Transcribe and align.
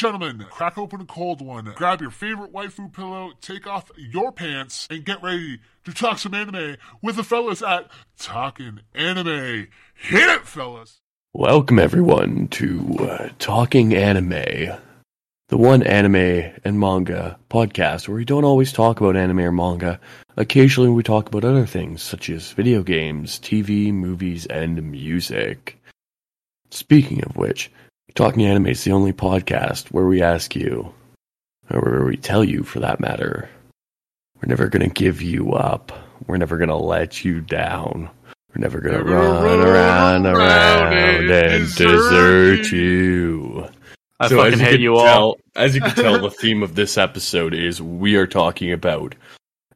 Gentlemen, 0.00 0.46
crack 0.48 0.78
open 0.78 1.02
a 1.02 1.04
cold 1.04 1.42
one, 1.42 1.74
grab 1.76 2.00
your 2.00 2.10
favorite 2.10 2.54
waifu 2.54 2.90
pillow, 2.90 3.32
take 3.42 3.66
off 3.66 3.90
your 3.98 4.32
pants, 4.32 4.88
and 4.90 5.04
get 5.04 5.22
ready 5.22 5.60
to 5.84 5.92
talk 5.92 6.18
some 6.18 6.32
anime 6.32 6.78
with 7.02 7.16
the 7.16 7.22
fellas 7.22 7.60
at 7.60 7.90
Talking 8.18 8.80
Anime. 8.94 9.68
Hit 9.94 10.30
it, 10.30 10.46
fellas! 10.46 11.02
Welcome 11.34 11.78
everyone 11.78 12.48
to 12.48 12.96
uh, 12.98 13.28
Talking 13.38 13.94
Anime, 13.94 14.74
the 15.48 15.58
one 15.58 15.82
anime 15.82 16.50
and 16.64 16.80
manga 16.80 17.38
podcast 17.50 18.08
where 18.08 18.16
we 18.16 18.24
don't 18.24 18.44
always 18.44 18.72
talk 18.72 19.02
about 19.02 19.16
anime 19.16 19.40
or 19.40 19.52
manga. 19.52 20.00
Occasionally 20.38 20.88
we 20.88 21.02
talk 21.02 21.28
about 21.28 21.44
other 21.44 21.66
things 21.66 22.02
such 22.02 22.30
as 22.30 22.52
video 22.52 22.82
games, 22.82 23.38
TV, 23.38 23.92
movies, 23.92 24.46
and 24.46 24.82
music. 24.90 25.78
Speaking 26.70 27.22
of 27.22 27.36
which, 27.36 27.70
Talking 28.14 28.44
Anime 28.44 28.66
is 28.66 28.84
the 28.84 28.92
only 28.92 29.12
podcast 29.12 29.88
where 29.88 30.06
we 30.06 30.20
ask 30.20 30.56
you, 30.56 30.92
or 31.70 31.80
where 31.80 32.04
we 32.04 32.16
tell 32.16 32.42
you 32.42 32.64
for 32.64 32.80
that 32.80 33.00
matter, 33.00 33.48
we're 34.36 34.48
never 34.48 34.68
going 34.68 34.88
to 34.88 34.92
give 34.92 35.22
you 35.22 35.52
up. 35.52 35.92
We're 36.26 36.36
never 36.36 36.56
going 36.56 36.70
to 36.70 36.76
let 36.76 37.24
you 37.24 37.40
down. 37.40 38.10
We're 38.54 38.62
never 38.62 38.80
going 38.80 38.98
to 38.98 39.04
run 39.04 39.42
run 39.42 39.60
around, 39.60 40.26
around 40.26 40.36
around 40.36 40.92
and 40.92 41.30
and 41.30 41.74
desert 41.74 42.62
desert 42.62 42.72
you. 42.72 43.68
I 44.18 44.28
So 44.28 44.36
fucking 44.38 44.54
as 44.54 44.58
you 44.58 44.64
hate 44.64 44.72
can 44.72 44.80
you 44.80 44.96
all. 44.96 45.04
tell, 45.04 45.36
as 45.54 45.74
you 45.74 45.80
can 45.80 45.94
tell, 45.94 46.20
the 46.20 46.30
theme 46.40 46.62
of 46.62 46.74
this 46.74 46.98
episode 46.98 47.54
is 47.54 47.80
we 47.80 48.16
are 48.16 48.26
talking 48.26 48.72
about 48.72 49.14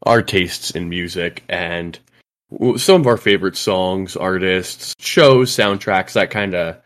our 0.03 0.23
tastes 0.23 0.73
in 0.73 0.89
music 0.89 1.45
and 1.49 1.99
some 2.77 3.01
of 3.01 3.07
our 3.07 3.17
favorite 3.17 3.57
songs, 3.57 4.17
artists, 4.17 4.95
shows, 4.99 5.51
soundtracks, 5.51 6.13
that 6.15 6.31
kind 6.31 6.55
of 6.55 6.77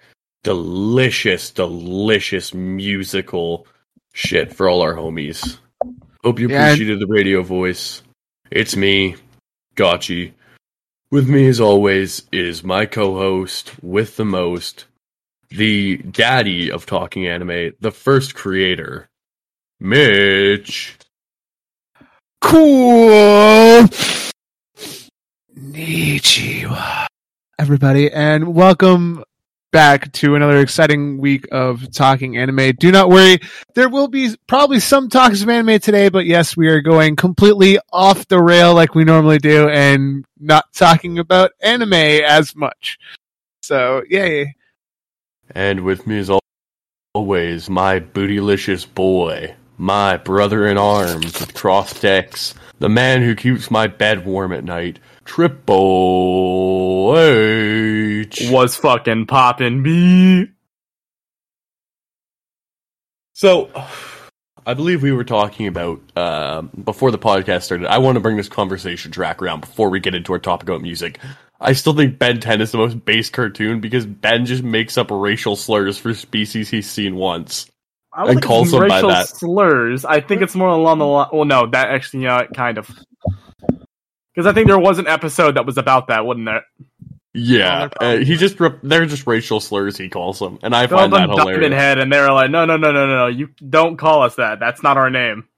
delicious, 0.42 1.50
delicious 1.50 2.54
musical 2.54 3.66
shit 4.12 4.52
for 4.52 4.68
all 4.68 4.82
our 4.82 4.94
homies. 4.94 5.58
Hope 6.24 6.38
you 6.38 6.48
Yeah, 6.48 6.66
appreciated 6.66 7.00
the 7.00 7.06
radio 7.06 7.42
voice. 7.42 8.02
It's 8.50 8.76
me, 8.76 9.16
Gotchi. 9.76 10.32
With 11.10 11.28
me, 11.28 11.48
as 11.48 11.60
always, 11.60 12.24
is 12.32 12.62
my 12.62 12.86
co-host 12.86 13.72
with 13.82 14.16
the 14.16 14.24
most, 14.24 14.84
the 15.50 15.98
daddy 15.98 16.70
of 16.70 16.86
talking 16.86 17.26
anime, 17.26 17.72
the 17.80 17.90
first 17.90 18.34
creator, 18.34 19.08
Mitch. 19.80 20.96
Cool. 22.40 23.84
Nichiwa. 25.56 27.06
Everybody, 27.58 28.10
and 28.12 28.54
welcome 28.54 29.24
back 29.70 30.10
to 30.12 30.34
another 30.34 30.58
exciting 30.58 31.18
week 31.18 31.46
of 31.52 31.92
talking 31.92 32.36
anime. 32.36 32.72
Do 32.78 32.90
not 32.90 33.10
worry, 33.10 33.38
there 33.74 33.88
will 33.88 34.08
be 34.08 34.34
probably 34.46 34.80
some 34.80 35.08
talks 35.08 35.42
of 35.42 35.48
anime 35.48 35.78
today, 35.80 36.08
but 36.08 36.26
yes, 36.26 36.56
we 36.56 36.68
are 36.68 36.80
going 36.80 37.16
completely 37.16 37.78
off 37.92 38.26
the 38.28 38.42
rail 38.42 38.74
like 38.74 38.94
we 38.94 39.04
normally 39.04 39.38
do 39.38 39.68
and 39.68 40.24
not 40.38 40.72
talking 40.72 41.18
about 41.18 41.52
anime 41.60 41.92
as 41.92 42.56
much. 42.56 42.98
So, 43.62 44.02
yay. 44.08 44.54
And 45.54 45.80
with 45.80 46.06
me, 46.06 46.18
as 46.18 46.30
al- 46.30 46.40
always, 47.14 47.68
my 47.68 48.00
bootylicious 48.00 48.86
boy, 48.94 49.54
my 49.76 50.16
brother 50.16 50.66
in 50.66 50.76
arms 50.76 51.44
crossed 51.54 52.02
decks, 52.02 52.54
the 52.78 52.88
man 52.88 53.22
who 53.22 53.34
keeps 53.34 53.70
my 53.70 53.86
bed 53.86 54.24
warm 54.24 54.52
at 54.52 54.64
night, 54.64 54.98
Triple 55.28 57.14
H. 57.18 58.48
Was 58.50 58.76
fucking 58.76 59.26
popping 59.26 59.82
me. 59.82 60.48
So, 63.34 63.70
I 64.66 64.72
believe 64.74 65.02
we 65.02 65.12
were 65.12 65.24
talking 65.24 65.66
about 65.66 66.00
um, 66.16 66.70
before 66.82 67.10
the 67.10 67.18
podcast 67.18 67.64
started. 67.64 67.86
I 67.88 67.98
want 67.98 68.16
to 68.16 68.20
bring 68.20 68.36
this 68.38 68.48
conversation 68.48 69.12
track 69.12 69.42
around 69.42 69.60
before 69.60 69.90
we 69.90 70.00
get 70.00 70.14
into 70.14 70.32
our 70.32 70.38
topic 70.38 70.68
about 70.68 70.80
music. 70.80 71.18
I 71.60 71.74
still 71.74 71.92
think 71.94 72.18
Ben 72.18 72.40
10 72.40 72.62
is 72.62 72.72
the 72.72 72.78
most 72.78 73.04
base 73.04 73.28
cartoon 73.30 73.80
because 73.80 74.06
Ben 74.06 74.46
just 74.46 74.62
makes 74.64 74.96
up 74.96 75.10
racial 75.10 75.56
slurs 75.56 75.98
for 75.98 76.14
species 76.14 76.70
he's 76.70 76.90
seen 76.90 77.16
once. 77.16 77.66
I 78.14 78.24
And 78.24 78.26
don't 78.26 78.40
think 78.40 78.44
calls 78.44 78.68
it's 78.68 78.72
them 78.72 78.88
by 78.88 79.02
that. 79.02 79.28
slurs. 79.28 80.04
I 80.06 80.20
think 80.20 80.40
it's 80.42 80.54
more 80.54 80.68
along 80.70 80.98
the 81.00 81.06
line. 81.06 81.28
Well, 81.32 81.44
no, 81.44 81.66
that 81.70 81.90
actually, 81.90 82.24
yeah, 82.24 82.46
kind 82.54 82.78
of. 82.78 82.90
Because 84.38 84.46
I 84.48 84.52
think 84.54 84.68
there 84.68 84.78
was 84.78 85.00
an 85.00 85.08
episode 85.08 85.56
that 85.56 85.66
was 85.66 85.78
about 85.78 86.06
that, 86.06 86.24
wasn't 86.24 86.46
there? 86.46 86.62
Yeah, 87.34 87.88
Oh, 87.90 87.96
they're 87.98 88.20
uh, 88.20 88.24
he 88.24 88.36
just 88.36 88.60
re- 88.60 88.78
they're 88.84 89.04
just 89.04 89.26
racial 89.26 89.58
slurs 89.58 89.96
he 89.96 90.08
calls 90.08 90.38
them, 90.38 90.60
and 90.62 90.76
I 90.76 90.82
They 90.86 90.90
called 90.90 91.10
find 91.10 91.12
that 91.14 91.26
them 91.26 91.36
Diamond 91.36 91.56
hilarious. 91.56 91.74
Head, 91.74 91.98
and 91.98 92.12
they're 92.12 92.30
like, 92.32 92.48
"No, 92.52 92.64
no, 92.64 92.76
no, 92.76 92.92
no, 92.92 93.04
no, 93.04 93.16
no! 93.16 93.26
You 93.26 93.48
don't 93.68 93.96
call 93.96 94.22
us 94.22 94.36
that. 94.36 94.60
That's 94.60 94.80
not 94.80 94.96
our 94.96 95.10
name. 95.10 95.48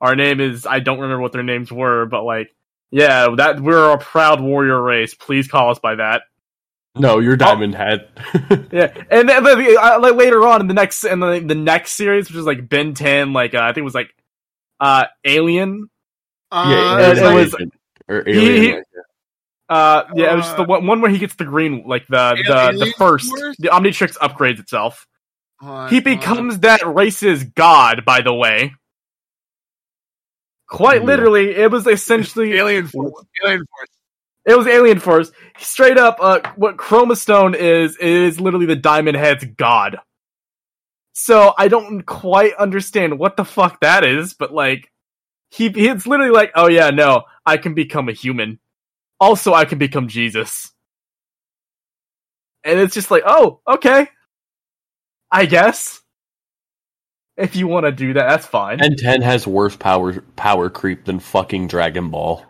Our 0.00 0.16
name 0.16 0.40
is 0.40 0.66
I 0.66 0.80
don't 0.80 0.98
remember 0.98 1.22
what 1.22 1.30
their 1.30 1.44
names 1.44 1.70
were, 1.70 2.06
but 2.06 2.24
like, 2.24 2.52
yeah, 2.90 3.28
that 3.36 3.60
we're 3.60 3.92
a 3.92 3.98
proud 3.98 4.40
warrior 4.40 4.82
race. 4.82 5.14
Please 5.14 5.46
call 5.46 5.70
us 5.70 5.78
by 5.78 5.94
that." 5.94 6.22
No, 6.96 7.20
you're 7.20 7.36
Diamond 7.36 7.76
Head. 7.76 8.08
Yeah, 8.72 8.92
and 9.12 9.28
then 9.28 9.44
but, 9.44 9.58
uh, 9.60 9.98
like 10.00 10.14
later 10.16 10.44
on 10.46 10.60
in 10.60 10.66
the 10.66 10.74
next 10.74 11.04
in 11.04 11.20
the, 11.20 11.38
the 11.38 11.54
next 11.54 11.92
series, 11.92 12.28
which 12.28 12.36
is 12.36 12.46
like 12.46 12.68
Ben 12.68 12.94
Ten, 12.94 13.32
like 13.32 13.54
uh, 13.54 13.60
I 13.60 13.68
think 13.68 13.78
it 13.78 13.82
was 13.82 13.94
like 13.94 14.12
uh 14.80 15.04
Alien. 15.24 15.88
yeah, 16.52 16.98
it 17.10 17.18
Alien 17.18 17.34
was- 17.34 17.54
Agent, 17.54 17.74
or 18.08 18.22
he- 18.26 18.32
Alien. 18.32 18.84
Uh, 19.68 20.04
yeah, 20.14 20.32
it 20.32 20.36
was 20.36 20.44
just 20.44 20.56
the 20.58 20.62
Uh, 20.62 20.66
one, 20.66 20.86
one 20.86 21.00
where 21.00 21.10
he 21.10 21.18
gets 21.18 21.34
the 21.36 21.44
green, 21.44 21.84
like 21.86 22.06
the 22.08 22.36
the, 22.46 22.84
the 22.84 22.92
first, 22.98 23.28
Force? 23.28 23.56
the 23.58 23.68
Omnitrix 23.68 24.16
upgrades 24.18 24.58
itself. 24.60 25.06
Uh, 25.62 25.88
He 25.88 26.00
becomes 26.00 26.58
that 26.60 26.82
race's 26.86 27.44
god, 27.44 28.04
by 28.04 28.20
the 28.20 28.34
way. 28.34 28.74
Quite 30.68 31.00
Yeah. 31.00 31.06
literally, 31.06 31.54
it 31.54 31.70
was 31.70 31.86
essentially 31.86 32.54
Alien 32.54 32.88
Force. 32.88 33.24
Alien 33.44 33.64
Force. 33.66 33.88
It 34.46 34.58
was 34.58 34.66
Alien 34.66 35.00
Force. 35.00 35.32
Straight 35.58 35.96
up, 35.96 36.18
uh, 36.20 36.40
what 36.56 36.76
Chromastone 36.76 37.54
is 37.54 37.96
is 37.96 38.38
literally 38.40 38.66
the 38.66 38.76
Diamond 38.76 39.16
Head's 39.16 39.44
god. 39.56 39.98
So 41.14 41.54
I 41.56 41.68
don't 41.68 42.02
quite 42.04 42.54
understand 42.56 43.18
what 43.18 43.36
the 43.38 43.44
fuck 43.44 43.80
that 43.80 44.04
is, 44.04 44.34
but 44.34 44.52
like, 44.52 44.90
he 45.50 45.66
it's 45.66 46.06
literally 46.06 46.32
like, 46.32 46.52
oh 46.54 46.68
yeah, 46.68 46.90
no, 46.90 47.22
I 47.46 47.56
can 47.56 47.74
become 47.74 48.08
a 48.08 48.12
human. 48.12 48.58
Also, 49.20 49.54
I 49.54 49.64
can 49.64 49.78
become 49.78 50.08
Jesus. 50.08 50.72
And 52.64 52.78
it's 52.78 52.94
just 52.94 53.10
like, 53.10 53.22
oh, 53.26 53.60
okay, 53.68 54.08
I 55.30 55.46
guess. 55.46 56.00
If 57.36 57.56
you 57.56 57.66
want 57.66 57.84
to 57.84 57.92
do 57.92 58.12
that, 58.12 58.28
that's 58.28 58.46
fine. 58.46 58.80
And 58.80 58.96
10 58.96 59.22
has 59.22 59.46
worse 59.46 59.76
power 59.76 60.20
power 60.36 60.70
creep 60.70 61.04
than 61.04 61.18
fucking 61.18 61.66
Dragon 61.66 62.10
Ball. 62.10 62.44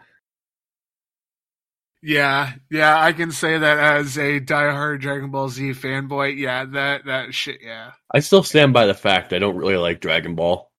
Yeah, 2.02 2.52
yeah, 2.70 3.02
I 3.02 3.14
can 3.14 3.32
say 3.32 3.56
that 3.56 3.78
as 3.78 4.18
a 4.18 4.38
diehard 4.38 5.00
Dragon 5.00 5.30
Ball 5.30 5.48
Z 5.48 5.70
fanboy. 5.70 6.36
Yeah, 6.36 6.66
that 6.66 7.06
that 7.06 7.32
shit. 7.32 7.60
Yeah. 7.62 7.92
I 8.12 8.20
still 8.20 8.42
stand 8.42 8.74
by 8.74 8.84
the 8.84 8.92
fact 8.92 9.32
I 9.32 9.38
don't 9.38 9.56
really 9.56 9.78
like 9.78 10.02
Dragon 10.02 10.34
Ball. 10.34 10.70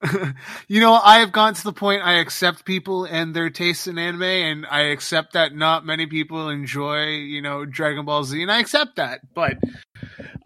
you 0.68 0.80
know, 0.80 0.94
I 0.94 1.18
have 1.18 1.32
gotten 1.32 1.54
to 1.54 1.64
the 1.64 1.72
point 1.72 2.02
I 2.02 2.14
accept 2.14 2.64
people 2.64 3.04
and 3.04 3.34
their 3.34 3.50
tastes 3.50 3.86
in 3.86 3.98
anime, 3.98 4.22
and 4.22 4.66
I 4.66 4.82
accept 4.82 5.32
that 5.32 5.54
not 5.54 5.84
many 5.84 6.06
people 6.06 6.48
enjoy, 6.48 7.08
you 7.08 7.42
know, 7.42 7.64
Dragon 7.64 8.04
Ball 8.04 8.24
Z, 8.24 8.40
and 8.40 8.50
I 8.50 8.60
accept 8.60 8.96
that. 8.96 9.20
But 9.34 9.58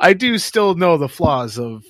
I 0.01 0.15
do 0.15 0.39
still 0.39 0.75
know 0.75 0.97
the 0.97 1.09
flaws 1.09 1.59
of 1.59 1.85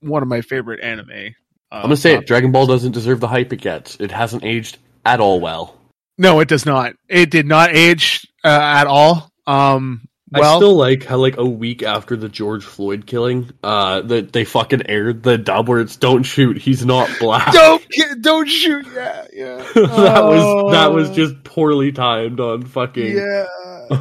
one 0.00 0.22
of 0.22 0.28
my 0.28 0.42
favorite 0.42 0.80
anime. 0.80 1.34
I'm 1.70 1.82
gonna 1.82 1.96
say 1.96 2.14
it, 2.14 2.26
Dragon 2.26 2.52
Ball 2.52 2.66
doesn't 2.66 2.92
deserve 2.92 3.20
the 3.20 3.28
hype 3.28 3.52
it 3.52 3.60
gets. 3.60 3.96
It 4.00 4.10
hasn't 4.10 4.44
aged 4.44 4.78
at 5.04 5.20
all 5.20 5.40
well. 5.40 5.76
No, 6.16 6.40
it 6.40 6.48
does 6.48 6.66
not. 6.66 6.94
It 7.08 7.30
did 7.30 7.46
not 7.46 7.74
age 7.74 8.26
uh, 8.44 8.48
at 8.48 8.86
all. 8.86 9.30
Um, 9.46 10.07
I 10.34 10.40
well, 10.40 10.58
still 10.58 10.76
like 10.76 11.04
how 11.04 11.16
like 11.16 11.36
a 11.38 11.44
week 11.46 11.82
after 11.82 12.16
the 12.16 12.28
George 12.28 12.64
Floyd 12.64 13.06
killing, 13.06 13.50
uh, 13.62 14.02
that 14.02 14.32
they 14.32 14.44
fucking 14.44 14.88
aired 14.88 15.22
the 15.22 15.38
dub 15.38 15.68
where 15.68 15.80
it's 15.80 15.96
"Don't 15.96 16.22
shoot, 16.22 16.58
he's 16.58 16.84
not 16.84 17.08
black." 17.20 17.52
don't 17.52 17.82
don't 18.20 18.48
shoot. 18.48 18.86
Yeah, 18.94 19.26
yeah. 19.32 19.56
that 19.74 20.22
was 20.24 20.72
that 20.72 20.92
was 20.92 21.10
Oh. 21.10 21.14
just 21.14 21.42
poorly 21.44 21.92
timed 21.92 22.40
on 22.40 22.64
fucking 22.66 23.16
yeah. 23.16 23.46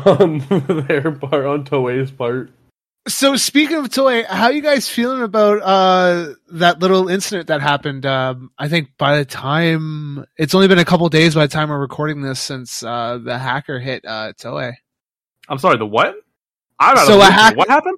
on 0.06 0.39
their 0.88 1.12
part 1.13 1.45
on 1.45 1.63
Toei's 1.63 2.12
part. 2.12 2.51
So 3.07 3.38
speaking 3.38 3.77
of 3.77 3.88
Toei, 3.88 4.25
how 4.25 4.50
you 4.50 4.62
guys 4.62 4.89
feeling 4.89 5.21
about 5.21 5.62
uh 5.62 6.33
that 6.51 6.80
little 6.80 7.07
incident 7.07 7.47
that 7.47 7.62
happened? 7.62 8.06
Um, 8.06 8.51
I 8.59 8.68
think 8.68 8.89
by 8.97 9.18
the 9.19 9.23
time 9.25 10.25
it's 10.38 10.53
only 10.53 10.68
been 10.68 10.77
a 10.77 10.83
couple 10.83 11.07
days 11.07 11.35
by 11.35 11.45
the 11.47 11.53
time 11.53 11.69
we're 11.69 11.80
recording 11.80 12.21
this 12.21 12.41
since 12.41 12.83
uh 12.83 13.18
the 13.23 13.38
hacker 13.38 13.80
hit 13.80 14.03
uh 14.06 14.33
Toei. 14.33 14.73
I'm 15.49 15.57
sorry, 15.57 15.77
the 15.77 15.85
what? 15.85 16.15
I 16.79 16.94
don't 16.95 17.05
So 17.07 17.17
know. 17.17 17.21
a 17.27 17.31
hack- 17.31 17.55
what 17.57 17.69
happened? 17.69 17.97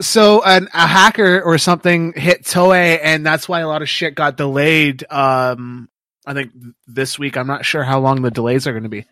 So 0.00 0.42
an, 0.44 0.68
a 0.74 0.86
hacker 0.86 1.40
or 1.42 1.58
something 1.58 2.12
hit 2.14 2.42
Toei, 2.44 2.98
and 3.02 3.24
that's 3.24 3.48
why 3.48 3.60
a 3.60 3.68
lot 3.68 3.82
of 3.82 3.88
shit 3.88 4.14
got 4.14 4.36
delayed. 4.36 5.04
Um, 5.10 5.88
I 6.26 6.34
think 6.34 6.52
this 6.86 7.18
week. 7.18 7.36
I'm 7.36 7.46
not 7.46 7.64
sure 7.64 7.84
how 7.84 8.00
long 8.00 8.22
the 8.22 8.30
delays 8.30 8.66
are 8.66 8.72
going 8.72 8.82
to 8.84 8.88
be. 8.88 9.04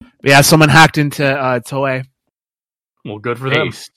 But 0.00 0.30
yeah, 0.30 0.40
someone 0.40 0.68
hacked 0.70 0.96
into 0.98 1.26
uh, 1.26 1.60
Toei. 1.60 2.04
Well, 3.04 3.18
good 3.18 3.38
for 3.38 3.50
them. 3.50 3.68
Based. 3.68 3.90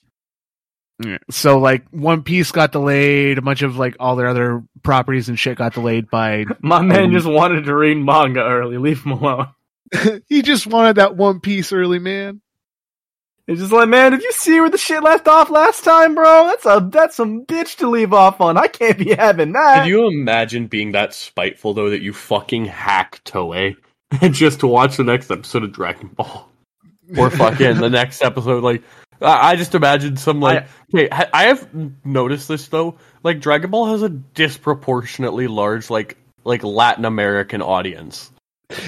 Yeah. 1.03 1.17
So 1.29 1.57
like 1.59 1.87
One 1.91 2.21
Piece 2.23 2.51
got 2.51 2.71
delayed, 2.73 3.37
a 3.37 3.41
bunch 3.41 3.61
of 3.61 3.77
like 3.77 3.95
all 3.99 4.15
their 4.15 4.27
other 4.27 4.63
properties 4.83 5.29
and 5.29 5.39
shit 5.39 5.57
got 5.57 5.73
delayed 5.73 6.09
by 6.09 6.45
My 6.61 6.81
man 6.81 7.05
Um, 7.05 7.11
just 7.11 7.25
wanted 7.27 7.65
to 7.65 7.75
read 7.75 7.95
manga 7.95 8.41
early. 8.43 8.77
Leave 8.77 9.03
him 9.03 9.13
alone. 9.13 9.47
he 10.27 10.41
just 10.41 10.67
wanted 10.67 10.97
that 10.97 11.15
One 11.17 11.39
Piece 11.39 11.71
early, 11.73 11.99
man. 11.99 12.41
It's 13.47 13.59
just 13.59 13.71
like, 13.71 13.89
man, 13.89 14.11
did 14.11 14.21
you 14.21 14.31
see 14.31 14.59
where 14.59 14.69
the 14.69 14.77
shit 14.77 15.03
left 15.03 15.27
off 15.27 15.49
last 15.49 15.83
time, 15.83 16.15
bro? 16.15 16.45
That's 16.47 16.65
a 16.65 16.87
that's 16.91 17.15
some 17.15 17.45
bitch 17.45 17.77
to 17.77 17.89
leave 17.89 18.13
off 18.13 18.39
on. 18.39 18.57
I 18.57 18.67
can't 18.67 18.97
be 18.97 19.13
having 19.15 19.51
that. 19.53 19.83
Could 19.83 19.89
you 19.89 20.07
imagine 20.07 20.67
being 20.67 20.91
that 20.93 21.13
spiteful 21.13 21.73
though 21.73 21.89
that 21.89 22.01
you 22.01 22.13
fucking 22.13 22.65
hack 22.65 23.21
Toei 23.25 23.75
and 24.21 24.33
just 24.33 24.59
to 24.61 24.67
watch 24.67 24.97
the 24.97 25.03
next 25.03 25.31
episode 25.31 25.63
of 25.63 25.71
Dragon 25.73 26.09
Ball 26.09 26.49
or 27.17 27.29
fucking 27.29 27.77
the 27.79 27.89
next 27.89 28.21
episode? 28.21 28.63
Like, 28.63 28.83
I 29.21 29.51
I 29.51 29.55
just 29.55 29.75
imagine 29.75 30.17
some 30.17 30.39
like. 30.39 30.67
okay, 30.93 31.09
ha- 31.11 31.29
I 31.33 31.43
have 31.45 31.67
noticed 32.05 32.47
this 32.47 32.67
though. 32.67 32.97
Like, 33.23 33.39
Dragon 33.39 33.69
Ball 33.71 33.87
has 33.87 34.01
a 34.03 34.09
disproportionately 34.09 35.47
large 35.47 35.89
like 35.89 36.17
like 36.43 36.63
Latin 36.63 37.05
American 37.05 37.61
audience, 37.61 38.31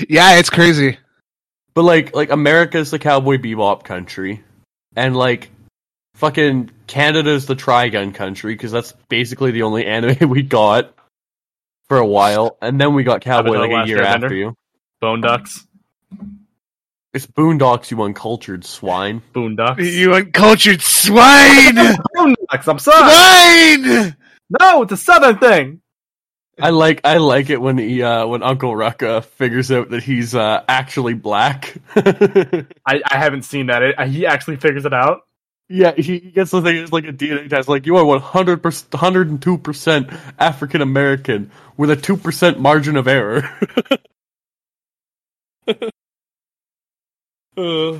Yeah, 0.09 0.38
it's 0.38 0.50
crazy. 0.50 0.97
But 1.73 1.83
like 1.83 2.15
like 2.15 2.29
America's 2.31 2.91
the 2.91 2.99
Cowboy 2.99 3.37
Bebop 3.37 3.83
country, 3.83 4.43
and 4.95 5.15
like. 5.15 5.49
Fucking 6.15 6.69
Canada's 6.85 7.47
the 7.47 7.55
Trigun 7.55 8.13
country 8.13 8.53
because 8.53 8.71
that's 8.71 8.93
basically 9.09 9.49
the 9.49 9.63
only 9.63 9.83
anime 9.87 10.29
we 10.29 10.43
got 10.43 10.93
for 11.89 11.97
a 11.97 12.05
while, 12.05 12.55
and 12.61 12.79
then 12.79 12.93
we 12.93 13.03
got 13.03 13.21
Cowboy 13.21 13.55
Avatar 13.55 13.67
like 13.67 13.85
a 13.85 13.87
year 13.87 13.97
Airbender. 13.97 14.05
after 14.23 14.35
you. 14.35 14.55
Bone 15.01 15.21
ducks, 15.21 15.65
It's 17.15 17.25
Boondocks, 17.25 17.89
you 17.89 17.99
uncultured 18.03 18.63
swine. 18.63 19.23
boondocks, 19.33 19.83
You 19.91 20.13
uncultured 20.13 20.83
swine! 20.83 21.73
boondocks. 22.15 22.67
I'm 22.67 22.77
sorry. 22.77 23.11
swine! 23.83 24.15
No, 24.61 24.83
it's 24.83 24.91
a 24.91 24.97
southern 24.97 25.39
thing. 25.39 25.81
I 26.61 26.69
like 26.69 27.01
I 27.03 27.17
like 27.17 27.50
it 27.50 27.59
when 27.59 27.77
he 27.77 28.03
uh, 28.03 28.27
when 28.27 28.44
Uncle 28.44 28.75
Ruckus 28.75 29.25
figures 29.25 29.71
out 29.71 29.89
that 29.89 30.03
he's 30.03 30.35
uh, 30.35 30.63
actually 30.67 31.15
black. 31.15 31.75
I, 31.95 32.63
I 32.85 33.01
haven't 33.17 33.44
seen 33.44 33.67
that. 33.67 33.81
It, 33.81 34.00
he 34.09 34.25
actually 34.25 34.57
figures 34.57 34.85
it 34.85 34.94
out. 34.94 35.21
yeah, 35.67 35.94
he 35.95 36.19
he 36.19 36.31
gets 36.31 36.51
the 36.51 36.61
thing. 36.61 36.77
It's 36.77 36.91
like 36.94 37.05
a 37.05 37.13
DNA 37.13 37.50
test. 37.50 37.67
Like 37.67 37.85
you 37.88 37.97
are 37.97 38.05
one 38.05 38.19
hundred 38.21 38.61
percent, 38.61 38.94
hundred 38.94 39.29
and 39.29 39.41
two 39.41 39.57
percent 39.57 40.09
African 40.38 40.81
American 40.81 41.50
with 41.75 41.89
a 41.89 41.95
two 41.95 42.17
percent 42.17 42.59
margin 42.59 42.97
of 42.97 43.07
error. 43.07 43.50
Uh, 47.55 48.00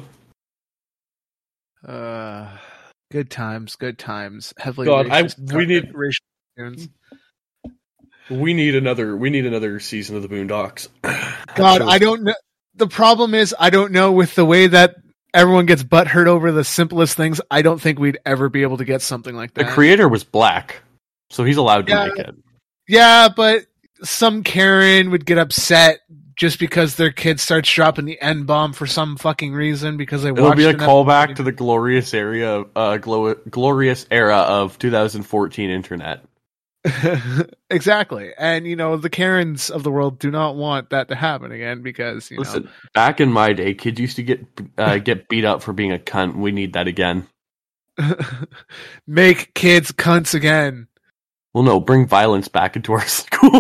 Uh, 1.88 2.58
good 3.12 3.30
times, 3.30 3.76
good 3.76 4.00
times. 4.00 4.54
Heavily 4.58 4.88
God, 4.88 5.10
I- 5.10 5.28
we 5.56 5.66
need- 5.66 5.92
racial 5.94 6.24
cartoons. 6.58 6.90
We 8.30 8.54
need 8.54 8.76
another. 8.76 9.16
We 9.16 9.30
need 9.30 9.46
another 9.46 9.80
season 9.80 10.16
of 10.16 10.22
the 10.22 10.28
Boondocks. 10.30 10.88
God, 11.56 11.82
I 11.82 11.98
don't 11.98 12.24
know. 12.24 12.36
The 12.76 12.88
problem 12.88 13.34
is, 13.36 13.56
I 13.60 13.70
don't 13.70 13.92
know 13.92 14.12
with 14.12 14.34
the 14.36 14.46
way 14.46 14.68
that 14.68 14.96
everyone 15.34 15.66
gets 15.66 15.84
butt 15.84 16.08
hurt 16.08 16.28
over 16.28 16.52
the 16.52 16.64
simplest 16.64 17.16
things. 17.16 17.40
I 17.52 17.62
don't 17.62 17.80
think 17.82 18.00
we'd 18.00 18.18
ever 18.26 18.50
be 18.50 18.62
able 18.64 18.78
to 18.78 18.86
get 18.86 19.02
something 19.02 19.36
like 19.36 19.54
that. 19.54 19.66
The 19.68 19.72
creator 19.72 20.08
was 20.10 20.24
black, 20.24 20.82
so 21.30 21.44
he's 21.44 21.58
allowed 21.58 21.88
to 21.88 21.94
Yeah. 21.94 22.08
make 22.08 22.18
it. 22.20 22.36
yeah, 22.88 23.30
but 23.36 23.66
some 24.04 24.44
Karen 24.44 25.12
would 25.12 25.26
get 25.26 25.38
upset 25.38 26.00
just 26.36 26.58
because 26.60 26.96
their 26.96 27.12
kid 27.12 27.40
starts 27.40 27.72
dropping 27.72 28.06
the 28.06 28.20
N 28.20 28.44
bomb 28.46 28.74
for 28.74 28.88
some 28.88 29.18
fucking 29.18 29.54
reason 29.54 29.98
because 29.98 30.24
they 30.24 30.30
It'll 30.30 30.46
watched 30.46 30.58
be 30.58 30.66
a 30.66 30.70
an 30.70 30.78
callback 30.80 31.36
to 31.36 31.44
the 31.44 31.52
glorious 31.52 32.12
area, 32.16 32.64
uh, 32.76 32.98
glo- 32.98 33.36
glorious 33.52 34.08
era 34.10 34.38
of 34.38 34.80
2014 34.80 35.70
internet. 35.70 36.24
exactly, 37.70 38.32
and 38.38 38.68
you 38.68 38.76
know 38.76 38.98
the 38.98 39.10
Karens 39.10 39.70
of 39.70 39.84
the 39.84 39.92
world 39.92 40.20
do 40.20 40.30
not 40.30 40.56
want 40.56 40.90
that 40.90 41.08
to 41.10 41.16
happen 41.16 41.52
again 41.52 41.82
because 41.82 42.30
you 42.30 42.38
Listen, 42.38 42.70
back 42.94 43.22
in 43.22 43.32
my 43.32 43.54
day, 43.54 43.74
kids 43.74 44.00
used 44.00 44.16
to 44.18 44.24
get 44.24 44.46
uh, 44.78 44.98
get 45.04 45.30
beat 45.30 45.46
up 45.46 45.62
for 45.62 45.74
being 45.74 45.94
a 45.94 45.98
cunt. 45.98 46.36
We 46.36 46.52
need 46.52 46.74
that 46.74 46.88
again. 46.88 47.28
make 49.08 49.54
kids 49.54 49.92
cunts 49.92 50.34
again. 50.34 50.88
Well, 51.54 51.64
no, 51.64 51.80
bring 51.80 52.08
violence 52.08 52.48
back 52.48 52.76
into 52.76 52.94
our 52.94 53.02
school. 53.06 53.52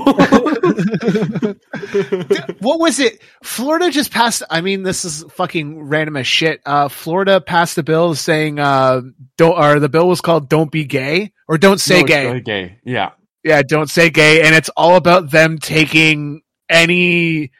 what 2.59 2.79
was 2.79 2.99
it? 2.99 3.21
Florida 3.43 3.91
just 3.91 4.11
passed. 4.11 4.43
I 4.49 4.61
mean, 4.61 4.83
this 4.83 5.05
is 5.05 5.23
fucking 5.31 5.83
random 5.83 6.17
as 6.17 6.27
shit. 6.27 6.61
Uh, 6.65 6.87
Florida 6.87 7.39
passed 7.41 7.77
a 7.77 7.83
bill 7.83 8.15
saying, 8.15 8.59
uh, 8.59 9.01
don't, 9.37 9.57
or 9.57 9.79
the 9.79 9.89
bill 9.89 10.07
was 10.07 10.21
called 10.21 10.49
"Don't 10.49 10.71
Be 10.71 10.85
Gay" 10.85 11.31
or 11.47 11.57
"Don't 11.57 11.79
Say 11.79 12.01
No, 12.01 12.07
Gay." 12.07 12.39
gay. 12.41 12.79
Yeah, 12.83 13.11
Yeah, 13.43 13.61
"Don't 13.61 13.89
Say 13.89 14.09
Gay," 14.09 14.41
and 14.41 14.55
it's 14.55 14.69
all 14.69 14.95
about 14.95 15.29
them 15.31 15.59
taking 15.59 16.41
any 16.69 17.51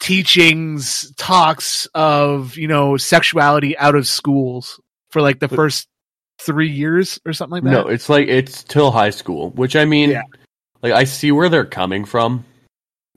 teachings, 0.00 1.12
talks 1.16 1.86
of 1.94 2.56
you 2.56 2.68
know 2.68 2.96
sexuality 2.96 3.76
out 3.78 3.94
of 3.94 4.06
schools 4.06 4.80
for 5.10 5.20
like 5.22 5.40
the 5.40 5.48
But- 5.48 5.56
first 5.56 5.88
three 6.38 6.70
years 6.70 7.18
or 7.24 7.32
something 7.32 7.52
like 7.54 7.64
that. 7.64 7.70
no, 7.70 7.88
it's 7.88 8.08
like 8.08 8.28
it's 8.28 8.62
till 8.62 8.90
high 8.90 9.10
school, 9.10 9.50
which 9.50 9.76
I 9.76 9.84
mean, 9.84 10.10
Yeah. 10.10 10.22
like 10.82 10.92
I 10.92 11.04
see 11.04 11.32
where 11.32 11.48
they're 11.48 11.64
coming 11.64 12.04
from. 12.04 12.44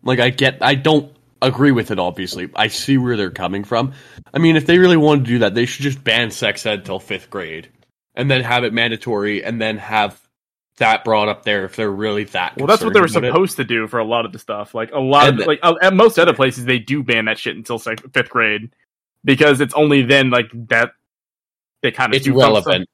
Like 0.03 0.19
I 0.19 0.29
get, 0.29 0.59
I 0.61 0.75
don't 0.75 1.11
agree 1.41 1.71
with 1.71 1.91
it. 1.91 1.99
Obviously, 1.99 2.49
I 2.55 2.67
see 2.67 2.97
where 2.97 3.17
they're 3.17 3.29
coming 3.31 3.63
from. 3.63 3.93
I 4.33 4.39
mean, 4.39 4.55
if 4.55 4.65
they 4.65 4.77
really 4.77 4.97
wanted 4.97 5.25
to 5.25 5.31
do 5.31 5.39
that, 5.39 5.53
they 5.55 5.65
should 5.65 5.83
just 5.83 6.03
ban 6.03 6.31
sex 6.31 6.65
ed 6.65 6.85
till 6.85 6.99
fifth 6.99 7.29
grade, 7.29 7.67
and 8.15 8.31
then 8.31 8.41
have 8.41 8.63
it 8.63 8.73
mandatory, 8.73 9.43
and 9.43 9.61
then 9.61 9.77
have 9.77 10.19
that 10.77 11.03
brought 11.03 11.27
up 11.27 11.43
there 11.43 11.65
if 11.65 11.75
they're 11.75 11.91
really 11.91 12.23
that. 12.23 12.55
Well, 12.55 12.65
that's 12.67 12.81
what 12.81 12.93
they 12.93 13.01
were 13.01 13.07
concerned 13.07 13.25
about 13.25 13.35
it. 13.35 13.39
supposed 13.39 13.57
to 13.57 13.65
do 13.65 13.85
for 13.87 13.99
a 13.99 14.05
lot 14.05 14.25
of 14.25 14.31
the 14.31 14.39
stuff. 14.39 14.73
Like 14.73 14.91
a 14.93 14.99
lot 14.99 15.27
And 15.27 15.41
of 15.41 15.47
like 15.47 15.59
at 15.81 15.93
most 15.93 16.17
other 16.17 16.33
places, 16.33 16.63
they 16.63 16.79
do 16.79 17.03
ban 17.03 17.25
that 17.25 17.37
shit 17.37 17.57
until 17.57 17.77
sec- 17.77 18.13
fifth 18.13 18.29
grade 18.29 18.71
because 19.25 19.59
it's 19.59 19.73
only 19.73 20.03
then 20.03 20.29
like 20.29 20.45
that 20.69 20.91
they 21.81 21.91
kind 21.91 22.13
of 22.13 22.17
It's 22.17 22.29
relevant. 22.29 22.87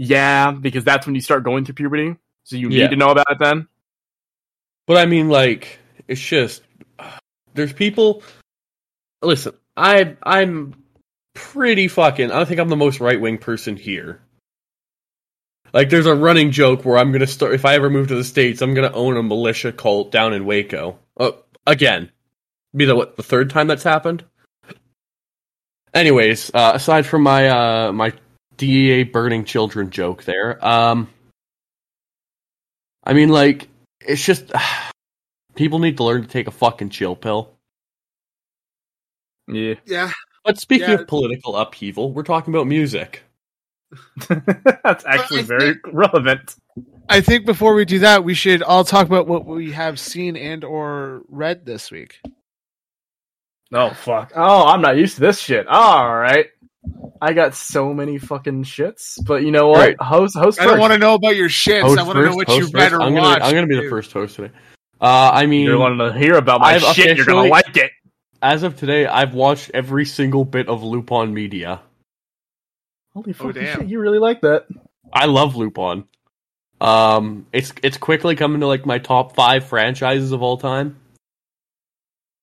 Yeah, 0.00 0.52
because 0.52 0.84
that's 0.84 1.06
when 1.06 1.16
you 1.16 1.20
start 1.20 1.42
going 1.42 1.64
through 1.64 1.74
puberty, 1.74 2.14
so 2.44 2.54
you 2.54 2.68
Yeah. 2.70 2.84
need 2.84 2.90
to 2.90 2.96
know 2.96 3.10
about 3.10 3.26
it 3.30 3.38
then. 3.40 3.66
But 4.86 4.96
I 4.96 5.06
mean, 5.06 5.28
like, 5.28 5.80
it's 6.06 6.20
just 6.20 6.62
there's 7.54 7.72
people. 7.72 8.22
Listen, 9.22 9.54
I 9.76 10.16
I'm 10.22 10.74
pretty 11.34 11.88
fucking. 11.88 12.30
I 12.30 12.44
think 12.44 12.60
I'm 12.60 12.68
the 12.68 12.76
most 12.76 13.00
right 13.00 13.20
wing 13.20 13.38
person 13.38 13.76
here. 13.76 14.20
Like, 15.72 15.90
there's 15.90 16.06
a 16.06 16.14
running 16.14 16.52
joke 16.52 16.84
where 16.84 16.96
I'm 16.96 17.10
gonna 17.10 17.26
start. 17.26 17.52
If 17.52 17.64
I 17.64 17.74
ever 17.74 17.90
move 17.90 18.06
to 18.08 18.14
the 18.14 18.22
states, 18.22 18.62
I'm 18.62 18.74
gonna 18.74 18.92
own 18.92 19.16
a 19.16 19.22
militia 19.24 19.72
cult 19.72 20.12
down 20.12 20.32
in 20.32 20.46
Waco. 20.46 20.96
Uh, 21.18 21.32
again, 21.66 22.12
be 22.72 22.84
the 22.84 22.94
what 22.94 23.16
the 23.16 23.24
third 23.24 23.50
time 23.50 23.66
that's 23.66 23.82
happened. 23.82 24.24
Anyways, 25.92 26.52
uh, 26.54 26.70
aside 26.74 27.04
from 27.04 27.22
my 27.24 27.48
uh, 27.48 27.92
my 27.92 28.12
DEA 28.58 29.04
burning 29.04 29.44
children 29.44 29.90
joke 29.90 30.24
there, 30.24 30.62
um, 30.64 31.08
I 33.04 33.14
mean, 33.14 33.30
like, 33.30 33.68
it's 34.00 34.22
just 34.24 34.52
people 35.54 35.78
need 35.78 35.96
to 35.96 36.04
learn 36.04 36.22
to 36.22 36.28
take 36.28 36.46
a 36.46 36.50
fucking 36.52 36.90
chill 36.90 37.16
pill. 37.16 37.50
Yeah, 39.46 39.74
yeah, 39.86 40.12
But 40.44 40.58
speaking 40.58 40.90
Yeah. 40.90 40.94
of 40.96 41.06
political 41.08 41.56
upheaval, 41.56 42.12
we're 42.12 42.22
talking 42.22 42.52
about 42.52 42.66
music. 42.66 43.22
that's 44.28 45.06
actually 45.06 45.40
I 45.40 45.44
very 45.44 45.74
relevant. 45.90 46.56
I 47.08 47.22
think 47.22 47.46
before 47.46 47.72
we 47.72 47.86
do 47.86 48.00
that, 48.00 48.22
we 48.22 48.34
should 48.34 48.62
all 48.62 48.84
talk 48.84 49.06
about 49.06 49.26
what 49.26 49.46
we 49.46 49.72
have 49.72 49.98
seen 49.98 50.36
and 50.36 50.62
or 50.64 51.22
read 51.28 51.64
this 51.64 51.90
week. 51.90 52.20
Oh 53.72 53.90
fuck! 53.94 54.32
Oh, 54.34 54.66
I'm 54.66 54.82
not 54.82 54.98
used 54.98 55.14
to 55.14 55.20
this 55.22 55.38
shit. 55.40 55.66
All 55.66 56.14
right, 56.14 56.46
I 57.20 57.32
got 57.32 57.54
so 57.54 57.92
many 57.92 58.18
fucking 58.18 58.64
shits, 58.64 59.18
but 59.24 59.42
you 59.42 59.50
know 59.50 59.68
what? 59.68 59.78
Right. 59.78 60.00
Host, 60.00 60.36
host. 60.36 60.60
I 60.60 60.66
don't 60.66 60.78
want 60.78 60.92
to 60.92 60.98
know 60.98 61.14
about 61.14 61.36
your 61.36 61.48
shits. 61.48 61.82
I 61.82 62.02
want 62.02 62.18
to 62.18 62.24
know 62.24 62.34
what 62.34 62.48
you 62.48 62.62
first. 62.62 62.74
read 62.74 62.92
I'm. 62.92 63.14
Gonna, 63.14 63.44
I'm 63.44 63.54
gonna 63.54 63.66
be 63.66 63.76
the 63.76 63.88
first 63.88 64.12
host 64.12 64.36
today. 64.36 64.52
Uh, 65.00 65.30
I 65.32 65.46
mean, 65.46 65.64
You're 65.64 65.78
wanting 65.78 65.98
to 65.98 66.18
hear 66.18 66.34
about 66.34 66.60
my 66.60 66.74
I've 66.74 66.82
shit. 66.94 67.16
You're 67.16 67.26
gonna 67.26 67.48
like 67.48 67.76
it. 67.76 67.92
as 68.42 68.62
of 68.62 68.76
today, 68.76 69.06
I've 69.06 69.34
watched 69.34 69.70
every 69.74 70.04
single 70.04 70.44
bit 70.44 70.68
of 70.68 70.82
Lupin 70.82 71.32
Media. 71.32 71.80
Holy 73.14 73.32
fucking 73.32 73.62
damn. 73.62 73.80
shit! 73.80 73.88
You 73.88 74.00
really 74.00 74.18
like 74.18 74.40
that? 74.42 74.66
I 75.12 75.26
love 75.26 75.56
Lupin. 75.56 76.04
Um, 76.80 77.46
it's 77.52 77.72
it's 77.82 77.96
quickly 77.96 78.36
coming 78.36 78.60
to 78.60 78.66
like 78.66 78.86
my 78.86 78.98
top 78.98 79.34
five 79.34 79.64
franchises 79.64 80.32
of 80.32 80.42
all 80.42 80.58
time. 80.58 80.96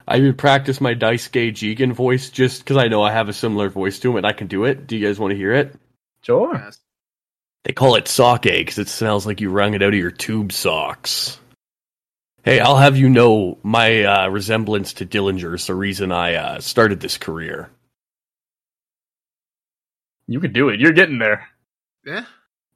I 0.08 0.20
would 0.20 0.38
practice 0.38 0.80
my 0.80 0.94
Daisuke 0.94 1.52
Jigen 1.52 1.94
voice 1.94 2.30
just 2.30 2.60
because 2.60 2.78
I 2.78 2.88
know 2.88 3.02
I 3.02 3.12
have 3.12 3.30
a 3.30 3.34
similar 3.34 3.70
voice 3.70 4.00
to 4.00 4.12
him 4.12 4.18
and 4.18 4.26
I 4.26 4.34
can 4.34 4.48
do 4.48 4.66
it. 4.66 4.86
Do 4.88 4.96
you 4.96 5.08
guys 5.08 5.20
want 5.20 5.32
to 5.32 5.38
hear 5.38 5.54
it? 5.54 5.76
Sure. 6.22 6.72
They 7.64 7.74
call 7.74 7.96
it 7.96 8.08
sake 8.08 8.42
because 8.44 8.78
it 8.78 8.90
smells 8.90 9.26
like 9.26 9.42
you 9.42 9.50
wrung 9.50 9.74
it 9.74 9.82
out 9.82 9.94
of 9.94 10.00
your 10.00 10.12
tube 10.12 10.52
socks. 10.52 11.40
Hey, 12.44 12.60
I'll 12.60 12.78
have 12.78 12.96
you 12.96 13.10
know 13.10 13.58
my 13.64 14.04
uh, 14.04 14.30
resemblance 14.30 14.94
to 14.94 15.06
Dillinger 15.06 15.56
is 15.56 15.66
the 15.66 15.74
reason 15.74 16.12
I 16.12 16.36
uh, 16.36 16.60
started 16.60 17.00
this 17.00 17.18
career. 17.18 17.72
You 20.28 20.40
can 20.40 20.54
do 20.54 20.70
it. 20.70 20.80
You're 20.80 20.92
getting 20.92 21.18
there. 21.18 21.48
Yeah. 22.06 22.26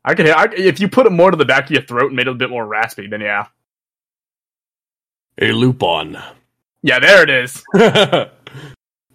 I 0.03 0.15
could. 0.15 0.27
I, 0.27 0.47
if 0.55 0.79
you 0.79 0.89
put 0.89 1.05
it 1.05 1.11
more 1.11 1.29
to 1.29 1.37
the 1.37 1.45
back 1.45 1.65
of 1.65 1.71
your 1.71 1.83
throat 1.83 2.07
and 2.07 2.15
made 2.15 2.27
it 2.27 2.31
a 2.31 2.35
bit 2.35 2.49
more 2.49 2.65
raspy, 2.65 3.05
then 3.05 3.21
yeah, 3.21 3.45
A 5.37 5.51
Lupin. 5.51 6.17
Yeah, 6.81 6.99
there 6.99 7.23
it 7.23 7.29
is. 7.29 7.63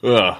Ugh. 0.03 0.39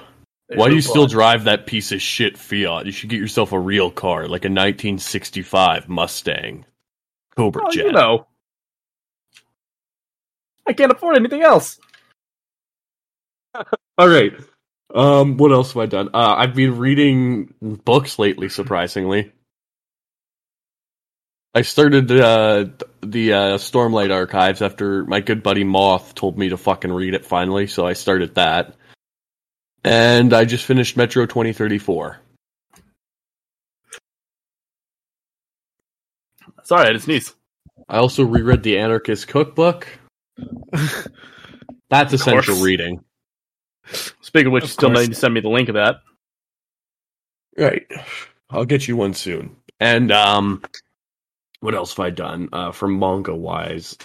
Why 0.53 0.69
do 0.69 0.75
you 0.75 0.81
still 0.81 1.07
drive 1.07 1.45
that 1.45 1.65
piece 1.65 1.91
of 1.91 2.01
shit 2.01 2.37
Fiat? 2.37 2.85
You 2.85 2.91
should 2.91 3.09
get 3.09 3.19
yourself 3.19 3.51
a 3.51 3.59
real 3.59 3.89
car, 3.89 4.23
like 4.27 4.45
a 4.45 4.49
1965 4.49 5.89
Mustang. 5.89 6.65
Cobra 7.35 7.63
Oh, 7.65 7.71
Jet. 7.71 7.85
you 7.87 7.91
know, 7.91 8.27
I 10.67 10.73
can't 10.73 10.91
afford 10.91 11.17
anything 11.17 11.41
else. 11.41 11.79
All 13.97 14.07
right. 14.07 14.33
Um, 14.93 15.37
what 15.37 15.51
else 15.51 15.73
have 15.73 15.81
I 15.81 15.85
done? 15.87 16.09
Uh, 16.13 16.35
I've 16.37 16.53
been 16.55 16.77
reading 16.77 17.53
books 17.61 18.19
lately, 18.19 18.47
surprisingly. 18.49 19.31
I 21.53 21.61
started 21.63 22.11
uh, 22.11 22.65
the 23.05 23.33
uh, 23.33 23.57
Stormlight 23.57 24.11
Archives 24.13 24.61
after 24.61 25.05
my 25.05 25.19
good 25.21 25.43
buddy 25.43 25.63
Moth 25.63 26.15
told 26.15 26.37
me 26.37 26.49
to 26.49 26.57
fucking 26.57 26.91
read 26.91 27.13
it 27.13 27.25
finally, 27.25 27.67
so 27.67 27.85
I 27.85 27.93
started 27.93 28.35
that. 28.35 28.75
And 29.83 30.33
I 30.33 30.45
just 30.45 30.65
finished 30.65 30.97
Metro 30.97 31.25
2034. 31.25 32.17
Sorry, 36.63 36.89
I 36.89 36.93
just 36.93 37.05
sneeze. 37.05 37.33
I 37.87 37.97
also 37.97 38.23
reread 38.23 38.63
the 38.63 38.79
Anarchist 38.79 39.27
Cookbook. 39.27 39.87
That's 41.89 42.13
essential 42.13 42.55
course. 42.55 42.65
reading. 42.65 43.03
Speaking 44.21 44.47
of 44.47 44.53
which, 44.53 44.63
Of 44.63 44.69
you 44.69 44.73
still 44.73 44.89
course. 44.89 45.01
need 45.01 45.13
to 45.13 45.19
send 45.19 45.33
me 45.35 45.41
the 45.41 45.49
link 45.49 45.69
of 45.69 45.75
that. 45.75 45.97
Right. 47.57 47.85
I'll 48.49 48.65
get 48.65 48.87
you 48.87 48.97
one 48.97 49.13
soon. 49.13 49.55
And 49.79 50.11
um 50.11 50.63
what 51.65 51.75
else 51.75 51.95
have 51.97 52.05
I 52.05 52.11
done? 52.11 52.49
Uh 52.53 52.71
from 52.73 52.99
manga 52.99 53.35
wise. 53.35 53.97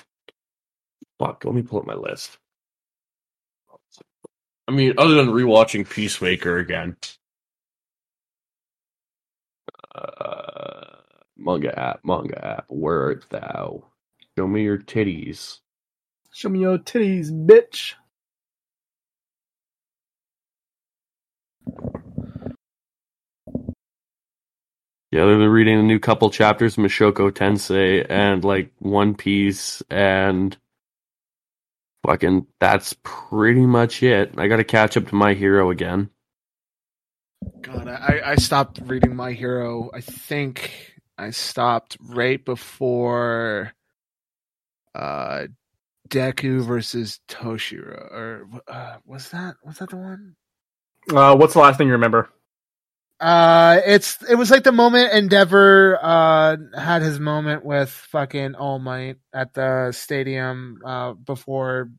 Fuck, 1.20 1.44
let 1.46 1.54
me 1.54 1.62
pull 1.62 1.80
up 1.80 1.86
my 1.86 1.94
list. 1.94 2.38
I 4.68 4.72
mean, 4.72 4.94
other 4.98 5.14
than 5.14 5.28
rewatching 5.28 5.88
Peacemaker 5.88 6.58
again. 6.58 6.96
Uh 9.94 10.96
manga 11.36 11.78
app, 11.78 12.00
manga 12.04 12.44
app, 12.44 12.66
where 12.68 13.02
art 13.04 13.26
thou? 13.30 13.84
Show 14.38 14.46
me 14.48 14.64
your 14.64 14.78
titties. 14.78 15.58
Show 16.32 16.50
me 16.50 16.60
your 16.60 16.78
titties, 16.78 17.30
bitch. 17.32 17.94
Yeah, 25.10 25.24
they're 25.24 25.38
they're 25.38 25.50
reading 25.50 25.78
a 25.80 25.82
new 25.82 25.98
couple 25.98 26.30
chapters 26.30 26.78
of 26.78 26.84
Mushoku 26.84 27.32
Tensei 27.32 28.06
and 28.08 28.44
like 28.44 28.72
One 28.78 29.14
Piece 29.14 29.82
and 29.90 30.56
fucking 32.06 32.46
that's 32.60 32.94
pretty 33.02 33.66
much 33.66 34.02
it. 34.02 34.34
I 34.36 34.46
gotta 34.46 34.64
catch 34.64 34.96
up 34.96 35.08
to 35.08 35.14
My 35.14 35.34
Hero 35.34 35.70
again. 35.70 36.10
God, 37.62 37.88
I, 37.88 38.20
I 38.24 38.34
stopped 38.36 38.80
reading 38.84 39.16
My 39.16 39.32
Hero. 39.32 39.90
I 39.92 40.00
think 40.00 40.94
I 41.18 41.30
stopped 41.30 41.96
right 42.00 42.44
before 42.44 43.72
uh 44.94 45.46
Deku 46.08 46.62
versus 46.62 47.20
Toshiro. 47.28 48.12
Or 48.12 48.46
uh, 48.68 48.96
was 49.06 49.30
that 49.30 49.56
was 49.64 49.78
that 49.78 49.90
the 49.90 49.96
one? 49.96 50.36
Uh, 51.12 51.34
what's 51.36 51.54
the 51.54 51.60
last 51.60 51.78
thing 51.78 51.86
you 51.86 51.94
remember? 51.94 52.28
Uh 53.20 53.80
it's 53.84 54.16
it 54.28 54.34
was 54.34 54.50
like 54.50 54.62
the 54.64 54.72
moment 54.72 55.12
Endeavor 55.12 55.98
uh 56.00 56.56
had 56.74 57.02
his 57.02 57.20
moment 57.20 57.64
with 57.64 57.90
fucking 57.90 58.54
All 58.54 58.78
Might 58.78 59.16
at 59.34 59.52
the 59.52 59.92
stadium 59.92 60.78
uh 60.84 61.12
before 61.12 61.90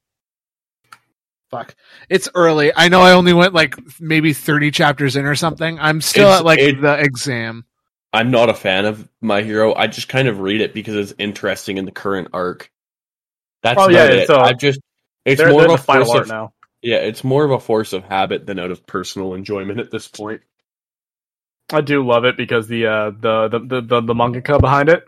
fuck. 1.52 1.76
It's 2.10 2.30
early. 2.34 2.72
I 2.76 2.88
know 2.88 3.02
I 3.02 3.12
only 3.14 3.34
went 3.34 3.54
like 3.54 3.76
maybe 4.00 4.34
30 4.34 4.72
chapters 4.72 5.16
in 5.16 5.26
or 5.26 5.36
something. 5.36 5.78
I'm 5.80 6.02
still 6.02 6.28
It's- 6.28 6.40
at 6.40 6.46
like 6.46 6.60
it- 6.60 6.82
the 6.82 7.00
exam. 7.00 7.66
I'm 8.14 8.30
not 8.32 8.50
a 8.50 8.54
fan 8.54 8.84
of 8.86 9.08
My 9.22 9.42
Hero. 9.42 9.74
I 9.74 9.88
just 9.88 10.10
kind 10.10 10.28
of 10.28 10.40
read 10.42 10.60
it 10.60 10.74
because 10.74 10.96
it's 10.96 11.14
interesting 11.18 11.78
in 11.78 11.86
the 11.86 11.92
current 11.94 12.28
arc. 12.34 12.70
That's 13.64 13.80
Oh, 13.80 13.84
about 13.86 13.94
yeah, 13.94 14.06
it. 14.22 14.28
so 14.28 14.38
I've 14.38 14.58
just 14.58 14.80
it's 15.24 15.40
They're, 15.40 15.50
more 15.52 15.62
they're 15.62 15.72
of 15.74 15.80
a 15.80 15.84
final 15.84 16.06
force 16.06 16.16
art 16.18 16.24
of 16.24 16.28
now. 16.30 16.54
yeah, 16.82 16.98
it's 16.98 17.24
more 17.24 17.46
of 17.46 17.52
a 17.52 17.60
force 17.60 17.94
of 17.94 18.04
habit 18.04 18.46
than 18.48 18.60
out 18.60 18.72
of 18.72 18.86
personal 18.86 19.34
enjoyment 19.34 19.80
at 19.80 19.92
this 19.92 20.08
point. 20.10 20.42
I 21.72 21.82
do 21.82 22.06
love 22.06 22.26
it 22.26 22.38
because 22.38 22.68
the 22.68 22.86
uh 22.88 23.12
the 23.12 23.48
the 23.48 23.60
the, 23.60 23.82
the, 23.82 24.02
the 24.02 24.14
mangaka 24.14 24.60
behind 24.60 24.90
it, 24.90 25.08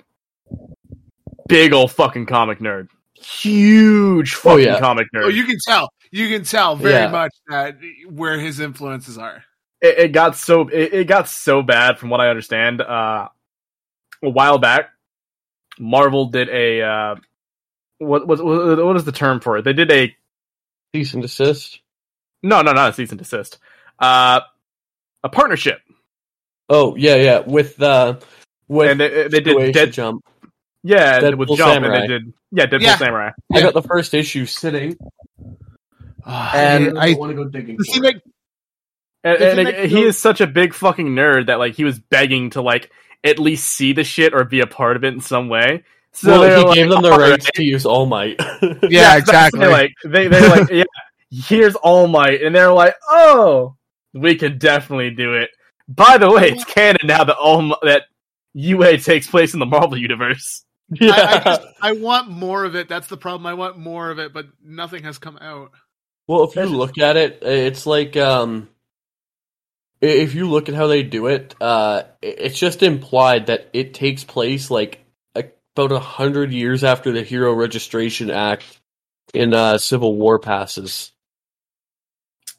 big 1.48 1.74
old 1.74 1.91
fucking 1.91 2.25
comic 2.25 2.60
nerd, 2.60 2.89
huge 3.15 4.34
Oh, 4.36 4.51
fucking 4.51 4.65
yeah. 4.65 4.79
comic 4.79 5.08
nerd. 5.13 5.25
Oh, 5.25 5.29
you 5.29 5.43
can 5.46 5.58
tell. 5.65 5.89
You 6.12 6.29
can 6.29 6.43
tell 6.46 6.75
very 6.75 6.93
Yeah. 6.93 7.10
much 7.10 7.32
that 7.50 7.77
where 8.10 8.39
his 8.39 8.60
influences 8.60 9.17
are. 9.17 9.43
it, 9.82 9.98
it 9.98 10.12
got 10.12 10.36
so 10.38 10.67
it, 10.70 10.93
it 10.93 11.08
got 11.08 11.27
so 11.27 11.62
bad 11.62 11.98
from 12.00 12.10
what 12.10 12.22
I 12.22 12.29
understand. 12.29 12.82
Uh, 12.82 13.29
a 14.24 14.29
while 14.29 14.58
back, 14.58 14.89
Marvel 15.79 16.27
did 16.27 16.50
a 16.50 16.82
uh, 16.82 17.15
what 17.98 18.27
what 18.27 18.43
what 18.43 18.96
is 18.96 19.03
the 19.05 19.12
term 19.12 19.39
for 19.39 19.58
it? 19.58 19.63
They 19.63 19.74
did 19.74 19.91
a 19.91 20.15
Cease 20.96 21.13
and 21.15 21.24
desist. 21.24 21.79
no 22.43 22.62
no 22.62 22.72
not 22.72 22.91
a 22.91 22.93
cease 22.93 23.10
and 23.10 23.17
desist. 23.20 23.58
Uh, 23.98 24.41
a 25.24 25.29
partnership, 25.29 25.82
Oh 26.74 26.96
yeah, 26.96 27.15
yeah. 27.15 27.39
With 27.39 27.80
uh 27.82 28.20
with 28.68 28.89
and 28.92 29.00
they, 29.00 29.27
they 29.27 29.39
did 29.42 29.74
Dead, 29.74 29.94
Jump. 29.94 30.25
yeah 30.82 31.20
Deadpool 31.20 31.38
with 31.38 31.58
Jump, 31.58 31.74
Samurai. 31.74 31.96
and 31.96 32.03
they 32.03 32.08
did 32.08 32.34
yeah 32.51 32.65
Deadpool 32.65 32.82
Yeah. 32.82 32.98
Samurai. 32.98 33.30
I 33.53 33.62
got 33.62 33.75
the 33.75 33.84
first 33.84 34.13
issue 34.15 34.48
sitting, 34.48 34.98
and 36.25 36.98
I, 36.98 37.12
I, 37.12 37.13
want 37.13 37.30
to 37.30 37.36
go 37.36 37.46
digging. 37.46 37.77
does 37.77 37.88
for 37.88 37.94
he 37.94 38.00
it. 38.00 38.01
make 38.01 38.15
And, 39.24 39.42
and 39.42 39.60
he 39.60 39.63
make 39.65 39.75
he 39.92 40.01
no- 40.01 40.08
is 40.08 40.18
such 40.18 40.42
a 40.42 40.48
big 40.48 40.74
fucking 40.74 41.10
nerd 41.10 41.46
that 41.48 41.60
like 41.60 41.75
he 41.75 41.84
was 41.84 42.00
begging 42.00 42.50
to 42.51 42.62
like 42.63 42.89
at 43.24 43.38
least 43.38 43.65
see 43.68 43.94
the 43.94 44.03
shit 44.03 44.34
or 44.34 44.44
be 44.44 44.60
a 44.62 44.68
part 44.68 44.96
of 44.98 45.03
it 45.03 45.13
in 45.13 45.22
some 45.22 45.50
way. 45.50 45.84
So 46.12 46.39
well, 46.39 46.58
he 46.58 46.63
like, 46.65 46.75
gave 46.75 46.89
them 46.89 47.01
the 47.03 47.12
rights 47.12 47.46
right." 47.46 47.53
to 47.56 47.63
use 47.63 47.86
All 47.86 48.06
Might. 48.08 48.39
Yeah, 48.89 49.15
that's 49.20 49.22
exactly. 49.22 49.60
what 49.60 49.68
they, 49.68 49.72
like 49.72 49.92
they 50.06 50.27
they're 50.27 50.50
like 50.50 50.70
yeah, 50.72 50.84
here's 51.30 51.75
All 51.75 52.08
Might, 52.08 52.42
and 52.42 52.56
they're 52.56 52.74
like, 52.74 52.96
oh, 53.10 53.75
we 54.13 54.36
can 54.36 54.58
definitely 54.58 55.12
do 55.12 55.34
it. 55.36 55.51
By 55.88 56.18
the 56.18 56.32
way, 56.32 56.50
it's 56.50 56.63
canon 56.66 57.02
now 57.04 57.24
that 57.24 57.36
All 57.36 57.78
that 57.84 58.04
UA 58.54 59.00
takes 59.00 59.28
place 59.28 59.54
in 59.54 59.60
the 59.60 59.66
Marvel 59.66 59.98
universe. 59.98 60.63
I, 61.02 61.08
I, 61.08 61.40
just, 61.44 61.62
I 61.82 61.92
want 61.94 62.30
more 62.30 62.66
of 62.66 62.75
it. 62.75 62.88
That's 62.88 63.08
the 63.08 63.18
problem. 63.18 63.46
I 63.48 63.54
want 63.54 63.78
more 63.78 64.10
of 64.10 64.20
it, 64.20 64.34
but 64.34 64.48
nothing 64.63 65.04
has 65.04 65.18
come 65.18 65.38
out. 65.38 65.72
well, 66.28 66.44
if 66.44 66.56
you 66.56 66.66
look 66.66 66.98
at 66.98 67.18
it, 67.18 67.40
it's 67.42 67.86
like 67.86 68.16
um, 68.16 68.70
if 70.02 70.36
you 70.36 70.50
look 70.50 70.70
at 70.70 70.75
how 70.75 70.88
they 70.88 71.04
do 71.04 71.28
it, 71.28 71.56
uh, 71.60 72.04
it's 72.22 72.60
just 72.60 72.84
implied 72.84 73.48
that 73.48 73.70
it 73.74 73.94
takes 73.94 74.24
place 74.24 74.70
like 74.70 75.04
about 75.36 75.92
a 75.92 76.00
hundred 76.00 76.52
years 76.52 76.84
after 76.84 77.12
the 77.12 77.24
Hero 77.24 77.54
Registration 77.54 78.30
Act 78.30 78.63
in 79.34 79.54
uh, 79.54 79.78
Civil 79.78 80.16
War 80.16 80.40
passes. 80.40 81.12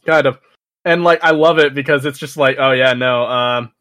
kind 0.04 0.26
of 0.26 0.38
and 0.84 1.04
like 1.04 1.22
i 1.22 1.30
love 1.30 1.58
it 1.58 1.74
because 1.74 2.04
it's 2.04 2.18
just 2.18 2.36
like 2.36 2.56
oh 2.58 2.72
yeah 2.72 2.92
no 2.92 3.24
um 3.24 3.72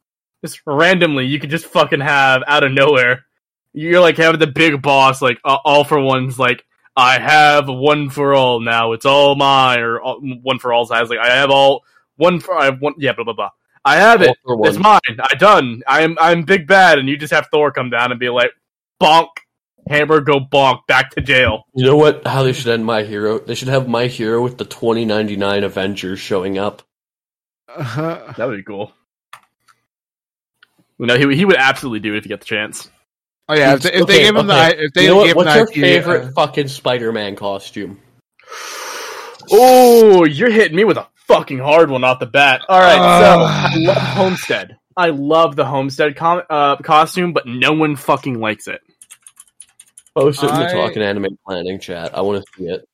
just 0.44 0.62
randomly 0.66 1.26
you 1.26 1.40
could 1.40 1.50
just 1.50 1.66
fucking 1.66 2.00
have 2.00 2.44
out 2.48 2.64
of 2.64 2.72
nowhere 2.72 3.26
you're 3.74 4.02
like 4.02 4.18
having 4.18 4.40
the 4.40 4.48
big 4.48 4.82
boss 4.82 5.22
like 5.22 5.40
uh, 5.44 5.58
all 5.66 5.84
for 5.84 6.00
one's 6.00 6.38
like 6.38 6.64
i 6.96 7.20
have 7.20 7.68
one 7.68 8.10
for 8.10 8.34
all 8.34 8.60
now 8.60 8.92
it's 8.94 9.06
all 9.06 9.36
mine 9.36 9.80
or 9.80 10.02
all, 10.02 10.20
one 10.42 10.60
for 10.60 10.72
all's 10.72 10.92
has 10.92 11.10
like 11.10 11.20
i 11.20 11.36
have 11.36 11.50
all 11.50 11.84
one 12.18 12.40
for 12.40 12.58
i 12.58 12.66
have 12.66 12.80
one 12.80 12.94
yeah 12.98 13.14
blah 13.14 13.24
blah 13.24 13.34
blah 13.34 13.50
i 13.86 13.96
have 13.96 14.22
it 14.22 14.36
All 14.46 14.58
for 14.58 14.68
it's 14.68 14.78
mine 14.78 15.00
i 15.20 15.36
done 15.36 15.82
i'm 15.88 16.18
i'm 16.20 16.44
big 16.44 16.68
bad 16.68 17.00
and 17.00 17.10
you 17.10 17.18
just 17.18 17.34
have 17.34 17.48
thor 17.52 17.72
come 17.72 17.90
down 17.90 18.12
and 18.12 18.20
be 18.20 18.30
like 18.30 18.52
bonk 19.02 19.30
hammer 19.90 20.22
go 20.22 20.40
bonk 20.40 20.86
back 20.88 21.12
to 21.12 21.22
jail 21.22 21.66
You 21.74 21.86
know 21.86 21.98
what? 21.98 22.26
How 22.26 22.44
they 22.44 22.54
should 22.54 22.68
end 22.68 22.86
My 22.86 23.04
Hero? 23.04 23.40
They 23.40 23.56
should 23.56 23.68
have 23.68 23.88
My 23.88 24.08
Hero 24.08 24.42
with 24.42 24.58
the 24.58 24.66
2099 24.66 25.64
Avengers 25.64 26.20
showing 26.20 26.58
up. 26.58 26.84
Uh, 27.76 28.32
that 28.38 28.48
would 28.48 28.58
be 28.58 28.64
cool 28.64 28.92
you 31.00 31.06
know 31.08 31.18
he, 31.18 31.36
he 31.36 31.46
would 31.46 31.58
absolutely 31.58 32.00
do 32.00 32.14
it 32.14 32.18
if 32.18 32.24
he 32.24 32.30
got 32.30 32.40
the 32.40 32.46
chance 32.46 32.90
oh 33.50 33.56
yeah, 33.56 33.74
if 33.74 33.82
they, 33.82 33.90
if 33.94 34.08
they 34.08 34.14
Okay, 34.16 34.24
give 34.24 34.36
him 34.36 34.50
okay. 34.50 34.76
the 34.76 34.84
if 34.86 34.94
they 34.94 35.04
you 35.04 35.10
know 35.10 35.16
what? 35.18 35.26
give 35.28 35.36
What's 35.36 35.50
him 35.50 35.58
your 35.58 35.66
the 35.66 35.72
IP, 35.74 35.82
favorite 35.82 36.24
uh, 36.26 36.32
fucking 36.36 36.68
Spider-Man 36.70 37.36
costume? 37.36 38.00
Oh, 39.52 40.24
you're 40.26 40.50
hitting 40.50 40.78
me 40.78 40.84
with 40.86 40.98
a 40.98 41.08
fucking 41.28 41.60
hard 41.60 41.90
one 41.90 42.04
off 42.06 42.20
the 42.20 42.26
bat. 42.26 42.62
All 42.70 42.80
right, 42.80 42.96
so 42.96 43.42
Uh. 43.42 43.70
I 43.72 43.76
love 43.78 43.98
Homestead. 43.98 44.78
I 44.96 45.10
love 45.10 45.56
the 45.56 45.66
Homestead 45.66 46.16
com- 46.16 46.44
uh, 46.50 46.78
costume, 46.78 47.34
but 47.34 47.46
no 47.46 47.74
one 47.74 47.96
fucking 47.96 48.40
likes 48.40 48.68
it. 48.68 48.80
Post 50.16 50.44
it 50.44 50.50
in 50.50 50.56
the 50.56 50.68
I- 50.68 50.72
Talking 50.72 51.02
Anime 51.02 51.38
Planning 51.46 51.80
chat. 51.80 52.16
I 52.18 52.22
want 52.22 52.44
to 52.44 52.52
see 52.58 52.70
it. 52.70 52.88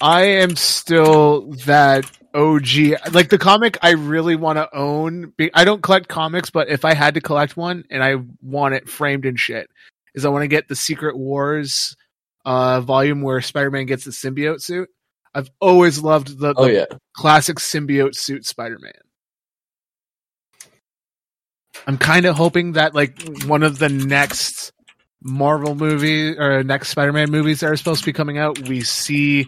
I 0.00 0.22
am 0.22 0.56
still 0.56 1.50
that 1.66 2.04
OG. 2.34 3.12
Like 3.12 3.30
the 3.30 3.38
comic, 3.38 3.78
I 3.82 3.90
really 3.90 4.36
want 4.36 4.58
to 4.58 4.68
own. 4.76 5.32
I 5.54 5.64
don't 5.64 5.82
collect 5.82 6.08
comics, 6.08 6.50
but 6.50 6.68
if 6.68 6.84
I 6.84 6.94
had 6.94 7.14
to 7.14 7.20
collect 7.20 7.56
one 7.56 7.84
and 7.90 8.02
I 8.02 8.16
want 8.42 8.74
it 8.74 8.88
framed 8.88 9.24
and 9.24 9.38
shit, 9.38 9.68
is 10.14 10.24
I 10.24 10.28
want 10.28 10.42
to 10.42 10.48
get 10.48 10.68
the 10.68 10.76
Secret 10.76 11.16
Wars 11.16 11.96
uh, 12.44 12.80
volume 12.80 13.22
where 13.22 13.40
Spider-Man 13.40 13.86
gets 13.86 14.04
the 14.04 14.10
symbiote 14.10 14.62
suit. 14.62 14.88
I've 15.34 15.50
always 15.60 16.00
loved 16.00 16.38
the, 16.38 16.54
the 16.54 16.54
Oh 16.56 16.66
yeah. 16.66 16.86
classic 17.14 17.58
symbiote 17.58 18.14
suit 18.14 18.46
Spider-Man. 18.46 18.92
I'm 21.86 21.98
kind 21.98 22.26
of 22.26 22.36
hoping 22.36 22.72
that 22.72 22.94
like 22.94 23.20
one 23.46 23.62
of 23.62 23.78
the 23.78 23.88
next 23.88 24.72
Marvel 25.22 25.74
movie 25.74 26.36
or 26.38 26.62
next 26.62 26.88
Spider-Man 26.88 27.30
movies 27.30 27.60
that 27.60 27.70
are 27.70 27.76
supposed 27.76 28.00
to 28.00 28.06
be 28.06 28.12
coming 28.12 28.38
out, 28.38 28.58
we 28.68 28.80
see 28.82 29.46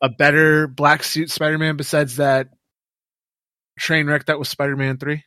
a 0.00 0.08
better 0.08 0.66
black 0.66 1.02
suit 1.02 1.30
Spider-Man 1.30 1.76
besides 1.76 2.16
that 2.16 2.48
train 3.78 4.06
wreck 4.06 4.26
that 4.26 4.38
was 4.38 4.48
Spider-Man 4.48 4.98
3. 4.98 5.22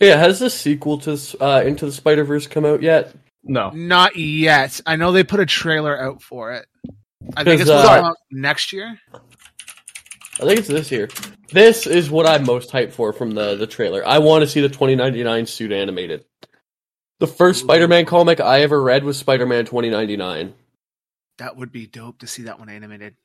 Yeah, 0.00 0.16
has 0.16 0.38
the 0.38 0.50
sequel 0.50 0.98
to 0.98 1.18
uh, 1.40 1.62
Into 1.64 1.86
the 1.86 1.92
Spider 1.92 2.24
Verse 2.24 2.46
come 2.46 2.64
out 2.64 2.82
yet? 2.82 3.14
No. 3.42 3.70
Not 3.70 4.16
yet. 4.16 4.80
I 4.86 4.96
know 4.96 5.12
they 5.12 5.24
put 5.24 5.40
a 5.40 5.46
trailer 5.46 5.98
out 6.00 6.22
for 6.22 6.52
it. 6.52 6.66
I 7.36 7.44
think 7.44 7.60
it's 7.60 7.68
supposed 7.68 7.86
to 7.86 7.92
uh, 7.92 7.96
come 7.96 8.04
out 8.06 8.16
next 8.30 8.72
year. 8.72 8.98
I 9.12 10.44
think 10.44 10.58
it's 10.58 10.68
this 10.68 10.90
year. 10.90 11.08
This 11.52 11.86
is 11.86 12.10
what 12.10 12.26
I'm 12.26 12.44
most 12.44 12.70
hyped 12.70 12.92
for 12.92 13.12
from 13.12 13.32
the 13.32 13.54
the 13.54 13.66
trailer. 13.66 14.06
I 14.06 14.18
want 14.18 14.42
to 14.42 14.48
see 14.48 14.60
the 14.60 14.68
2099 14.68 15.46
suit 15.46 15.72
animated. 15.72 16.24
The 17.20 17.26
first 17.26 17.60
Spider-Man 17.60 18.06
comic 18.06 18.40
I 18.40 18.62
ever 18.62 18.82
read 18.82 19.04
was 19.04 19.16
Spider-Man 19.18 19.66
2099. 19.66 20.54
That 21.38 21.56
would 21.56 21.70
be 21.70 21.86
dope 21.86 22.18
to 22.18 22.26
see 22.26 22.42
that 22.42 22.58
one 22.58 22.68
animated. 22.68 23.16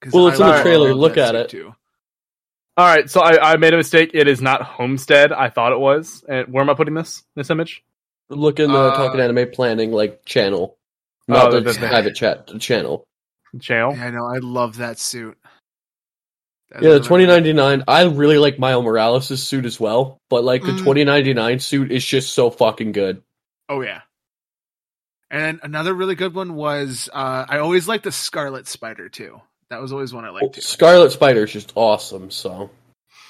'Cause 0.00 0.12
Well, 0.12 0.28
it's 0.28 0.40
I 0.40 0.50
in 0.50 0.56
the 0.56 0.62
trailer. 0.62 0.94
Look 0.94 1.16
at 1.16 1.34
it. 1.34 1.48
too. 1.48 1.74
All 2.76 2.86
right, 2.86 3.10
so 3.10 3.20
I, 3.20 3.52
I 3.52 3.56
made 3.56 3.74
a 3.74 3.76
mistake. 3.76 4.12
It 4.14 4.28
is 4.28 4.40
not 4.40 4.62
Homestead. 4.62 5.32
I 5.32 5.48
thought 5.50 5.72
it 5.72 5.80
was. 5.80 6.24
And 6.28 6.46
where 6.52 6.62
am 6.62 6.70
I 6.70 6.74
putting 6.74 6.94
this? 6.94 7.24
This 7.34 7.50
image? 7.50 7.82
Look 8.30 8.60
in 8.60 8.70
the 8.70 8.78
Uh, 8.78 8.96
Talking 8.96 9.20
Anime 9.20 9.50
Planning 9.50 9.90
like 9.90 10.24
channel, 10.24 10.76
Oh, 11.28 11.32
not 11.32 11.50
the 11.50 11.60
the- 11.60 11.72
the- 11.72 11.88
private 11.88 12.14
chat 12.14 12.46
the 12.46 12.58
channel. 12.58 13.04
Channel. 13.60 13.96
Yeah, 13.96 14.06
I 14.06 14.10
know. 14.10 14.26
I 14.26 14.38
love 14.38 14.76
that 14.76 14.98
suit. 14.98 15.36
That's 16.70 16.84
Yeah, 16.84 16.92
the 16.92 17.00
2099. 17.00 17.82
I 17.88 18.04
really 18.04 18.36
like 18.38 18.58
Miles 18.58 18.84
Morales' 18.84 19.42
suit 19.42 19.64
as 19.64 19.80
well, 19.80 20.20
but 20.28 20.44
like 20.44 20.62
the 20.62 20.72
Mm. 20.72 20.78
2099 20.78 21.58
suit 21.60 21.90
is 21.90 22.04
just 22.04 22.34
so 22.34 22.50
fucking 22.50 22.92
good. 22.92 23.22
Oh 23.70 23.80
yeah. 23.80 24.02
And 25.30 25.60
another 25.62 25.94
really 25.94 26.14
good 26.14 26.34
one 26.34 26.54
was 26.54 27.08
uh 27.12 27.46
I 27.48 27.58
always 27.58 27.88
like 27.88 28.02
the 28.02 28.12
Scarlet 28.12 28.68
Spider 28.68 29.08
too. 29.08 29.40
That 29.70 29.80
was 29.80 29.92
always 29.92 30.12
one 30.14 30.24
I 30.24 30.30
liked 30.30 30.54
too. 30.54 30.60
Scarlet 30.60 31.10
Spider 31.12 31.44
is 31.44 31.52
just 31.52 31.72
awesome. 31.74 32.30
So 32.30 32.70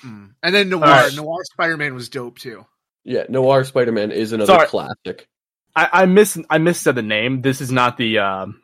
Mm. 0.05 0.31
And 0.44 0.55
then 0.55 0.68
Noir, 0.68 0.85
Alright. 0.85 1.14
Noir 1.16 1.42
Spider 1.44 1.77
Man 1.77 1.92
was 1.94 2.09
dope 2.09 2.38
too. 2.38 2.64
yeah, 3.05 3.24
Noir 3.29 3.64
Spider-Man 3.64 4.12
is 4.12 4.33
another 4.33 4.53
Sorry. 4.53 4.66
classic. 4.68 5.27
I, 5.74 5.88
I 5.92 6.07
miss 6.07 6.38
I 6.48 6.59
missaid 6.59 6.94
the 6.94 7.03
name. 7.03 7.42
This 7.42 7.61
is 7.61 7.72
not 7.72 7.96
the 7.96 8.18
um, 8.18 8.62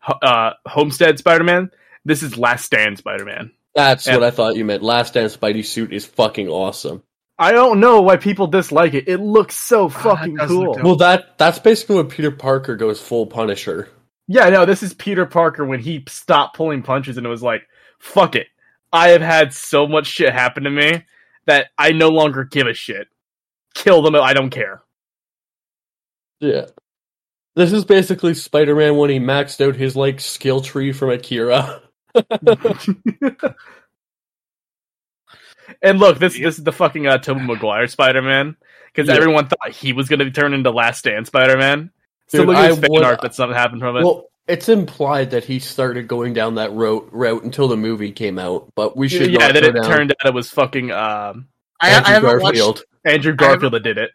Ho- 0.00 0.18
uh, 0.22 0.52
Homestead 0.66 1.18
Spider-Man. 1.18 1.70
This 2.04 2.22
is 2.22 2.38
Last 2.38 2.64
Stand 2.64 2.98
Spider-Man. 2.98 3.50
That's 3.74 4.06
Yeah. 4.06 4.14
what 4.14 4.22
I 4.22 4.30
thought 4.30 4.54
you 4.56 4.64
meant. 4.64 4.84
Last 4.84 5.08
Stand 5.08 5.32
Spidey 5.32 5.64
suit 5.64 5.92
is 5.92 6.06
fucking 6.06 6.48
awesome. 6.48 7.02
I 7.38 7.50
don't 7.52 7.80
know 7.80 8.00
why 8.02 8.16
people 8.16 8.46
dislike 8.46 8.94
it. 8.94 9.08
It 9.08 9.18
looks 9.18 9.56
so 9.56 9.88
fucking 9.88 10.36
does 10.36 10.48
cool. 10.48 10.78
Well, 10.80 10.96
that 10.96 11.36
that's 11.38 11.58
basically 11.58 11.96
when 11.96 12.06
Peter 12.08 12.30
Parker 12.30 12.76
goes 12.76 13.00
full 13.00 13.26
Punisher. 13.26 13.88
Yeah, 14.28 14.48
no, 14.48 14.64
this 14.64 14.82
is 14.82 14.92
Peter 14.94 15.24
Parker 15.26 15.64
when 15.64 15.80
he 15.80 16.04
stopped 16.08 16.56
pulling 16.56 16.82
punches 16.82 17.16
and 17.16 17.26
it 17.26 17.30
was 17.30 17.42
like, 17.42 17.62
fuck 17.98 18.34
it. 18.34 18.48
I 18.92 19.08
have 19.08 19.20
had 19.22 19.52
so 19.54 19.86
much 19.86 20.06
shit 20.06 20.32
happen 20.32 20.64
to 20.64 20.70
me 20.70 21.04
that 21.46 21.68
I 21.78 21.92
no 21.92 22.08
longer 22.08 22.44
give 22.44 22.66
a 22.66 22.74
shit. 22.74 23.08
Kill 23.74 24.02
them, 24.02 24.14
I 24.16 24.32
don't 24.32 24.50
care. 24.50 24.82
Yeah. 26.40 26.66
This 27.54 27.72
is 27.72 27.84
basically 27.84 28.34
Spider-Man 28.34 28.96
when 28.96 29.10
he 29.10 29.18
maxed 29.18 29.66
out 29.66 29.76
his 29.76 29.96
like 29.96 30.20
skill 30.20 30.60
tree 30.60 30.92
from 30.92 31.10
Akira. 31.10 31.82
and 35.82 35.98
look, 35.98 36.18
this 36.18 36.38
this 36.38 36.58
is 36.58 36.64
the 36.64 36.72
fucking 36.72 37.06
uh, 37.06 37.18
Tobey 37.18 37.40
Maguire 37.40 37.86
Spider 37.86 38.22
Man 38.22 38.56
because 38.86 39.08
Yeah. 39.08 39.14
everyone 39.16 39.48
thought 39.48 39.72
he 39.72 39.92
was 39.92 40.08
going 40.08 40.18
to 40.20 40.30
turn 40.30 40.52
into 40.54 40.70
Last 40.70 40.98
Stand 40.98 41.26
Spider 41.26 41.56
Man. 41.56 41.90
So 42.28 42.38
Dude, 42.38 42.48
look 42.48 42.56
at 42.56 42.68
his 42.70 42.78
I 42.78 42.80
fan 42.80 42.90
would- 42.90 43.02
art 43.04 43.20
that 43.22 43.34
something 43.34 43.56
happened 43.56 43.80
from 43.80 43.96
it. 43.96 44.04
well, 44.04 44.26
it's 44.48 44.68
implied 44.68 45.30
that 45.32 45.44
he 45.44 45.58
started 45.58 46.06
going 46.08 46.32
down 46.32 46.54
that 46.56 46.72
route 46.72 47.08
route 47.12 47.42
until 47.44 47.66
the 47.68 47.76
movie 47.76 48.12
came 48.12 48.38
out, 48.38 48.70
but 48.74 48.96
we 48.96 49.08
should 49.08 49.32
yeah, 49.32 49.38
not 49.38 49.54
then 49.54 49.64
it 49.64 49.72
down 49.72 49.84
turned 49.84 50.12
out 50.12 50.28
it 50.28 50.34
was 50.34 50.50
fucking 50.50 50.90
um, 50.92 51.48
I, 51.80 51.88
I 51.88 51.90
haven't 52.10 52.22
Garfield. 52.40 52.76
watched 52.76 52.84
Andrew 53.04 53.34
I 53.38 53.42
haven't- 53.42 53.60
Garfield 53.60 53.72
that 53.74 53.82
did 53.82 53.98
it. 53.98 54.10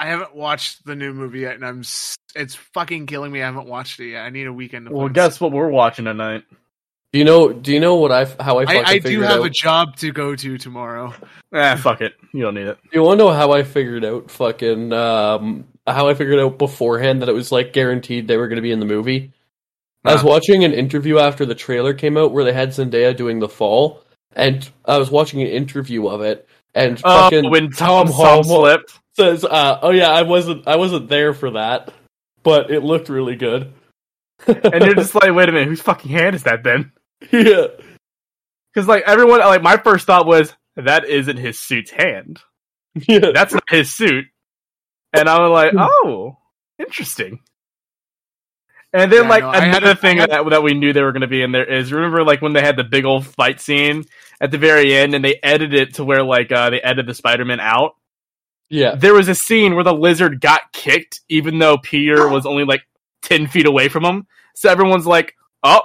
I 0.00 0.06
haven't 0.06 0.34
watched 0.36 0.86
the 0.86 0.94
new 0.94 1.12
movie 1.12 1.40
yet 1.40 1.56
and 1.56 1.64
I'm 1.66 1.80
it's 1.80 2.54
fucking 2.54 3.06
killing 3.06 3.32
me. 3.32 3.42
I 3.42 3.46
haven't 3.46 3.66
watched 3.66 3.98
it 3.98 4.10
yet. 4.10 4.22
I 4.24 4.30
need 4.30 4.46
a 4.46 4.52
weekend 4.52 4.86
to 4.86 4.92
Well, 4.92 5.02
fucking 5.08 5.12
guess 5.14 5.40
what 5.40 5.50
we're 5.50 5.68
watching 5.70 6.04
tonight? 6.04 6.44
Do 7.12 7.18
you 7.18 7.24
know? 7.24 7.52
Do 7.52 7.72
you 7.72 7.80
know 7.80 7.96
what 7.96 8.12
I 8.12 8.26
how 8.40 8.58
I 8.58 8.62
I, 8.62 8.66
fucking 8.66 8.84
I 8.84 8.94
do 8.98 9.00
figured 9.02 9.24
have 9.24 9.40
out? 9.40 9.46
a 9.46 9.50
job 9.50 9.96
to 9.96 10.12
go 10.12 10.36
to 10.36 10.58
tomorrow. 10.58 11.12
Ah, 11.52 11.74
fuck 11.76 12.00
it. 12.02 12.12
You 12.34 12.42
don't 12.42 12.54
need 12.54 12.66
it. 12.66 12.78
You 12.92 13.02
want 13.02 13.18
to 13.18 13.24
know 13.24 13.32
how 13.32 13.52
I 13.52 13.62
figured 13.64 14.04
out 14.04 14.30
fucking 14.30 14.92
um 14.92 15.64
how 15.94 16.08
I 16.08 16.14
figured 16.14 16.38
out 16.40 16.58
beforehand 16.58 17.22
that 17.22 17.28
it 17.28 17.34
was 17.34 17.52
like 17.52 17.72
guaranteed 17.72 18.26
they 18.28 18.36
were 18.36 18.48
going 18.48 18.56
to 18.56 18.62
be 18.62 18.72
in 18.72 18.80
the 18.80 18.86
movie? 18.86 19.32
I 20.04 20.12
was 20.14 20.22
watching 20.22 20.64
an 20.64 20.72
interview 20.72 21.18
after 21.18 21.44
the 21.44 21.54
trailer 21.54 21.92
came 21.92 22.16
out 22.16 22.32
where 22.32 22.44
they 22.44 22.52
had 22.52 22.70
Zendaya 22.70 23.14
doing 23.16 23.40
the 23.40 23.48
fall, 23.48 24.02
and 24.34 24.68
I 24.84 24.96
was 24.98 25.10
watching 25.10 25.42
an 25.42 25.48
interview 25.48 26.06
of 26.08 26.20
it, 26.22 26.48
and 26.74 26.98
Oh, 27.04 27.22
fucking 27.30 27.50
when 27.50 27.70
Tom, 27.70 28.06
Holland- 28.06 28.46
slipped. 28.46 28.98
says, 29.16 29.44
uh, 29.44 29.78
"Oh 29.82 29.90
yeah, 29.90 30.10
I 30.10 30.22
wasn't 30.22 30.66
I 30.68 30.76
wasn't 30.76 31.08
there 31.08 31.34
for 31.34 31.50
that, 31.52 31.92
but 32.42 32.70
it 32.70 32.80
looked 32.84 33.08
really 33.08 33.36
good." 33.36 33.72
And 34.46 34.84
you're 34.84 34.94
just 34.94 35.14
like, 35.16 35.34
wait 35.34 35.48
a 35.48 35.52
minute, 35.52 35.66
whose 35.68 35.82
fucking 35.82 36.10
hand 36.12 36.36
is 36.36 36.44
that 36.44 36.62
then? 36.62 36.92
yeah, 37.32 37.66
Because 38.72 38.86
like 38.86 39.02
everyone, 39.04 39.40
like 39.40 39.62
my 39.62 39.76
first 39.76 40.06
thought 40.06 40.26
was 40.26 40.54
that 40.76 41.04
isn't 41.06 41.36
his 41.38 41.58
suit's 41.58 41.90
hand. 41.90 42.40
yeah. 43.08 43.32
That's 43.34 43.52
not 43.52 43.64
his 43.68 43.92
suit. 43.92 44.26
And 45.12 45.28
I 45.28 45.40
was 45.40 45.50
like, 45.50 45.74
oh, 45.76 46.36
interesting. 46.78 47.40
And 48.92 49.12
then 49.12 49.24
Yeah, 49.24 49.28
like 49.28 49.42
no, 49.42 49.50
another 49.50 49.90
a- 49.90 49.96
thing 49.96 50.18
that 50.18 50.30
that 50.50 50.62
we 50.62 50.74
knew 50.74 50.92
they 50.92 51.02
were 51.02 51.12
going 51.12 51.20
to 51.22 51.26
be 51.28 51.42
in 51.42 51.52
there 51.52 51.64
is 51.70 51.92
remember 51.92 52.24
like 52.24 52.40
when 52.42 52.54
they 52.54 52.62
had 52.62 52.76
the 52.76 52.84
big 52.84 53.04
old 53.04 53.26
fight 53.26 53.60
scene 53.60 54.04
at 54.40 54.50
the 54.50 54.58
very 54.58 54.94
end 54.94 55.14
and 55.14 55.24
they 55.24 55.38
edited 55.42 55.74
it 55.74 55.94
to 55.96 56.04
where 56.04 56.22
like 56.22 56.52
uh, 56.52 56.70
they 56.70 56.80
edited 56.80 57.06
the 57.06 57.14
Spider-Man 57.14 57.60
out. 57.60 57.92
yeah. 58.70 58.94
There 58.94 59.14
was 59.14 59.28
a 59.28 59.34
scene 59.34 59.74
where 59.74 59.84
the 59.84 59.94
lizard 59.94 60.40
got 60.40 60.72
kicked 60.72 61.20
even 61.28 61.58
though 61.58 61.78
Peter 61.78 62.28
was 62.28 62.46
only 62.46 62.64
like 62.64 62.82
ten 63.22 63.46
feet 63.46 63.66
away 63.66 63.88
from 63.88 64.04
him. 64.06 64.26
So 64.54 64.70
everyone's 64.70 65.06
like, 65.06 65.34
oh, 65.62 65.82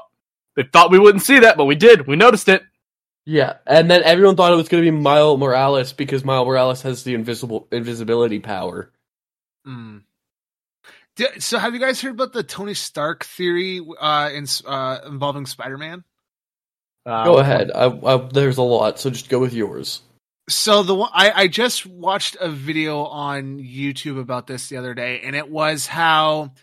they 0.55 0.63
thought 0.63 0.91
we 0.91 0.99
wouldn't 0.99 1.23
see 1.23 1.39
that, 1.39 1.57
but 1.57 1.65
we 1.65 1.75
did. 1.75 2.07
We 2.07 2.15
noticed 2.15 2.47
it. 2.49 2.63
Yeah, 3.25 3.57
and 3.67 3.91
then 3.91 4.03
everyone 4.03 4.35
thought 4.37 4.53
it 4.53 4.57
was 4.57 4.69
going 4.69 4.83
to 4.83 4.91
be 4.91 4.97
Miles 4.97 5.39
Morales 5.39 5.93
because 5.93 6.23
Miles 6.25 6.47
Morales 6.47 6.83
has 6.83 7.03
the 7.03 7.15
invisible 7.15 7.67
invisibility 7.71 8.39
power. 8.39 8.92
Mm. 9.67 10.03
So, 11.39 11.59
have 11.59 11.73
you 11.73 11.79
guys 11.79 12.01
heard 12.01 12.13
about 12.13 12.33
the 12.33 12.43
Tony 12.43 12.73
Stark 12.73 13.23
theory 13.23 13.79
uh, 13.99 14.29
in, 14.33 14.45
uh, 14.65 14.99
involving 15.05 15.45
Spider 15.45 15.77
Man? 15.77 16.03
Uh, 17.05 17.23
Go 17.25 17.37
ahead. 17.37 17.69
I, 17.73 17.85
I, 17.85 18.17
there's 18.31 18.57
a 18.57 18.61
lot, 18.63 18.99
so 18.99 19.09
just 19.09 19.29
go 19.29 19.39
with 19.39 19.53
yours. 19.53 20.01
So 20.49 20.83
the 20.83 20.95
one 20.95 21.09
I, 21.13 21.31
I 21.31 21.47
just 21.47 21.85
watched 21.85 22.35
a 22.39 22.49
video 22.49 23.03
on 23.05 23.59
YouTube 23.59 24.19
about 24.19 24.47
this 24.47 24.67
the 24.69 24.77
other 24.77 24.93
day, 24.93 25.21
and 25.21 25.35
it 25.35 25.49
was 25.49 25.85
how 25.87 26.53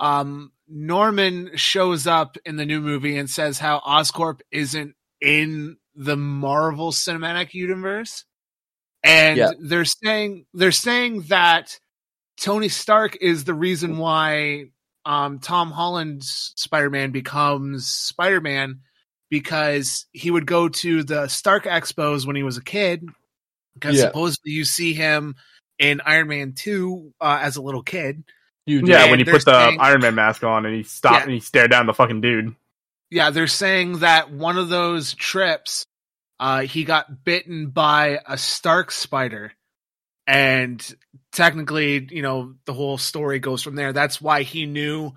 um, 0.00 0.52
Norman 0.68 1.50
shows 1.56 2.06
up 2.06 2.38
in 2.46 2.56
the 2.56 2.64
new 2.64 2.80
movie 2.80 3.18
and 3.18 3.28
says 3.28 3.58
how 3.58 3.80
Oscorp 3.80 4.40
isn't 4.50 4.94
in 5.20 5.76
the 5.94 6.16
Marvel 6.16 6.90
Cinematic 6.90 7.52
Universe, 7.52 8.24
and 9.02 9.36
Yeah. 9.36 9.50
they're 9.60 9.84
saying 9.84 10.46
they're 10.54 10.72
saying 10.72 11.22
that 11.28 11.78
Tony 12.40 12.68
Stark 12.68 13.16
is 13.20 13.44
the 13.44 13.54
reason 13.54 13.98
why 13.98 14.66
um, 15.04 15.38
Tom 15.38 15.70
Holland's 15.70 16.52
Spider 16.56 16.90
Man 16.90 17.10
becomes 17.10 17.86
Spider 17.86 18.40
Man 18.40 18.80
because 19.30 20.06
he 20.12 20.30
would 20.30 20.46
go 20.46 20.68
to 20.68 21.02
the 21.04 21.28
Stark 21.28 21.64
Expos 21.64 22.26
when 22.26 22.36
he 22.36 22.42
was 22.42 22.56
a 22.56 22.62
kid. 22.64 23.08
Because 23.74 23.96
Yeah. 23.96 24.04
supposedly 24.04 24.52
you 24.52 24.64
see 24.64 24.92
him 24.92 25.34
in 25.78 26.00
Iron 26.04 26.28
Man 26.28 26.52
2 26.52 27.14
uh, 27.20 27.38
as 27.42 27.56
a 27.56 27.62
little 27.62 27.82
kid. 27.82 28.24
You 28.66 28.82
Yeah, 28.84 29.10
when 29.10 29.18
he 29.18 29.24
they're 29.24 29.34
put 29.34 29.44
the 29.44 29.66
saying- 29.68 29.80
Iron 29.80 30.00
Man 30.02 30.14
mask 30.14 30.44
on 30.44 30.66
and 30.66 30.74
he 30.74 30.82
stopped 30.82 31.14
Yeah. 31.16 31.22
and 31.24 31.32
he 31.32 31.40
stared 31.40 31.70
down 31.70 31.86
the 31.86 31.94
fucking 31.94 32.20
dude. 32.20 32.54
Yeah, 33.10 33.30
they're 33.30 33.46
saying 33.46 33.98
that 34.00 34.30
one 34.30 34.56
of 34.58 34.68
those 34.68 35.14
trips, 35.14 35.84
uh, 36.38 36.60
he 36.60 36.84
got 36.84 37.24
bitten 37.24 37.70
by 37.70 38.20
a 38.26 38.38
Stark 38.38 38.90
spider. 38.90 39.52
And 40.26 40.94
technically, 41.32 42.06
you 42.10 42.22
know, 42.22 42.54
the 42.64 42.72
whole 42.72 42.98
story 42.98 43.38
goes 43.38 43.62
from 43.62 43.74
there. 43.74 43.92
That's 43.92 44.20
why 44.20 44.42
he 44.42 44.66
knew 44.66 45.12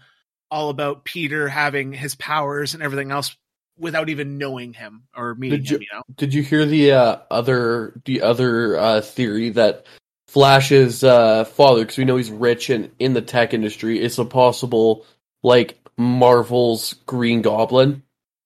all 0.49 0.69
about 0.69 1.05
Peter 1.05 1.47
having 1.47 1.93
his 1.93 2.15
powers 2.15 2.73
and 2.73 2.81
everything 2.83 3.11
else 3.11 3.35
without 3.77 4.09
even 4.09 4.37
knowing 4.37 4.73
him 4.73 5.03
or 5.15 5.35
meeting 5.35 5.59
Did 5.61 5.69
him. 5.69 5.81
you- 5.81 5.87
You 5.91 5.97
know, 5.97 6.03
Did 6.15 6.33
you 6.33 6.41
hear 6.43 6.65
the 6.65 6.91
uh, 6.93 7.17
other 7.29 8.01
the 8.05 8.21
other 8.21 8.77
uh, 8.77 9.01
theory 9.01 9.49
that 9.51 9.85
Flash's 10.27 11.03
uh, 11.03 11.43
father, 11.45 11.81
because 11.81 11.97
we 11.97 12.05
know 12.05 12.17
he's 12.17 12.31
rich 12.31 12.69
and 12.69 12.91
in 12.99 13.13
the 13.13 13.21
tech 13.21 13.53
industry, 13.53 14.01
is 14.01 14.17
a 14.17 14.25
possible 14.25 15.05
like 15.43 15.77
Marvel's 15.97 16.93
Green 17.05 17.41
Goblin, 17.41 18.01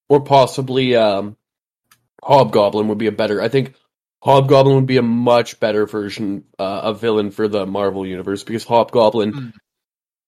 or 0.10 0.20
possibly 0.22 0.96
um, 0.96 1.38
Hobgoblin 2.24 2.88
would 2.90 2.98
be 2.98 3.08
a 3.08 3.12
better. 3.12 3.42
I 3.42 3.48
think 3.50 3.74
Hobgoblin 4.24 4.76
would 4.76 4.86
be 4.86 4.98
a 4.98 5.02
much 5.02 5.60
better 5.60 5.86
version 5.86 6.44
uh, 6.60 6.64
of 6.64 7.00
villain 7.02 7.32
for 7.32 7.48
the 7.48 7.66
Marvel 7.66 8.06
universe 8.06 8.44
because 8.44 8.64
Hobgoblin 8.66 9.32
Hmm. 9.34 9.50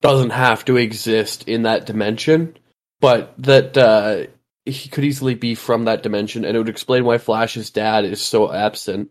doesn't 0.01 0.29
have 0.31 0.63
to 0.65 0.77
exist 0.77 1.47
in 1.47 1.63
that 1.63 1.85
dimension, 1.85 2.57
but 3.01 3.33
that 3.39 3.77
uh, 3.77 4.27
he 4.65 4.89
could 4.89 5.03
easily 5.03 5.35
be 5.35 5.55
from 5.55 5.85
that 5.85 6.03
dimension, 6.03 6.45
and 6.45 6.55
it 6.55 6.59
would 6.59 6.69
explain 6.69 7.03
why 7.03 7.17
Flash's 7.17 7.69
dad 7.71 8.05
is 8.05 8.21
so 8.21 8.51
absent. 8.51 9.09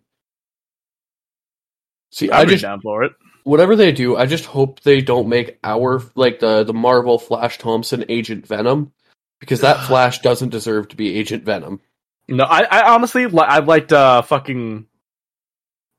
See, 2.12 2.30
I 2.30 2.44
just 2.44 2.62
down 2.62 2.80
for 2.80 3.04
it. 3.04 3.12
whatever 3.44 3.76
they 3.76 3.92
do, 3.92 4.16
I 4.16 4.26
just 4.26 4.46
hope 4.46 4.80
they 4.80 5.00
don't 5.00 5.28
make 5.28 5.58
our 5.62 6.02
like 6.14 6.40
the 6.40 6.64
the 6.64 6.74
Marvel 6.74 7.18
Flash 7.18 7.58
Thompson 7.58 8.04
Agent 8.08 8.46
Venom, 8.46 8.92
because 9.40 9.60
that 9.60 9.80
Flash 9.86 10.20
doesn't 10.20 10.48
deserve 10.48 10.88
to 10.88 10.96
be 10.96 11.16
Agent 11.16 11.44
Venom. 11.44 11.80
No, 12.30 12.44
I, 12.44 12.62
I 12.62 12.94
honestly, 12.94 13.26
li- 13.26 13.38
I 13.46 13.58
liked 13.58 13.92
uh 13.92 14.22
fucking, 14.22 14.86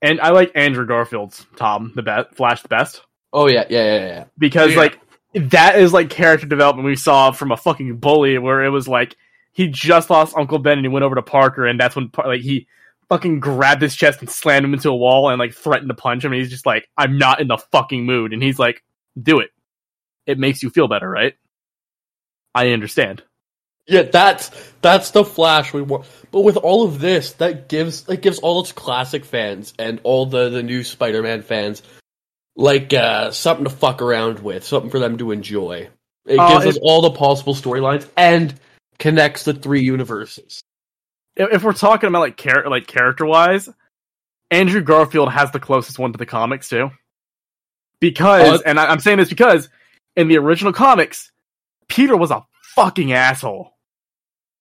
and 0.01 0.21
I 0.21 0.29
like 0.29 0.51
Andrew 0.55 0.85
Garfield's 0.85 1.45
Tom 1.57 1.91
the 1.95 2.01
best, 2.01 2.35
Flash 2.35 2.61
the 2.61 2.69
best 2.69 3.01
Oh 3.33 3.47
yeah, 3.47 3.65
yeah, 3.69 3.83
yeah, 3.83 4.07
yeah. 4.07 4.23
because 4.37 4.71
Yeah. 4.73 4.77
like 4.79 4.99
that 5.33 5.79
is 5.79 5.93
like 5.93 6.09
character 6.09 6.45
development 6.47 6.85
we 6.85 6.95
saw 6.95 7.31
from 7.31 7.51
a 7.51 7.57
fucking 7.57 7.97
bully 7.97 8.37
where 8.37 8.63
it 8.63 8.69
was 8.69 8.87
like 8.87 9.15
he 9.53 9.67
just 9.67 10.09
lost 10.09 10.35
Uncle 10.37 10.59
Ben 10.59 10.77
and 10.77 10.85
he 10.85 10.89
went 10.89 11.03
over 11.03 11.15
to 11.15 11.21
Parker 11.21 11.65
and 11.65 11.79
that's 11.79 11.95
when 11.95 12.09
Par- 12.09 12.27
like 12.27 12.41
he 12.41 12.67
fucking 13.09 13.39
grabbed 13.39 13.81
his 13.81 13.95
chest 13.95 14.19
and 14.21 14.29
slammed 14.29 14.65
him 14.65 14.73
into 14.73 14.89
a 14.89 14.95
wall 14.95 15.29
and 15.29 15.39
like 15.39 15.53
threatened 15.53 15.89
to 15.89 15.95
punch 15.95 16.23
him 16.25 16.31
and 16.33 16.41
he's 16.41 16.49
just 16.49 16.65
like 16.65 16.87
I'm 16.97 17.17
not 17.17 17.39
in 17.41 17.47
the 17.47 17.57
fucking 17.57 18.05
mood 18.05 18.33
and 18.33 18.41
he's 18.43 18.59
like 18.59 18.83
do 19.21 19.39
it. 19.39 19.49
It 20.25 20.39
makes 20.39 20.63
you 20.63 20.69
feel 20.69 20.87
better, 20.87 21.09
right? 21.09 21.33
I 22.53 22.71
understand. 22.71 23.23
Yeah, 23.87 24.03
that's 24.03 24.51
that's 24.81 25.11
the 25.11 25.25
Flash 25.25 25.73
we 25.73 25.81
want. 25.81 26.05
But 26.31 26.41
with 26.41 26.57
all 26.57 26.83
of 26.85 26.99
this, 26.99 27.33
that 27.33 27.67
gives 27.67 28.07
it 28.07 28.21
gives 28.21 28.39
all 28.39 28.61
its 28.61 28.71
classic 28.71 29.25
fans 29.25 29.73
and 29.79 29.99
all 30.03 30.25
the 30.25 30.49
the 30.49 30.63
new 30.63 30.83
Spider-Man 30.83 31.41
fans 31.41 31.81
like 32.55 32.93
uh 32.93 33.31
something 33.31 33.63
to 33.65 33.69
fuck 33.71 34.01
around 34.01 34.39
with, 34.39 34.63
something 34.63 34.91
for 34.91 34.99
them 34.99 35.17
to 35.17 35.31
enjoy. 35.31 35.89
It 36.25 36.37
Uh, 36.39 36.59
gives 36.59 36.77
us 36.77 36.79
all 36.81 37.01
the 37.01 37.11
possible 37.11 37.55
storylines 37.55 38.07
and 38.15 38.53
connects 38.99 39.43
the 39.43 39.53
three 39.53 39.81
universes. 39.81 40.61
if, 41.35 41.51
if 41.53 41.63
we're 41.63 41.73
talking 41.73 42.07
about 42.07 42.19
like 42.19 42.37
char- 42.37 42.69
like 42.69 42.87
character 42.87 43.25
wise, 43.25 43.67
Andrew 44.51 44.81
Garfield 44.81 45.31
has 45.31 45.51
the 45.51 45.59
closest 45.59 45.97
one 45.97 46.11
to 46.11 46.17
the 46.17 46.25
comics 46.25 46.69
too. 46.69 46.91
Because, 47.99 48.59
Uh, 48.59 48.63
and 48.65 48.79
I, 48.79 48.87
I'm 48.87 48.99
saying 48.99 49.17
this 49.17 49.29
because 49.29 49.69
in 50.15 50.27
the 50.27 50.37
original 50.37 50.73
comics, 50.73 51.31
Peter 51.87 52.15
was 52.17 52.31
a 52.31 52.45
fucking 52.75 53.13
asshole. 53.13 53.70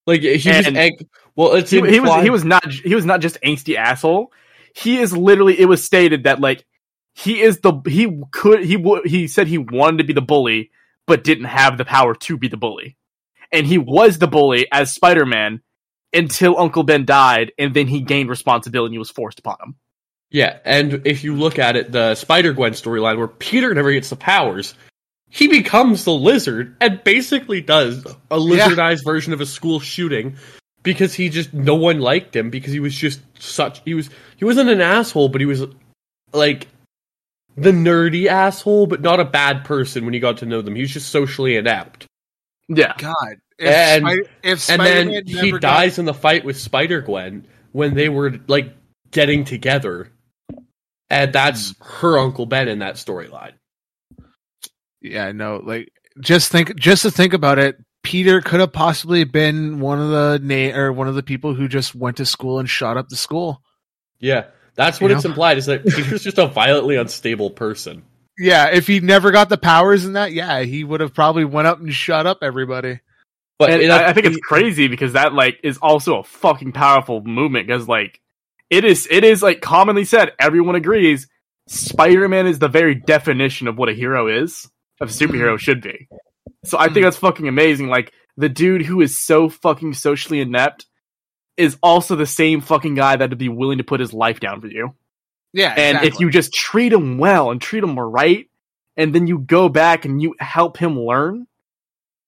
Like 0.07 0.23
he 0.23 0.33
was 0.33 0.67
egg. 0.67 1.07
Well, 1.37 1.55
it's 1.55 1.71
He, 1.71 1.81
he 1.89 2.01
was 2.01 2.23
he 2.23 2.31
was 2.31 2.45
not 2.45 2.71
he 2.71 2.95
was 2.95 3.05
not 3.05 3.21
just 3.21 3.39
angsty 3.43 3.77
asshole. 3.77 4.33
He 4.75 4.99
is 4.99 5.17
literally. 5.17 5.59
It 5.59 5.67
was 5.67 5.85
stated 5.85 6.25
that 6.25 6.41
like 6.41 6.65
he 7.15 7.41
is 7.41 7.61
the 7.61 7.75
he 7.87 8.23
could 8.31 8.65
he 8.65 8.77
would 8.77 9.07
he 9.07 9.29
said 9.29 9.47
he 9.47 9.59
wanted 9.59 9.99
to 9.99 10.05
be 10.05 10.13
the 10.13 10.23
bully, 10.23 10.71
but 11.07 11.25
didn't 11.25 11.45
have 11.45 11.79
the 11.79 11.85
power 11.85 12.15
to 12.15 12.39
be 12.39 12.49
the 12.49 12.57
bully, 12.57 12.97
and 13.53 13.67
he 13.67 13.79
was 13.79 14.19
the 14.19 14.29
bully 14.29 14.67
as 14.73 14.93
Spider 14.93 15.27
Man 15.27 15.61
until 16.13 16.59
Uncle 16.59 16.83
Ben 16.83 17.05
died, 17.05 17.53
and 17.59 17.75
then 17.75 17.87
he 17.87 18.01
gained 18.01 18.29
responsibility 18.29 18.95
and 18.95 19.01
was 19.01 19.11
forced 19.11 19.39
upon 19.39 19.57
him. 19.63 19.75
Yeah, 20.31 20.59
and 20.65 21.03
if 21.07 21.25
you 21.25 21.35
look 21.35 21.59
at 21.59 21.77
it, 21.77 21.91
the 21.91 22.15
Spider 22.15 22.53
Gwen 22.53 22.73
storyline 22.73 23.19
where 23.19 23.29
Peter 23.29 23.75
never 23.75 23.93
gets 23.93 24.11
the 24.11 24.17
powers, 24.17 24.75
he 25.31 25.49
becomes 25.49 26.05
the 26.05 26.13
lizard 26.13 26.77
and 26.81 27.03
basically 27.05 27.61
does 27.61 28.05
a 28.31 28.37
lizardized 28.37 29.05
version 29.05 29.33
of 29.33 29.41
a 29.41 29.47
school 29.47 29.81
shooting 29.81 30.37
because 30.83 31.15
he 31.15 31.29
just 31.29 31.55
no 31.55 31.77
one 31.77 32.01
liked 32.01 32.35
him 32.35 32.51
because 32.51 32.73
he 32.73 32.81
was 32.81 32.95
just 32.95 33.21
such 33.39 33.81
he 33.85 33.95
was 33.95 34.11
he 34.37 34.45
wasn't 34.45 34.69
an 34.69 34.81
asshole, 34.81 35.29
but 35.29 35.41
he 35.41 35.47
was 35.47 35.65
like 36.33 36.69
the 37.57 37.71
nerdy 37.71 38.27
asshole, 38.27 38.87
but 38.87 39.01
not 39.01 39.21
a 39.21 39.25
bad 39.25 39.65
person 39.65 40.05
when 40.05 40.15
you 40.15 40.21
got 40.21 40.39
to 40.39 40.47
know 40.47 40.63
them. 40.63 40.75
He 40.75 40.83
was 40.83 40.91
just 40.91 41.11
socially 41.11 41.57
inept. 41.57 42.07
Yeah, 42.69 42.95
God, 42.99 43.37
if, 43.59 43.69
And- 43.69 44.03
Spider- 44.03 44.31
if 44.43 44.51
And 44.51 44.61
Spider-Man 44.61 45.11
then 45.13 45.27
he 45.27 45.35
never 45.35 45.59
got- 45.59 45.77
dies 45.77 45.99
in 45.99 46.05
the 46.05 46.15
fight 46.15 46.45
with 46.45 46.59
Spider 46.59 47.01
Gwen 47.01 47.47
when 47.73 47.95
they 47.95 48.09
were 48.09 48.39
like 48.47 48.75
getting 49.11 49.45
together. 49.45 50.11
And 51.09 51.33
that's 51.33 51.71
hmm. 51.73 51.85
her 51.85 52.19
Uncle 52.19 52.47
Ben 52.47 52.69
in 52.69 52.79
that 52.81 52.95
storyline. 52.95 53.53
Yeah, 55.01 55.33
no, 55.33 55.61
like 55.65 55.91
just 56.21 56.51
think, 56.51 56.77
just 56.77 57.03
to 57.03 57.11
think 57.11 57.33
about 57.33 57.59
it, 57.59 57.77
Peter 58.03 58.41
could 58.41 58.61
have 58.61 58.73
possibly 58.73 59.25
been 59.25 59.81
one 59.81 60.01
of 60.01 60.11
the 60.11 60.41
na- 60.43 60.77
or 60.79 60.93
one 60.93 61.09
of 61.09 61.15
the 61.15 61.23
people 61.23 61.55
who 61.55 61.69
just 61.69 61.95
went 61.95 62.17
to 62.19 62.27
school 62.27 62.59
and 62.59 62.69
shot 62.69 62.97
up 62.97 63.09
the 63.09 63.17
school. 63.17 63.63
Yeah, 64.19 64.47
that's 64.75 65.01
what 65.01 65.11
You 65.11 65.17
it's 65.17 65.25
know? 65.25 65.31
implied 65.31 65.59
is 65.59 65.67
that 65.67 65.85
Peter's 65.85 66.23
just 66.23 66.39
a 66.39 66.47
violently 66.47 66.97
unstable 66.97 67.51
person. 67.51 68.03
Yeah, 68.39 68.69
if 68.69 68.87
he 68.87 69.01
never 69.01 69.31
got 69.33 69.49
the 69.51 69.59
powers 69.59 70.05
in 70.07 70.15
that, 70.15 70.33
yeah, 70.33 70.61
he 70.63 70.83
would 70.83 71.01
have 71.01 71.13
probably 71.13 71.45
went 71.45 71.69
up 71.69 71.79
and 71.81 71.93
shot 71.93 72.27
up 72.27 72.39
everybody. 72.43 73.01
But 73.59 73.71
and 73.71 73.83
it- 73.83 73.91
I, 73.91 74.09
I 74.09 74.13
think 74.15 74.27
it's 74.27 74.39
crazy 74.39 74.89
because 74.89 75.13
that 75.13 75.35
like 75.35 75.61
is 75.63 75.77
also 75.79 76.19
a 76.21 76.25
fucking 76.25 76.73
powerful 76.73 77.23
movement 77.23 77.67
because 77.67 77.87
like 77.87 78.19
it 78.71 78.85
is 78.87 79.07
it 79.11 79.25
is 79.25 79.43
like 79.43 79.61
commonly 79.61 80.05
said 80.07 80.33
everyone 80.39 80.75
agrees 80.77 81.29
spider-man 81.69 82.47
is 82.47 82.59
the 82.59 82.69
very 82.69 82.95
definition 82.95 83.69
of 83.69 83.77
what 83.77 83.89
a 83.91 83.93
hero 83.93 84.29
is 84.29 84.69
of 85.01 85.09
superhero 85.11 85.59
should 85.59 85.81
be 85.81 86.09
so 86.65 86.79
i 86.79 86.89
think 86.89 87.05
that's 87.05 87.17
fucking 87.17 87.49
amazing 87.49 87.89
like 87.89 88.13
the 88.37 88.49
dude 88.49 88.83
who 88.83 89.01
is 89.01 89.19
so 89.19 89.49
fucking 89.49 89.95
socially 89.95 90.41
inept 90.41 90.87
is 91.57 91.77
also 91.83 92.17
the 92.17 92.27
same 92.27 92.61
fucking 92.61 92.95
guy 92.95 93.17
that'd 93.17 93.37
be 93.37 93.49
willing 93.49 93.79
to 93.79 93.85
put 93.85 94.01
his 94.01 94.15
life 94.15 94.41
down 94.41 94.61
for 94.61 94.67
you 94.67 94.95
Yeah, 95.53 95.75
and 95.77 96.05
if 96.07 96.21
you 96.21 96.31
just 96.31 96.55
treat 96.55 96.93
him 96.93 97.19
well 97.19 97.51
and 97.51 97.61
treat 97.61 97.83
him 97.83 97.99
right, 97.99 98.49
and 98.97 99.15
then 99.15 99.27
you 99.27 99.39
go 99.41 99.69
back 99.69 100.05
and 100.05 100.23
you 100.23 100.35
help 100.39 100.77
him 100.77 100.99
learn, 100.99 101.47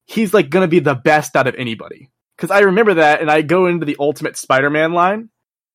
he's 0.07 0.35
like 0.35 0.51
gonna 0.51 0.69
be 0.69 0.81
the 0.81 0.95
best 0.97 1.37
out 1.37 1.47
of 1.47 1.55
anybody. 1.55 2.11
Because 2.37 2.51
I 2.51 2.61
remember 2.61 2.95
that, 2.95 3.21
and 3.21 3.31
I 3.31 3.43
go 3.43 3.67
into 3.67 3.87
the 3.87 3.97
Ultimate 4.01 4.37
Spider-Man 4.37 4.93
line 4.93 5.31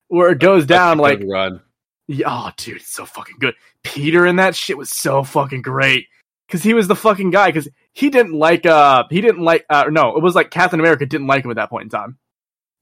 where 0.08 0.30
it 0.30 0.40
goes 0.40 0.66
down 0.66 0.98
like, 0.98 1.22
run. 1.24 1.62
yeah, 2.06 2.26
oh, 2.28 2.50
dude, 2.56 2.76
it's 2.76 2.92
so 2.92 3.06
fucking 3.06 3.36
good. 3.40 3.54
Peter 3.82 4.26
in 4.26 4.36
that 4.36 4.54
shit 4.54 4.76
was 4.76 4.90
so 4.90 5.22
fucking 5.22 5.62
great 5.62 6.06
because 6.48 6.64
he 6.64 6.74
was 6.74 6.88
the 6.88 6.96
fucking 6.96 7.30
guy. 7.30 7.46
Because 7.50 7.68
he 7.92 8.10
didn't 8.10 8.32
like, 8.32 8.66
uh, 8.66 9.04
he 9.10 9.20
didn't 9.20 9.42
like, 9.42 9.64
uh, 9.70 9.84
no, 9.90 10.16
it 10.16 10.22
was 10.22 10.34
like 10.34 10.50
Captain 10.50 10.80
America 10.80 11.06
didn't 11.06 11.28
like 11.28 11.44
him 11.44 11.52
at 11.52 11.56
that 11.56 11.70
point 11.70 11.84
in 11.84 11.90
time. 11.90 12.18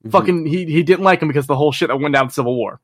Mhm. 0.05 0.11
Fucking, 0.11 0.45
he 0.47 0.65
he 0.65 0.81
didn't 0.81 1.03
like 1.03 1.21
him 1.21 1.27
because 1.27 1.43
of 1.43 1.49
the 1.49 1.55
whole 1.55 1.71
shit 1.71 1.89
that 1.89 1.97
went 1.97 2.15
down 2.15 2.25
in 2.25 2.31
Civil 2.31 2.55
War 2.55 2.81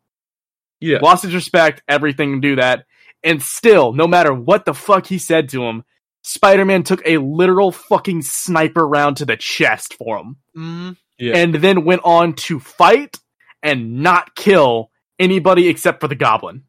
yeah. 0.84 1.00
lost 1.02 1.24
his 1.24 1.34
respect, 1.34 1.82
everything, 1.88 2.42
do 2.42 2.58
that. 2.58 2.86
And 3.24 3.42
still, 3.42 3.94
no 3.94 4.08
matter 4.08 4.34
what 4.34 4.66
the 4.66 4.74
fuck 4.74 5.08
he 5.08 5.18
said 5.18 5.50
to 5.50 5.64
him, 5.64 5.84
Spider 6.24 6.66
Man 6.66 6.84
took 6.84 7.02
a 7.06 7.18
literal 7.18 7.72
fucking 7.72 8.22
sniper 8.22 8.88
round 8.88 9.18
to 9.18 9.26
the 9.26 9.38
chest 9.38 9.94
for 9.94 10.18
him. 10.18 10.38
Mhm. 10.56 10.98
Yeah. 11.18 11.38
And 11.38 11.56
then 11.56 11.86
went 11.86 12.02
on 12.04 12.34
to 12.34 12.60
fight 12.60 13.18
and 13.62 14.02
not 14.02 14.36
kill 14.36 14.92
anybody 15.20 15.68
except 15.70 16.02
for 16.02 16.08
the 16.08 16.16
goblin. 16.16 16.64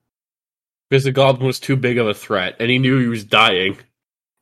Because 0.89 1.05
the 1.05 1.13
goblin 1.13 1.47
was 1.47 1.59
too 1.59 1.77
big 1.77 1.99
of 1.99 2.07
a 2.07 2.15
threat, 2.15 2.57
and 2.61 2.71
he 2.71 2.79
knew 2.79 3.01
he 3.01 3.09
was 3.09 3.25
dying. 3.25 3.79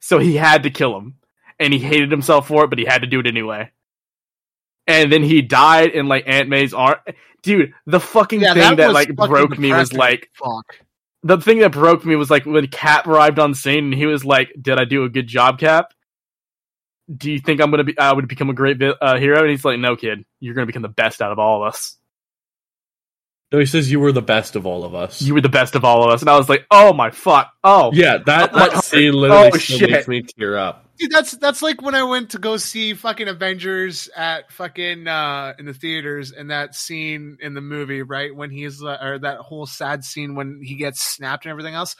So 0.02 0.18
he 0.18 0.34
had 0.36 0.64
to 0.64 0.70
kill 0.70 0.96
him. 0.98 1.14
And 1.58 1.72
he 1.72 1.78
hated 1.78 2.10
himself 2.10 2.48
for 2.48 2.64
it, 2.64 2.68
but 2.70 2.78
he 2.78 2.84
had 2.84 3.02
to 3.02 3.06
do 3.06 3.20
it 3.20 3.26
anyway. 3.26 3.70
And 4.88 5.12
then 5.12 5.22
he 5.22 5.42
died 5.42 5.90
in 5.90 6.08
like 6.08 6.24
Aunt 6.26 6.48
May's 6.48 6.74
arm. 6.74 6.96
Dude, 7.42 7.72
the 7.86 8.00
fucking 8.00 8.40
Yeah, 8.40 8.54
thing 8.54 8.76
that, 8.76 8.88
was 8.88 8.94
like 8.94 9.14
broke 9.14 9.56
me 9.58 9.72
was 9.72 9.92
like 9.92 10.28
fuck. 10.34 10.76
the 11.22 11.38
thing 11.38 11.60
that 11.60 11.70
broke 11.70 12.04
me 12.04 12.16
was 12.16 12.30
like 12.30 12.44
when 12.46 12.66
Cap 12.66 13.06
arrived 13.06 13.38
on 13.38 13.54
scene 13.54 13.84
and 13.84 13.94
he 13.94 14.06
was 14.06 14.24
like, 14.24 14.52
"Did 14.60 14.78
I 14.80 14.84
do 14.84 15.04
a 15.04 15.08
good 15.08 15.28
job, 15.28 15.60
Cap? 15.60 15.92
Do 17.14 17.30
you 17.30 17.38
think 17.38 17.60
I'm 17.60 17.70
gonna 17.70 17.84
be? 17.84 17.96
I 17.98 18.12
would 18.12 18.26
become 18.26 18.50
a 18.50 18.54
great 18.54 18.78
vi- 18.78 18.94
uh, 19.00 19.18
hero?" 19.18 19.40
And 19.40 19.50
he's 19.50 19.64
like, 19.64 19.78
"No, 19.78 19.94
kid, 19.94 20.24
you're 20.40 20.54
gonna 20.54 20.66
become 20.66 20.82
the 20.82 20.88
best 20.88 21.22
out 21.22 21.30
of 21.32 21.38
all 21.38 21.62
of 21.62 21.68
us. 21.72 21.96
No, 23.52 23.58
he 23.58 23.66
says 23.66 23.90
you 23.90 24.00
were 24.00 24.12
the 24.12 24.22
best 24.22 24.56
of 24.56 24.64
all 24.66 24.82
of 24.84 24.94
us. 24.94 25.20
You 25.20 25.34
were 25.34 25.40
the 25.42 25.48
best 25.50 25.74
of 25.74 25.84
all 25.84 26.04
of 26.04 26.10
us." 26.10 26.20
And 26.22 26.30
I 26.30 26.36
was 26.38 26.48
like, 26.48 26.64
"Oh 26.70 26.92
my 26.92 27.10
fuck! 27.10 27.52
Oh, 27.62 27.90
yeah, 27.92 28.18
that, 28.26 28.52
my 28.54 28.68
that 28.70 28.84
scene 28.84 29.12
literally 29.12 29.50
Oh, 29.52 29.58
still 29.58 29.78
shit. 29.78 29.90
makes 29.90 30.08
me 30.08 30.22
tear 30.22 30.56
up. 30.56 30.86
Dude, 30.98 31.10
that's 31.10 31.32
that's 31.32 31.62
like 31.62 31.82
when 31.82 31.94
I 31.94 32.02
went 32.04 32.30
to 32.30 32.38
go 32.38 32.56
see 32.56 32.94
fucking 32.94 33.26
Avengers 33.28 34.08
at 34.16 34.50
fucking 34.52 35.06
uh 35.08 35.54
in 35.58 35.66
the 35.66 35.74
theaters 35.74 36.32
and 36.32 36.50
that 36.50 36.74
scene 36.74 37.36
in 37.40 37.54
the 37.54 37.60
movie, 37.60 38.02
right? 38.02 38.34
When 38.34 38.50
he's 38.50 38.82
uh, 38.82 38.98
or 39.02 39.18
that 39.18 39.38
whole 39.38 39.66
sad 39.66 40.04
scene 40.04 40.34
when 40.34 40.60
he 40.62 40.76
gets 40.76 41.02
snapped 41.02 41.44
and 41.44 41.50
everything 41.50 41.74
else. 41.74 41.96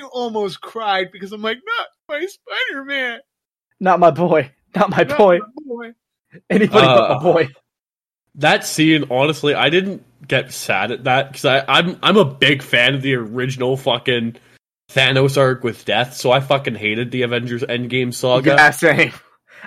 I 0.00 0.04
almost 0.04 0.60
cried 0.62 1.08
because 1.12 1.32
I'm 1.32 1.42
like, 1.42 1.58
not 1.64 1.86
my 2.08 2.24
Spider 2.26 2.84
Man. 2.84 3.18
not 3.80 4.00
my 4.00 4.10
boy, 4.10 4.50
not 4.74 4.90
my 4.90 5.04
boy. 5.04 5.40
Anybody 6.48 6.68
but 6.86 7.10
Uh, 7.10 7.14
my 7.16 7.22
boy." 7.22 7.48
that 8.36 8.64
scene, 8.64 9.04
honestly, 9.10 9.54
I 9.54 9.68
didn't 9.70 10.04
get 10.26 10.52
sad 10.52 10.90
at 10.92 11.04
that 11.04 11.32
because 11.32 11.64
I'm 11.68 11.98
I'm 12.02 12.16
a 12.16 12.24
big 12.24 12.62
fan 12.62 12.94
of 12.94 13.02
the 13.02 13.14
original 13.14 13.76
fucking 13.76 14.36
Thanos 14.92 15.36
arc 15.38 15.62
with 15.64 15.84
death, 15.84 16.14
so 16.14 16.32
I 16.32 16.40
fucking 16.40 16.74
hated 16.74 17.10
the 17.10 17.22
Avengers 17.22 17.62
Endgame 17.62 18.12
saga. 18.12 18.50
Yeah, 18.50 18.70
same. 18.70 19.12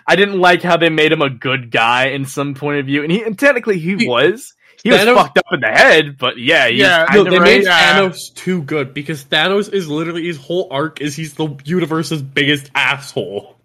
I 0.07 0.15
didn't 0.15 0.39
like 0.39 0.61
how 0.61 0.75
they 0.77 0.89
made 0.89 1.11
him 1.11 1.21
a 1.21 1.29
good 1.29 1.71
guy 1.71 2.07
in 2.07 2.25
some 2.25 2.55
point 2.55 2.79
of 2.79 2.85
view, 2.87 3.03
and 3.03 3.11
he 3.11 3.23
and 3.23 3.37
technically 3.39 3.79
he 3.79 3.95
He- 3.97 4.07
was. 4.07 4.53
He 4.83 4.89
Thanos- 4.89 5.15
was 5.15 5.23
fucked 5.27 5.37
up 5.37 5.45
in 5.53 5.61
the 5.61 5.67
head, 5.67 6.17
but 6.17 6.37
yeah, 6.37 6.67
he's 6.67 6.79
Yeah, 6.81 7.05
kind 7.05 7.23
No, 7.23 7.31
they 7.31 7.37
right. 7.39 7.45
made 7.45 7.63
yeah. 7.63 7.99
Thanos 8.01 8.33
too 8.33 8.63
good 8.63 8.93
because 8.93 9.23
Thanos 9.23 9.71
is 9.71 9.87
literally 9.87 10.25
his 10.25 10.35
whole 10.35 10.67
arc 10.71 10.99
is 10.99 11.15
he's 11.15 11.35
the 11.35 11.47
universe's 11.63 12.21
biggest 12.21 12.69
asshole. 12.75 13.55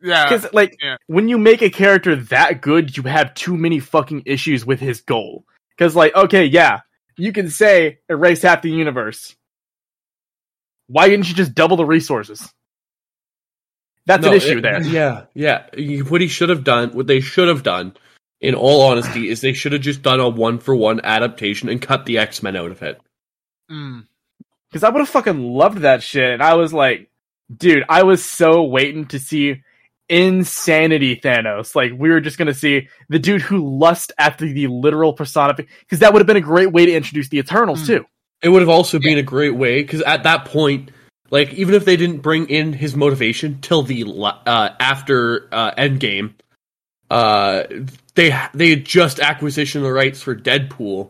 Yeah. 0.00 0.28
Because 0.28 0.52
like 0.52 0.76
yeah. 0.80 0.96
when 1.08 1.28
you 1.28 1.36
make 1.36 1.62
a 1.62 1.70
character 1.70 2.14
that 2.14 2.60
good, 2.60 2.96
you 2.96 3.02
have 3.04 3.34
too 3.34 3.56
many 3.56 3.80
fucking 3.80 4.22
issues 4.26 4.64
with 4.64 4.78
his 4.78 5.00
goal. 5.00 5.46
Because 5.78 5.94
like, 5.94 6.14
okay, 6.14 6.44
yeah, 6.44 6.80
you 7.16 7.32
can 7.32 7.50
say 7.50 8.00
erase 8.08 8.42
half 8.42 8.62
the 8.62 8.70
universe. 8.70 9.36
Why 10.88 11.08
didn't 11.08 11.28
you 11.28 11.34
just 11.34 11.54
double 11.54 11.76
the 11.76 11.84
resources? 11.84 12.52
That's 14.04 14.26
an 14.26 14.32
issue 14.32 14.58
it- 14.58 14.62
there. 14.62 14.82
Yeah, 14.82 15.24
yeah. 15.34 15.66
What 16.00 16.20
he 16.20 16.28
should 16.28 16.48
have 16.48 16.64
done, 16.64 16.90
what 16.90 17.06
they 17.06 17.20
should 17.20 17.48
have 17.48 17.62
done, 17.62 17.94
in 18.40 18.54
all 18.54 18.82
honesty, 18.82 19.28
is 19.28 19.40
they 19.40 19.52
should 19.52 19.72
have 19.72 19.82
just 19.82 20.02
done 20.02 20.18
a 20.18 20.28
one 20.28 20.58
for 20.58 20.74
one 20.74 21.00
adaptation 21.04 21.68
and 21.68 21.80
cut 21.80 22.06
the 22.06 22.18
X 22.18 22.42
Men 22.42 22.56
out 22.56 22.70
of 22.70 22.82
it. 22.82 23.00
Mm. 23.70 24.06
Because 24.68 24.82
I 24.82 24.88
would 24.88 25.00
have 25.00 25.08
fucking 25.08 25.40
loved 25.40 25.78
that 25.78 26.02
shit. 26.02 26.30
And 26.30 26.42
I 26.42 26.54
was 26.54 26.72
like, 26.72 27.10
dude, 27.54 27.84
I 27.88 28.02
was 28.02 28.24
so 28.24 28.64
waiting 28.64 29.06
to 29.06 29.18
see 29.18 29.62
insanity 30.08 31.16
Thanos. 31.16 31.74
Like, 31.74 31.92
we 31.96 32.08
were 32.10 32.20
just 32.20 32.38
gonna 32.38 32.54
see 32.54 32.88
the 33.08 33.18
dude 33.18 33.42
who 33.42 33.78
lust 33.78 34.12
after 34.18 34.46
the 34.46 34.66
literal 34.68 35.12
personification. 35.12 35.70
Because 35.80 35.98
that 36.00 36.12
would 36.12 36.20
have 36.20 36.26
been 36.26 36.36
a 36.36 36.40
great 36.40 36.72
way 36.72 36.86
to 36.86 36.92
introduce 36.92 37.28
the 37.28 37.38
Eternals, 37.38 37.82
Mm. 37.82 37.86
too. 37.86 38.06
It 38.42 38.50
would 38.50 38.62
have 38.62 38.68
also 38.68 38.98
been 38.98 39.18
a 39.18 39.22
great 39.22 39.56
way 39.56 39.82
because 39.82 40.00
at 40.02 40.22
that 40.22 40.44
point, 40.44 40.90
like 41.30 41.52
even 41.54 41.74
if 41.74 41.84
they 41.84 41.96
didn't 41.96 42.18
bring 42.18 42.48
in 42.48 42.72
his 42.72 42.94
motivation 42.94 43.58
till 43.60 43.82
the 43.82 44.04
uh, 44.46 44.70
after 44.78 45.48
uh, 45.52 45.72
Endgame, 45.74 46.34
uh, 47.10 47.64
they 48.14 48.34
they 48.54 48.70
had 48.70 48.84
just 48.84 49.18
acquisition 49.18 49.82
the 49.82 49.92
rights 49.92 50.22
for 50.22 50.36
Deadpool. 50.36 51.08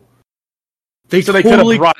They 1.09 1.21
So 1.21 1.31
they 1.31 1.43
could 1.43 1.51
totally 1.51 1.75
have 1.75 1.81
brought. 1.81 1.97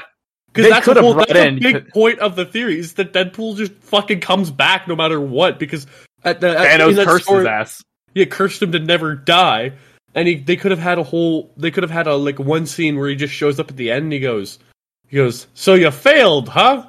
because 0.52 0.70
that's 0.70 0.86
the 0.88 1.00
whole 1.02 1.14
brought 1.14 1.28
that's 1.28 1.40
a 1.40 1.48
in- 1.48 1.60
big 1.60 1.90
point 1.90 2.20
of 2.20 2.36
the 2.36 2.46
theory 2.46 2.80
is 2.80 2.94
that 2.94 3.14
Deadpool 3.14 3.56
just 3.58 3.74
fucking 3.74 4.22
comes 4.22 4.50
back 4.50 4.88
no 4.88 4.96
matter 4.96 5.22
what 5.22 5.60
because 5.60 5.86
at 6.24 6.42
the 6.42 6.58
at, 6.58 6.80
Thanos 6.80 6.96
that 6.96 7.08
cursed 7.08 7.26
story- 7.26 7.40
his 7.40 7.48
ass. 7.48 7.84
yeah, 8.14 8.26
cursed 8.26 8.62
him 8.62 8.72
to 8.74 8.80
never 8.80 9.16
die. 9.16 9.74
And 10.16 10.28
he, 10.28 10.36
they 10.36 10.56
could 10.56 10.72
have 10.72 10.80
had 10.80 10.98
a 10.98 11.04
whole, 11.04 11.52
they 11.56 11.70
could 11.70 11.84
have 11.84 11.92
had 11.92 12.08
a 12.08 12.16
like 12.16 12.40
one 12.40 12.66
scene 12.66 12.98
where 12.98 13.08
he 13.10 13.16
just 13.16 13.34
shows 13.34 13.60
up 13.60 13.70
at 13.70 13.78
the 13.78 13.92
end 13.92 14.06
and 14.06 14.14
he 14.14 14.20
goes, 14.20 14.58
he 15.08 15.18
goes, 15.18 15.46
so 15.54 15.76
you 15.76 15.92
failed, 15.92 16.50
huh? 16.50 16.88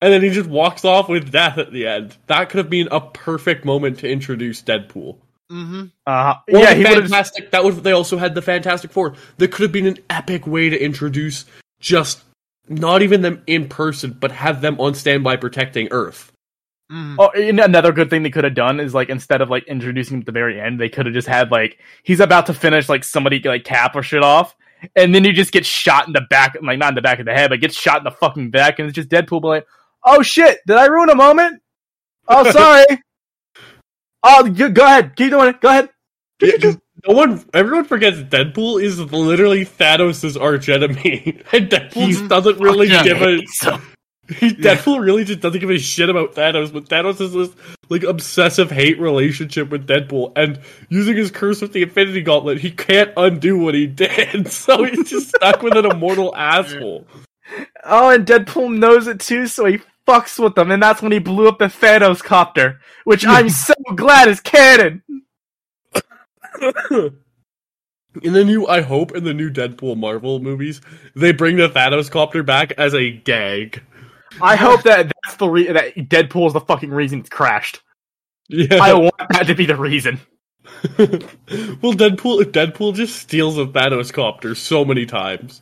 And 0.00 0.12
then 0.12 0.22
he 0.22 0.30
just 0.30 0.48
walks 0.48 0.84
off 0.84 1.08
with 1.08 1.30
death 1.30 1.58
at 1.58 1.70
the 1.70 1.86
end. 1.86 2.16
That 2.26 2.48
could 2.48 2.58
have 2.58 2.70
been 2.70 2.88
a 2.90 3.00
perfect 3.00 3.64
moment 3.64 3.98
to 4.00 4.10
introduce 4.10 4.62
Deadpool. 4.62 5.16
hmm 5.50 5.84
Uh, 6.06 6.34
yeah, 6.48 6.72
he 6.74 6.82
fantastic. 6.82 7.50
That 7.50 7.62
would 7.62 7.84
they 7.84 7.92
also 7.92 8.16
had 8.16 8.34
the 8.34 8.42
Fantastic 8.42 8.90
Four. 8.90 9.14
That 9.36 9.52
could 9.52 9.62
have 9.62 9.72
been 9.72 9.86
an 9.86 9.98
epic 10.10 10.46
way 10.46 10.70
to 10.70 10.82
introduce 10.82 11.44
just 11.78 12.22
not 12.68 13.02
even 13.02 13.20
them 13.20 13.42
in 13.46 13.68
person, 13.68 14.16
but 14.18 14.32
have 14.32 14.60
them 14.62 14.80
on 14.80 14.94
standby 14.94 15.36
protecting 15.36 15.88
Earth. 15.90 16.31
Hmm 16.92 17.16
Oh, 17.18 17.28
and 17.30 17.58
another 17.60 17.90
good 17.92 18.10
thing 18.10 18.22
they 18.22 18.30
could 18.30 18.44
have 18.44 18.54
done 18.54 18.78
is 18.80 18.92
like 18.94 19.08
instead 19.08 19.40
of 19.40 19.48
like 19.50 19.64
introducing 19.66 20.16
him 20.16 20.20
at 20.20 20.26
the 20.26 20.32
very 20.32 20.60
end, 20.60 20.78
they 20.78 20.88
could 20.88 21.06
have 21.06 21.14
just 21.14 21.28
had 21.28 21.50
like 21.50 21.78
he's 22.02 22.20
about 22.20 22.46
to 22.46 22.54
finish 22.54 22.88
like 22.88 23.02
somebody 23.04 23.40
like 23.40 23.64
cap 23.64 23.96
or 23.96 24.02
shit 24.02 24.22
off, 24.22 24.54
and 24.94 25.14
then 25.14 25.24
you 25.24 25.32
just 25.32 25.52
get 25.52 25.64
shot 25.64 26.06
in 26.06 26.12
the 26.12 26.20
back, 26.28 26.56
like 26.62 26.78
not 26.78 26.90
in 26.90 26.94
the 26.94 27.02
back 27.02 27.18
of 27.18 27.24
the 27.26 27.32
head, 27.32 27.48
but 27.50 27.60
gets 27.60 27.74
shot 27.76 27.98
in 27.98 28.04
the 28.04 28.10
fucking 28.10 28.50
back, 28.50 28.78
and 28.78 28.88
it's 28.88 28.94
just 28.94 29.08
Deadpool 29.08 29.40
being 29.40 29.50
like, 29.54 29.66
"Oh 30.04 30.22
shit, 30.22 30.58
did 30.66 30.76
I 30.76 30.86
ruin 30.86 31.08
a 31.08 31.14
moment? 31.14 31.62
Oh 32.28 32.44
sorry. 32.50 32.84
oh, 34.22 34.44
you, 34.46 34.68
go 34.68 34.84
ahead, 34.84 35.16
keep 35.16 35.30
doing 35.30 35.48
it. 35.48 35.60
Go 35.60 35.68
ahead." 35.68 35.88
Yeah, 36.40 36.56
'cause 36.60 36.78
no 37.06 37.14
one, 37.14 37.44
everyone 37.54 37.84
forgets 37.84 38.18
Deadpool 38.18 38.82
is 38.82 39.00
literally 39.00 39.64
Thanos' 39.64 40.40
arch 40.40 40.68
enemy, 40.68 41.40
and 41.52 41.70
Deadpool 41.70 41.92
He's 42.06 42.20
doesn't 42.28 42.58
really 42.60 42.88
give 42.88 43.22
a. 43.22 43.40
He, 44.32 44.54
Deadpool 44.54 45.04
really 45.04 45.24
just 45.24 45.40
doesn't 45.40 45.60
give 45.60 45.70
a 45.70 45.78
shit 45.78 46.08
about 46.08 46.34
Thanos, 46.34 46.72
but 46.72 46.84
Thanos 46.84 47.18
has 47.18 47.32
this 47.32 47.50
like 47.88 48.04
obsessive 48.04 48.70
hate 48.70 48.98
relationship 48.98 49.70
with 49.70 49.86
Deadpool, 49.86 50.32
and 50.36 50.60
using 50.88 51.16
his 51.16 51.30
curse 51.30 51.60
with 51.60 51.72
the 51.72 51.82
Infinity 51.82 52.22
Gauntlet, 52.22 52.58
he 52.58 52.70
can't 52.70 53.12
undo 53.16 53.58
what 53.58 53.74
he 53.74 53.86
did, 53.86 54.48
so 54.52 54.84
he's 54.84 55.10
just 55.10 55.28
stuck 55.28 55.62
with 55.62 55.76
an 55.76 55.86
immortal 55.86 56.34
asshole. 56.36 57.06
oh, 57.84 58.10
and 58.10 58.26
Deadpool 58.26 58.78
knows 58.78 59.06
it 59.06 59.20
too, 59.20 59.46
so 59.46 59.66
he 59.66 59.80
fucks 60.06 60.42
with 60.42 60.54
them, 60.54 60.70
and 60.70 60.82
that's 60.82 61.02
when 61.02 61.12
he 61.12 61.18
blew 61.18 61.48
up 61.48 61.58
the 61.58 61.66
Thanos 61.66 62.22
copter, 62.22 62.80
which 63.04 63.26
I'm 63.26 63.48
so 63.50 63.74
glad 63.94 64.28
is 64.28 64.40
canon. 64.40 65.02
in 68.22 68.32
the 68.32 68.44
new, 68.44 68.66
I 68.66 68.80
hope 68.82 69.14
in 69.14 69.24
the 69.24 69.34
new 69.34 69.50
Deadpool 69.50 69.96
Marvel 69.96 70.38
movies, 70.38 70.80
they 71.14 71.32
bring 71.32 71.56
the 71.56 71.68
Thanos 71.68 72.10
copter 72.10 72.42
back 72.42 72.72
as 72.78 72.94
a 72.94 73.10
gag. 73.10 73.82
I 74.40 74.56
hope 74.56 74.82
that 74.82 75.12
that's 75.22 75.36
the 75.36 75.48
re- 75.48 75.72
that 75.72 75.94
Deadpool 75.96 76.46
is 76.46 76.52
the 76.52 76.60
fucking 76.60 76.90
reason 76.90 77.20
it's 77.20 77.28
crashed. 77.28 77.80
Yeah. 78.48 78.82
I 78.82 78.94
want 78.94 79.14
that 79.30 79.46
to 79.46 79.54
be 79.54 79.66
the 79.66 79.76
reason. 79.76 80.20
well, 80.98 81.94
Deadpool 81.94 82.42
Deadpool 82.44 82.94
just 82.94 83.16
steals 83.16 83.58
a 83.58 83.66
Thanos 83.66 84.12
copter 84.12 84.54
so 84.54 84.84
many 84.84 85.06
times. 85.06 85.60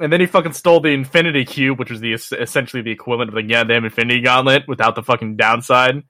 And 0.00 0.12
then 0.12 0.20
he 0.20 0.26
fucking 0.26 0.52
stole 0.52 0.80
the 0.80 0.88
Infinity 0.88 1.44
Cube, 1.44 1.78
which 1.78 1.90
was 1.90 2.00
the 2.00 2.12
essentially 2.12 2.82
the 2.82 2.90
equivalent 2.90 3.28
of 3.28 3.34
the 3.34 3.42
goddamn 3.42 3.84
Infinity 3.84 4.20
Gauntlet 4.20 4.66
without 4.66 4.94
the 4.94 5.02
fucking 5.02 5.36
downside. 5.36 6.02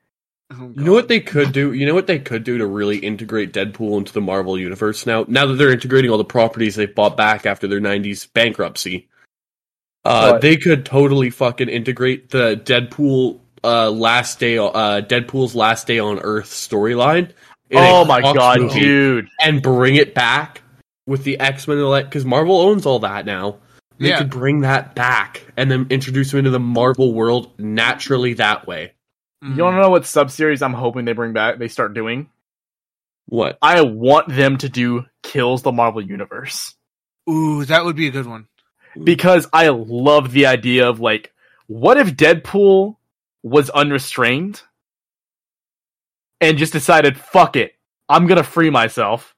Oh, 0.50 0.72
You 0.76 0.84
know 0.84 0.92
what 0.92 1.08
they 1.08 1.20
could 1.20 1.52
do? 1.52 1.72
You 1.72 1.86
know 1.86 1.94
what 1.94 2.06
they 2.06 2.18
could 2.18 2.44
do 2.44 2.58
to 2.58 2.66
really 2.66 2.98
integrate 2.98 3.52
Deadpool 3.52 3.98
into 3.98 4.12
the 4.12 4.20
Marvel 4.20 4.58
universe 4.58 5.06
now? 5.06 5.24
Now 5.28 5.46
that 5.46 5.54
they're 5.54 5.72
integrating 5.72 6.10
all 6.10 6.18
the 6.18 6.24
properties 6.24 6.74
they 6.74 6.86
bought 6.86 7.16
back 7.16 7.46
after 7.46 7.66
their 7.66 7.80
'90s 7.80 8.30
bankruptcy, 8.32 9.08
uh, 10.04 10.32
What? 10.32 10.40
they 10.40 10.56
could 10.56 10.84
totally 10.84 11.30
fucking 11.30 11.68
integrate 11.68 12.30
the 12.30 12.60
Deadpool 12.64 13.40
uh, 13.64 13.90
last 13.90 14.40
day, 14.40 14.58
uh, 14.58 15.00
Deadpool's 15.02 15.54
last 15.54 15.86
day 15.86 15.98
on 15.98 16.18
Earth 16.20 16.46
storyline. 16.50 17.30
Oh 17.74 18.04
my 18.04 18.20
god, 18.20 18.70
dude! 18.70 19.28
And 19.40 19.62
bring 19.62 19.96
it 19.96 20.14
back 20.14 20.62
with 21.06 21.24
the 21.24 21.38
X 21.40 21.66
Men, 21.66 21.78
because 22.04 22.24
Marvel 22.24 22.60
owns 22.60 22.84
all 22.86 22.98
that 23.00 23.24
now. 23.24 23.58
They 23.98 24.08
Yeah. 24.08 24.18
could 24.18 24.30
bring 24.30 24.60
that 24.60 24.94
back 24.94 25.46
and 25.56 25.70
then 25.70 25.86
introduce 25.88 26.32
him 26.32 26.40
into 26.40 26.50
the 26.50 26.58
Marvel 26.58 27.14
world 27.14 27.52
naturally 27.58 28.34
that 28.34 28.66
way. 28.66 28.92
You 29.42 29.62
want 29.64 29.74
to 29.76 29.80
know 29.80 29.90
what 29.90 30.06
sub 30.06 30.30
series 30.30 30.62
I'm 30.62 30.72
hoping 30.72 31.04
they 31.04 31.12
bring 31.14 31.32
back? 31.32 31.58
They 31.58 31.68
start 31.68 31.94
doing. 31.94 32.28
What? 33.26 33.58
I 33.62 33.80
want 33.82 34.28
them 34.28 34.58
to 34.58 34.68
do 34.68 35.04
kills 35.22 35.62
the 35.62 35.72
Marvel 35.72 36.00
universe 36.02 36.74
Ooh, 37.30 37.64
that 37.64 37.84
would 37.84 37.96
be 37.96 38.08
a 38.08 38.10
good 38.10 38.26
one. 38.26 38.46
Mm. 38.96 39.04
because 39.04 39.46
I 39.52 39.68
love 39.68 40.32
the 40.32 40.46
idea 40.46 40.88
of 40.88 41.00
like, 41.00 41.32
what 41.66 41.96
if 41.96 42.14
Deadpool 42.16 42.96
was 43.42 43.70
unrestrained 43.70 44.62
and 46.40 46.58
just 46.58 46.72
decided, 46.72 47.16
fuck 47.16 47.56
it, 47.56 47.74
I'm 48.08 48.26
gonna 48.26 48.44
free 48.44 48.70
myself, 48.70 49.34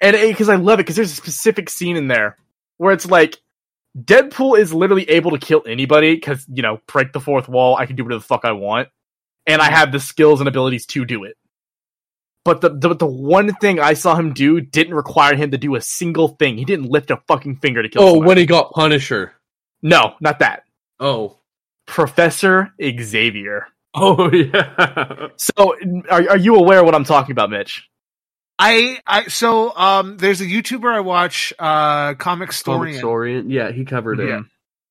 and 0.00 0.14
eh, 0.16 0.28
because 0.28 0.48
I 0.48 0.56
love 0.56 0.78
it 0.78 0.82
because 0.82 0.96
there's 0.96 1.12
a 1.12 1.16
specific 1.16 1.70
scene 1.70 1.96
in 1.96 2.08
there 2.08 2.36
where 2.76 2.92
it's 2.92 3.06
like. 3.06 3.40
Deadpool 3.98 4.56
is 4.56 4.72
literally 4.72 5.08
able 5.10 5.32
to 5.32 5.38
kill 5.38 5.62
anybody 5.66 6.14
because, 6.14 6.46
you 6.52 6.62
know, 6.62 6.78
break 6.86 7.12
the 7.12 7.20
fourth 7.20 7.48
wall. 7.48 7.74
I 7.74 7.86
can 7.86 7.96
do 7.96 8.04
whatever 8.04 8.20
the 8.20 8.26
fuck 8.26 8.44
I 8.44 8.52
want. 8.52 8.88
And 9.44 9.60
I 9.60 9.70
mm. 9.70 9.72
have 9.72 9.90
the 9.90 9.98
skills 9.98 10.40
and 10.40 10.46
abilities 10.46 10.86
to 10.88 11.04
do 11.04 11.24
it. 11.24 11.36
But 12.44 12.60
the, 12.62 12.70
the 12.70 12.94
the 12.94 13.06
one 13.06 13.52
thing 13.56 13.78
I 13.80 13.92
saw 13.94 14.14
him 14.14 14.32
do 14.32 14.60
didn't 14.60 14.94
require 14.94 15.34
him 15.36 15.50
to 15.50 15.58
do 15.58 15.74
a 15.74 15.80
single 15.80 16.28
thing. 16.28 16.56
He 16.56 16.64
didn't 16.64 16.86
lift 16.90 17.10
a 17.10 17.18
fucking 17.28 17.56
finger 17.56 17.82
to 17.82 17.88
kill 17.88 18.02
Oh, 18.02 18.06
somebody. 18.12 18.26
when 18.28 18.38
he 18.38 18.46
got 18.46 18.72
Punisher. 18.72 19.32
No, 19.82 20.14
not 20.20 20.38
that. 20.38 20.62
Oh. 20.98 21.36
Professor 21.86 22.72
Xavier. 22.80 23.66
Oh 23.94 24.30
yeah. 24.32 25.28
So, 25.36 25.74
are, 26.10 26.30
are 26.30 26.36
you 26.38 26.54
aware 26.56 26.80
of 26.80 26.84
what 26.86 26.94
I'm 26.94 27.04
talking 27.04 27.32
about, 27.32 27.50
Mitch? 27.50 27.88
I, 28.58 28.98
I, 29.06 29.28
so, 29.28 29.74
um, 29.76 30.16
there's 30.16 30.40
a 30.40 30.44
YouTuber 30.44 30.92
I 30.92 31.00
watch, 31.00 31.52
uh, 31.58 32.14
Comic 32.14 32.52
Story. 32.52 32.90
Comic 32.90 32.98
story. 32.98 33.40
Yeah, 33.46 33.70
he 33.70 33.84
covered 33.84 34.18
it. 34.20 34.28
Yeah. 34.28 34.40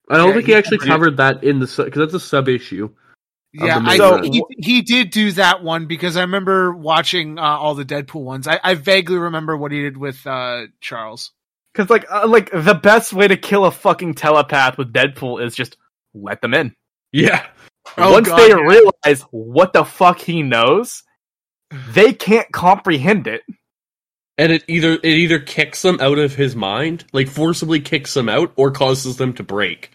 I 0.10 0.18
don't 0.18 0.30
Yeah, 0.30 0.34
think 0.36 0.46
he, 0.46 0.52
he 0.54 0.58
actually 0.58 0.78
covered 0.78 0.88
covered 0.90 1.18
that 1.18 1.44
in 1.44 1.60
the 1.60 1.66
because 1.66 2.00
that's 2.00 2.14
a 2.14 2.20
sub 2.20 2.48
issue. 2.50 2.90
Yeah, 3.54 3.82
I, 3.84 3.98
main 3.98 4.34
he, 4.34 4.44
he 4.60 4.82
did 4.82 5.10
do 5.10 5.32
that 5.32 5.64
one 5.64 5.88
because 5.88 6.16
I 6.18 6.22
remember 6.22 6.74
watching 6.74 7.40
uh, 7.40 7.42
all 7.42 7.74
the 7.76 7.86
Deadpool 7.86 8.24
ones. 8.24 8.48
I, 8.48 8.60
I 8.64 8.76
vaguely 8.76 9.18
remember 9.18 9.58
what 9.58 9.72
he 9.72 9.82
did 9.82 9.98
with 9.98 10.26
uh, 10.28 10.68
Charles. 10.82 11.32
Because 11.74 11.90
like, 11.90 12.06
uh, 12.12 12.28
like 12.28 12.52
the 12.52 12.76
best 12.76 13.14
way 13.14 13.28
to 13.28 13.38
kill 13.38 13.66
a 13.66 13.72
fucking 13.72 14.16
telepath 14.16 14.78
with 14.78 14.94
Deadpool 14.94 15.44
is 15.44 15.56
just 15.56 15.78
let 16.14 16.42
them 16.42 16.54
in. 16.54 16.76
Yeah. 17.12 17.46
Oh, 17.98 18.12
Once 18.12 18.28
God, 18.28 18.38
they 18.38 18.50
yeah. 18.50 18.56
realize 18.56 19.22
what 19.32 19.74
the 19.74 19.86
fuck 19.86 20.20
he 20.20 20.44
knows, 20.44 21.04
they 21.94 22.14
can't 22.14 22.52
comprehend 22.52 23.28
it. 23.28 23.44
and 24.38 24.52
it 24.52 24.64
either 24.68 24.94
it 24.94 25.06
either 25.06 25.40
kicks 25.40 25.82
them 25.82 25.98
out 26.00 26.20
of 26.20 26.36
his 26.36 26.56
mind, 26.56 27.06
like 27.12 27.28
forcibly 27.28 27.80
kicks 27.80 28.14
them 28.14 28.30
out, 28.30 28.52
or 28.56 28.72
causes 28.72 29.18
them 29.18 29.34
to 29.34 29.44
break. 29.44 29.92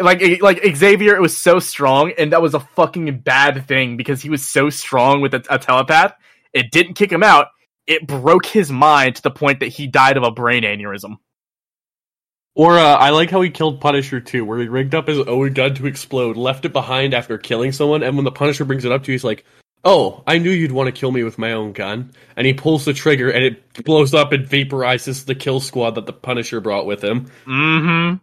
Like 0.00 0.42
like 0.42 0.76
Xavier 0.76 1.14
it 1.14 1.20
was 1.20 1.36
so 1.36 1.58
strong 1.58 2.12
and 2.18 2.32
that 2.32 2.42
was 2.42 2.54
a 2.54 2.60
fucking 2.60 3.18
bad 3.20 3.66
thing 3.66 3.96
because 3.96 4.22
he 4.22 4.30
was 4.30 4.44
so 4.44 4.70
strong 4.70 5.20
with 5.20 5.34
a, 5.34 5.42
a 5.50 5.58
telepath. 5.58 6.14
It 6.52 6.70
didn't 6.70 6.94
kick 6.94 7.12
him 7.12 7.22
out. 7.22 7.48
It 7.86 8.06
broke 8.06 8.46
his 8.46 8.70
mind 8.70 9.16
to 9.16 9.22
the 9.22 9.30
point 9.30 9.60
that 9.60 9.68
he 9.68 9.86
died 9.86 10.16
of 10.16 10.22
a 10.22 10.30
brain 10.30 10.62
aneurysm. 10.62 11.16
Or 12.54 12.76
uh, 12.76 12.96
I 12.96 13.10
like 13.10 13.30
how 13.30 13.40
he 13.40 13.50
killed 13.50 13.80
Punisher 13.80 14.20
too, 14.20 14.44
where 14.44 14.58
he 14.58 14.66
rigged 14.66 14.94
up 14.94 15.06
his 15.06 15.20
own 15.20 15.52
gun 15.52 15.74
to 15.76 15.86
explode, 15.86 16.36
left 16.36 16.64
it 16.64 16.72
behind 16.72 17.14
after 17.14 17.38
killing 17.38 17.70
someone, 17.70 18.02
and 18.02 18.16
when 18.16 18.24
the 18.24 18.32
Punisher 18.32 18.64
brings 18.64 18.84
it 18.84 18.90
up 18.90 19.04
to 19.04 19.12
you, 19.12 19.14
he's 19.14 19.22
like, 19.22 19.44
"Oh, 19.84 20.24
I 20.26 20.38
knew 20.38 20.50
you'd 20.50 20.72
want 20.72 20.88
to 20.88 21.00
kill 21.00 21.12
me 21.12 21.22
with 21.22 21.38
my 21.38 21.52
own 21.52 21.72
gun," 21.72 22.10
and 22.36 22.48
he 22.48 22.54
pulls 22.54 22.84
the 22.84 22.92
trigger, 22.92 23.30
and 23.30 23.44
it 23.44 23.84
blows 23.84 24.12
up 24.12 24.32
and 24.32 24.44
vaporizes 24.44 25.24
the 25.24 25.36
kill 25.36 25.60
squad 25.60 25.94
that 25.94 26.06
the 26.06 26.12
Punisher 26.12 26.60
brought 26.60 26.84
with 26.84 27.02
him. 27.02 27.30
mm-hmm 27.46 28.16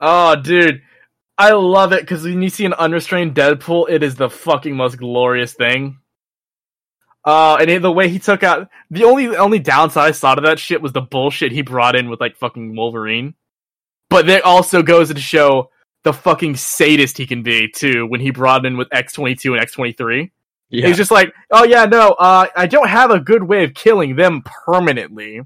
oh 0.00 0.36
dude 0.36 0.82
I 1.38 1.52
love 1.52 1.92
it 1.92 2.00
because 2.00 2.24
when 2.24 2.40
you 2.40 2.48
see 2.48 2.64
an 2.64 2.72
unrestrained 2.74 3.34
Deadpool 3.34 3.90
it 3.90 4.02
is 4.02 4.16
the 4.16 4.30
fucking 4.30 4.76
most 4.76 4.96
glorious 4.96 5.54
thing 5.54 5.98
uh, 7.26 7.56
and 7.60 7.82
the 7.82 7.90
way 7.90 8.08
he 8.08 8.20
took 8.20 8.44
out 8.44 8.68
the 8.88 9.02
only 9.02 9.26
the 9.26 9.36
only 9.36 9.58
downside 9.58 10.08
I 10.08 10.10
saw 10.12 10.36
to 10.36 10.42
that 10.42 10.60
shit 10.60 10.80
was 10.80 10.92
the 10.92 11.00
bullshit 11.00 11.50
he 11.50 11.60
brought 11.60 11.96
in 11.96 12.08
with 12.08 12.20
like 12.20 12.36
fucking 12.36 12.76
Wolverine. 12.76 13.34
But 14.08 14.26
that 14.26 14.44
also 14.44 14.80
goes 14.80 15.12
to 15.12 15.20
show 15.20 15.70
the 16.04 16.12
fucking 16.12 16.54
sadist 16.54 17.18
he 17.18 17.26
can 17.26 17.42
be 17.42 17.68
too 17.68 18.06
when 18.06 18.20
he 18.20 18.30
brought 18.30 18.64
in 18.64 18.76
with 18.76 18.86
X 18.92 19.12
twenty 19.12 19.34
two 19.34 19.54
and 19.54 19.60
X 19.60 19.72
twenty 19.72 19.90
three. 19.92 20.30
He's 20.86 20.96
just 20.96 21.10
like, 21.10 21.32
oh 21.50 21.64
yeah, 21.64 21.84
no, 21.84 22.10
uh, 22.12 22.46
I 22.54 22.66
don't 22.66 22.88
have 22.88 23.10
a 23.10 23.18
good 23.18 23.42
way 23.42 23.64
of 23.64 23.74
killing 23.74 24.14
them 24.14 24.42
permanently. 24.64 25.40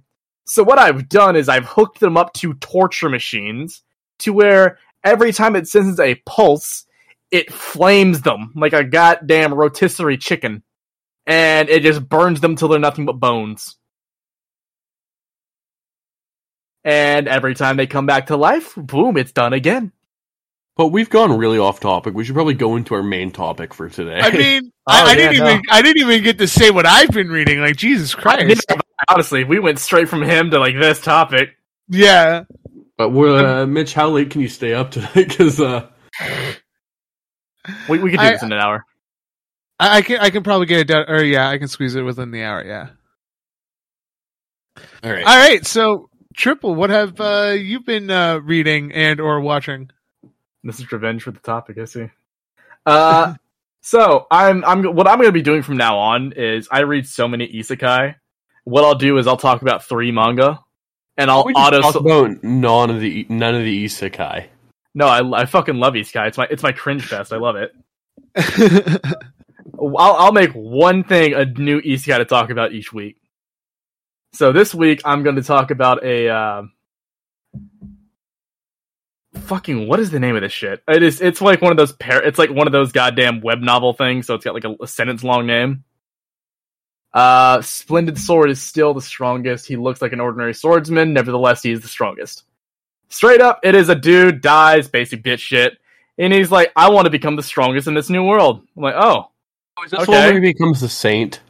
So 0.45 0.63
what 0.63 0.79
I've 0.79 1.09
done 1.09 1.35
is 1.35 1.49
I've 1.49 1.67
hooked 1.67 1.99
them 2.01 2.19
up 2.19 2.35
to 2.35 2.55
torture 2.55 3.09
machines 3.09 3.83
to 4.21 4.33
where 4.33 4.79
every 5.05 5.33
time 5.33 5.57
it 5.57 5.69
sends 5.69 6.01
a 6.01 6.15
pulse, 6.27 6.87
it 7.31 7.53
flames 7.53 8.23
them 8.23 8.53
like 8.57 8.73
a 8.73 8.85
goddamn 8.85 9.55
rotisserie 9.55 10.19
chicken. 10.19 10.63
And 11.27 11.69
it 11.69 11.83
just 11.83 12.09
burns 12.09 12.41
them 12.41 12.57
till 12.57 12.69
they're 12.69 12.79
nothing 12.81 13.07
but 13.07 13.21
bones. 13.21 13.77
And 16.85 17.29
every 17.29 17.55
time 17.55 17.77
they 17.77 17.87
come 17.87 18.07
back 18.07 18.29
to 18.29 18.37
life, 18.37 18.75
boom, 18.77 19.17
it's 19.17 19.33
done 19.33 19.53
again. 19.53 19.93
but 20.77 20.89
we've 20.89 21.11
gone 21.11 21.37
really 21.37 21.59
off 21.59 21.81
topic. 21.81 22.15
We 22.15 22.25
should 22.25 22.35
probably 22.35 22.55
go 22.55 22.77
into 22.77 22.95
our 22.95 23.03
main 23.03 23.31
topic 23.33 23.75
for 23.75 23.89
today. 23.91 24.21
I 24.21 24.31
mean, 24.31 24.73
Oh, 24.93 25.05
I, 25.05 25.13
I 25.13 25.15
yeah, 25.15 25.15
didn't 25.15 25.39
no. 25.39 25.51
even 25.51 25.63
I 25.71 25.83
didn't 25.83 26.03
even 26.03 26.23
get 26.25 26.39
to 26.39 26.49
say 26.49 26.71
what 26.71 26.87
I've 26.87 27.11
been 27.11 27.29
reading. 27.29 27.61
Like 27.61 27.77
Jesus 27.77 28.15
Christ. 28.15 28.65
Honestly, 29.09 29.45
we 29.45 29.59
went 29.61 29.79
straight 29.79 30.09
from 30.09 30.23
him 30.23 30.51
to 30.51 30.59
like 30.59 30.75
this 30.81 31.01
topic. 31.01 31.51
Yeah. 31.89 32.45
But 33.01 33.13
we're 33.13 33.63
uh, 33.63 33.67
Mitch. 33.67 33.95
How 33.95 34.11
late 34.11 34.29
can 34.29 34.43
you 34.43 34.49
stay 34.49 34.75
up 34.75 34.91
tonight? 34.91 35.15
Because 35.15 35.59
uh, 35.59 35.89
We, 37.89 37.99
we 37.99 38.11
could 38.11 38.21
do 38.21 38.27
I- 38.27 38.33
this 38.33 38.43
in 38.43 38.53
an 38.53 38.59
hour. 38.59 38.85
I, 39.79 39.97
I 39.97 40.03
can 40.03 40.19
I 40.21 40.29
can 40.29 40.43
probably 40.43 40.67
get 40.67 40.81
it 40.81 40.89
done 40.89 41.07
or 41.09 41.23
yeah, 41.23 41.49
I 41.49 41.57
can 41.57 41.69
squeeze 41.69 41.95
it 41.95 42.03
within 42.03 42.31
the 42.31 42.43
hour, 42.43 42.63
yeah. 42.63 42.91
all 45.03 45.11
right. 45.11 45.25
All 45.25 45.35
right, 45.35 45.67
so 45.67 46.11
Triple, 46.37 46.75
what 46.75 46.91
have 46.91 47.19
uh, 47.19 47.57
you 47.59 47.81
been 47.81 48.11
uh, 48.11 48.41
reading 48.41 48.93
and 48.93 49.19
or 49.19 49.41
watching? 49.41 49.91
This 50.63 50.79
is 50.79 50.93
revenge 50.93 51.23
for 51.23 51.31
the 51.31 51.41
topic, 51.41 51.79
I 51.79 51.87
see. 51.87 52.11
Uh, 52.85 53.33
so 53.81 54.27
I'm 54.31 54.63
I'm 54.67 54.85
what 54.95 55.09
I'm 55.09 55.17
going 55.17 55.29
to 55.29 55.33
be 55.33 55.41
doing 55.41 55.63
from 55.63 55.79
now 55.79 55.97
on 55.97 56.33
is 56.33 56.69
I 56.71 56.81
read 56.81 57.07
so 57.07 57.27
many 57.27 57.49
isekai. 57.49 58.17
What 58.65 58.85
I'll 58.85 58.95
do 58.95 59.17
is 59.17 59.27
I'll 59.27 59.39
talk 59.39 59.63
about 59.63 59.85
three 59.85 60.13
manga, 60.13 60.61
and 61.17 61.31
I'll 61.31 61.51
auto. 61.55 61.81
talk 61.81 61.95
about 61.97 62.43
none 62.43 62.91
of 62.91 63.01
the 63.01 63.27
none 63.29 63.55
of 63.55 63.63
the 63.63 63.85
isekai. 63.85 64.47
no, 64.95 65.07
I, 65.07 65.43
I 65.43 65.45
fucking 65.47 65.77
love 65.77 65.95
isekai. 65.95 66.29
It's 66.29 66.39
my 66.39 66.47
it's 66.51 66.63
my 66.63 66.73
cringe 66.73 67.05
fest. 67.07 67.33
I 67.33 67.37
love 67.37 67.57
it. 67.57 67.73
I'll 69.79 69.97
I'll 69.97 70.33
make 70.33 70.53
one 70.53 71.05
thing 71.05 71.35
a 71.35 71.45
new 71.45 71.81
isekai 71.81 72.19
to 72.19 72.25
talk 72.25 72.51
about 72.51 72.73
each 72.73 72.93
week. 72.93 73.17
So 74.33 74.53
this 74.53 74.75
week 74.75 75.03
I'm 75.05 75.23
going 75.23 75.37
to 75.37 75.43
talk 75.43 75.71
about 75.71 76.05
a 76.05 76.29
uh, 76.29 76.63
fucking 79.35 79.89
what 79.89 80.01
is 80.01 80.11
the 80.11 80.21
name 80.21 80.37
of 80.37 80.43
this 80.43 80.53
shit? 80.53 80.83
It 80.89 81.03
is 81.03 81.21
it's 81.21 81.41
like 81.41 81.61
one 81.61 81.73
of 81.73 81.77
those 81.77 81.93
par- 81.93 82.23
it's 82.23 82.39
like 82.39 82.51
one 82.51 82.67
of 82.67 82.73
those 82.73 82.93
goddamn 82.93 83.41
web 83.41 83.61
novel 83.61 83.93
things. 83.93 84.27
So 84.27 84.35
it's 84.35 84.45
got 84.45 84.55
like 84.55 84.65
a, 84.65 84.75
a 84.83 84.87
sentence 84.87 85.25
long 85.25 85.47
name. 85.47 85.85
Uh, 87.13 87.61
Splendid 87.63 88.19
Sword 88.19 88.51
is 88.51 88.63
still 88.63 88.95
the 88.95 89.01
strongest. 89.01 89.67
He 89.67 89.77
looks 89.77 90.01
like 90.01 90.13
an 90.13 90.21
ordinary 90.21 90.55
swordsman. 90.55 91.13
Nevertheless, 91.13 91.63
he 91.63 91.73
is 91.73 91.81
the 91.81 91.89
strongest. 91.89 92.45
Straight 93.09 93.41
up, 93.41 93.59
it 93.65 93.75
is 93.75 93.89
a 93.89 93.95
dude 93.97 94.41
dies, 94.41 94.87
basic 94.89 95.23
bitch 95.25 95.41
shit, 95.41 95.77
and 96.19 96.33
he's 96.33 96.53
like, 96.53 96.71
"I 96.77 96.91
want 96.91 97.07
to 97.07 97.11
become 97.11 97.35
the 97.35 97.43
strongest 97.43 97.89
in 97.89 97.95
this 97.95 98.09
new 98.11 98.25
world." 98.25 98.63
I'm 98.77 98.83
like, 98.83 98.95
"Oh, 98.97 99.31
Is 99.85 99.91
this 99.91 100.01
Okay. 100.01 100.13
one 100.13 100.21
where 100.27 100.35
he 100.35 100.41
becomes 100.41 100.83
a 100.83 100.89
saint? 100.89 101.41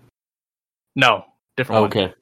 no, 0.97 1.25
different 1.57 1.81
one." 1.83 1.91
Okay. 1.91 2.15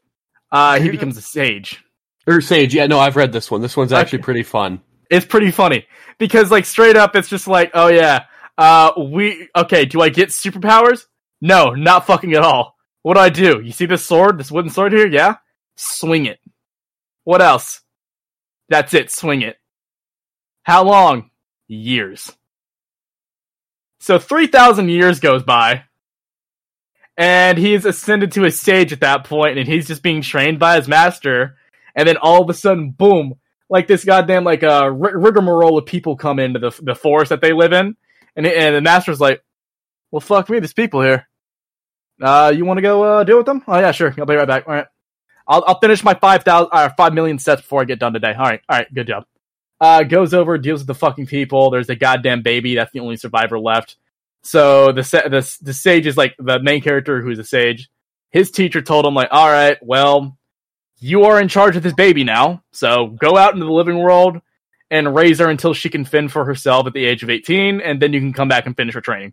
Uh, 0.50 0.80
he 0.80 0.88
becomes 0.90 1.16
a 1.16 1.22
sage. 1.22 1.84
Or 2.26 2.40
Sage, 2.40 2.74
yeah, 2.74 2.86
no, 2.86 2.98
I've 2.98 3.16
read 3.16 3.32
this 3.32 3.50
one. 3.50 3.60
This 3.62 3.76
one's 3.76 3.92
actually 3.92 4.18
Okay. 4.18 4.24
pretty 4.24 4.42
fun. 4.42 4.80
It's 5.10 5.24
pretty 5.26 5.50
funny 5.50 5.86
because, 6.18 6.50
like, 6.50 6.64
straight 6.66 6.96
up, 6.96 7.14
it's 7.16 7.28
just 7.28 7.46
like, 7.46 7.70
"Oh 7.74 7.88
yeah, 7.88 8.24
uh, 8.58 8.92
we 8.98 9.48
okay." 9.54 9.84
Do 9.84 10.00
I 10.00 10.08
get 10.08 10.30
superpowers? 10.30 11.06
No, 11.40 11.70
not 11.70 12.06
fucking 12.06 12.34
at 12.34 12.42
all. 12.42 12.76
What 13.08 13.14
do 13.14 13.20
I 13.20 13.30
do? 13.30 13.62
You 13.62 13.72
see 13.72 13.86
this 13.86 14.04
sword, 14.04 14.36
this 14.36 14.52
wooden 14.52 14.70
sword 14.70 14.92
here? 14.92 15.06
Yeah, 15.06 15.36
swing 15.76 16.26
it. 16.26 16.40
What 17.24 17.40
else? 17.40 17.80
That's 18.68 18.92
it. 18.92 19.10
Swing 19.10 19.40
it. 19.40 19.56
How 20.64 20.84
long? 20.84 21.30
Years. 21.68 22.30
So 23.98 24.18
three 24.18 24.46
thousand 24.46 24.90
years 24.90 25.20
goes 25.20 25.42
by, 25.42 25.84
and 27.16 27.56
he's 27.56 27.86
ascended 27.86 28.32
to 28.32 28.44
a 28.44 28.50
stage 28.50 28.92
at 28.92 29.00
that 29.00 29.24
point, 29.24 29.56
and 29.56 29.66
he's 29.66 29.86
just 29.86 30.02
being 30.02 30.20
trained 30.20 30.58
by 30.58 30.76
his 30.76 30.86
master. 30.86 31.56
And 31.94 32.06
then 32.06 32.18
all 32.18 32.42
of 32.42 32.50
a 32.50 32.52
sudden, 32.52 32.90
boom! 32.90 33.36
Like 33.70 33.86
this 33.86 34.04
goddamn 34.04 34.44
like 34.44 34.62
uh, 34.62 34.90
rig- 34.92 35.16
rigmarole 35.16 35.78
of 35.78 35.86
people 35.86 36.14
come 36.14 36.38
into 36.38 36.58
the 36.58 36.78
the 36.82 36.94
forest 36.94 37.30
that 37.30 37.40
they 37.40 37.54
live 37.54 37.72
in, 37.72 37.96
and 38.36 38.46
and 38.46 38.76
the 38.76 38.82
master's 38.82 39.18
like, 39.18 39.42
"Well, 40.10 40.20
fuck 40.20 40.50
me, 40.50 40.58
there's 40.58 40.74
people 40.74 41.00
here. 41.00 41.27
Uh, 42.20 42.52
you 42.54 42.64
want 42.64 42.78
to 42.78 42.82
go 42.82 43.02
uh, 43.02 43.24
deal 43.24 43.36
with 43.36 43.46
them? 43.46 43.62
Oh 43.66 43.78
yeah, 43.78 43.92
sure. 43.92 44.14
I'll 44.18 44.26
be 44.26 44.34
right 44.34 44.48
back. 44.48 44.66
All 44.66 44.74
right, 44.74 44.86
I'll 45.46 45.64
I'll 45.66 45.78
finish 45.78 46.02
my 46.02 46.14
five 46.14 46.42
thousand 46.42 46.70
uh, 46.72 46.88
five 46.96 47.14
million 47.14 47.38
sets 47.38 47.62
before 47.62 47.82
I 47.82 47.84
get 47.84 47.98
done 47.98 48.12
today. 48.12 48.32
All 48.32 48.44
right, 48.44 48.60
all 48.68 48.76
right, 48.76 48.92
good 48.92 49.06
job." 49.06 49.24
Uh, 49.80 50.02
goes 50.02 50.34
over, 50.34 50.58
deals 50.58 50.80
with 50.80 50.88
the 50.88 50.94
fucking 50.94 51.26
people. 51.26 51.70
There's 51.70 51.88
a 51.88 51.94
goddamn 51.94 52.42
baby. 52.42 52.74
That's 52.74 52.90
the 52.92 53.00
only 53.00 53.16
survivor 53.16 53.58
left. 53.58 53.96
So 54.42 54.92
the 54.92 55.02
the 55.02 55.58
the 55.62 55.72
sage 55.72 56.06
is 56.06 56.16
like 56.16 56.34
the 56.38 56.58
main 56.60 56.80
character 56.80 57.22
who's 57.22 57.38
a 57.38 57.44
sage. 57.44 57.88
His 58.30 58.50
teacher 58.50 58.82
told 58.82 59.06
him 59.06 59.14
like, 59.14 59.28
"All 59.30 59.48
right, 59.48 59.78
well, 59.80 60.36
you 60.98 61.24
are 61.24 61.40
in 61.40 61.48
charge 61.48 61.76
of 61.76 61.82
this 61.82 61.94
baby 61.94 62.24
now. 62.24 62.62
So 62.72 63.06
go 63.06 63.36
out 63.36 63.54
into 63.54 63.64
the 63.64 63.72
living 63.72 63.98
world 63.98 64.40
and 64.90 65.14
raise 65.14 65.38
her 65.38 65.48
until 65.48 65.74
she 65.74 65.90
can 65.90 66.04
fend 66.04 66.32
for 66.32 66.44
herself 66.44 66.86
at 66.86 66.94
the 66.94 67.04
age 67.04 67.22
of 67.22 67.30
18, 67.30 67.80
and 67.80 68.00
then 68.00 68.12
you 68.12 68.20
can 68.20 68.32
come 68.32 68.48
back 68.48 68.66
and 68.66 68.76
finish 68.76 68.94
her 68.94 69.00
training." 69.00 69.32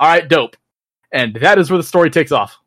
All 0.00 0.08
right, 0.08 0.26
dope. 0.26 0.56
And 1.12 1.34
that 1.36 1.58
is 1.58 1.70
where 1.70 1.78
the 1.78 1.84
story 1.84 2.10
takes 2.10 2.32
off. 2.32 2.58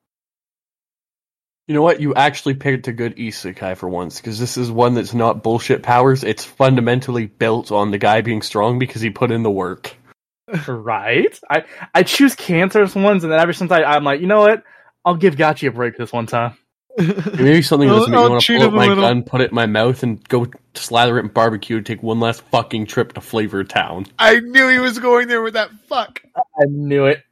You 1.68 1.76
know 1.76 1.82
what? 1.84 2.02
You 2.02 2.14
actually 2.16 2.56
picked 2.56 2.88
a 2.88 2.92
good 2.92 3.16
isekai 3.16 3.78
for 3.78 3.88
once, 3.88 4.18
because 4.18 4.40
this 4.40 4.58
is 4.58 4.72
one 4.72 4.94
that's 4.94 5.14
not 5.14 5.44
bullshit 5.44 5.84
powers. 5.84 6.24
It's 6.24 6.44
fundamentally 6.44 7.28
built 7.28 7.72
on 7.72 7.92
the 7.92 7.98
guy 7.98 8.22
being 8.22 8.42
strong 8.42 8.80
because 8.80 9.02
he 9.02 9.10
put 9.10 9.32
in 9.32 9.44
the 9.44 9.52
work. 9.52 9.96
right? 10.68 11.40
I 11.50 11.64
I 11.94 12.04
choose 12.04 12.36
cancerous 12.36 12.96
ones, 12.96 13.24
and 13.24 13.32
then 13.32 13.40
ever 13.40 13.54
since 13.54 13.72
I 13.72 13.84
I'm 13.84 14.04
like, 14.04 14.22
you 14.22 14.28
know 14.28 14.42
what? 14.42 14.64
I'll 15.06 15.16
give 15.16 15.36
Gachi 15.36 15.68
a 15.68 15.72
break 15.72 15.98
this 15.98 16.12
one 16.12 16.26
time. 16.26 16.58
Maybe 16.98 17.62
something 17.62 17.88
that 17.88 17.96
doesn't 17.96 18.12
make 18.12 18.22
me 18.22 18.30
want 18.30 18.44
to 18.44 18.58
pull 18.58 18.68
up 18.68 18.74
my 18.74 18.88
little. 18.88 19.04
gun, 19.04 19.24
put 19.24 19.42
it 19.42 19.52
in 19.52 19.56
my 19.56 19.66
mouth, 19.66 20.04
and 20.04 20.28
go 20.28 20.48
slather 20.74 21.18
it 21.18 21.22
in 21.22 21.28
barbecue 21.30 21.78
and 21.78 21.86
take 21.86 22.04
one 22.04 22.20
last 22.20 22.42
fucking 22.52 22.88
trip 22.88 23.14
to 23.14 23.22
Flavor 23.22 23.64
Town. 23.64 24.08
I 24.20 24.42
knew 24.42 24.68
he 24.68 24.80
was 24.80 25.00
going 25.00 25.30
there 25.30 25.42
with 25.42 25.54
that 25.54 25.70
fuck. 25.88 26.22
I 26.36 26.66
knew 26.68 27.06
it. 27.06 27.24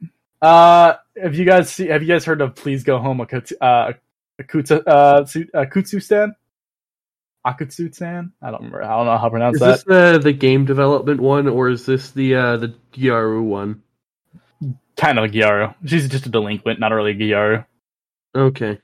Uh, 0.42 0.94
have 1.20 1.34
you 1.34 1.44
guys 1.44 1.70
see? 1.70 1.88
Have 1.88 2.02
you 2.02 2.08
guys 2.08 2.24
heard 2.24 2.40
of 2.40 2.54
"Please 2.54 2.82
Go 2.84 2.98
Home"? 2.98 3.18
Akutsu, 3.18 3.52
uh, 3.60 3.92
Akutsu, 4.40 4.82
uh, 4.86 5.24
Su- 5.26 5.48
Akutsu-san, 5.54 6.34
Akutsu 7.46 7.94
Stan. 7.94 8.32
I 8.40 8.50
don't 8.50 8.60
remember. 8.60 8.82
I 8.82 8.96
don't 8.96 9.06
know 9.06 9.18
how 9.18 9.24
to 9.24 9.30
pronounce 9.30 9.54
Is 9.56 9.60
that. 9.60 9.72
this 9.72 9.84
the 9.84 10.18
the 10.22 10.32
game 10.32 10.64
development 10.64 11.20
one, 11.20 11.46
or 11.46 11.68
is 11.68 11.84
this 11.86 12.10
the 12.12 12.34
uh, 12.34 12.56
the 12.56 12.74
Gyaru 12.92 13.42
one? 13.42 13.82
Kind 14.96 15.18
of 15.18 15.24
a 15.24 15.28
Gyaru. 15.28 15.74
She's 15.86 16.08
just 16.08 16.26
a 16.26 16.30
delinquent, 16.30 16.80
not 16.80 16.92
really 16.92 17.12
a 17.12 17.14
Gyaru. 17.14 17.64
Okay. 18.34 18.78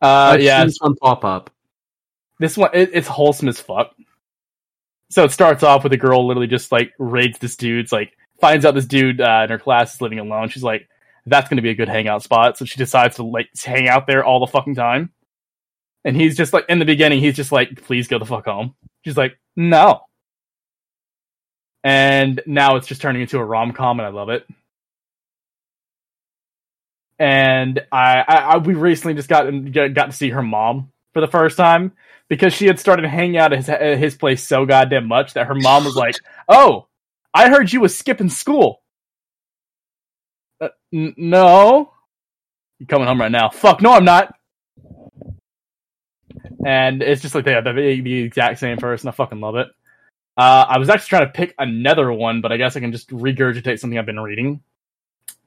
Uh, 0.00 0.06
I've 0.34 0.42
yeah, 0.42 0.64
this 0.64 0.78
one 0.80 0.96
pop 0.96 1.24
up. 1.24 1.50
this 2.38 2.56
one 2.56 2.70
it, 2.74 2.90
it's 2.92 3.08
wholesome 3.08 3.48
as 3.48 3.60
fuck. 3.60 3.94
So 5.10 5.24
it 5.24 5.30
starts 5.30 5.62
off 5.62 5.84
with 5.84 5.92
a 5.92 5.98
girl 5.98 6.26
literally 6.26 6.46
just 6.48 6.72
like 6.72 6.92
raids 6.98 7.38
this 7.38 7.56
dude's 7.56 7.92
like 7.92 8.16
finds 8.42 8.66
out 8.66 8.74
this 8.74 8.84
dude 8.84 9.22
uh, 9.22 9.42
in 9.44 9.50
her 9.50 9.58
class 9.58 9.94
is 9.94 10.00
living 10.02 10.18
alone. 10.18 10.50
She's 10.50 10.64
like, 10.64 10.86
that's 11.24 11.48
gonna 11.48 11.62
be 11.62 11.70
a 11.70 11.74
good 11.74 11.88
hangout 11.88 12.22
spot. 12.22 12.58
So 12.58 12.66
she 12.66 12.76
decides 12.76 13.16
to 13.16 13.22
like 13.22 13.48
hang 13.64 13.88
out 13.88 14.06
there 14.06 14.24
all 14.24 14.40
the 14.40 14.46
fucking 14.48 14.74
time. 14.74 15.12
And 16.04 16.16
he's 16.16 16.36
just 16.36 16.52
like 16.52 16.66
in 16.68 16.80
the 16.80 16.84
beginning, 16.84 17.20
he's 17.20 17.36
just 17.36 17.52
like, 17.52 17.82
"Please 17.84 18.08
go 18.08 18.18
the 18.18 18.26
fuck 18.26 18.44
home." 18.44 18.74
She's 19.04 19.16
like, 19.16 19.38
"No." 19.56 20.00
And 21.84 22.40
now 22.44 22.76
it's 22.76 22.88
just 22.88 23.00
turning 23.00 23.22
into 23.22 23.38
a 23.38 23.44
rom 23.44 23.72
com, 23.72 24.00
and 24.00 24.06
I 24.06 24.10
love 24.10 24.28
it. 24.28 24.44
And 27.20 27.80
I, 27.92 28.24
I, 28.26 28.34
I 28.34 28.56
we 28.58 28.74
recently 28.74 29.14
just 29.14 29.28
got 29.28 29.44
got 29.94 30.06
to 30.06 30.12
see 30.12 30.30
her 30.30 30.42
mom 30.42 30.90
for 31.14 31.20
the 31.20 31.28
first 31.28 31.56
time 31.56 31.92
because 32.28 32.52
she 32.52 32.66
had 32.66 32.80
started 32.80 33.04
hanging 33.04 33.36
out 33.36 33.52
at 33.52 33.58
his, 33.60 33.68
at 33.68 33.98
his 33.98 34.16
place 34.16 34.46
so 34.46 34.66
goddamn 34.66 35.06
much 35.06 35.34
that 35.34 35.46
her 35.46 35.54
mom 35.54 35.84
was 35.84 35.94
like, 35.94 36.16
"Oh, 36.48 36.88
I 37.34 37.48
heard 37.48 37.72
you 37.72 37.80
was 37.80 37.96
skipping 37.96 38.28
school." 38.28 38.82
Uh, 40.60 40.68
n- 40.92 41.14
no, 41.16 41.92
you 42.78 42.86
coming 42.86 43.06
home 43.06 43.20
right 43.20 43.32
now? 43.32 43.48
Fuck 43.50 43.80
no, 43.82 43.92
I'm 43.92 44.04
not. 44.04 44.34
And 46.64 47.02
it's 47.02 47.22
just 47.22 47.34
like 47.34 47.44
they 47.44 47.54
the, 47.54 47.72
the 47.72 48.18
exact 48.22 48.58
same 48.60 48.76
person. 48.76 49.08
I 49.08 49.12
fucking 49.12 49.40
love 49.40 49.56
it. 49.56 49.68
Uh, 50.36 50.64
I 50.68 50.78
was 50.78 50.88
actually 50.88 51.08
trying 51.08 51.26
to 51.26 51.32
pick 51.32 51.54
another 51.58 52.12
one, 52.12 52.40
but 52.40 52.52
I 52.52 52.56
guess 52.56 52.76
I 52.76 52.80
can 52.80 52.92
just 52.92 53.10
regurgitate 53.10 53.78
something 53.78 53.98
I've 53.98 54.06
been 54.06 54.20
reading. 54.20 54.62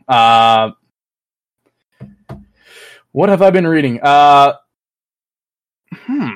Uh, 0.07 0.71
what 3.11 3.29
have 3.29 3.41
I 3.41 3.49
been 3.49 3.67
reading? 3.67 3.99
Uh, 4.01 4.53
hmm. 5.93 6.29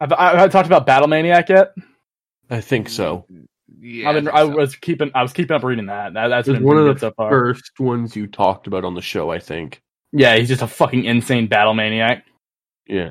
Have 0.00 0.12
I, 0.12 0.30
have 0.30 0.40
I 0.40 0.48
talked 0.48 0.66
about 0.66 0.86
Battle 0.86 1.08
Maniac 1.08 1.48
yet? 1.48 1.74
I 2.50 2.60
think 2.60 2.88
so. 2.88 3.26
Yeah, 3.80 4.08
I've 4.08 4.14
been, 4.16 4.28
I 4.28 4.32
I 4.32 4.42
think 4.44 4.52
so. 4.54 4.58
was 4.60 4.76
keeping, 4.76 5.10
I 5.14 5.22
was 5.22 5.32
keeping 5.32 5.54
up 5.54 5.62
reading 5.62 5.86
that. 5.86 6.14
that 6.14 6.28
that's 6.28 6.48
It's 6.48 6.56
been 6.58 6.64
one 6.66 6.78
of 6.78 6.86
the 6.94 6.98
so 6.98 7.12
far. 7.12 7.30
first 7.30 7.78
ones 7.78 8.16
you 8.16 8.26
talked 8.26 8.66
about 8.66 8.84
on 8.84 8.94
the 8.94 9.02
show, 9.02 9.30
I 9.30 9.38
think. 9.38 9.80
Yeah, 10.12 10.36
he's 10.36 10.48
just 10.48 10.62
a 10.62 10.66
fucking 10.66 11.04
insane 11.04 11.48
battle 11.48 11.74
maniac. 11.74 12.24
Yeah. 12.86 13.10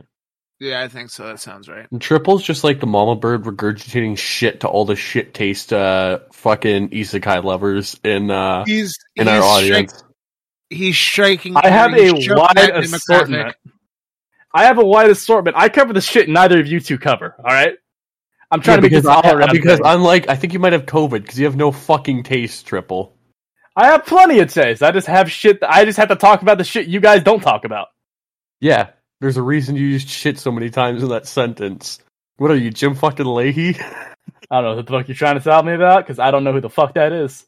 yeah, 0.60 0.82
I 0.82 0.88
think 0.88 1.12
so. 1.12 1.28
That 1.28 1.40
sounds 1.40 1.70
right. 1.70 1.86
And 1.92 2.02
Triple's 2.02 2.42
just 2.44 2.64
like 2.64 2.80
the 2.80 2.88
mama 2.88 3.16
bird 3.16 3.44
regurgitating 3.44 4.18
shit 4.18 4.62
to 4.62 4.68
all 4.68 4.86
the 4.86 4.96
shit 4.96 5.36
taste 5.36 5.72
uh 5.72 6.20
fucking 6.34 6.90
isekai 6.90 7.44
lovers 7.44 8.00
in 8.04 8.32
uh 8.32 8.66
He's 8.66 8.98
in 9.16 9.28
he's 9.28 9.36
our 9.36 9.42
strik- 9.42 9.44
audience. 9.44 10.04
he's 10.72 10.98
striking. 10.98 11.56
I 11.56 11.70
have 11.70 11.94
a 11.94 12.12
wide 12.14 12.58
assortment. 12.76 13.56
I 14.54 14.64
have 14.66 14.80
a 14.80 14.86
wide 14.86 15.12
assortment. 15.12 15.56
I 15.56 15.70
cover 15.70 15.94
the 15.94 16.02
shit 16.02 16.28
neither 16.28 16.60
of 16.60 16.66
you 16.66 16.80
two 16.80 16.98
cover. 16.98 17.36
All 17.38 17.44
right. 17.54 17.76
I'm 18.52 18.62
trying 18.62 18.78
Yeah, 18.78 18.78
to 18.78 18.82
make 18.82 18.92
because 18.92 18.94
this 18.94 19.08
all 19.08 19.32
around 19.32 19.52
because 19.52 19.80
thing. 19.80 19.84
unlike 19.84 20.30
I 20.30 20.36
think 20.36 20.54
you 20.54 20.60
might 20.60 20.74
have 20.74 20.86
COVID 20.86 21.22
because 21.24 21.40
you 21.40 21.46
have 21.46 21.56
no 21.58 21.72
fucking 21.72 22.24
taste, 22.24 22.68
Triple. 22.68 23.16
I 23.76 23.88
have 23.88 24.06
plenty 24.06 24.40
of 24.40 24.54
taste. 24.54 24.84
I 24.84 24.92
just 24.92 25.08
have 25.08 25.32
shit. 25.32 25.60
I 25.64 25.86
just 25.86 25.98
have 25.98 26.10
to 26.10 26.16
talk 26.16 26.42
about 26.44 26.58
the 26.60 26.64
shit 26.66 26.88
you 26.88 27.00
guys 27.00 27.24
don't 27.24 27.42
talk 27.42 27.66
about. 27.66 27.90
Yeah, 28.60 28.90
there's 29.22 29.38
a 29.38 29.42
reason 29.44 29.76
you 29.76 29.86
used 29.88 30.10
shit 30.10 30.40
so 30.40 30.52
many 30.52 30.70
times 30.70 31.04
in 31.04 31.10
that 31.10 31.28
sentence. 31.28 32.00
What 32.38 32.52
are 32.52 32.56
you, 32.58 32.72
Jim 32.72 32.96
fucking 32.96 33.26
Lahey? 33.26 33.80
I 34.52 34.62
don't 34.62 34.64
know 34.72 34.76
what 34.78 34.86
the 34.86 34.92
fuck 34.94 35.08
you're 35.08 35.16
trying 35.16 35.38
to 35.38 35.44
tell 35.44 35.64
me 35.64 35.74
about 35.74 36.06
because 36.06 36.20
I 36.20 36.32
don't 36.32 36.44
know 36.44 36.54
who 36.54 36.62
the 36.62 36.70
fuck 36.70 36.94
that 36.96 37.14
is. 37.14 37.46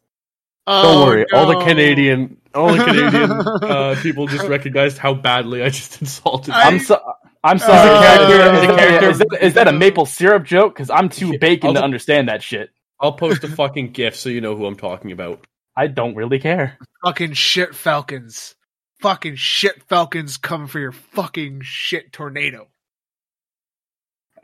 Don't 0.70 0.86
Oh, 0.86 1.06
worry, 1.08 1.26
all 1.34 1.48
the. 1.48 1.66
Canadian, 1.66 2.38
all 2.54 2.72
the 2.74 2.84
Canadian 2.86 3.32
uh, 3.32 3.96
people 4.04 4.28
just 4.28 4.48
recognized 4.48 4.98
how 5.00 5.14
badly 5.16 5.64
I 5.64 5.70
just 5.70 6.00
insulted. 6.02 6.54
I- 6.54 6.66
them. 6.66 6.74
I'm 6.76 6.80
so. 6.80 7.14
I'm 7.44 7.56
Uh, 7.56 7.60
sorry. 7.60 8.06
character- 8.06 8.54
is, 8.54 8.62
is 8.62 8.76
character- 8.76 9.10
is 9.10 9.18
that, 9.20 9.38
is 9.42 9.54
that 9.56 9.68
a 9.68 9.72
maple 9.72 10.06
syrup 10.06 10.44
joke? 10.46 10.76
Because 10.76 10.90
I'm 10.90 11.10
too 11.10 11.38
bacon 11.40 11.74
to 11.74 11.80
I'll- 11.80 11.86
understand 11.86 12.28
that 12.30 12.44
shit. 12.44 12.70
I'll 13.00 13.14
post 13.14 13.44
a 13.46 13.48
fucking 13.48 13.92
gif 13.94 14.16
so 14.16 14.30
you 14.30 14.42
know 14.42 14.56
who 14.58 14.66
I'm 14.66 14.76
talking 14.76 15.12
about. 15.14 15.48
I 15.76 15.88
don't 15.88 16.16
really 16.16 16.38
care. 16.40 16.78
fucking 17.04 17.34
shit 17.34 17.74
falcons. 17.74 18.56
Fucking 19.02 19.36
shit 19.38 19.82
falcons 19.88 20.36
coming 20.38 20.68
for 20.68 20.80
your 20.80 20.92
fucking 20.92 21.62
shit 21.64 22.12
tornado. 22.12 22.68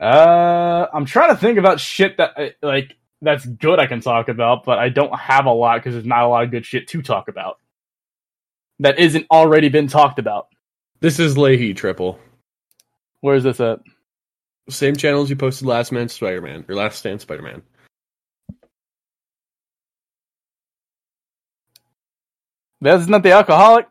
Uh, 0.00 0.86
I'm 0.92 1.04
trying 1.04 1.30
to 1.30 1.36
think 1.36 1.58
about 1.58 1.80
shit 1.80 2.16
that 2.18 2.32
uh, 2.38 2.48
like 2.62 2.96
that's 3.22 3.44
good 3.46 3.78
I 3.78 3.86
can 3.86 4.00
talk 4.00 4.28
about, 4.28 4.64
but 4.64 4.78
I 4.78 4.88
don't 4.88 5.16
have 5.18 5.46
a 5.46 5.52
lot 5.52 5.78
because 5.78 5.94
there's 5.94 6.06
not 6.06 6.24
a 6.24 6.28
lot 6.28 6.44
of 6.44 6.50
good 6.50 6.66
shit 6.66 6.88
to 6.88 7.02
talk 7.02 7.28
about 7.28 7.58
that 8.80 8.98
isn't 8.98 9.26
already 9.30 9.68
been 9.68 9.88
talked 9.88 10.18
about. 10.18 10.48
This 11.00 11.18
is 11.18 11.36
Lahey 11.36 11.74
Triple. 11.74 12.18
Where 13.20 13.36
is 13.36 13.44
this 13.44 13.60
at? 13.60 13.80
Same 14.68 14.96
channels 14.96 15.30
you 15.30 15.36
posted 15.36 15.66
Last 15.66 15.92
Man 15.92 16.08
Spider 16.08 16.42
Man 16.42 16.64
or 16.68 16.74
Last 16.74 16.98
Stand 16.98 17.20
Spider 17.20 17.42
Man. 17.42 17.62
That's 22.80 23.06
not 23.06 23.22
the 23.22 23.32
alcoholic. 23.32 23.86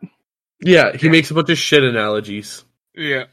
Yeah, 0.60 0.96
he 0.96 1.08
makes 1.08 1.30
a 1.30 1.34
bunch 1.34 1.50
of 1.50 1.58
shit 1.58 1.82
analogies. 1.82 2.64
Yeah. 2.94 3.24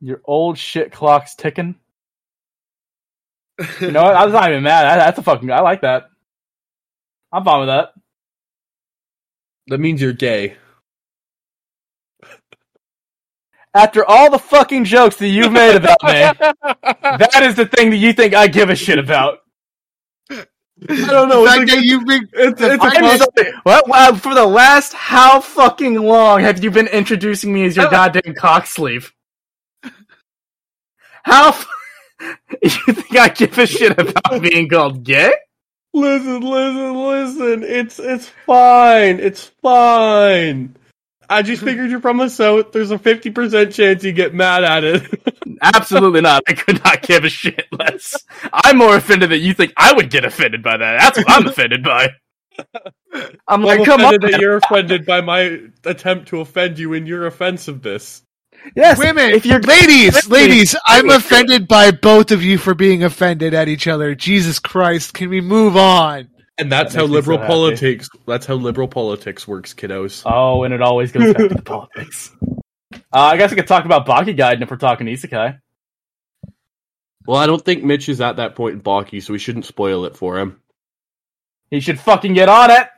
Your 0.00 0.20
old 0.24 0.58
shit 0.58 0.92
clock's 0.92 1.34
ticking. 1.34 1.76
You 3.80 3.90
know 3.90 4.02
what? 4.04 4.14
I 4.14 4.24
was 4.24 4.32
not 4.34 4.50
even 4.50 4.62
mad. 4.62 4.82
That- 4.84 4.96
That's 5.04 5.18
a 5.18 5.22
fucking. 5.22 5.50
I 5.50 5.60
like 5.60 5.80
that. 5.82 6.10
I'm 7.32 7.44
fine 7.44 7.60
with 7.60 7.68
that. 7.68 7.92
That 9.68 9.78
means 9.78 10.00
you're 10.00 10.12
gay. 10.12 10.56
After 13.74 14.04
all 14.04 14.30
the 14.30 14.38
fucking 14.38 14.84
jokes 14.84 15.16
that 15.16 15.28
you've 15.28 15.52
made 15.52 15.76
about 15.76 16.02
me, 16.02 16.10
that 17.02 17.42
is 17.42 17.56
the 17.56 17.66
thing 17.66 17.90
that 17.90 17.96
you 17.96 18.12
think 18.14 18.34
I 18.34 18.46
give 18.46 18.70
a 18.70 18.76
shit 18.76 18.98
about. 18.98 19.40
I 20.30 20.94
don't 21.06 21.28
know. 21.28 21.44
It's, 21.46 21.56
like, 21.56 21.68
that 21.68 21.82
you 21.84 22.04
bring 22.04 22.22
it's, 22.34 22.60
it's 22.60 22.82
I'm 22.82 23.04
I'm 23.04 23.04
a 23.04 23.18
sorry. 23.18 23.52
What, 23.64 24.20
for 24.20 24.34
the 24.34 24.44
last 24.46 24.92
how 24.92 25.40
fucking 25.40 25.94
long 25.94 26.40
have 26.40 26.62
you 26.62 26.70
been 26.70 26.86
introducing 26.88 27.52
me 27.52 27.64
as 27.64 27.76
your 27.76 27.90
goddamn 27.90 28.34
cock 28.34 28.66
sleeve? 28.66 29.12
How 31.24 31.52
you 32.62 32.70
think 32.70 33.16
I 33.16 33.28
give 33.28 33.58
a 33.58 33.66
shit 33.66 33.98
about 33.98 34.42
being 34.42 34.68
called 34.68 35.04
gay? 35.04 35.32
Listen, 35.92 36.40
listen, 36.40 36.94
listen. 36.94 37.62
It's 37.62 37.98
it's 37.98 38.28
fine. 38.44 39.18
It's 39.18 39.50
fine. 39.62 40.76
I 41.28 41.42
just 41.42 41.62
figured 41.62 41.90
you're 41.90 42.00
from 42.00 42.18
the 42.18 42.28
south. 42.28 42.72
There's 42.72 42.90
a 42.90 42.98
fifty 42.98 43.30
percent 43.30 43.72
chance 43.72 44.04
you 44.04 44.12
get 44.12 44.34
mad 44.34 44.64
at 44.64 44.84
it. 44.84 45.02
Absolutely 45.62 46.20
not. 46.20 46.42
I 46.46 46.52
could 46.52 46.84
not 46.84 47.02
give 47.02 47.24
a 47.24 47.28
shit 47.28 47.66
less. 47.72 48.14
I'm 48.52 48.78
more 48.78 48.96
offended 48.96 49.30
that 49.30 49.38
you 49.38 49.54
think 49.54 49.72
I 49.76 49.92
would 49.92 50.10
get 50.10 50.24
offended 50.24 50.62
by 50.62 50.76
that. 50.76 51.00
That's 51.00 51.18
what 51.18 51.30
I'm 51.30 51.46
offended 51.46 51.82
by. 51.82 52.10
I'm 53.48 53.62
like, 53.62 53.80
I'm 53.80 53.84
come 53.84 54.00
on. 54.00 54.06
offended 54.14 54.34
that 54.34 54.40
you're 54.40 54.56
offended 54.56 55.06
by 55.06 55.20
my 55.20 55.60
attempt 55.84 56.28
to 56.28 56.40
offend 56.40 56.78
you 56.78 56.92
in 56.92 57.06
your 57.06 57.26
offensiveness. 57.26 58.22
Yes, 58.74 58.98
women, 58.98 59.30
if 59.30 59.46
you're 59.46 59.60
ladies, 59.60 60.14
Ladies, 60.14 60.28
ladies, 60.28 60.76
I'm 60.86 61.10
offended 61.10 61.68
by 61.68 61.90
both 61.92 62.30
of 62.30 62.42
you 62.42 62.58
for 62.58 62.74
being 62.74 63.04
offended 63.04 63.54
at 63.54 63.68
each 63.68 63.86
other. 63.86 64.14
Jesus 64.14 64.58
Christ, 64.58 65.14
can 65.14 65.28
we 65.30 65.40
move 65.40 65.76
on? 65.76 66.28
And 66.58 66.72
that's 66.72 66.94
That 66.94 67.00
how 67.00 67.06
makes 67.06 67.10
me 67.10 67.22
so 67.22 67.30
liberal 67.32 67.46
politics. 67.46 68.08
That's 68.26 68.46
how 68.46 68.54
liberal 68.54 68.88
politics 68.88 69.46
works, 69.46 69.74
kiddos. 69.74 70.22
Oh, 70.24 70.64
and 70.64 70.72
it 70.72 70.82
always 70.82 71.12
goes 71.12 71.34
back 71.34 71.48
to 71.48 71.54
the 71.54 71.62
politics. 71.64 72.32
Uh, 72.92 72.98
I 73.12 73.36
guess 73.36 73.50
we 73.50 73.56
could 73.56 73.66
talk 73.66 73.84
about 73.84 74.06
Baki 74.06 74.36
Gaiden 74.36 74.62
if 74.62 74.70
we're 74.70 74.76
talking 74.78 75.06
isekai. 75.06 75.60
Well, 77.26 77.38
I 77.38 77.46
don't 77.46 77.64
think 77.64 77.84
Mitch 77.84 78.08
is 78.08 78.20
at 78.20 78.36
that 78.36 78.54
point 78.54 78.74
in 78.74 78.80
Baki, 78.80 79.22
so 79.22 79.32
we 79.32 79.38
shouldn't 79.38 79.64
spoil 79.66 80.04
it 80.06 80.16
for 80.16 80.38
him. 80.38 80.60
He 81.70 81.80
should 81.80 81.98
fucking 82.00 82.34
get 82.34 82.48
on 82.48 82.70
it. 82.70 82.88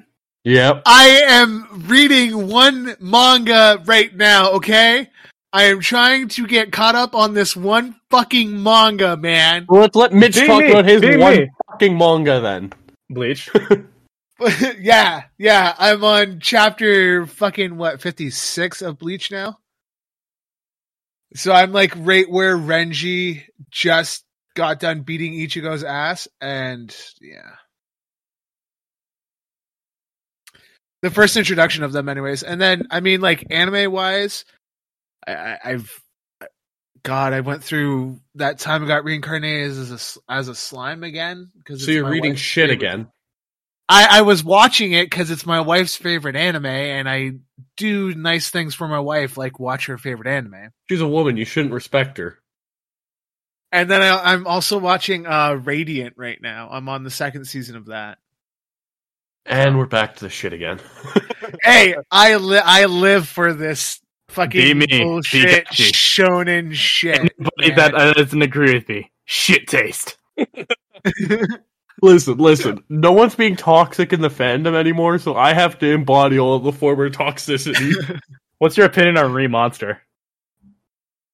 Yep. 0.44 0.82
I 0.86 1.22
am 1.26 1.84
reading 1.88 2.48
one 2.48 2.94
manga 3.00 3.82
right 3.86 4.14
now, 4.14 4.52
okay? 4.52 5.10
I 5.52 5.64
am 5.64 5.80
trying 5.80 6.28
to 6.28 6.46
get 6.46 6.72
caught 6.72 6.94
up 6.94 7.14
on 7.14 7.32
this 7.32 7.56
one 7.56 7.96
fucking 8.10 8.62
manga, 8.62 9.16
man. 9.16 9.66
Well, 9.68 9.82
let's 9.82 9.96
let 9.96 10.12
Mitch 10.12 10.34
Be 10.34 10.46
talk 10.46 10.60
me, 10.62 10.70
about 10.70 10.84
his 10.84 11.00
be 11.00 11.16
one 11.16 11.36
me. 11.36 11.50
fucking 11.70 11.96
manga 11.96 12.40
then. 12.40 12.72
Bleach. 13.08 13.48
yeah, 14.78 15.24
yeah, 15.36 15.74
I'm 15.78 16.04
on 16.04 16.38
chapter 16.40 17.26
fucking 17.26 17.76
what, 17.76 18.00
56 18.00 18.82
of 18.82 18.98
Bleach 18.98 19.30
now? 19.32 19.58
So 21.34 21.52
I'm 21.52 21.72
like 21.72 21.92
right 21.96 22.30
where 22.30 22.56
Renji 22.56 23.44
just 23.70 24.24
got 24.54 24.80
done 24.80 25.00
beating 25.00 25.32
Ichigo's 25.32 25.82
ass, 25.82 26.28
and 26.40 26.94
yeah. 27.20 27.56
The 31.02 31.10
first 31.10 31.36
introduction 31.36 31.82
of 31.84 31.92
them, 31.92 32.08
anyways. 32.08 32.42
And 32.42 32.60
then, 32.60 32.86
I 32.90 33.00
mean, 33.00 33.20
like 33.20 33.46
anime 33.50 33.92
wise, 33.92 34.44
I, 35.32 35.58
I've, 35.64 36.02
God, 37.02 37.32
I 37.32 37.40
went 37.40 37.62
through 37.64 38.20
that 38.34 38.58
time 38.58 38.84
I 38.84 38.88
got 38.88 39.04
reincarnated 39.04 39.70
as 39.70 40.18
a, 40.28 40.32
as 40.32 40.48
a 40.48 40.54
slime 40.54 41.04
again. 41.04 41.50
Because 41.56 41.84
So 41.84 41.90
you're 41.90 42.08
reading 42.08 42.34
shit 42.34 42.70
again. 42.70 43.08
I, 43.88 44.18
I 44.18 44.22
was 44.22 44.44
watching 44.44 44.92
it 44.92 45.06
because 45.06 45.30
it's 45.30 45.46
my 45.46 45.62
wife's 45.62 45.96
favorite 45.96 46.36
anime, 46.36 46.66
and 46.66 47.08
I 47.08 47.32
do 47.78 48.14
nice 48.14 48.50
things 48.50 48.74
for 48.74 48.86
my 48.86 49.00
wife, 49.00 49.38
like 49.38 49.58
watch 49.58 49.86
her 49.86 49.96
favorite 49.96 50.28
anime. 50.28 50.70
She's 50.90 51.00
a 51.00 51.08
woman. 51.08 51.38
You 51.38 51.46
shouldn't 51.46 51.72
respect 51.72 52.18
her. 52.18 52.38
And 53.72 53.90
then 53.90 54.02
I, 54.02 54.32
I'm 54.32 54.46
also 54.46 54.78
watching 54.78 55.26
uh, 55.26 55.54
Radiant 55.54 56.14
right 56.16 56.40
now. 56.40 56.68
I'm 56.70 56.88
on 56.88 57.04
the 57.04 57.10
second 57.10 57.46
season 57.46 57.76
of 57.76 57.86
that. 57.86 58.18
And 59.46 59.78
we're 59.78 59.86
back 59.86 60.16
to 60.16 60.24
the 60.24 60.30
shit 60.30 60.52
again. 60.52 60.80
Hey, 61.62 61.94
I 62.10 62.36
li- 62.36 62.60
I 62.62 62.84
live 62.84 63.26
for 63.26 63.54
this 63.54 64.00
Fucking 64.28 64.78
Be 64.78 64.86
me. 64.86 65.02
Bullshit 65.02 65.66
Gachi. 65.66 65.92
shonen 65.92 66.74
shit. 66.74 67.18
Anybody 67.18 67.68
man. 67.68 67.76
that 67.76 67.94
uh, 67.94 68.12
doesn't 68.12 68.42
agree 68.42 68.74
with 68.74 68.88
me, 68.88 69.10
shit 69.24 69.66
taste. 69.66 70.16
Listen, 72.00 72.38
listen. 72.38 72.84
No 72.88 73.10
one's 73.10 73.34
being 73.34 73.56
toxic 73.56 74.12
in 74.12 74.20
the 74.20 74.28
fandom 74.28 74.74
anymore, 74.74 75.18
so 75.18 75.34
I 75.34 75.52
have 75.52 75.80
to 75.80 75.86
embody 75.90 76.38
all 76.38 76.54
of 76.54 76.62
the 76.62 76.70
former 76.70 77.10
toxicity. 77.10 78.20
What's 78.58 78.76
your 78.76 78.86
opinion 78.86 79.18
on 79.18 79.32
Re 79.32 79.48
Monster? 79.48 80.00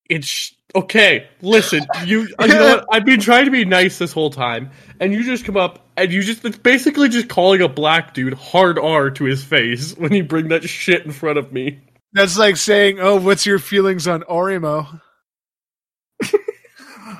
it's 0.09 0.53
okay. 0.75 1.27
Listen, 1.41 1.85
you 2.05 2.21
you 2.21 2.47
know 2.47 2.75
what? 2.75 2.85
I've 2.91 3.05
been 3.05 3.19
trying 3.19 3.45
to 3.45 3.51
be 3.51 3.65
nice 3.65 3.97
this 3.97 4.11
whole 4.11 4.29
time, 4.29 4.71
and 4.99 5.13
you 5.13 5.23
just 5.23 5.45
come 5.45 5.57
up 5.57 5.87
and 5.97 6.11
you 6.11 6.21
just 6.21 6.45
it's 6.45 6.57
basically 6.57 7.09
just 7.09 7.27
calling 7.27 7.61
a 7.61 7.69
black 7.69 8.13
dude 8.13 8.33
hard 8.33 8.77
R 8.77 9.09
to 9.11 9.23
his 9.23 9.43
face 9.43 9.95
when 9.97 10.13
you 10.13 10.23
bring 10.23 10.49
that 10.49 10.63
shit 10.67 11.05
in 11.05 11.11
front 11.11 11.37
of 11.37 11.51
me. 11.51 11.79
That's 12.15 12.37
like 12.37 12.55
saying, 12.57 12.99
"Oh, 12.99 13.17
what's 13.19 13.45
your 13.45 13.59
feelings 13.59 14.07
on 14.07 14.23
Oreimo?" 14.23 15.01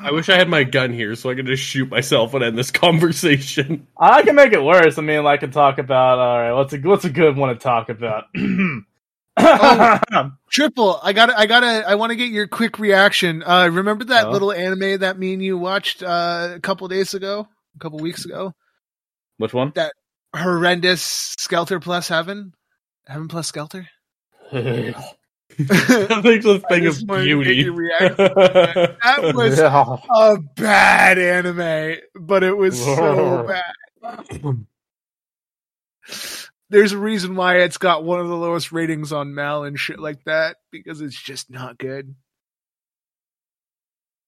I 0.01 0.11
wish 0.11 0.29
I 0.29 0.37
had 0.37 0.49
my 0.49 0.63
gun 0.63 0.93
here 0.93 1.15
so 1.15 1.29
I 1.29 1.35
could 1.35 1.47
just 1.47 1.63
shoot 1.63 1.89
myself 1.89 2.33
and 2.33 2.43
end 2.43 2.57
this 2.57 2.71
conversation. 2.85 3.87
I 3.99 4.21
can 4.23 4.35
make 4.35 4.53
it 4.53 4.63
worse. 4.63 4.97
I 4.97 5.01
mean, 5.01 5.25
I 5.25 5.37
can 5.37 5.51
talk 5.51 5.77
about. 5.79 6.17
All 6.19 6.39
right, 6.39 6.53
what's 6.53 6.73
a 6.73 6.77
what's 6.77 7.05
a 7.05 7.09
good 7.09 7.35
one 7.37 7.49
to 7.49 7.55
talk 7.55 7.89
about? 7.89 8.25
Oh. 9.37 10.31
Triple, 10.49 10.97
I 11.03 11.11
got, 11.11 11.25
to 11.25 11.37
I 11.37 11.45
got 11.45 11.59
to, 11.59 11.67
I 11.85 11.95
want 11.95 12.11
to 12.11 12.15
get 12.15 12.29
your 12.29 12.47
quick 12.47 12.79
reaction. 12.79 13.43
Uh, 13.43 13.67
remember 13.69 14.05
that 14.05 14.27
Oh. 14.27 14.31
little 14.31 14.49
anime 14.53 14.99
that 15.01 15.19
me 15.19 15.33
and 15.33 15.43
you 15.43 15.57
watched 15.57 16.01
uh, 16.01 16.53
a 16.55 16.59
couple 16.61 16.87
days 16.87 17.13
ago, 17.13 17.45
a 17.75 17.79
couple 17.79 17.99
weeks 17.99 18.23
ago? 18.23 18.53
Which 19.35 19.53
one? 19.53 19.73
That 19.75 19.91
horrendous 20.33 21.01
Skelter 21.37 21.81
plus 21.81 22.07
Heaven, 22.07 22.53
Heaven 23.07 23.27
plus 23.27 23.47
Skelter. 23.49 23.89
I 24.51 26.21
think 26.21 26.43
it's 26.43 26.45
a 26.45 26.59
thing 26.59 26.83
just 26.83 27.03
of 27.03 27.09
wanted 27.09 27.23
to 27.25 27.43
get 27.43 27.45
beauty. 27.45 27.61
your. 27.61 27.75
That 27.99 29.31
was 29.35 29.59
a 29.59 30.37
bad 30.55 31.17
anime, 31.17 31.97
but 32.15 32.43
it 32.43 32.55
was 32.55 32.77
so 32.83 33.47
bad. 33.47 34.65
There's 36.69 36.91
a 36.91 36.97
reason 36.97 37.35
why 37.35 37.57
it's 37.59 37.77
got 37.77 38.03
one 38.03 38.19
of 38.19 38.27
the 38.27 38.35
lowest 38.35 38.71
ratings 38.71 39.13
on 39.13 39.33
Mal 39.35 39.63
and 39.63 39.79
shit 39.79 39.99
like 39.99 40.23
that 40.25 40.57
because 40.71 40.99
it's 40.99 41.21
just 41.21 41.49
not 41.49 41.77
good. 41.77 42.15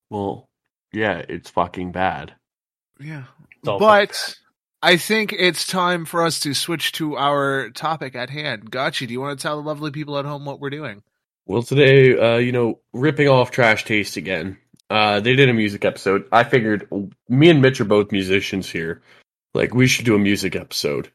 well, 0.10 0.48
yeah, 0.94 1.24
it's 1.28 1.50
fucking 1.50 1.92
bad. 1.92 2.34
Yeah. 3.00 3.26
It's 3.60 3.68
all 3.68 3.80
But 3.80 4.36
I 4.82 4.98
think 4.98 5.34
it's 5.34 5.66
time 5.66 6.06
for 6.06 6.24
us 6.24 6.40
to 6.42 6.54
switch 6.54 6.92
to 6.94 7.18
our 7.18 7.70
topic 7.72 8.16
at 8.16 8.30
hand. 8.30 8.70
Gotcha. 8.70 9.08
Do 9.08 9.14
you 9.14 9.20
want 9.20 9.40
to 9.40 9.42
tell 9.42 9.62
the 9.62 9.68
lovely 9.68 9.92
people 9.92 10.18
at 10.18 10.26
home 10.26 10.46
what 10.46 10.60
we're 10.60 10.70
doing? 10.70 11.02
Well, 11.46 11.64
today, 11.64 12.18
uh, 12.18 12.38
you 12.38 12.52
know, 12.52 12.80
ripping 12.94 13.28
off 13.28 13.52
Trash 13.52 13.86
Taste 13.86 14.18
again. 14.18 14.58
Uh, 14.90 15.20
they 15.20 15.36
did 15.36 15.50
a 15.50 15.54
music 15.54 15.84
episode. 15.84 16.28
I 16.32 16.44
figured 16.44 16.88
me 17.28 17.50
and 17.50 17.62
Mitch 17.62 17.82
are 17.82 17.86
both 17.86 18.12
musicians 18.12 18.70
here. 18.70 19.02
Like, 19.54 19.74
we 19.74 19.88
should 19.88 20.06
do 20.06 20.16
a 20.16 20.20
music 20.20 20.56
episode. 20.56 21.12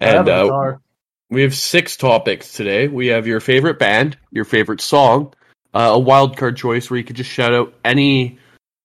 I 0.00 0.06
have 0.06 0.28
And 0.28 0.28
uh, 0.28 0.76
we 1.30 1.42
have 1.42 1.54
six 1.54 1.96
topics 1.96 2.52
today. 2.52 2.88
We 2.88 3.08
have 3.08 3.26
your 3.26 3.40
favorite 3.40 3.78
band, 3.78 4.16
your 4.30 4.44
favorite 4.44 4.80
song, 4.80 5.34
uh, 5.74 5.90
a 5.94 5.98
wild 5.98 6.36
card 6.36 6.56
choice 6.56 6.88
where 6.88 6.98
you 6.98 7.04
could 7.04 7.16
just 7.16 7.30
shout 7.30 7.52
out 7.52 7.74
any 7.84 8.38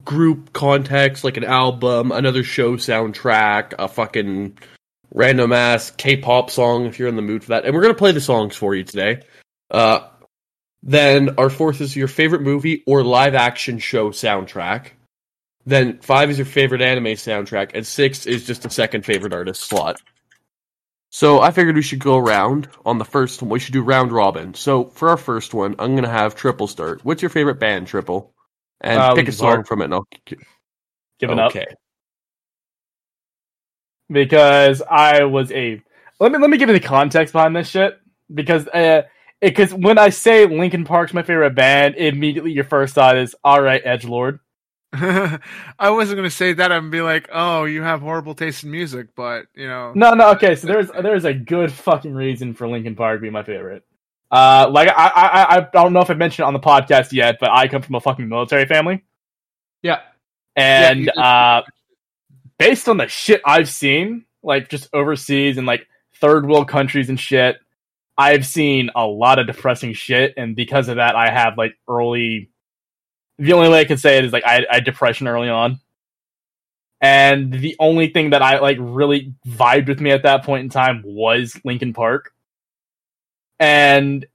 group 0.06 0.54
context, 0.54 1.24
like 1.24 1.38
an 1.38 1.44
album, 1.44 2.12
another 2.12 2.44
show 2.44 2.78
soundtrack, 2.78 3.74
a 3.80 3.88
fucking 3.88 4.58
random 5.14 5.52
ass 5.52 5.92
K-pop 5.92 6.50
song 6.50 6.86
if 6.86 7.00
you're 7.00 7.08
in 7.08 7.16
the 7.16 7.22
mood 7.22 7.44
for 7.44 7.50
that. 7.50 7.66
And 7.66 7.74
we're 7.74 7.82
gonna 7.82 7.94
play 7.94 8.12
the 8.12 8.22
songs 8.22 8.56
for 8.56 8.76
you 8.76 8.84
today. 8.84 9.22
Uh, 9.70 10.08
then 10.84 11.36
our 11.38 11.50
fourth 11.50 11.82
is 11.82 11.96
your 11.96 12.08
favorite 12.08 12.42
movie 12.42 12.84
or 12.88 13.04
live 13.04 13.36
action 13.36 13.80
show 13.80 14.10
soundtrack. 14.10 14.88
Then 15.66 16.00
five 16.00 16.30
is 16.32 16.38
your 16.38 16.46
favorite 16.46 16.82
anime 16.82 17.06
soundtrack, 17.06 17.72
and 17.76 17.86
six 17.86 18.26
is 18.26 18.48
just 18.48 18.66
a 18.66 18.70
second 18.70 19.06
favorite 19.06 19.34
artist 19.34 19.62
slot. 19.62 20.02
So 21.12 21.42
I 21.42 21.52
figured 21.52 21.76
we 21.76 21.82
should 21.82 22.00
go 22.00 22.18
around 22.18 22.70
on 22.86 22.98
the 22.98 23.06
first 23.06 23.42
one. 23.42 23.50
We 23.50 23.60
should 23.60 23.74
do 23.74 23.84
round 23.84 24.12
robin. 24.12 24.54
So 24.54 24.86
for 24.86 25.10
our 25.10 25.18
first 25.18 25.54
one, 25.54 25.76
I'm 25.78 25.94
gonna 25.94 26.10
have 26.10 26.36
Triple 26.36 26.68
start. 26.68 27.04
What's 27.04 27.22
your 27.22 27.30
favorite 27.30 27.60
band, 27.60 27.88
Triple? 27.88 28.34
And 28.82 29.00
Uh, 29.00 29.14
pick 29.14 29.28
a 29.28 29.32
song 29.32 29.56
Park. 29.56 29.68
from 29.68 29.82
it. 29.82 29.86
And 29.86 29.94
I'll... 29.94 30.08
Giving 31.20 31.40
up 31.40 31.52
okay. 31.52 31.68
because 34.10 34.82
I 34.82 35.24
was 35.24 35.52
a. 35.52 35.82
Let 36.20 36.32
me 36.32 36.40
let 36.40 36.50
me 36.50 36.58
give 36.58 36.68
you 36.68 36.74
the 36.74 36.86
context 36.86 37.32
behind 37.32 37.56
this 37.56 37.70
shit 37.70 38.00
because 38.34 38.68
uh, 38.68 39.04
because 39.40 39.74
when 39.74 39.98
I 39.98 40.10
say 40.10 40.46
Linkin 40.46 40.84
Park's 40.84 41.14
my 41.14 41.24
favorite 41.24 41.56
band, 41.56 41.96
immediately 41.96 42.52
your 42.52 42.64
first 42.64 42.96
thought 42.96 43.18
is 43.18 43.36
all 43.44 43.62
right, 43.62 43.82
Edge 43.86 44.06
Lord. 44.06 44.40
I 44.94 45.40
wasn't 45.80 46.18
going 46.18 46.30
to 46.30 46.36
say 46.36 46.54
that. 46.54 46.72
I'm 46.72 46.90
be 46.90 47.02
like, 47.02 47.30
oh, 47.32 47.64
you 47.64 47.82
have 47.82 48.02
horrible 48.02 48.36
taste 48.36 48.64
in 48.64 48.72
music, 48.72 49.10
but 49.16 49.46
you 49.56 49.68
know, 49.68 49.94
No, 49.96 50.14
no, 50.14 50.32
okay. 50.32 50.56
So 50.56 50.68
there's 50.68 50.90
there's 50.90 51.26
a 51.26 51.34
good 51.34 51.72
fucking 51.72 52.14
reason 52.14 52.54
for 52.54 52.68
Linkin 52.68 52.96
Park 52.96 53.20
to 53.20 53.22
be 53.22 53.30
my 53.30 53.44
favorite. 53.44 53.84
Uh, 54.32 54.70
like 54.72 54.88
I, 54.88 54.94
I 54.96 55.58
I 55.58 55.68
don't 55.74 55.92
know 55.94 56.00
if 56.00 56.10
I 56.10 56.14
mentioned 56.14 56.46
it 56.46 56.48
on 56.48 56.54
the 56.54 56.60
podcast 56.60 57.12
yet, 57.12 57.38
but 57.40 57.50
I 57.52 57.68
come 57.68 57.82
from 57.82 57.96
a 57.96 58.00
fucking 58.00 58.30
military 58.30 58.66
family, 58.66 59.04
Yeah. 59.84 60.00
and 60.56 61.06
did. 61.06 61.18
uh, 61.18 61.64
based 62.58 62.88
on 62.88 62.96
the 62.98 63.08
shit 63.10 63.42
I've 63.46 63.68
seen, 63.70 64.24
like 64.42 64.70
just 64.70 64.88
overseas 64.94 65.58
and 65.58 65.68
like 65.68 65.86
third 66.22 66.48
world 66.48 66.70
countries 66.70 67.10
and 67.10 67.20
shit, 67.20 67.58
I've 68.18 68.46
seen 68.46 68.90
a 68.96 69.06
lot 69.06 69.38
of 69.40 69.48
depressing 69.48 69.94
shit, 69.94 70.34
and 70.38 70.56
because 70.56 70.88
of 70.88 70.96
that, 70.96 71.16
I 71.18 71.30
have 71.30 71.58
like 71.58 71.76
early. 71.90 72.50
The 73.38 73.52
only 73.54 73.70
way 73.70 73.80
I 73.82 73.86
can 73.86 73.98
say 73.98 74.18
it 74.18 74.24
is 74.26 74.32
like 74.32 74.46
I, 74.46 74.66
I 74.72 74.76
had 74.76 74.86
depression 74.86 75.28
early 75.28 75.50
on, 75.50 75.80
and 77.02 77.52
the 77.52 77.76
only 77.80 78.08
thing 78.08 78.30
that 78.30 78.42
I 78.42 78.60
like 78.60 78.78
really 78.80 79.34
vibed 79.48 79.88
with 79.88 80.00
me 80.00 80.12
at 80.12 80.24
that 80.24 80.46
point 80.46 80.64
in 80.64 80.70
time 80.70 81.02
was 81.04 81.60
Linkin 81.66 81.92
Park. 81.94 82.32
And 83.62 84.26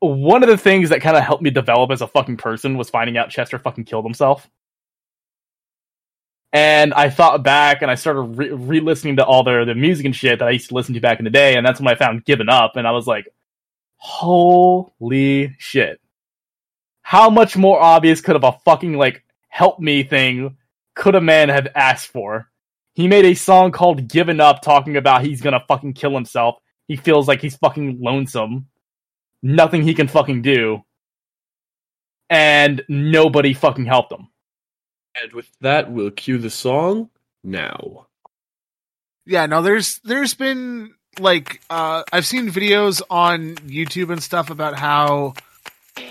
one 0.00 0.42
of 0.42 0.48
the 0.48 0.56
things 0.56 0.88
that 0.88 1.02
kind 1.02 1.16
of 1.18 1.22
helped 1.22 1.42
me 1.42 1.50
develop 1.50 1.90
as 1.92 2.00
a 2.00 2.08
fucking 2.08 2.38
person 2.38 2.78
was 2.78 2.88
finding 2.88 3.18
out 3.18 3.28
Chester 3.28 3.58
fucking 3.58 3.84
killed 3.84 4.06
himself. 4.06 4.48
And 6.50 6.94
I 6.94 7.10
thought 7.10 7.42
back 7.42 7.82
and 7.82 7.90
I 7.90 7.94
started 7.94 8.22
re- 8.22 8.50
re-listening 8.50 9.16
to 9.16 9.24
all 9.24 9.44
the 9.44 9.64
the 9.66 9.74
music 9.74 10.06
and 10.06 10.16
shit 10.16 10.38
that 10.38 10.48
I 10.48 10.52
used 10.52 10.70
to 10.70 10.74
listen 10.74 10.94
to 10.94 11.00
back 11.00 11.18
in 11.18 11.24
the 11.24 11.30
day, 11.30 11.56
and 11.56 11.64
that's 11.64 11.78
when 11.78 11.88
I 11.88 11.94
found 11.94 12.24
"Given 12.24 12.48
Up," 12.48 12.76
and 12.76 12.86
I 12.86 12.92
was 12.92 13.06
like, 13.06 13.26
"Holy 13.96 15.54
shit! 15.58 16.00
How 17.02 17.30
much 17.30 17.56
more 17.56 17.80
obvious 17.80 18.20
could 18.22 18.34
have 18.34 18.44
a 18.44 18.58
fucking 18.64 18.94
like 18.94 19.24
help 19.48 19.78
me 19.78 20.02
thing 20.04 20.56
could 20.94 21.14
a 21.14 21.20
man 21.20 21.48
have 21.50 21.68
asked 21.74 22.08
for?" 22.08 22.50
He 22.94 23.08
made 23.08 23.24
a 23.24 23.34
song 23.34 23.72
called 23.72 24.08
"Given 24.08 24.40
Up," 24.40 24.62
talking 24.62 24.96
about 24.96 25.24
he's 25.24 25.40
gonna 25.42 25.64
fucking 25.68 25.94
kill 25.94 26.14
himself. 26.14 26.56
He 26.88 26.96
feels 26.96 27.28
like 27.28 27.40
he's 27.40 27.56
fucking 27.56 27.98
lonesome. 28.00 28.66
Nothing 29.42 29.82
he 29.82 29.94
can 29.94 30.08
fucking 30.08 30.42
do, 30.42 30.84
and 32.30 32.82
nobody 32.88 33.54
fucking 33.54 33.86
helped 33.86 34.12
him. 34.12 34.28
And 35.20 35.32
with 35.32 35.48
that, 35.60 35.90
we'll 35.90 36.10
cue 36.10 36.38
the 36.38 36.50
song 36.50 37.10
now. 37.44 38.06
yeah, 39.26 39.46
no, 39.46 39.62
there's 39.62 39.98
there's 40.04 40.34
been 40.34 40.94
like 41.18 41.60
uh 41.70 42.04
I've 42.12 42.26
seen 42.26 42.48
videos 42.50 43.02
on 43.10 43.56
YouTube 43.56 44.10
and 44.10 44.22
stuff 44.22 44.50
about 44.50 44.78
how 44.78 45.34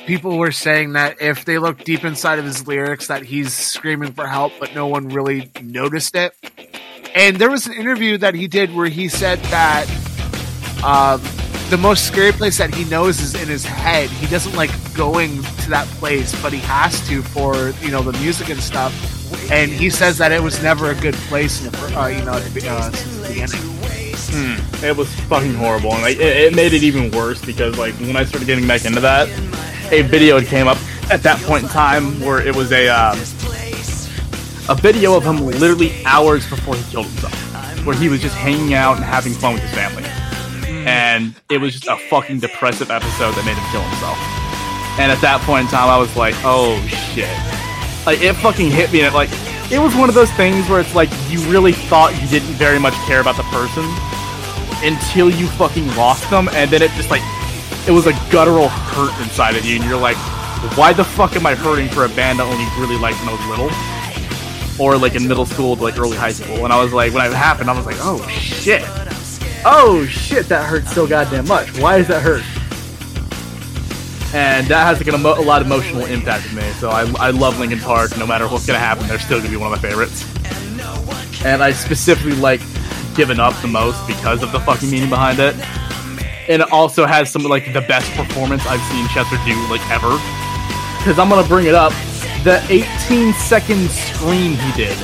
people 0.05 0.37
were 0.37 0.51
saying 0.51 0.93
that 0.93 1.21
if 1.21 1.45
they 1.45 1.57
look 1.57 1.83
deep 1.83 2.03
inside 2.03 2.37
of 2.37 2.45
his 2.45 2.67
lyrics 2.67 3.07
that 3.07 3.23
he's 3.23 3.53
screaming 3.53 4.13
for 4.13 4.27
help 4.27 4.53
but 4.59 4.75
no 4.75 4.87
one 4.87 5.07
really 5.09 5.49
noticed 5.61 6.15
it. 6.15 6.35
And 7.15 7.37
there 7.37 7.49
was 7.49 7.65
an 7.67 7.73
interview 7.73 8.17
that 8.19 8.35
he 8.35 8.47
did 8.47 8.73
where 8.75 8.87
he 8.87 9.09
said 9.09 9.39
that 9.45 9.85
um 10.83 11.21
the 11.69 11.77
most 11.77 12.05
scary 12.05 12.33
place 12.33 12.57
that 12.57 12.73
he 12.75 12.83
knows 12.85 13.21
is 13.21 13.33
in 13.41 13.47
his 13.47 13.63
head. 13.63 14.09
He 14.09 14.27
doesn't 14.27 14.53
like 14.55 14.71
going 14.93 15.41
to 15.41 15.69
that 15.69 15.87
place, 15.99 16.39
but 16.41 16.51
he 16.51 16.59
has 16.59 17.05
to 17.07 17.21
for 17.21 17.69
you 17.81 17.91
know 17.91 18.01
the 18.01 18.11
music 18.19 18.49
and 18.49 18.59
stuff. 18.59 18.93
And 19.49 19.71
he 19.71 19.89
says 19.89 20.17
that 20.17 20.33
it 20.33 20.41
was 20.41 20.61
never 20.61 20.91
a 20.91 20.95
good 20.95 21.13
place, 21.29 21.63
in 21.63 21.71
the, 21.71 21.97
uh, 21.97 22.07
you 22.07 22.23
know, 22.25 22.33
uh, 22.33 22.91
since 22.91 23.15
the 23.17 23.27
beginning. 23.29 23.47
It 24.83 24.97
was 24.97 25.07
fucking 25.21 25.53
horrible, 25.53 25.93
and 25.93 26.01
like 26.01 26.17
it, 26.17 26.35
it 26.51 26.55
made 26.55 26.73
it 26.73 26.83
even 26.83 27.09
worse 27.11 27.43
because 27.43 27.77
like 27.77 27.93
when 27.95 28.17
I 28.17 28.25
started 28.25 28.45
getting 28.45 28.67
back 28.67 28.83
into 28.83 28.99
that, 29.01 29.29
a 29.91 30.01
video 30.01 30.41
came 30.41 30.67
up 30.67 30.77
at 31.09 31.23
that 31.23 31.39
point 31.43 31.63
in 31.63 31.69
time 31.69 32.19
where 32.19 32.45
it 32.45 32.53
was 32.55 32.71
a 32.73 32.89
um, 32.89 33.17
a 34.69 34.75
video 34.75 35.15
of 35.15 35.23
him 35.23 35.37
literally 35.37 36.03
hours 36.05 36.47
before 36.49 36.75
he 36.75 36.83
killed 36.91 37.05
himself, 37.07 37.85
where 37.85 37.95
he 37.95 38.09
was 38.09 38.21
just 38.21 38.35
hanging 38.35 38.73
out 38.73 38.95
and 38.97 39.05
having 39.05 39.33
fun 39.33 39.53
with 39.53 39.63
his 39.63 39.71
family, 39.73 40.03
and 40.87 41.35
it 41.49 41.59
was 41.59 41.73
just 41.73 41.87
a 41.87 41.97
fucking 42.09 42.39
depressive 42.39 42.91
episode 42.91 43.33
that 43.33 43.45
made 43.45 43.57
him 43.57 43.67
kill 43.71 43.81
himself. 43.81 44.17
And 44.99 45.11
at 45.11 45.21
that 45.21 45.41
point 45.41 45.65
in 45.65 45.71
time, 45.71 45.89
I 45.89 45.97
was 45.97 46.15
like, 46.15 46.35
oh 46.43 46.77
shit, 46.87 47.31
like 48.05 48.21
it 48.21 48.33
fucking 48.41 48.71
hit 48.71 48.91
me, 48.91 48.99
and 49.01 49.07
it 49.07 49.13
like. 49.13 49.29
It 49.71 49.79
was 49.79 49.95
one 49.95 50.09
of 50.09 50.15
those 50.15 50.29
things 50.33 50.67
where 50.67 50.81
it's 50.81 50.93
like 50.93 51.09
you 51.29 51.39
really 51.49 51.71
thought 51.71 52.11
you 52.21 52.27
didn't 52.27 52.55
very 52.55 52.77
much 52.77 52.93
care 53.07 53.21
about 53.21 53.37
the 53.37 53.43
person, 53.43 53.87
until 54.83 55.29
you 55.29 55.47
fucking 55.47 55.87
lost 55.95 56.29
them, 56.29 56.49
and 56.51 56.69
then 56.69 56.81
it 56.81 56.91
just 56.91 57.09
like 57.09 57.21
it 57.87 57.91
was 57.91 58.05
a 58.05 58.11
guttural 58.29 58.67
hurt 58.67 59.17
inside 59.23 59.55
of 59.55 59.63
you, 59.63 59.77
and 59.77 59.85
you're 59.85 59.97
like, 59.97 60.17
why 60.75 60.91
the 60.91 61.05
fuck 61.05 61.37
am 61.37 61.45
I 61.45 61.55
hurting 61.55 61.87
for 61.87 62.03
a 62.03 62.09
band 62.09 62.41
I 62.41 62.43
only 62.43 62.65
really 62.77 62.99
liked 62.99 63.19
when 63.19 63.29
I 63.29 63.31
was 63.31 63.45
little? 63.47 63.71
Or 64.77 64.97
like 64.97 65.15
in 65.15 65.27
middle 65.27 65.45
school 65.45 65.77
to 65.77 65.81
like 65.81 65.97
early 65.97 66.17
high 66.17 66.33
school. 66.33 66.65
And 66.65 66.73
I 66.73 66.81
was 66.83 66.91
like, 66.91 67.13
when 67.13 67.25
it 67.25 67.33
happened, 67.33 67.69
I 67.69 67.77
was 67.77 67.85
like, 67.85 67.97
oh 67.99 68.27
shit. 68.27 68.83
Oh 69.63 70.05
shit, 70.09 70.47
that 70.47 70.65
hurts 70.65 70.93
so 70.93 71.05
goddamn 71.07 71.47
much. 71.47 71.77
Why 71.79 71.97
does 71.99 72.07
that 72.07 72.21
hurt? 72.21 72.43
And 74.33 74.65
that 74.67 74.85
has 74.85 74.97
like 74.97 75.07
an 75.07 75.19
emo- 75.19 75.39
a 75.39 75.43
lot 75.43 75.61
of 75.61 75.67
emotional 75.67 76.05
impact 76.05 76.43
with 76.45 76.53
me. 76.55 76.69
So 76.79 76.89
I, 76.89 77.01
I 77.19 77.31
love 77.31 77.59
Linkin 77.59 77.79
Park. 77.79 78.17
No 78.17 78.25
matter 78.25 78.47
what's 78.47 78.65
gonna 78.65 78.79
happen, 78.79 79.07
they're 79.07 79.19
still 79.19 79.39
gonna 79.39 79.49
be 79.51 79.57
one 79.57 79.71
of 79.71 79.81
my 79.81 79.89
favorites. 79.89 80.25
And 81.43 81.61
I 81.63 81.71
specifically 81.71 82.35
like 82.35 82.61
Given 83.15 83.39
Up 83.39 83.53
the 83.61 83.67
most 83.67 84.05
because 84.07 84.41
of 84.41 84.51
the 84.51 84.59
fucking 84.61 84.89
meaning 84.89 85.09
behind 85.09 85.39
it. 85.39 85.55
And 86.49 86.61
it 86.61 86.71
also 86.71 87.05
has 87.05 87.29
some 87.31 87.43
like 87.43 87.73
the 87.73 87.81
best 87.81 88.09
performance 88.13 88.65
I've 88.65 88.81
seen 88.91 89.07
Chester 89.09 89.37
do 89.45 89.53
like 89.69 89.81
ever. 89.91 90.09
Because 90.97 91.19
I'm 91.19 91.29
gonna 91.29 91.47
bring 91.47 91.67
it 91.67 91.75
up. 91.75 91.91
The 92.43 92.63
18 92.69 93.33
second 93.33 93.89
scream 93.91 94.53
he 94.53 94.71
did. 94.73 94.97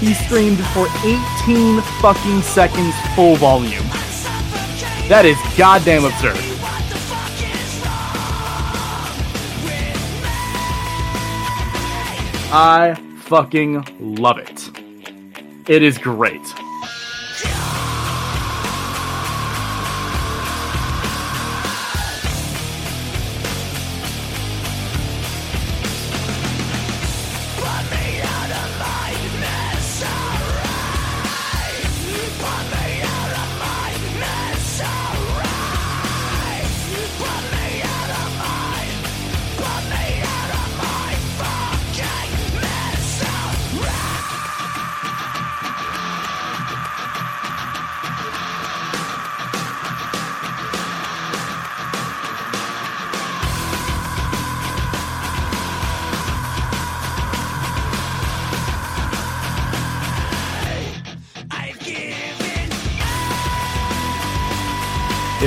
He 0.00 0.12
screamed 0.12 0.58
for 0.74 0.86
18 1.04 1.80
fucking 2.00 2.42
seconds 2.42 2.94
full 3.14 3.36
volume. 3.36 3.86
That 5.08 5.24
is 5.24 5.38
goddamn 5.56 6.04
absurd. 6.04 6.36
I 12.52 12.94
fucking 13.20 14.16
love 14.16 14.38
it. 14.38 14.70
It 15.68 15.82
is 15.82 15.98
great. 15.98 16.42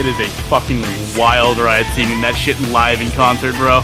Is 0.10 0.20
a 0.20 0.28
fucking 0.49 0.82
wild 1.16 1.60
ride 1.60 1.86
seeing 1.93 2.20
that 2.22 2.34
shit 2.36 2.60
live 2.72 2.99
in 2.99 3.12
concert, 3.12 3.53
bro. 3.55 3.82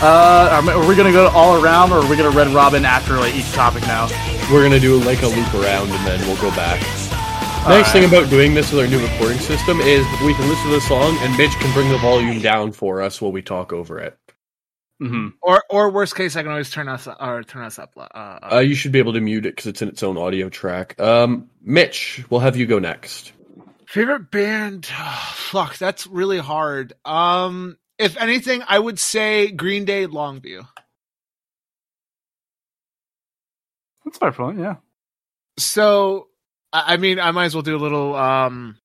Uh, 0.00 0.48
are 0.52 0.70
are 0.70 0.88
we 0.88 0.96
gonna 0.96 1.12
go 1.12 1.28
all 1.28 1.62
around, 1.62 1.92
or 1.92 1.98
are 1.98 2.08
we 2.08 2.16
gonna 2.16 2.30
Red 2.30 2.48
Robin 2.48 2.86
after 2.86 3.18
like 3.18 3.34
each 3.34 3.50
topic 3.52 3.82
now? 3.82 4.08
We're 4.50 4.62
gonna 4.62 4.80
do 4.80 4.96
like 5.00 5.22
a 5.22 5.26
loop 5.26 5.52
around 5.54 5.90
and 5.90 6.06
then 6.06 6.20
we'll 6.26 6.40
go 6.40 6.50
back. 6.56 6.80
nice 7.68 7.92
thing 7.92 8.06
about 8.06 8.30
doing 8.30 8.54
this 8.54 8.72
with 8.72 8.80
our 8.80 8.86
new 8.88 9.04
recording 9.04 9.38
system 9.38 9.80
is 9.80 10.06
we 10.24 10.32
can 10.32 10.48
listen 10.48 10.70
to 10.70 10.76
the 10.76 10.80
song 10.80 11.14
and 11.20 11.36
Mitch 11.36 11.52
can 11.60 11.70
bring 11.74 11.90
the 11.90 11.98
volume 11.98 12.40
down 12.40 12.72
for 12.72 13.02
us 13.02 13.20
while 13.20 13.32
we 13.32 13.42
talk 13.42 13.72
over 13.72 13.98
it. 13.98 14.18
Hmm 15.00 15.28
Or 15.42 15.62
or 15.70 15.90
worst 15.90 16.16
case, 16.16 16.36
I 16.36 16.42
can 16.42 16.50
always 16.50 16.70
turn 16.70 16.88
us 16.88 17.06
or 17.06 17.42
turn 17.44 17.64
us 17.64 17.78
up. 17.78 17.92
Uh, 17.96 18.00
up. 18.14 18.52
Uh, 18.52 18.58
you 18.58 18.74
should 18.74 18.92
be 18.92 18.98
able 18.98 19.12
to 19.12 19.20
mute 19.20 19.46
it 19.46 19.54
because 19.54 19.66
it's 19.66 19.82
in 19.82 19.88
its 19.88 20.02
own 20.02 20.16
audio 20.18 20.48
track. 20.48 21.00
Um, 21.00 21.48
Mitch, 21.62 22.24
we'll 22.30 22.40
have 22.40 22.56
you 22.56 22.66
go 22.66 22.78
next. 22.78 23.32
Favorite 23.86 24.30
band? 24.30 24.86
fuck, 25.32 25.78
that's 25.78 26.06
really 26.06 26.38
hard. 26.38 26.92
Um, 27.04 27.78
if 27.98 28.16
anything, 28.16 28.62
I 28.68 28.78
would 28.78 28.98
say 28.98 29.50
Green 29.50 29.84
Day, 29.84 30.06
Longview. 30.06 30.66
That's 34.04 34.18
fair 34.18 34.32
point. 34.32 34.58
Yeah. 34.58 34.76
So, 35.58 36.28
I 36.72 36.94
I 36.94 36.96
mean, 36.96 37.18
I 37.18 37.30
might 37.30 37.46
as 37.46 37.54
well 37.54 37.62
do 37.62 37.76
a 37.76 37.78
little, 37.78 38.14
um, 38.14 38.78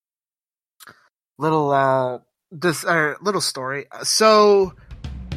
little, 1.38 1.72
uh, 1.72 2.20
this, 2.52 2.84
uh, 2.86 3.16
little 3.22 3.42
story. 3.42 3.86
So, 4.04 4.74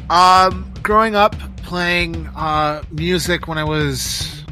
um, 0.09 0.73
growing 0.81 1.15
up 1.15 1.35
playing, 1.67 2.27
uh, 2.35 2.81
music 2.91 3.47
when 3.47 3.57
I 3.57 3.63
was 3.63 4.43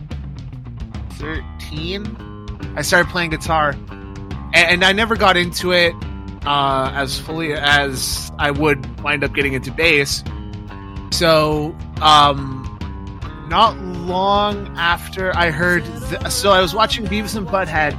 13, 1.11 2.73
I 2.75 2.81
started 2.81 3.09
playing 3.09 3.29
guitar. 3.29 3.69
And, 4.53 4.55
and 4.55 4.83
I 4.83 4.91
never 4.91 5.15
got 5.15 5.37
into 5.37 5.71
it, 5.71 5.93
uh, 6.45 6.91
as 6.93 7.19
fully 7.19 7.53
as 7.53 8.31
I 8.37 8.51
would 8.51 9.01
wind 9.01 9.23
up 9.23 9.33
getting 9.33 9.53
into 9.53 9.71
bass. 9.71 10.23
So, 11.11 11.75
um, 12.01 12.61
not 13.49 13.77
long 13.79 14.67
after 14.77 15.35
I 15.37 15.51
heard, 15.51 15.85
so 16.29 16.51
I 16.51 16.61
was 16.61 16.73
watching 16.73 17.05
Beavis 17.05 17.35
and 17.37 17.47
Butthead 17.47 17.93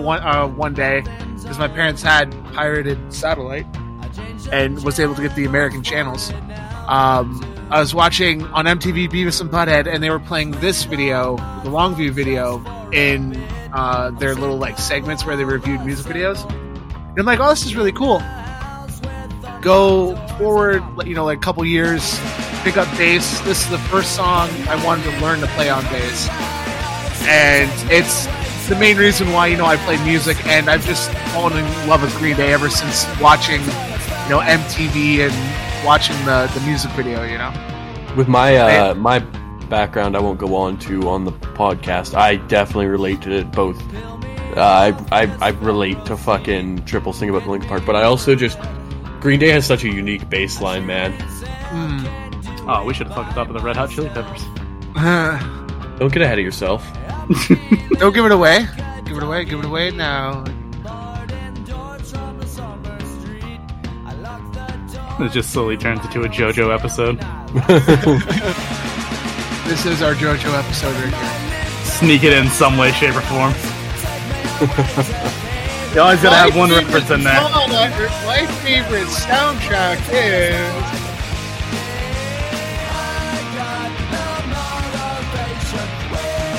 one 0.00 0.22
uh, 0.22 0.46
one 0.46 0.72
day 0.72 1.02
because 1.36 1.58
my 1.58 1.68
parents 1.68 2.02
had 2.02 2.30
pirated 2.52 3.12
satellite 3.12 3.66
and 4.50 4.82
was 4.84 4.98
able 4.98 5.14
to 5.16 5.22
get 5.22 5.34
the 5.34 5.44
American 5.44 5.82
channels. 5.82 6.32
Um, 6.88 7.42
I 7.70 7.80
was 7.80 7.94
watching 7.94 8.42
on 8.44 8.66
MTV 8.66 9.10
Beavis 9.10 9.40
and 9.40 9.50
Butthead, 9.50 9.86
and 9.86 10.02
they 10.02 10.10
were 10.10 10.18
playing 10.18 10.50
this 10.52 10.84
video, 10.84 11.36
the 11.64 11.70
Longview 11.70 12.10
video, 12.10 12.62
in 12.92 13.34
uh, 13.72 14.10
their 14.10 14.34
little 14.34 14.58
like 14.58 14.78
segments 14.78 15.24
where 15.24 15.36
they 15.36 15.44
reviewed 15.44 15.84
music 15.84 16.06
videos. 16.06 16.44
And 16.50 17.18
I'm 17.18 17.24
like, 17.24 17.40
oh, 17.40 17.48
this 17.48 17.64
is 17.64 17.74
really 17.74 17.92
cool. 17.92 18.22
Go 19.62 20.16
forward, 20.38 20.82
you 21.06 21.14
know, 21.14 21.24
like 21.24 21.38
a 21.38 21.40
couple 21.40 21.64
years, 21.64 22.18
pick 22.62 22.76
up 22.76 22.88
bass. 22.98 23.40
This 23.40 23.64
is 23.64 23.70
the 23.70 23.78
first 23.78 24.16
song 24.16 24.50
I 24.68 24.84
wanted 24.84 25.04
to 25.04 25.20
learn 25.20 25.40
to 25.40 25.46
play 25.48 25.70
on 25.70 25.82
bass, 25.84 26.28
and 27.28 27.70
it's 27.90 28.26
the 28.68 28.76
main 28.76 28.96
reason 28.96 29.32
why 29.32 29.46
you 29.46 29.56
know 29.56 29.66
I 29.66 29.76
play 29.76 30.02
music, 30.04 30.44
and 30.46 30.68
I've 30.68 30.84
just 30.84 31.10
fallen 31.32 31.56
in 31.56 31.88
love 31.88 32.02
with 32.02 32.14
Green 32.16 32.36
Day 32.36 32.52
ever 32.52 32.68
since 32.68 33.06
watching, 33.20 33.60
you 33.60 34.28
know, 34.28 34.40
MTV 34.40 35.28
and 35.28 35.71
watching 35.84 36.16
the 36.24 36.50
the 36.54 36.60
music 36.60 36.90
video. 36.92 37.22
You 37.24 37.38
know, 37.38 37.52
With 38.16 38.28
my 38.28 38.56
uh, 38.56 38.94
my 38.94 39.18
background, 39.68 40.16
I 40.16 40.20
won't 40.20 40.38
go 40.38 40.56
on 40.56 40.78
to 40.80 41.08
on 41.08 41.24
the 41.24 41.32
podcast. 41.32 42.14
I 42.14 42.36
definitely 42.36 42.86
relate 42.86 43.22
to 43.22 43.32
it 43.32 43.50
both. 43.52 43.80
Uh, 44.56 44.60
I, 44.60 45.22
I 45.22 45.36
I 45.40 45.48
relate 45.50 46.04
to 46.06 46.16
fucking 46.16 46.84
Triple 46.84 47.12
Sing 47.12 47.30
about 47.30 47.46
Linkin 47.48 47.68
Park, 47.68 47.84
but 47.86 47.96
I 47.96 48.02
also 48.02 48.34
just 48.34 48.58
Green 49.20 49.40
Day 49.40 49.48
has 49.50 49.64
such 49.66 49.84
a 49.84 49.88
unique 49.88 50.28
bass 50.28 50.60
line, 50.60 50.84
man. 50.86 51.14
Oh, 52.68 52.84
we 52.84 52.92
should 52.94 53.06
have 53.08 53.16
fucking 53.16 53.32
thought 53.34 53.48
of 53.48 53.54
the 53.54 53.60
Red 53.60 53.76
Hot 53.76 53.90
Chili 53.90 54.08
Peppers. 54.10 54.44
Don't 55.98 56.12
get 56.12 56.22
ahead 56.22 56.38
of 56.38 56.44
yourself. 56.44 56.86
don't 57.98 58.12
give 58.12 58.24
it 58.24 58.32
away. 58.32 58.66
Give 59.04 59.16
it 59.16 59.22
away. 59.22 59.44
Give 59.44 59.58
it 59.60 59.64
away 59.64 59.90
now. 59.90 60.44
It 65.20 65.30
just 65.32 65.50
slowly 65.50 65.76
turns 65.76 66.04
into 66.04 66.22
a 66.22 66.28
JoJo 66.28 66.74
episode. 66.74 67.18
This 69.72 69.86
is 69.86 70.02
our 70.02 70.12
JoJo 70.12 70.52
episode 70.58 70.92
right 70.92 71.14
here. 71.14 71.84
Sneak 71.84 72.24
it 72.24 72.32
in 72.32 72.48
some 72.48 72.76
way, 72.76 72.90
shape, 72.92 73.14
or 73.14 73.22
form. 73.22 73.54
you 75.94 76.00
always 76.00 76.20
gotta 76.20 76.36
have 76.36 76.54
one 76.54 76.68
reference 76.70 77.08
in 77.10 77.22
there. 77.22 77.40
My 77.40 78.44
favorite 78.60 79.06
soundtrack 79.06 79.98
is. 80.10 81.02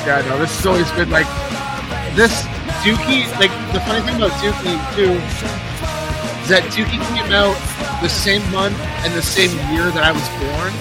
Yeah, 0.07 0.25
no, 0.27 0.39
this 0.39 0.55
has 0.55 0.65
always 0.65 0.91
been 0.93 1.09
like 1.11 1.27
this 2.15 2.43
Dookie. 2.81 3.29
Like 3.37 3.51
the 3.73 3.81
funny 3.81 4.01
thing 4.01 4.15
about 4.15 4.31
Dookie 4.41 4.79
too 4.95 5.11
is 6.41 6.49
that 6.49 6.63
Dookie 6.71 6.99
came 7.13 7.31
out 7.31 7.55
the 8.01 8.09
same 8.09 8.41
month 8.51 8.79
and 9.03 9.13
the 9.13 9.21
same 9.21 9.51
year 9.73 9.91
that 9.91 10.03
I 10.03 10.11
was 10.11 10.27
born, 10.41 10.73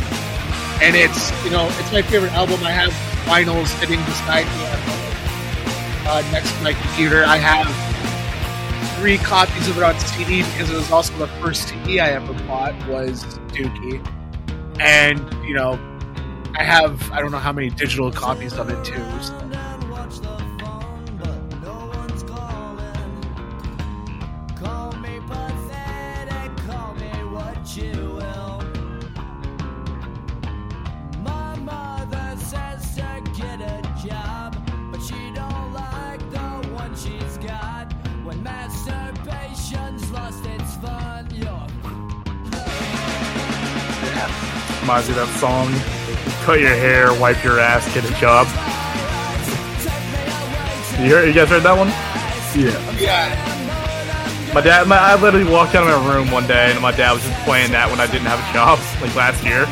and 0.83 0.97
it's 0.97 1.31
you 1.45 1.51
know 1.51 1.67
it's 1.79 1.93
my 1.93 2.03
favorite 2.03 2.33
album. 2.33 2.63
I 2.65 2.71
have 2.71 2.93
vinyls 3.27 3.69
sitting 3.79 4.01
beside 4.05 4.47
me 4.47 4.65
uh, 6.07 6.23
next 6.33 6.53
to 6.57 6.63
my 6.63 6.73
computer. 6.73 7.25
I 7.25 7.37
have 7.37 7.69
three 8.99 9.19
copies 9.19 9.69
of 9.69 9.79
it 9.79 9.83
on 9.83 9.99
CD 9.99 10.43
because 10.43 10.71
it 10.71 10.77
was 10.77 10.91
also 10.91 11.17
the 11.19 11.29
first 11.41 11.69
CD 11.69 12.01
I 12.01 12.11
ever 12.11 12.33
bought 12.47 12.75
was 12.89 13.25
Dookie, 13.49 14.01
and 14.81 15.19
you 15.45 15.55
know, 15.55 15.73
I 16.57 16.63
have 16.63 17.11
I 17.13 17.21
don't 17.21 17.33
know 17.33 17.39
how 17.39 17.53
many 17.53 17.71
digital 17.71 18.11
copies 18.13 18.55
of 18.55 18.71
it 18.71 18.85
too. 18.85 19.05
so. 19.21 19.72
Reminds 44.93 45.09
me 45.09 45.17
of 45.17 45.25
that 45.25 45.41
song. 45.41 45.73
Cut 46.45 46.61
your 46.61 46.77
hair, 46.77 47.19
wipe 47.19 47.43
your 47.43 47.57
ass, 47.59 47.89
get 47.97 48.05
a 48.05 48.13
job. 48.21 48.45
You, 51.01 51.09
hear, 51.09 51.25
you 51.25 51.33
guys 51.33 51.49
heard 51.49 51.65
that 51.65 51.73
one? 51.73 51.89
Yeah. 52.53 52.77
My 54.53 54.61
dad, 54.61 54.87
my, 54.87 55.01
I 55.01 55.17
literally 55.17 55.49
walked 55.49 55.75
out 55.75 55.89
of 55.89 55.97
my 55.97 56.13
room 56.13 56.31
one 56.31 56.47
day 56.47 56.77
and 56.77 56.83
my 56.83 56.93
dad 56.93 57.17
was 57.17 57.25
just 57.25 57.41
playing 57.49 57.73
that 57.73 57.89
when 57.89 58.05
I 58.05 58.07
didn't 58.07 58.29
have 58.29 58.37
a 58.37 58.49
job, 58.53 58.77
like 59.01 59.17
last 59.17 59.41
year. 59.41 59.65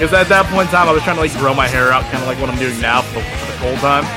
Because 0.00 0.16
at 0.16 0.32
that 0.32 0.48
point 0.48 0.72
in 0.72 0.72
time, 0.72 0.88
I 0.88 0.96
was 0.96 1.04
trying 1.04 1.20
to 1.20 1.24
like 1.28 1.36
grow 1.36 1.52
my 1.52 1.68
hair 1.68 1.92
out, 1.92 2.08
kind 2.08 2.24
of 2.24 2.26
like 2.32 2.40
what 2.40 2.48
I'm 2.48 2.56
doing 2.56 2.80
now 2.80 3.04
for 3.04 3.20
the, 3.20 3.28
for 3.36 3.52
the 3.52 3.58
cold 3.60 3.84
time. 3.84 4.08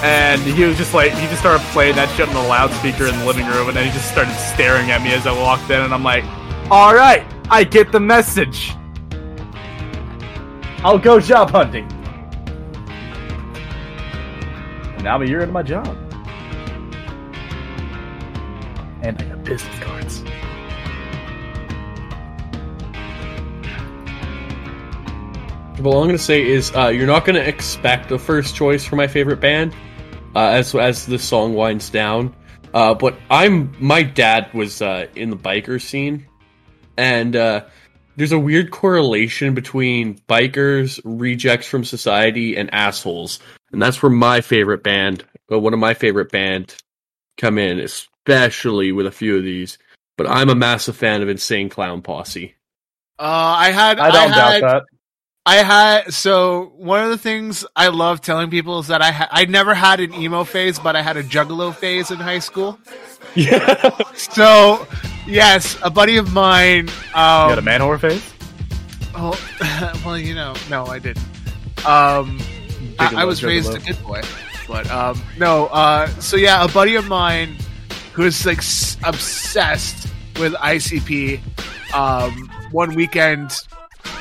And 0.00 0.40
he 0.40 0.64
was 0.64 0.80
just 0.80 0.96
like, 0.96 1.12
he 1.12 1.28
just 1.28 1.44
started 1.44 1.60
playing 1.76 2.00
that 2.00 2.08
shit 2.16 2.32
on 2.32 2.34
the 2.34 2.48
loudspeaker 2.48 3.04
in 3.04 3.12
the 3.20 3.28
living 3.28 3.44
room, 3.44 3.68
and 3.68 3.76
then 3.76 3.84
he 3.84 3.92
just 3.92 4.08
started 4.08 4.32
staring 4.56 4.88
at 4.88 5.04
me 5.04 5.12
as 5.12 5.28
I 5.28 5.36
walked 5.36 5.68
in, 5.68 5.84
and 5.84 5.92
I'm 5.92 6.00
like, 6.00 6.24
all 6.72 6.96
right, 6.96 7.28
I 7.52 7.60
get 7.64 7.92
the 7.92 8.00
message. 8.00 8.72
I'll 10.86 11.00
go 11.00 11.18
job 11.18 11.50
hunting. 11.50 11.88
Now 15.02 15.16
I'm 15.16 15.22
a 15.22 15.26
year 15.26 15.40
into 15.40 15.52
my 15.52 15.64
job. 15.64 15.84
And 19.02 19.20
I 19.20 19.24
got 19.24 19.42
business 19.42 19.78
cards. 19.80 20.22
But 25.76 25.90
all 25.90 26.02
I'm 26.02 26.06
gonna 26.06 26.18
say 26.18 26.46
is 26.46 26.72
uh, 26.76 26.86
you're 26.86 27.08
not 27.08 27.24
gonna 27.24 27.40
expect 27.40 28.08
the 28.08 28.18
first 28.20 28.54
choice 28.54 28.84
for 28.84 28.94
my 28.94 29.08
favorite 29.08 29.40
band 29.40 29.74
uh, 30.36 30.50
as 30.50 30.72
as 30.72 31.04
the 31.04 31.18
song 31.18 31.54
winds 31.54 31.90
down. 31.90 32.32
Uh, 32.72 32.94
but 32.94 33.18
I'm 33.28 33.74
my 33.80 34.04
dad 34.04 34.54
was 34.54 34.80
uh, 34.80 35.08
in 35.16 35.30
the 35.30 35.36
biker 35.36 35.82
scene, 35.82 36.28
and 36.96 37.34
uh, 37.34 37.64
there's 38.16 38.32
a 38.32 38.38
weird 38.38 38.70
correlation 38.70 39.54
between 39.54 40.18
bikers, 40.28 41.00
rejects 41.04 41.66
from 41.66 41.84
society, 41.84 42.56
and 42.56 42.72
assholes, 42.72 43.40
and 43.72 43.80
that's 43.80 44.02
where 44.02 44.10
my 44.10 44.40
favorite 44.40 44.82
band, 44.82 45.24
uh, 45.52 45.58
one 45.58 45.74
of 45.74 45.78
my 45.78 45.94
favorite 45.94 46.32
band, 46.32 46.74
come 47.36 47.58
in, 47.58 47.78
especially 47.78 48.92
with 48.92 49.06
a 49.06 49.12
few 49.12 49.36
of 49.36 49.44
these. 49.44 49.78
But 50.16 50.30
I'm 50.30 50.48
a 50.48 50.54
massive 50.54 50.96
fan 50.96 51.22
of 51.22 51.28
Insane 51.28 51.68
Clown 51.68 52.00
Posse. 52.00 52.54
Uh, 53.18 53.22
I 53.22 53.70
had. 53.70 53.98
I 53.98 54.10
don't 54.10 54.32
had, 54.32 54.60
doubt 54.60 54.72
that. 54.72 54.95
I 55.48 55.56
had 55.62 56.12
so 56.12 56.72
one 56.76 57.04
of 57.04 57.10
the 57.10 57.18
things 57.18 57.64
I 57.76 57.86
love 57.88 58.20
telling 58.20 58.50
people 58.50 58.80
is 58.80 58.88
that 58.88 59.00
I 59.00 59.12
ha- 59.12 59.28
I 59.30 59.44
never 59.44 59.74
had 59.74 60.00
an 60.00 60.12
emo 60.12 60.42
phase, 60.42 60.78
but 60.80 60.96
I 60.96 61.02
had 61.02 61.16
a 61.16 61.22
juggalo 61.22 61.72
phase 61.74 62.10
in 62.10 62.18
high 62.18 62.40
school. 62.40 62.78
Yeah. 63.36 63.90
So 64.16 64.86
yes, 65.26 65.76
a 65.82 65.90
buddy 65.90 66.16
of 66.16 66.32
mine. 66.32 66.86
You 66.88 66.92
got 67.12 67.54
a 67.56 67.58
Um, 67.58 67.64
man 67.64 67.80
whore 67.82 68.00
face? 68.00 68.32
oh, 69.14 69.36
well, 70.06 70.16
you 70.16 70.34
know, 70.34 70.54
no, 70.70 70.86
I 70.86 70.98
didn't. 70.98 71.18
Um, 71.84 72.40
I, 72.98 73.12
I 73.22 73.24
was 73.24 73.44
raised 73.44 73.74
a 73.74 73.78
good 73.78 74.02
boy, 74.02 74.22
but 74.66 74.90
um, 74.90 75.20
no. 75.38 75.66
Uh, 75.66 76.06
so 76.18 76.38
yeah, 76.38 76.64
a 76.64 76.68
buddy 76.68 76.94
of 76.94 77.08
mine 77.08 77.56
who 78.14 78.22
is 78.22 78.46
like 78.46 78.58
s- 78.58 78.96
obsessed 79.04 80.08
with 80.40 80.54
ICP. 80.54 81.38
Um, 81.92 82.50
one 82.72 82.94
weekend, 82.94 83.52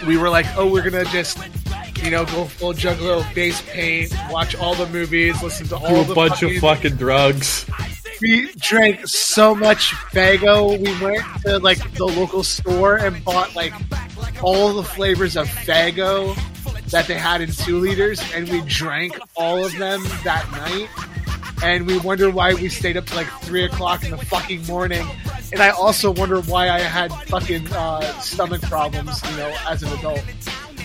we 0.06 0.18
were 0.18 0.30
like, 0.30 0.46
"Oh, 0.58 0.68
we're 0.72 0.88
gonna 0.90 1.06
just, 1.06 1.38
you 2.04 2.12
know, 2.12 2.26
go 2.26 2.46
full 2.46 2.74
juggalo, 2.74 3.24
face 3.34 3.62
paint, 3.70 4.14
watch 4.30 4.56
all 4.56 4.76
the 4.76 4.88
movies, 4.88 5.42
listen 5.42 5.68
to 5.68 5.76
all 5.78 5.88
Do 5.90 6.04
the 6.06 6.12
a 6.12 6.16
bunch 6.16 6.34
fucking- 6.40 6.56
of 6.56 6.62
fucking 6.62 6.96
drugs. 6.96 7.66
we 8.22 8.50
drank 8.60 9.08
so 9.08 9.54
much 9.56 9.92
Faygo. 10.14 10.80
We 10.80 11.04
went 11.06 11.24
to 11.46 11.60
like 11.60 11.94
the 11.96 12.06
local 12.06 12.44
store 12.44 12.96
and 12.98 13.24
bought 13.26 13.56
like 13.56 13.74
all 14.42 14.74
the 14.74 14.84
flavors 14.84 15.36
of 15.36 15.48
Faygo 15.50 16.36
that 16.92 17.08
they 17.08 17.16
had 17.16 17.42
in 17.42 17.52
two 17.52 17.80
liters, 17.80 18.22
and 18.34 18.48
we 18.50 18.62
drank 18.62 19.18
all 19.36 19.66
of 19.66 19.76
them 19.78 20.04
that 20.24 20.50
night. 20.52 20.88
And 21.64 21.88
we 21.88 21.98
wonder 22.00 22.30
why 22.30 22.54
we 22.54 22.70
stayed 22.70 22.98
up 22.98 23.06
to 23.08 23.16
like 23.16 23.28
three 23.42 23.64
o'clock 23.64 24.04
in 24.04 24.12
the 24.12 24.18
fucking 24.18 24.66
morning. 24.66 25.08
And 25.52 25.62
I 25.62 25.70
also 25.70 26.12
wonder 26.12 26.42
why 26.42 26.70
I 26.70 26.80
had 26.80 27.12
fucking 27.28 27.72
uh, 27.72 28.02
stomach 28.20 28.62
problems, 28.64 29.22
you 29.30 29.38
know, 29.38 29.56
as 29.68 29.84
an 29.84 29.98
adult. 29.98 30.24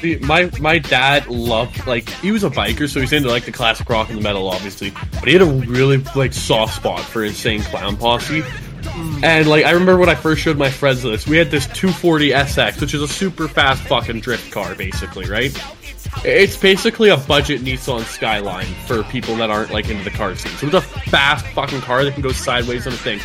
See, 0.00 0.16
my 0.16 0.50
my 0.60 0.78
dad 0.78 1.26
loved 1.26 1.86
like 1.86 2.08
he 2.08 2.32
was 2.32 2.42
a 2.42 2.50
biker, 2.50 2.88
so 2.88 3.00
he's 3.00 3.12
into 3.12 3.28
like 3.28 3.44
the 3.44 3.52
classic 3.52 3.88
rock 3.88 4.08
and 4.08 4.16
the 4.16 4.22
metal, 4.22 4.48
obviously. 4.48 4.92
But 5.12 5.24
he 5.24 5.32
had 5.34 5.42
a 5.42 5.46
really 5.46 5.98
like 6.16 6.32
soft 6.32 6.76
spot 6.76 7.00
for 7.00 7.22
Insane 7.22 7.62
Clown 7.62 7.96
Posse. 7.96 8.42
And 9.22 9.46
like 9.46 9.66
I 9.66 9.72
remember 9.72 9.98
when 9.98 10.08
I 10.08 10.14
first 10.14 10.40
showed 10.40 10.56
my 10.56 10.70
friends 10.70 11.02
this, 11.02 11.26
we 11.26 11.36
had 11.36 11.50
this 11.50 11.66
240 11.66 12.30
SX, 12.30 12.80
which 12.80 12.94
is 12.94 13.02
a 13.02 13.08
super 13.08 13.46
fast 13.46 13.82
fucking 13.82 14.20
drift 14.20 14.50
car, 14.50 14.74
basically, 14.74 15.26
right? 15.26 15.52
It's 16.24 16.56
basically 16.56 17.08
a 17.08 17.16
budget 17.16 17.62
Nissan 17.62 18.02
Skyline 18.02 18.66
for 18.86 19.02
people 19.04 19.36
that 19.36 19.50
aren't 19.50 19.70
like 19.70 19.88
into 19.88 20.04
the 20.04 20.10
car 20.10 20.34
scene. 20.36 20.52
So 20.52 20.66
it's 20.66 20.74
a 20.74 20.80
fast 21.10 21.46
fucking 21.48 21.80
car 21.80 22.04
that 22.04 22.12
can 22.12 22.22
go 22.22 22.32
sideways 22.32 22.86
on 22.86 22.92
a 22.92 22.96
thing. 22.96 23.18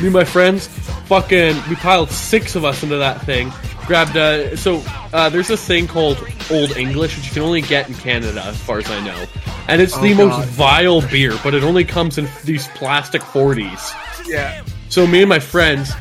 Me 0.00 0.08
and 0.08 0.12
my 0.12 0.24
friends, 0.24 0.66
fucking, 1.06 1.56
we 1.68 1.76
piled 1.76 2.10
six 2.10 2.54
of 2.54 2.64
us 2.64 2.82
into 2.82 2.96
that 2.96 3.22
thing. 3.22 3.50
Grabbed 3.86 4.16
uh 4.16 4.56
so 4.56 4.82
uh, 5.12 5.28
there's 5.28 5.48
this 5.48 5.64
thing 5.64 5.86
called 5.86 6.18
Old 6.50 6.76
English, 6.76 7.16
which 7.16 7.26
you 7.26 7.32
can 7.32 7.42
only 7.42 7.62
get 7.62 7.88
in 7.88 7.94
Canada, 7.94 8.42
as 8.42 8.60
far 8.60 8.78
as 8.78 8.90
I 8.90 9.02
know, 9.04 9.24
and 9.68 9.80
it's 9.80 9.96
the 10.00 10.12
God. 10.12 10.28
most 10.28 10.48
vile 10.48 11.00
beer, 11.02 11.34
but 11.44 11.54
it 11.54 11.62
only 11.62 11.84
comes 11.84 12.18
in 12.18 12.28
these 12.44 12.66
plastic 12.68 13.22
40s. 13.22 13.94
Yeah. 14.26 14.64
So 14.88 15.06
me 15.06 15.22
and 15.22 15.28
my 15.28 15.38
friends 15.38 15.92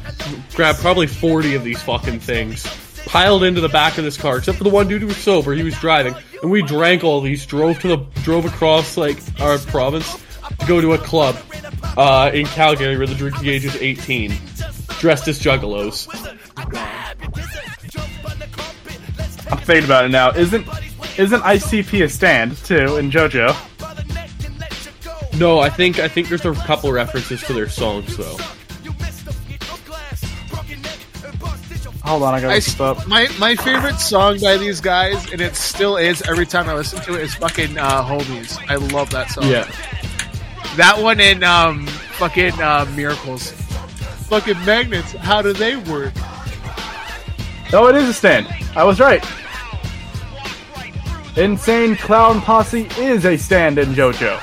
grabbed 0.55 0.79
probably 0.79 1.07
40 1.07 1.55
of 1.55 1.63
these 1.63 1.81
fucking 1.83 2.19
things, 2.19 2.65
piled 3.05 3.43
into 3.43 3.61
the 3.61 3.69
back 3.69 3.97
of 3.97 4.03
this 4.03 4.17
car, 4.17 4.37
except 4.37 4.57
for 4.57 4.63
the 4.63 4.69
one 4.69 4.87
dude 4.87 5.01
who 5.01 5.07
was 5.07 5.17
sober, 5.17 5.53
he 5.53 5.63
was 5.63 5.77
driving, 5.79 6.15
and 6.41 6.51
we 6.51 6.61
drank 6.61 7.03
all 7.03 7.21
these, 7.21 7.45
drove 7.45 7.79
to 7.79 7.87
the 7.87 7.97
drove 8.23 8.45
across 8.45 8.97
like 8.97 9.17
our 9.39 9.57
province 9.59 10.17
to 10.59 10.65
go 10.65 10.81
to 10.81 10.93
a 10.93 10.97
club 10.97 11.37
uh, 11.97 12.31
in 12.33 12.45
Calgary 12.47 12.97
where 12.97 13.07
the 13.07 13.15
drinking 13.15 13.47
age 13.47 13.65
is 13.65 13.75
18, 13.75 14.31
dressed 14.99 15.27
as 15.27 15.39
juggalos. 15.39 16.07
I'm 19.51 19.57
thinking 19.59 19.85
about 19.85 20.05
it 20.05 20.09
now. 20.09 20.31
Isn't 20.31 20.67
isn't 21.17 21.41
ICP 21.41 22.03
a 22.03 22.09
stand 22.09 22.57
too 22.57 22.97
in 22.97 23.11
JoJo? 23.11 23.55
No, 25.39 25.59
I 25.59 25.69
think 25.69 25.99
I 25.99 26.07
think 26.07 26.29
there's 26.29 26.45
a 26.45 26.53
couple 26.53 26.91
references 26.91 27.41
to 27.43 27.53
their 27.53 27.69
songs 27.69 28.17
though. 28.17 28.37
Hold 32.05 32.23
on, 32.23 32.33
I 32.35 32.39
gotta 32.41 32.53
I 32.53 32.55
look 32.57 32.63
this 32.63 32.79
up. 32.79 33.07
my 33.07 33.27
my 33.39 33.55
favorite 33.55 33.95
song 33.99 34.39
by 34.39 34.57
these 34.57 34.79
guys, 34.79 35.31
and 35.31 35.41
it 35.41 35.55
still 35.55 35.97
is 35.97 36.21
every 36.23 36.45
time 36.45 36.69
I 36.69 36.75
listen 36.75 37.01
to 37.01 37.15
it, 37.15 37.21
is 37.23 37.33
fucking 37.35 37.77
uh, 37.77 38.03
"Homies." 38.03 38.59
I 38.69 38.75
love 38.75 39.09
that 39.09 39.31
song. 39.31 39.49
Yeah. 39.49 39.63
that 40.75 40.99
one 40.99 41.19
in 41.19 41.43
um 41.43 41.87
fucking 41.87 42.61
uh, 42.61 42.85
Miracles. 42.95 43.51
Fucking 44.29 44.63
magnets, 44.65 45.11
how 45.13 45.41
do 45.41 45.53
they 45.53 45.75
work? 45.75 46.13
No, 47.71 47.87
it 47.87 47.95
is 47.95 48.07
a 48.09 48.13
stand. 48.13 48.47
I 48.75 48.83
was 48.83 48.99
right. 48.99 49.23
Insane 51.37 51.95
Clown 51.95 52.39
Posse 52.41 52.87
is 52.97 53.25
a 53.25 53.35
stand 53.37 53.77
in 53.77 53.89
JoJo. 53.89 54.39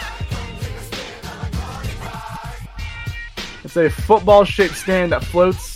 It's 3.65 3.77
a 3.77 3.89
football 3.89 4.45
shaped 4.45 4.77
stand 4.77 5.13
that 5.13 5.25
floats. 5.25 5.72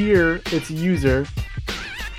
Here, 0.00 0.40
its 0.46 0.70
user. 0.70 1.26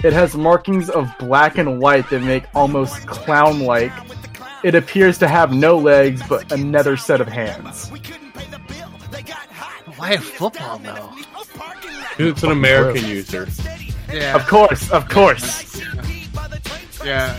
It 0.03 0.13
has 0.13 0.35
markings 0.35 0.87
of 0.87 1.11
black 1.17 1.57
and 1.57 1.81
white 1.81 2.07
that 2.11 2.21
make 2.21 2.43
almost 2.53 3.07
clown 3.07 3.61
like. 3.61 3.91
It 4.63 4.75
appears 4.75 5.17
to 5.17 5.27
have 5.27 5.51
no 5.51 5.79
legs 5.79 6.21
but 6.29 6.51
another 6.51 6.95
set 6.95 7.21
of 7.21 7.27
hands. 7.27 7.89
Why 9.97 10.11
a 10.11 10.19
football 10.19 10.77
though? 10.77 11.09
It's 12.19 12.43
an 12.43 12.51
American 12.51 13.03
user. 13.07 13.47
Yeah, 14.13 14.35
Of 14.35 14.45
course, 14.45 14.91
of 14.91 15.09
course. 15.09 15.81
yeah. 17.03 17.35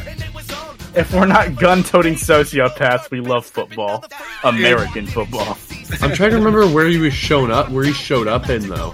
If 0.97 1.15
we're 1.15 1.27
not 1.27 1.55
gun 1.55 1.85
toting 1.85 2.15
sociopaths, 2.15 3.13
we 3.13 3.21
love 3.21 3.47
football. 3.47 4.05
American 4.43 5.07
football. 5.07 5.57
I'm 6.01 6.13
trying 6.15 6.31
to 6.31 6.37
remember 6.39 6.67
where 6.67 6.89
he 6.89 6.99
was 6.99 7.15
shown 7.15 7.53
up, 7.53 7.71
where 7.71 7.85
he 7.85 7.93
showed 7.93 8.27
up 8.27 8.51
in 8.51 8.69
though. 8.69 8.93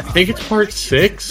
I 0.00 0.12
think 0.12 0.30
it's 0.30 0.48
part 0.48 0.72
six. 0.72 1.30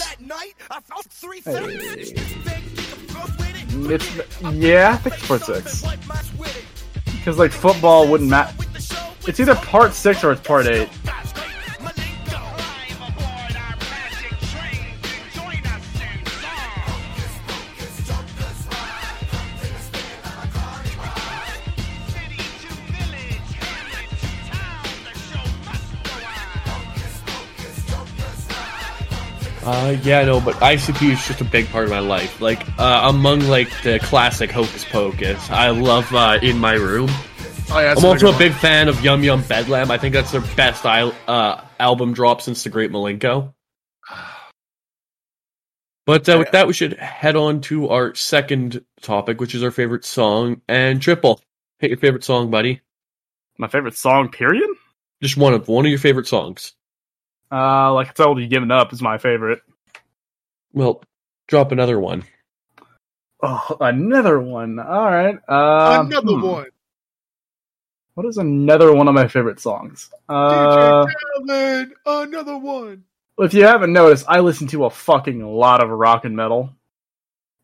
It's 3.82 4.16
yeah, 4.54 4.92
I 4.92 4.96
think 4.96 5.14
it's 5.16 5.26
part 5.26 5.42
six. 5.42 5.84
Because 7.04 7.38
like 7.38 7.50
football 7.50 8.06
wouldn't 8.08 8.30
matter. 8.30 8.54
It's 9.26 9.40
either 9.40 9.56
part 9.56 9.92
six 9.92 10.22
or 10.22 10.32
it's 10.32 10.40
part 10.40 10.66
eight. 10.66 10.88
Uh, 29.72 29.96
yeah, 30.02 30.24
no, 30.24 30.40
but 30.40 30.56
ICP 30.56 31.12
is 31.12 31.24
just 31.24 31.40
a 31.40 31.44
big 31.44 31.68
part 31.68 31.84
of 31.84 31.90
my 31.90 32.00
life. 32.00 32.40
Like, 32.40 32.66
uh, 32.76 33.02
among 33.04 33.42
like 33.42 33.70
the 33.84 34.00
classic 34.00 34.50
Hocus 34.50 34.84
Pocus, 34.84 35.48
I 35.48 35.70
love 35.70 36.12
uh, 36.12 36.40
In 36.42 36.58
My 36.58 36.72
Room. 36.72 37.08
Oh 37.70 37.78
yeah, 37.78 37.94
I'm 37.96 38.04
also 38.04 38.34
a 38.34 38.36
big 38.36 38.52
fan 38.52 38.88
of 38.88 39.00
Yum 39.04 39.22
Yum 39.22 39.42
Bedlam. 39.42 39.92
I 39.92 39.96
think 39.96 40.12
that's 40.12 40.32
their 40.32 40.40
best 40.40 40.84
il- 40.84 41.14
uh, 41.28 41.60
album 41.78 42.14
drop 42.14 42.42
since 42.42 42.64
The 42.64 42.68
Great 42.68 42.90
Milenko. 42.90 43.54
But 46.04 46.28
uh, 46.28 46.38
with 46.38 46.50
that, 46.50 46.66
we 46.66 46.72
should 46.72 46.94
head 46.94 47.36
on 47.36 47.60
to 47.62 47.90
our 47.90 48.16
second 48.16 48.84
topic, 49.00 49.40
which 49.40 49.54
is 49.54 49.62
our 49.62 49.70
favorite 49.70 50.04
song. 50.04 50.62
And 50.66 51.00
Triple, 51.00 51.40
hit 51.78 51.90
your 51.90 51.98
favorite 51.98 52.24
song, 52.24 52.50
buddy. 52.50 52.80
My 53.56 53.68
favorite 53.68 53.96
song, 53.96 54.30
period. 54.30 54.68
Just 55.22 55.36
one 55.36 55.54
of 55.54 55.68
one 55.68 55.84
of 55.86 55.90
your 55.90 56.00
favorite 56.00 56.26
songs. 56.26 56.72
Uh, 57.52 57.92
like 57.94 58.08
I 58.08 58.12
told 58.12 58.40
you, 58.40 58.46
"Giving 58.46 58.70
Up" 58.70 58.92
is 58.92 59.02
my 59.02 59.18
favorite. 59.18 59.60
Well, 60.72 61.02
drop 61.48 61.72
another 61.72 61.98
one. 61.98 62.24
Oh, 63.42 63.76
another 63.80 64.38
one. 64.38 64.78
All 64.78 65.10
right. 65.10 65.34
Um, 65.48 66.06
another 66.06 66.34
hmm. 66.34 66.42
one. 66.42 66.66
What 68.14 68.26
is 68.26 68.36
another 68.36 68.92
one 68.92 69.08
of 69.08 69.14
my 69.14 69.28
favorite 69.28 69.60
songs? 69.60 70.10
Uh, 70.28 71.06
DJ 71.06 71.12
Khaled, 71.46 71.88
another 72.04 72.58
one. 72.58 73.04
if 73.38 73.54
you 73.54 73.64
haven't 73.64 73.92
noticed, 73.92 74.26
I 74.28 74.40
listen 74.40 74.66
to 74.68 74.84
a 74.84 74.90
fucking 74.90 75.42
lot 75.42 75.82
of 75.82 75.88
rock 75.88 76.24
and 76.24 76.36
metal. 76.36 76.70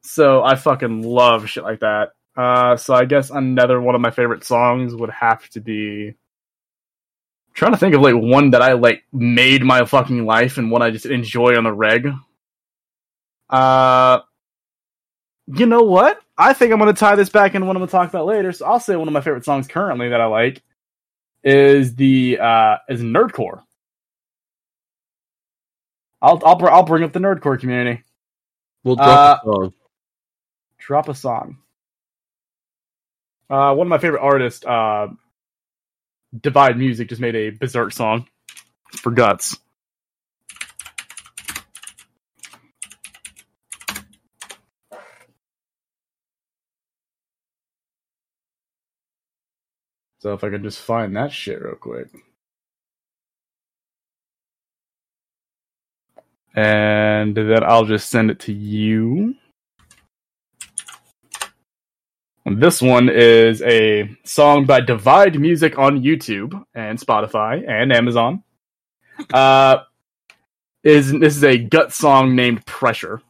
So 0.02 0.42
I 0.42 0.54
fucking 0.54 1.02
love 1.02 1.48
shit 1.48 1.64
like 1.64 1.80
that. 1.80 2.12
Uh, 2.36 2.76
so 2.76 2.94
I 2.94 3.04
guess 3.04 3.30
another 3.30 3.80
one 3.80 3.94
of 3.94 4.00
my 4.00 4.10
favorite 4.10 4.44
songs 4.44 4.94
would 4.94 5.10
have 5.10 5.48
to 5.50 5.60
be. 5.60 6.14
Trying 7.56 7.72
to 7.72 7.78
think 7.78 7.94
of 7.94 8.02
like 8.02 8.14
one 8.14 8.50
that 8.50 8.60
I 8.60 8.74
like 8.74 9.04
made 9.12 9.64
my 9.64 9.86
fucking 9.86 10.26
life 10.26 10.58
and 10.58 10.70
one 10.70 10.82
I 10.82 10.90
just 10.90 11.06
enjoy 11.06 11.56
on 11.56 11.64
the 11.64 11.72
reg. 11.72 12.06
Uh, 13.48 14.20
you 15.46 15.64
know 15.64 15.80
what? 15.82 16.20
I 16.36 16.52
think 16.52 16.70
I'm 16.70 16.78
gonna 16.78 16.92
tie 16.92 17.14
this 17.14 17.30
back 17.30 17.54
into 17.54 17.66
what 17.66 17.74
I'm 17.74 17.80
gonna 17.80 17.90
talk 17.90 18.10
about 18.10 18.26
later. 18.26 18.52
So 18.52 18.66
I'll 18.66 18.78
say 18.78 18.94
one 18.94 19.08
of 19.08 19.14
my 19.14 19.22
favorite 19.22 19.46
songs 19.46 19.68
currently 19.68 20.10
that 20.10 20.20
I 20.20 20.26
like 20.26 20.62
is 21.42 21.94
the 21.94 22.38
uh 22.38 22.76
is 22.90 23.00
Nerdcore. 23.00 23.62
I'll 26.20 26.42
I'll 26.44 26.62
I'll 26.66 26.82
bring 26.82 27.04
up 27.04 27.14
the 27.14 27.20
nerdcore 27.20 27.58
community. 27.58 28.02
We'll 28.84 28.96
drop 28.96 29.42
a 29.42 29.44
song. 29.46 29.72
Drop 30.78 31.08
a 31.08 31.14
song. 31.14 31.58
Uh, 33.48 33.74
one 33.74 33.86
of 33.86 33.88
my 33.88 33.98
favorite 33.98 34.22
artists, 34.22 34.64
uh, 34.66 35.08
Divide 36.38 36.78
Music, 36.78 37.08
just 37.08 37.20
made 37.20 37.34
a 37.36 37.50
Berserk 37.50 37.92
song 37.92 38.26
for 38.92 39.10
Guts. 39.10 39.56
So 50.18 50.32
if 50.32 50.42
I 50.42 50.50
could 50.50 50.64
just 50.64 50.80
find 50.80 51.14
that 51.16 51.30
shit 51.30 51.62
real 51.62 51.76
quick. 51.76 52.08
And 56.54 57.36
then 57.36 57.62
I'll 57.62 57.84
just 57.84 58.10
send 58.10 58.30
it 58.30 58.40
to 58.40 58.52
you. 58.52 59.12
And 59.22 59.36
this 62.46 62.80
one 62.80 63.08
is 63.08 63.60
a 63.62 64.08
song 64.22 64.66
by 64.66 64.80
Divide 64.80 65.38
Music 65.40 65.78
on 65.78 66.02
YouTube 66.02 66.64
and 66.74 66.98
Spotify 66.98 67.68
and 67.68 67.92
Amazon. 67.92 68.44
Uh, 69.32 69.78
is 70.84 71.10
this 71.10 71.36
is 71.36 71.42
a 71.42 71.58
gut 71.58 71.92
song 71.92 72.36
named 72.36 72.64
Pressure, 72.64 73.20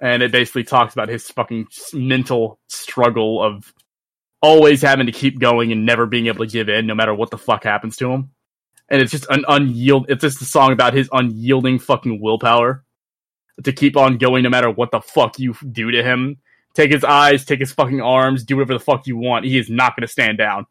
and 0.00 0.24
it 0.24 0.32
basically 0.32 0.64
talks 0.64 0.92
about 0.92 1.08
his 1.08 1.30
fucking 1.30 1.68
mental 1.92 2.58
struggle 2.66 3.40
of 3.40 3.72
always 4.42 4.82
having 4.82 5.06
to 5.06 5.12
keep 5.12 5.38
going 5.38 5.70
and 5.70 5.86
never 5.86 6.06
being 6.06 6.26
able 6.26 6.44
to 6.44 6.50
give 6.50 6.68
in, 6.68 6.86
no 6.86 6.96
matter 6.96 7.14
what 7.14 7.30
the 7.30 7.38
fuck 7.38 7.62
happens 7.62 7.96
to 7.98 8.10
him. 8.10 8.30
And 8.88 9.00
it's 9.00 9.12
just 9.12 9.26
an 9.30 9.44
unyield. 9.48 10.06
It's 10.08 10.22
just 10.22 10.42
a 10.42 10.46
song 10.46 10.72
about 10.72 10.94
his 10.94 11.08
unyielding 11.12 11.78
fucking 11.78 12.20
willpower 12.20 12.84
to 13.62 13.72
keep 13.72 13.96
on 13.96 14.18
going, 14.18 14.42
no 14.42 14.50
matter 14.50 14.68
what 14.68 14.90
the 14.90 15.00
fuck 15.00 15.38
you 15.38 15.54
do 15.70 15.92
to 15.92 16.02
him 16.02 16.38
take 16.74 16.90
his 16.90 17.04
eyes, 17.04 17.44
take 17.44 17.60
his 17.60 17.72
fucking 17.72 18.00
arms, 18.00 18.44
do 18.44 18.56
whatever 18.56 18.74
the 18.74 18.84
fuck 18.84 19.06
you 19.06 19.16
want. 19.16 19.44
He 19.44 19.58
is 19.58 19.70
not 19.70 19.96
going 19.96 20.06
to 20.06 20.12
stand 20.12 20.38
down. 20.38 20.66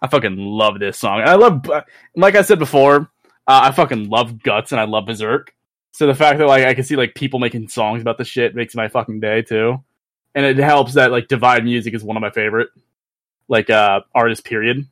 I 0.00 0.08
fucking 0.08 0.36
love 0.36 0.78
this 0.78 0.98
song. 0.98 1.22
I 1.24 1.34
love, 1.34 1.66
like 2.16 2.34
I 2.34 2.42
said 2.42 2.58
before, 2.58 3.10
uh, 3.46 3.60
I 3.64 3.72
fucking 3.72 4.08
love 4.08 4.42
Guts 4.42 4.72
and 4.72 4.80
I 4.80 4.84
love 4.84 5.06
Berserk. 5.06 5.54
So 5.92 6.06
the 6.06 6.14
fact 6.14 6.38
that 6.38 6.46
like 6.46 6.64
I 6.64 6.74
can 6.74 6.84
see 6.84 6.96
like 6.96 7.14
people 7.14 7.38
making 7.38 7.68
songs 7.68 8.02
about 8.02 8.18
this 8.18 8.26
shit 8.26 8.54
makes 8.56 8.74
my 8.74 8.88
fucking 8.88 9.20
day 9.20 9.42
too. 9.42 9.82
And 10.34 10.44
it 10.44 10.56
helps 10.56 10.94
that 10.94 11.12
like 11.12 11.28
Divide 11.28 11.64
Music 11.64 11.94
is 11.94 12.02
one 12.02 12.16
of 12.16 12.20
my 12.20 12.30
favorite 12.30 12.70
like 13.46 13.70
uh 13.70 14.00
artists 14.12 14.42
period. 14.42 14.88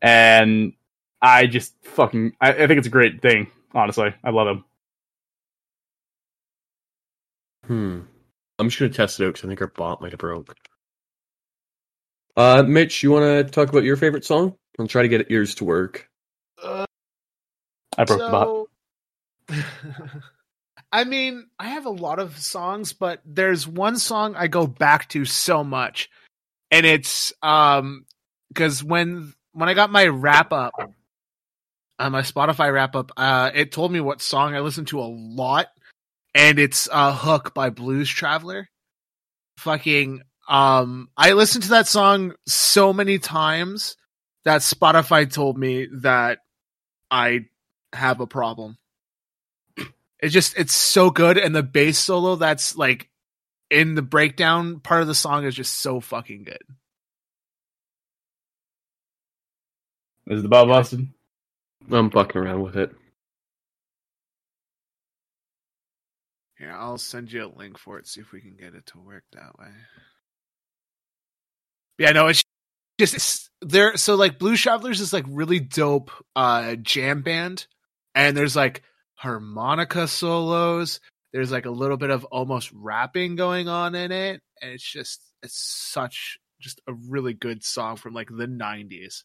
And 0.00 0.72
I 1.20 1.46
just 1.46 1.74
fucking 1.82 2.32
I, 2.40 2.52
I 2.52 2.66
think 2.66 2.78
it's 2.78 2.86
a 2.86 2.90
great 2.90 3.20
thing, 3.20 3.50
honestly. 3.74 4.14
I 4.24 4.30
love 4.30 4.48
him. 4.48 4.64
Hmm. 7.68 8.00
I'm 8.58 8.68
just 8.68 8.80
gonna 8.80 8.92
test 8.92 9.20
it 9.20 9.24
out 9.24 9.34
because 9.34 9.44
I 9.44 9.48
think 9.48 9.60
our 9.60 9.68
bot 9.68 10.00
might 10.00 10.10
have 10.12 10.18
broke. 10.18 10.56
Uh, 12.36 12.64
Mitch, 12.66 13.02
you 13.02 13.10
want 13.10 13.24
to 13.24 13.44
talk 13.50 13.68
about 13.68 13.84
your 13.84 13.96
favorite 13.96 14.24
song? 14.24 14.54
I'll 14.78 14.86
try 14.86 15.02
to 15.02 15.08
get 15.08 15.30
yours 15.30 15.54
to 15.56 15.64
work. 15.64 16.08
Uh, 16.62 16.86
I 17.96 18.04
broke 18.04 18.20
the 18.20 18.68
bot. 19.50 19.64
I 20.92 21.04
mean, 21.04 21.46
I 21.58 21.68
have 21.70 21.84
a 21.84 21.90
lot 21.90 22.18
of 22.18 22.38
songs, 22.38 22.92
but 22.94 23.20
there's 23.24 23.68
one 23.68 23.98
song 23.98 24.34
I 24.34 24.46
go 24.46 24.66
back 24.66 25.08
to 25.10 25.24
so 25.24 25.62
much, 25.62 26.08
and 26.70 26.86
it's 26.86 27.32
um 27.42 28.06
because 28.48 28.82
when 28.82 29.34
when 29.52 29.68
I 29.68 29.74
got 29.74 29.90
my 29.90 30.06
wrap 30.06 30.52
up, 30.52 30.72
uh, 31.98 32.10
my 32.10 32.22
Spotify 32.22 32.72
wrap 32.72 32.96
up, 32.96 33.12
uh, 33.16 33.50
it 33.54 33.72
told 33.72 33.92
me 33.92 34.00
what 34.00 34.22
song 34.22 34.54
I 34.54 34.60
listened 34.60 34.88
to 34.88 35.00
a 35.00 35.02
lot, 35.02 35.66
and 36.34 36.58
it's 36.58 36.88
uh, 36.90 37.14
"Hook" 37.14 37.54
by 37.54 37.70
Blues 37.70 38.08
Traveler. 38.08 38.68
Fucking, 39.58 40.22
um, 40.48 41.08
I 41.16 41.32
listened 41.32 41.64
to 41.64 41.70
that 41.70 41.88
song 41.88 42.34
so 42.46 42.92
many 42.92 43.18
times 43.18 43.96
that 44.44 44.60
Spotify 44.60 45.30
told 45.32 45.58
me 45.58 45.88
that 46.00 46.38
I 47.10 47.46
have 47.92 48.20
a 48.20 48.26
problem. 48.26 48.78
It's 50.20 50.34
just 50.34 50.58
it's 50.58 50.72
so 50.72 51.10
good, 51.10 51.38
and 51.38 51.54
the 51.54 51.62
bass 51.62 51.96
solo 51.96 52.34
that's 52.34 52.76
like 52.76 53.08
in 53.70 53.94
the 53.94 54.02
breakdown 54.02 54.80
part 54.80 55.00
of 55.02 55.06
the 55.06 55.14
song 55.14 55.44
is 55.44 55.54
just 55.54 55.76
so 55.76 56.00
fucking 56.00 56.42
good. 56.42 56.62
Is 60.26 60.42
the 60.42 60.48
Bob 60.48 60.68
busted? 60.68 61.08
I'm 61.90 62.10
fucking 62.10 62.40
around 62.40 62.62
with 62.62 62.76
it. 62.76 62.94
Here, 66.58 66.74
I'll 66.76 66.98
send 66.98 67.32
you 67.32 67.44
a 67.44 67.56
link 67.58 67.78
for 67.78 67.98
it. 67.98 68.08
See 68.08 68.20
if 68.20 68.32
we 68.32 68.40
can 68.40 68.56
get 68.56 68.74
it 68.74 68.86
to 68.86 68.98
work 68.98 69.22
that 69.32 69.56
way. 69.58 69.68
Yeah, 71.98 72.12
no, 72.12 72.26
it's 72.26 72.42
just 72.98 73.14
it's, 73.14 73.50
there. 73.60 73.96
So 73.96 74.16
like, 74.16 74.38
Blue 74.38 74.56
Travelers 74.56 75.00
is 75.00 75.12
like 75.12 75.24
really 75.28 75.60
dope 75.60 76.10
uh 76.34 76.74
jam 76.76 77.22
band, 77.22 77.66
and 78.14 78.36
there's 78.36 78.56
like 78.56 78.82
harmonica 79.14 80.08
solos. 80.08 81.00
There's 81.32 81.52
like 81.52 81.66
a 81.66 81.70
little 81.70 81.96
bit 81.96 82.10
of 82.10 82.24
almost 82.26 82.72
rapping 82.72 83.36
going 83.36 83.68
on 83.68 83.94
in 83.94 84.10
it, 84.10 84.40
and 84.60 84.72
it's 84.72 84.90
just 84.90 85.20
it's 85.42 85.56
such 85.56 86.38
just 86.60 86.80
a 86.88 86.94
really 87.08 87.34
good 87.34 87.62
song 87.62 87.96
from 87.96 88.14
like 88.14 88.28
the 88.28 88.46
'90s. 88.46 89.22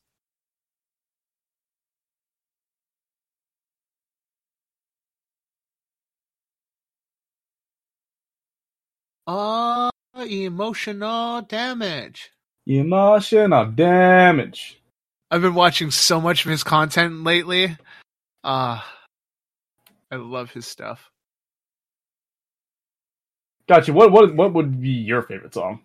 Uh, 9.25 9.89
emotional 10.15 11.41
damage. 11.41 12.31
Emotional 12.65 13.65
damage. 13.65 14.81
I've 15.31 15.41
been 15.41 15.55
watching 15.55 15.91
so 15.91 16.21
much 16.21 16.45
of 16.45 16.51
his 16.51 16.63
content 16.63 17.23
lately. 17.23 17.77
Uh 18.43 18.81
I 20.11 20.17
love 20.17 20.51
his 20.51 20.67
stuff. 20.67 21.09
Gotcha. 23.67 23.93
What 23.93 24.11
what 24.11 24.35
what 24.35 24.53
would 24.53 24.79
be 24.79 24.89
your 24.89 25.23
favorite 25.23 25.53
song? 25.53 25.79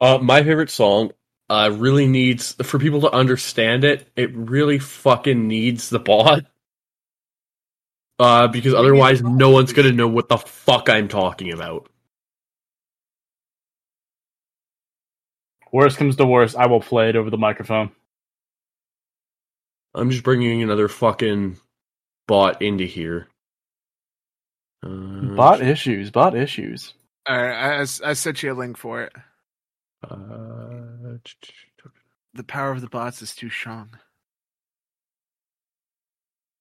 Uh, 0.00 0.18
my 0.18 0.42
favorite 0.42 0.70
song 0.70 1.12
uh, 1.48 1.70
really 1.72 2.08
needs 2.08 2.54
for 2.62 2.78
people 2.78 3.02
to 3.02 3.10
understand 3.12 3.84
it. 3.84 4.08
It 4.16 4.34
really 4.34 4.78
fucking 4.78 5.46
needs 5.46 5.88
the 5.88 6.00
bot. 6.00 6.44
Uh, 8.18 8.48
because 8.48 8.74
otherwise, 8.74 9.22
no 9.22 9.50
one's 9.50 9.72
gonna 9.72 9.92
know 9.92 10.08
what 10.08 10.28
the 10.28 10.38
fuck 10.38 10.88
I'm 10.88 11.08
talking 11.08 11.52
about. 11.52 11.88
Worst 15.74 15.96
comes 15.98 16.14
to 16.14 16.24
worst, 16.24 16.54
I 16.54 16.68
will 16.68 16.80
play 16.80 17.08
it 17.08 17.16
over 17.16 17.30
the 17.30 17.36
microphone. 17.36 17.90
I'm 19.92 20.08
just 20.08 20.22
bringing 20.22 20.62
another 20.62 20.86
fucking 20.86 21.56
bot 22.28 22.62
into 22.62 22.84
here. 22.84 23.26
Uh, 24.86 25.34
Bot 25.34 25.60
issues, 25.60 26.12
bot 26.12 26.36
issues. 26.36 26.94
All 27.28 27.36
right, 27.36 27.52
I, 27.52 27.78
I, 27.80 28.10
I 28.10 28.12
sent 28.12 28.40
you 28.44 28.52
a 28.52 28.54
link 28.54 28.76
for 28.76 29.02
it. 29.02 29.12
uh, 30.08 31.18
The 32.34 32.44
power 32.46 32.70
of 32.70 32.80
the 32.80 32.86
bots 32.88 33.20
is 33.20 33.34
too 33.34 33.50
strong. 33.50 33.98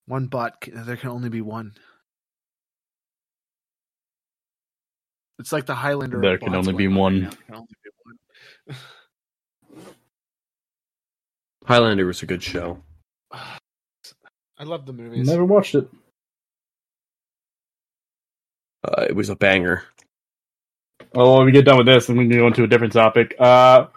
One 0.08 0.26
bot, 0.26 0.56
there 0.74 0.98
can 0.98 1.12
only 1.12 1.30
be 1.30 1.42
one. 1.42 1.74
It's 5.38 5.52
like 5.52 5.68
the 5.68 5.76
Highlander. 5.76 6.20
There 6.20 6.40
can 6.40 6.56
only 6.56 6.74
be 6.74 6.88
one. 6.88 7.22
There 7.22 7.30
can 7.30 7.56
only 7.56 7.68
be 7.84 7.92
one. 8.06 8.78
Highlander 11.66 12.06
was 12.06 12.22
a 12.24 12.26
good 12.26 12.44
show. 12.44 12.82
I 13.34 14.66
love 14.66 14.86
the 14.86 14.94
movies. 14.94 15.28
Never 15.28 15.46
watched 15.46 15.76
it. 15.76 15.88
Uh, 18.84 19.06
it 19.08 19.16
was 19.16 19.30
a 19.30 19.36
banger. 19.36 19.84
Well, 21.14 21.38
when 21.38 21.46
we 21.46 21.52
get 21.52 21.66
done 21.66 21.78
with 21.78 21.86
this, 21.86 22.08
then 22.08 22.18
we 22.18 22.28
can 22.28 22.38
go 22.38 22.48
into 22.48 22.64
a 22.64 22.68
different 22.68 22.94
topic. 22.94 23.36
Uh, 23.40 23.88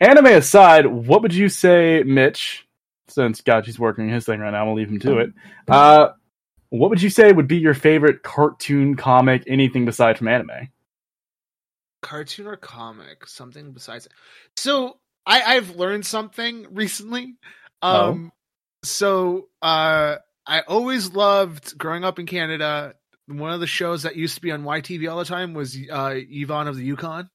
anime 0.00 0.26
aside, 0.26 0.86
what 0.86 1.22
would 1.22 1.34
you 1.34 1.48
say, 1.48 2.02
Mitch? 2.04 2.66
Since 3.08 3.40
God, 3.42 3.66
he's 3.66 3.78
working 3.78 4.08
his 4.08 4.24
thing 4.24 4.40
right 4.40 4.50
now, 4.50 4.60
I'm 4.60 4.66
gonna 4.66 4.76
leave 4.76 4.88
him 4.88 4.98
to 5.00 5.18
it. 5.18 5.32
Uh, 5.68 6.10
what 6.70 6.90
would 6.90 7.02
you 7.02 7.10
say 7.10 7.32
would 7.32 7.48
be 7.48 7.58
your 7.58 7.74
favorite 7.74 8.22
cartoon, 8.22 8.96
comic, 8.96 9.44
anything 9.46 9.84
beside 9.84 10.18
from 10.18 10.28
anime? 10.28 10.68
Cartoon 12.04 12.46
or 12.46 12.56
comic 12.56 13.26
something 13.26 13.72
besides 13.72 14.06
so 14.58 14.98
i 15.24 15.42
i've 15.56 15.74
learned 15.76 16.04
something 16.04 16.66
recently 16.70 17.34
Oh. 17.82 18.10
um 18.10 18.32
so 18.84 19.48
uh 19.62 20.16
i 20.46 20.60
always 20.68 21.12
loved 21.12 21.76
growing 21.78 22.04
up 22.04 22.18
in 22.18 22.26
canada 22.26 22.94
one 23.26 23.52
of 23.52 23.60
the 23.60 23.66
shows 23.66 24.02
that 24.02 24.16
used 24.16 24.34
to 24.34 24.42
be 24.42 24.52
on 24.52 24.64
YTV 24.64 25.10
all 25.10 25.18
the 25.18 25.24
time 25.24 25.54
was 25.54 25.74
uh 25.90 26.10
Yvon 26.10 26.68
of 26.68 26.76
the 26.76 26.84
Yukon 26.84 27.30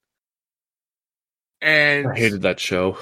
and 1.61 2.07
I 2.07 2.15
hated 2.15 2.43
that 2.43 2.59
show. 2.59 2.97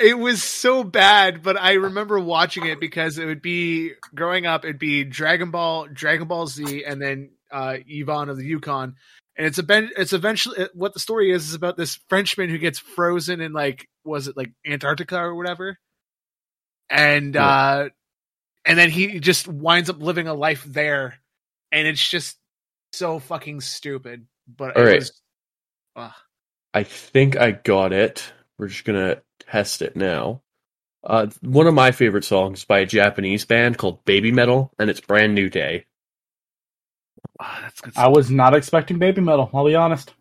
it 0.00 0.18
was 0.18 0.42
so 0.42 0.84
bad, 0.84 1.42
but 1.42 1.56
I 1.60 1.72
remember 1.72 2.18
watching 2.20 2.66
it 2.66 2.80
because 2.80 3.18
it 3.18 3.24
would 3.26 3.42
be 3.42 3.92
growing 4.14 4.46
up. 4.46 4.64
It'd 4.64 4.78
be 4.78 5.04
Dragon 5.04 5.50
Ball, 5.50 5.88
Dragon 5.92 6.28
Ball 6.28 6.46
Z, 6.46 6.84
and 6.84 7.00
then 7.00 7.30
uh, 7.50 7.76
Yvon 7.90 8.28
of 8.30 8.36
the 8.36 8.44
Yukon. 8.44 8.94
And 9.36 9.46
it's 9.46 9.58
a 9.58 9.62
ben- 9.62 9.90
it's 9.96 10.12
eventually 10.12 10.68
what 10.74 10.92
the 10.94 11.00
story 11.00 11.32
is 11.32 11.48
is 11.48 11.54
about 11.54 11.76
this 11.76 11.98
Frenchman 12.08 12.50
who 12.50 12.58
gets 12.58 12.78
frozen 12.78 13.40
in 13.40 13.52
like 13.52 13.88
was 14.04 14.28
it 14.28 14.36
like 14.36 14.52
Antarctica 14.66 15.18
or 15.18 15.34
whatever, 15.34 15.78
and 16.90 17.34
Yeah. 17.34 17.46
uh, 17.46 17.88
and 18.64 18.78
then 18.78 18.90
he 18.90 19.20
just 19.20 19.48
winds 19.48 19.88
up 19.90 20.00
living 20.00 20.28
a 20.28 20.34
life 20.34 20.64
there, 20.64 21.18
and 21.72 21.88
it's 21.88 22.06
just 22.08 22.36
so 22.92 23.18
fucking 23.18 23.60
stupid. 23.62 24.26
But 24.46 24.76
All 24.76 24.82
it 24.82 24.86
right. 24.86 24.98
was. 25.96 26.12
I 26.74 26.82
think 26.84 27.36
I 27.36 27.52
got 27.52 27.92
it. 27.92 28.32
We're 28.58 28.68
just 28.68 28.84
gonna 28.84 29.22
test 29.40 29.82
it 29.82 29.96
now. 29.96 30.42
Uh, 31.04 31.26
one 31.40 31.66
of 31.66 31.74
my 31.74 31.90
favorite 31.90 32.24
songs 32.24 32.64
by 32.64 32.80
a 32.80 32.86
Japanese 32.86 33.44
band 33.44 33.76
called 33.78 34.04
Baby 34.04 34.30
Metal, 34.30 34.72
and 34.78 34.88
it's 34.88 35.00
Brand 35.00 35.34
New 35.34 35.50
Day. 35.50 35.86
Ah, 37.40 37.58
that's 37.62 37.80
good. 37.80 37.92
I 37.96 38.08
was 38.08 38.30
not 38.30 38.54
expecting 38.54 38.98
baby 38.98 39.20
metal. 39.20 39.50
I'll 39.52 39.66
be 39.66 39.74
honest. 39.74 40.12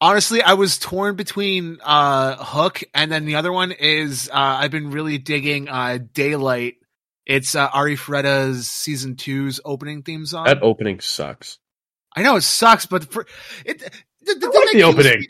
honestly 0.00 0.42
i 0.42 0.52
was 0.54 0.76
torn 0.78 1.16
between 1.16 1.78
uh 1.82 2.36
hook 2.36 2.82
and 2.94 3.10
then 3.10 3.24
the 3.24 3.36
other 3.36 3.50
one 3.52 3.72
is 3.72 4.28
uh 4.28 4.34
i've 4.60 4.70
been 4.70 4.90
really 4.90 5.16
digging 5.18 5.68
uh 5.70 5.98
daylight 6.12 6.74
it's 7.24 7.54
uh 7.54 7.68
Arifureta's 7.70 8.68
season 8.68 9.16
two's 9.16 9.58
opening 9.64 10.02
theme 10.02 10.26
song 10.26 10.44
That 10.44 10.62
opening 10.62 11.00
sucks. 11.00 11.58
i 12.14 12.22
know 12.22 12.36
it 12.36 12.42
sucks 12.42 12.84
but 12.86 13.10
for 13.10 13.26
it 13.64 13.78
the, 13.78 14.34
the, 14.34 14.34
thing 14.34 14.50
like 14.50 14.52
that 14.52 14.72
the 14.74 14.82
opening. 14.82 15.20
me- 15.20 15.28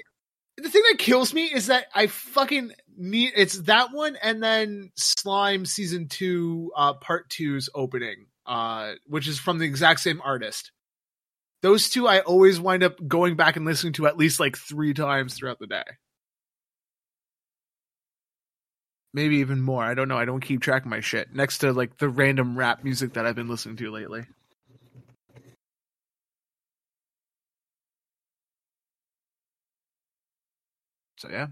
the 0.59 0.71
thing 0.71 0.83
that 0.91 0.99
kills 0.99 1.33
me 1.33 1.45
is 1.45 1.69
that 1.69 1.87
i 1.95 2.09
fucking 2.09 2.73
need 2.99 3.33
it's 3.37 3.61
that 3.63 3.93
one 3.93 4.17
and 4.21 4.43
then 4.43 4.91
slime 4.97 5.65
season 5.65 6.09
two 6.09 6.73
uh 6.77 6.95
part 6.95 7.31
two's 7.31 7.69
opening 7.75 8.27
uh 8.47 8.93
which 9.07 9.29
is 9.29 9.39
from 9.39 9.59
the 9.59 9.65
exact 9.67 10.01
same 10.01 10.21
artist 10.25 10.73
those 11.63 11.89
two 11.89 12.07
I 12.07 12.21
always 12.21 12.61
wind 12.61 12.83
up 12.83 12.97
going 13.09 13.35
back 13.37 13.57
and 13.57 13.65
listening 13.65 13.95
to 13.95 14.07
at 14.07 14.17
least 14.17 14.39
like 14.41 14.57
three 14.57 14.95
times 14.95 15.35
throughout 15.35 15.59
the 15.59 15.67
day. 15.67 15.83
Maybe 19.13 19.39
even 19.39 19.61
more. 19.63 19.83
I 19.83 19.95
don't 19.95 20.09
know. 20.09 20.19
I 20.19 20.27
don't 20.27 20.41
keep 20.43 20.61
track 20.61 20.83
of 20.83 20.91
my 20.91 21.01
shit. 21.01 21.35
Next 21.35 21.59
to 21.59 21.73
like 21.73 21.97
the 21.99 22.09
random 22.09 22.57
rap 22.57 22.85
music 22.85 23.15
that 23.15 23.27
I've 23.27 23.35
been 23.35 23.49
listening 23.49 23.77
to 23.77 23.91
lately. 23.91 24.27
So 31.17 31.31
yeah. 31.31 31.49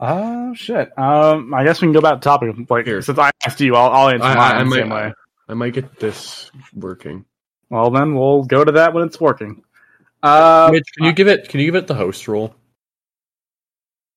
Oh 0.00 0.54
shit. 0.54 0.96
Um, 0.98 1.52
I 1.52 1.64
guess 1.64 1.80
we 1.80 1.86
can 1.86 1.92
go 1.92 2.00
back 2.00 2.14
to 2.14 2.20
topic. 2.20 2.54
Like 2.70 2.86
Here. 2.86 3.02
since 3.02 3.18
I 3.18 3.30
asked 3.44 3.60
you, 3.60 3.74
I'll, 3.74 3.90
I'll 3.90 4.08
answer 4.10 4.24
I- 4.26 4.34
mine 4.34 4.52
I- 4.52 4.56
I 4.56 4.58
the 4.60 4.64
might- 4.64 4.76
same 4.76 4.90
way. 4.90 5.12
I 5.50 5.54
might 5.54 5.72
get 5.72 5.98
this 5.98 6.50
working. 6.74 7.24
Well, 7.70 7.90
then 7.90 8.14
we'll 8.14 8.44
go 8.44 8.64
to 8.64 8.72
that 8.72 8.92
when 8.92 9.04
it's 9.06 9.18
working. 9.20 9.62
Uh, 10.22 10.68
Mitch, 10.72 10.88
can 10.96 11.06
you 11.06 11.12
give 11.12 11.26
it? 11.28 11.48
Can 11.48 11.60
you 11.60 11.66
give 11.66 11.74
it 11.74 11.86
the 11.86 11.94
host 11.94 12.28
role? 12.28 12.54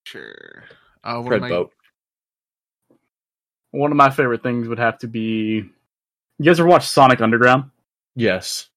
Sure. 0.06 0.64
Uh, 1.04 1.22
what 1.22 1.42
FredBoat. 1.42 1.70
one 3.72 3.92
of 3.92 3.98
my 3.98 4.10
favorite 4.10 4.44
things 4.44 4.68
would 4.68 4.80
have 4.80 4.98
to 5.00 5.08
be. 5.08 5.64
You 6.38 6.46
guys 6.46 6.60
ever 6.60 6.68
watch 6.68 6.88
Sonic 6.88 7.22
Underground? 7.22 7.72
Yes. 8.16 8.68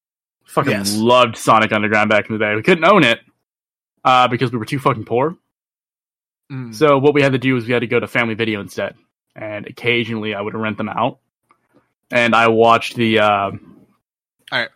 Fucking 0.47 0.71
Yes. 0.71 0.97
loved 0.97 1.37
Sonic 1.37 1.73
Underground 1.73 2.11
back 2.11 2.29
in 2.29 2.39
the 2.39 2.45
day. 2.45 2.55
We 2.55 2.63
couldn't 2.63 2.85
own 2.85 3.03
it 3.05 3.21
uh, 4.05 4.29
because 4.29 4.53
we 4.53 4.59
were 4.59 4.65
too 4.67 4.79
fucking 4.79 5.05
poor. 5.07 5.37
Mm. 6.53 6.75
So 6.75 6.99
what 6.99 7.15
we 7.15 7.23
had 7.23 7.33
to 7.33 7.39
do 7.39 7.57
is 7.57 7.67
we 7.67 7.73
had 7.73 7.81
to 7.81 7.87
go 7.87 7.99
to 8.01 8.07
Family 8.07 8.35
Video 8.35 8.61
instead, 8.61 8.95
and 9.35 9.67
occasionally 9.67 10.35
I 10.35 10.41
would 10.41 10.55
rent 10.55 10.77
them 10.79 10.89
out, 10.89 11.19
and 12.11 12.35
I 12.35 12.49
watched 12.49 12.97
the 12.97 13.21
uh, 13.21 13.51
Alright. 14.53 14.69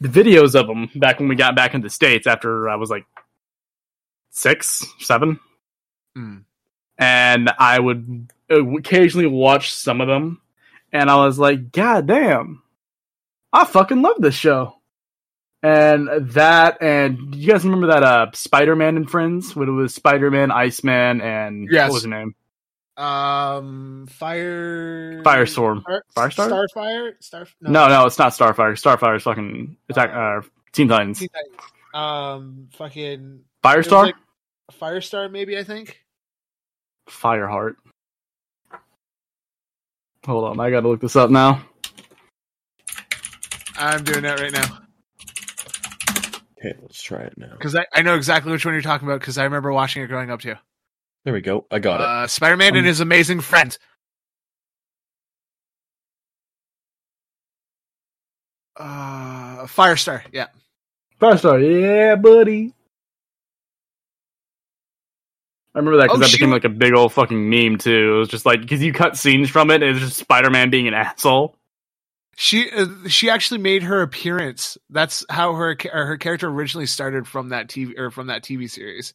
the 0.00 0.08
videos 0.08 0.54
of 0.58 0.66
them 0.66 0.90
back 0.96 1.20
when 1.20 1.28
we 1.28 1.36
got 1.36 1.54
back 1.54 1.74
into 1.74 1.86
the 1.86 1.90
states 1.90 2.26
after 2.26 2.68
I 2.68 2.76
was 2.76 2.90
like 2.90 3.06
six, 4.30 4.84
seven, 4.98 5.38
Mm. 6.16 6.44
and 6.98 7.50
I 7.58 7.78
would 7.78 8.28
occasionally 8.50 9.26
watch 9.26 9.72
some 9.72 10.00
of 10.00 10.08
them, 10.08 10.40
and 10.92 11.10
I 11.10 11.24
was 11.24 11.38
like, 11.38 11.72
God 11.72 12.06
damn, 12.06 12.62
I 13.52 13.64
fucking 13.64 14.02
love 14.02 14.16
this 14.20 14.34
show. 14.34 14.76
And 15.64 16.10
that, 16.34 16.82
and 16.82 17.34
you 17.34 17.50
guys 17.50 17.64
remember 17.64 17.86
that 17.86 18.02
uh, 18.02 18.26
Spider 18.34 18.76
Man 18.76 18.98
and 18.98 19.08
Friends? 19.10 19.56
When 19.56 19.66
it 19.66 19.72
was 19.72 19.94
Spider 19.94 20.30
Man, 20.30 20.50
Iceman, 20.50 21.22
and 21.22 21.68
Yes. 21.70 21.88
what 21.88 21.94
was 21.94 22.02
her 22.04 22.10
name? 22.10 22.34
Um, 22.98 24.06
fire, 24.10 25.22
Firestorm. 25.22 25.80
Star, 25.80 26.02
Firestar? 26.14 26.68
Starfire, 26.68 27.12
Star. 27.20 27.46
No, 27.62 27.88
no, 27.88 28.04
it's 28.04 28.18
not 28.18 28.32
Starfire. 28.32 28.74
Starfire 28.74 29.16
is 29.16 29.22
fucking 29.22 29.78
attack. 29.88 30.10
Uh, 30.10 30.46
Teen 30.72 30.86
Titans. 30.86 31.20
Titans. 31.20 31.72
Um, 31.94 32.68
fucking 32.72 33.40
Firestar. 33.64 34.02
like 34.02 34.14
Firestar, 34.70 35.30
maybe 35.30 35.56
I 35.56 35.64
think. 35.64 36.04
Fireheart. 37.08 37.76
Hold 40.26 40.44
on, 40.44 40.60
I 40.60 40.68
gotta 40.70 40.88
look 40.88 41.00
this 41.00 41.16
up 41.16 41.30
now. 41.30 41.62
I'm 43.78 44.04
doing 44.04 44.24
that 44.24 44.38
right 44.40 44.52
now 44.52 44.83
Okay, 46.64 46.78
let's 46.80 47.02
try 47.02 47.20
it 47.20 47.34
now. 47.36 47.50
because 47.50 47.74
I, 47.76 47.84
I 47.92 48.02
know 48.02 48.14
exactly 48.14 48.50
which 48.50 48.64
one 48.64 48.74
you're 48.74 48.82
talking 48.82 49.06
about 49.06 49.20
because 49.20 49.36
I 49.36 49.44
remember 49.44 49.72
watching 49.72 50.02
it 50.02 50.06
growing 50.06 50.30
up 50.30 50.40
too. 50.40 50.54
There 51.24 51.34
we 51.34 51.40
go. 51.40 51.66
I 51.70 51.78
got 51.78 52.00
it. 52.00 52.06
Uh, 52.06 52.26
Spider-Man 52.26 52.72
Um, 52.72 52.78
and 52.78 52.86
his 52.86 53.00
amazing 53.00 53.40
friend. 53.40 53.76
Uh, 58.76 59.64
Firestar. 59.66 60.22
Yeah. 60.32 60.46
Firestar, 61.20 61.60
yeah, 61.62 62.16
buddy. 62.16 62.72
I 65.74 65.78
remember 65.78 65.98
that 65.98 66.04
because 66.04 66.16
Oh, 66.18 66.20
that 66.20 66.28
she 66.28 66.36
became 66.36 66.50
like 66.50 66.64
a 66.64 66.68
big 66.68 66.94
old 66.94 67.12
fucking 67.12 67.50
meme 67.50 67.78
too. 67.78 68.14
It 68.14 68.18
was 68.18 68.28
just 68.28 68.46
like 68.46 68.60
because 68.60 68.82
you 68.82 68.92
cut 68.92 69.16
scenes 69.16 69.50
from 69.50 69.70
it, 69.70 69.82
and 69.82 69.96
it's 69.96 70.00
just 70.00 70.16
Spider 70.18 70.50
Man 70.50 70.70
being 70.70 70.86
an 70.88 70.94
asshole. 70.94 71.56
She 72.36 72.70
uh, 72.70 72.86
she 73.08 73.30
actually 73.30 73.58
made 73.58 73.82
her 73.84 74.02
appearance. 74.02 74.76
That's 74.90 75.24
how 75.28 75.54
her 75.54 75.76
or 75.92 76.06
her 76.06 76.16
character 76.18 76.48
originally 76.48 76.86
started 76.86 77.26
from 77.28 77.50
that 77.50 77.68
TV 77.68 77.96
or 77.98 78.10
from 78.10 78.26
that 78.28 78.42
TV 78.42 78.68
series. 78.70 79.14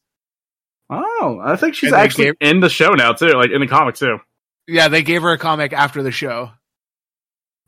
Oh, 0.89 1.39
I 1.43 1.55
think 1.55 1.75
she's 1.75 1.91
And 1.91 2.01
actually 2.01 2.25
gave- 2.25 2.35
in 2.41 2.59
the 2.61 2.69
show 2.69 2.93
now 2.93 3.13
too, 3.13 3.27
like 3.33 3.51
in 3.51 3.61
the 3.61 3.67
comics 3.67 3.99
too. 3.99 4.19
Yeah, 4.67 4.87
they 4.87 5.03
gave 5.03 5.21
her 5.23 5.31
a 5.31 5.37
comic 5.37 5.73
after 5.73 6.01
the 6.03 6.11
show. 6.11 6.51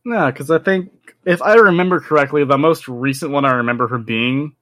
Yeah, 0.06 0.32
because 0.32 0.50
I 0.50 0.60
think 0.60 0.92
if 1.26 1.42
I 1.42 1.56
remember 1.56 2.00
correctly, 2.00 2.44
the 2.46 2.58
most 2.58 2.88
recent 2.88 3.32
one 3.32 3.46
I 3.46 3.52
remember 3.54 3.88
her 3.88 3.98
being 3.98 4.56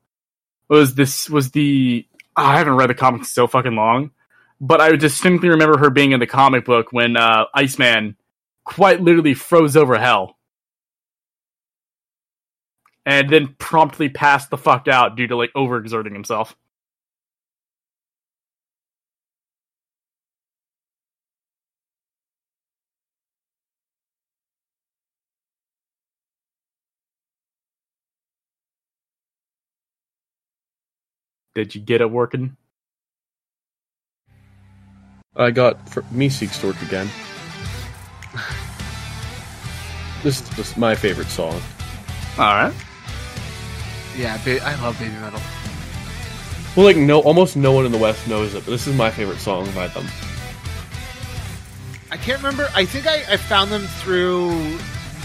was 0.67 0.95
this 0.95 1.29
was 1.29 1.51
the 1.51 2.05
I 2.35 2.57
haven't 2.57 2.75
read 2.75 2.89
the 2.89 2.95
comics 2.95 3.29
so 3.31 3.47
fucking 3.47 3.75
long, 3.75 4.11
but 4.59 4.81
I 4.81 4.95
distinctly 4.95 5.49
remember 5.49 5.77
her 5.77 5.89
being 5.89 6.11
in 6.13 6.19
the 6.19 6.27
comic 6.27 6.65
book 6.65 6.91
when 6.91 7.15
uh, 7.17 7.45
Iceman 7.53 8.15
quite 8.63 9.01
literally 9.01 9.33
froze 9.33 9.75
over 9.77 9.97
hell. 9.97 10.37
And 13.09 13.27
then 13.27 13.55
promptly 13.57 14.07
passed 14.07 14.51
the 14.51 14.57
fuck 14.57 14.87
out 14.87 15.15
due 15.15 15.25
to 15.25 15.35
like 15.35 15.51
overexerting 15.53 16.13
himself. 16.13 16.55
Did 31.55 31.73
you 31.73 31.81
get 31.81 32.01
it 32.01 32.11
working? 32.11 32.57
I 35.35 35.49
got 35.49 35.89
for 35.89 36.03
Meeseek 36.13 36.51
Stork 36.51 36.79
again. 36.83 37.09
This 40.21 40.41
is 40.41 40.49
just 40.55 40.77
my 40.77 40.93
favorite 40.93 41.29
song. 41.29 41.59
Alright. 42.37 42.73
Yeah, 44.19 44.37
ba- 44.43 44.61
I 44.65 44.75
love 44.81 44.99
Baby 44.99 45.13
Metal. 45.15 45.39
Well, 46.75 46.85
like 46.85 46.97
no, 46.97 47.21
almost 47.21 47.55
no 47.55 47.71
one 47.71 47.85
in 47.85 47.91
the 47.91 47.97
West 47.97 48.27
knows 48.27 48.53
it, 48.53 48.65
but 48.65 48.71
this 48.71 48.85
is 48.85 48.95
my 48.95 49.09
favorite 49.09 49.39
song 49.39 49.65
by 49.73 49.87
them. 49.87 50.05
I 52.11 52.17
can't 52.17 52.37
remember. 52.39 52.67
I 52.75 52.85
think 52.85 53.07
I, 53.07 53.23
I 53.33 53.37
found 53.37 53.71
them 53.71 53.83
through 54.01 54.49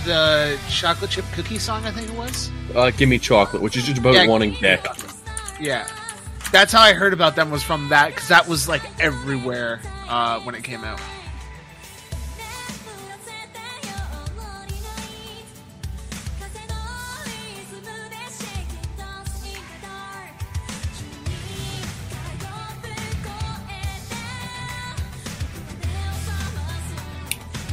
the 0.05 0.59
chocolate 0.70 1.11
chip 1.11 1.24
cookie 1.32 1.59
song. 1.59 1.84
I 1.84 1.90
think 1.90 2.09
it 2.09 2.14
was. 2.14 2.51
Uh, 2.74 2.90
Give 2.90 3.09
me 3.09 3.18
chocolate, 3.18 3.62
which 3.62 3.76
is 3.76 3.84
just 3.84 3.99
about 3.99 4.14
Yeah. 4.14 4.26
wanting 4.26 4.53
dick. 4.61 4.86
Yeah, 5.61 5.88
that's 6.53 6.72
how 6.72 6.80
I 6.82 6.92
heard 6.92 7.12
about 7.12 7.36
them. 7.36 7.51
Was 7.51 7.62
from 7.62 7.88
that 7.88 8.09
because 8.14 8.28
that 8.28 8.47
was 8.47 8.68
like 8.68 8.82
everywhere 9.01 9.80
uh, 10.09 10.40
when 10.40 10.55
it 10.55 10.62
came 10.62 10.84
out. 10.84 11.01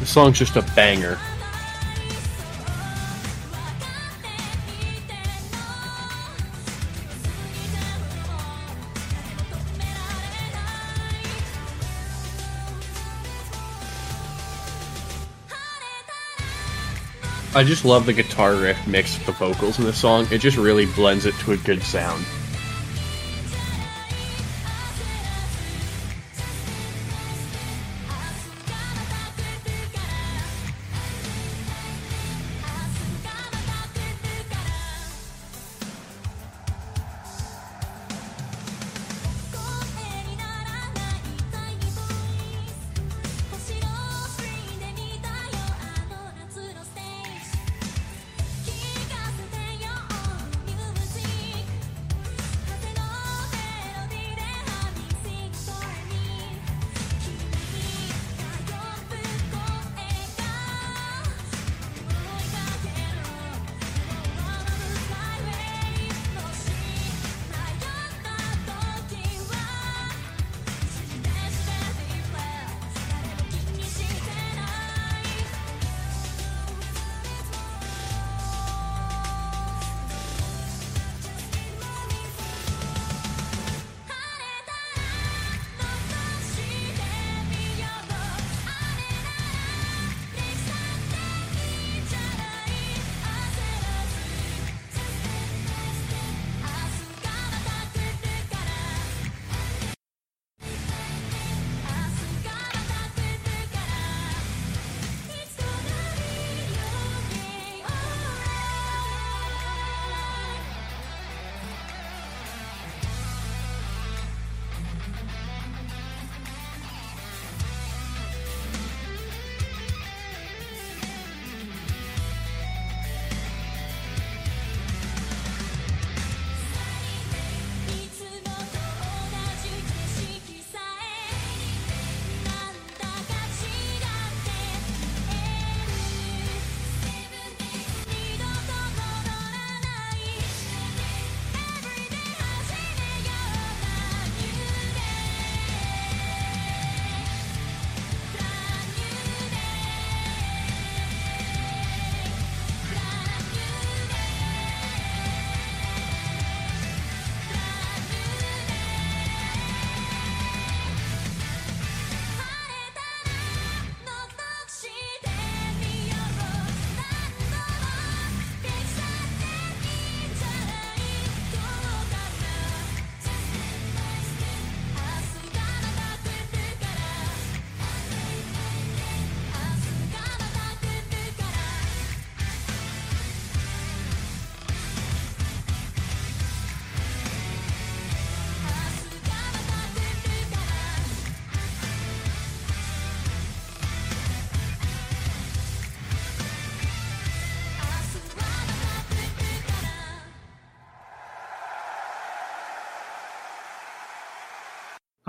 The 0.02 0.08
song's 0.08 0.40
just 0.40 0.56
a 0.56 0.64
banger. 0.76 1.20
I 17.54 17.64
just 17.64 17.86
love 17.86 18.08
the 18.08 18.14
guitar 18.14 18.56
riff 18.56 18.88
mixed 18.88 19.20
with 19.20 19.28
the 19.28 19.34
vocals 19.34 19.78
in 19.78 19.86
the 19.86 19.94
song. 19.94 20.26
It 20.32 20.40
just 20.40 20.58
really 20.58 20.88
blends 20.88 21.28
it 21.28 21.36
to 21.42 21.52
a 21.52 21.58
good 21.58 21.84
sound. 21.84 22.26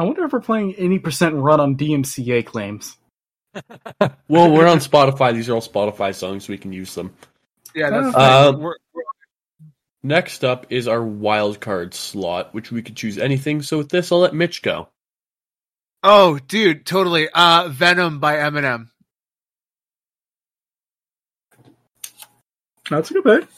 I 0.02 0.04
wonder 0.04 0.24
if 0.24 0.32
we're 0.32 0.40
playing 0.40 0.74
any 0.78 0.98
percent 0.98 1.36
run 1.36 1.60
on 1.60 1.76
DMCA 1.76 2.44
claims. 2.44 2.96
well, 4.26 4.50
we're 4.50 4.66
on 4.66 4.78
Spotify. 4.78 5.32
These 5.32 5.48
are 5.48 5.54
all 5.54 5.60
Spotify 5.60 6.12
songs. 6.12 6.48
We 6.48 6.58
can 6.58 6.72
use 6.72 6.92
them. 6.96 7.14
Yeah, 7.72 7.90
that's 7.90 8.16
uh, 8.16 8.18
uh 8.18 8.52
we're, 8.58 8.74
we're... 8.92 9.02
Next 10.02 10.42
up 10.42 10.66
is 10.70 10.88
our 10.88 11.00
wild 11.00 11.60
card 11.60 11.94
slot, 11.94 12.52
which 12.52 12.72
we 12.72 12.82
could 12.82 12.96
choose 12.96 13.16
anything. 13.16 13.62
So 13.62 13.78
with 13.78 13.90
this, 13.90 14.10
I'll 14.10 14.18
let 14.18 14.34
Mitch 14.34 14.62
go. 14.62 14.88
Oh, 16.02 16.40
dude, 16.48 16.84
totally. 16.84 17.28
Uh, 17.32 17.68
Venom 17.68 18.18
by 18.18 18.38
Eminem. 18.38 18.88
That's 22.90 23.08
a 23.12 23.14
good 23.14 23.22
bet. 23.22 23.48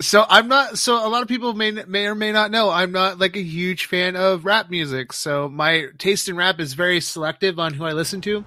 So 0.00 0.24
I'm 0.28 0.46
not. 0.46 0.78
So 0.78 0.94
a 0.94 1.08
lot 1.08 1.22
of 1.22 1.28
people 1.28 1.54
may 1.54 1.72
may 1.72 2.06
or 2.06 2.14
may 2.14 2.30
not 2.30 2.50
know 2.52 2.70
I'm 2.70 2.92
not 2.92 3.18
like 3.18 3.36
a 3.36 3.42
huge 3.42 3.86
fan 3.86 4.14
of 4.14 4.44
rap 4.44 4.70
music. 4.70 5.12
So 5.12 5.48
my 5.48 5.86
taste 5.98 6.28
in 6.28 6.36
rap 6.36 6.60
is 6.60 6.74
very 6.74 7.00
selective 7.00 7.58
on 7.58 7.74
who 7.74 7.84
I 7.84 7.92
listen 7.92 8.20
to. 8.22 8.44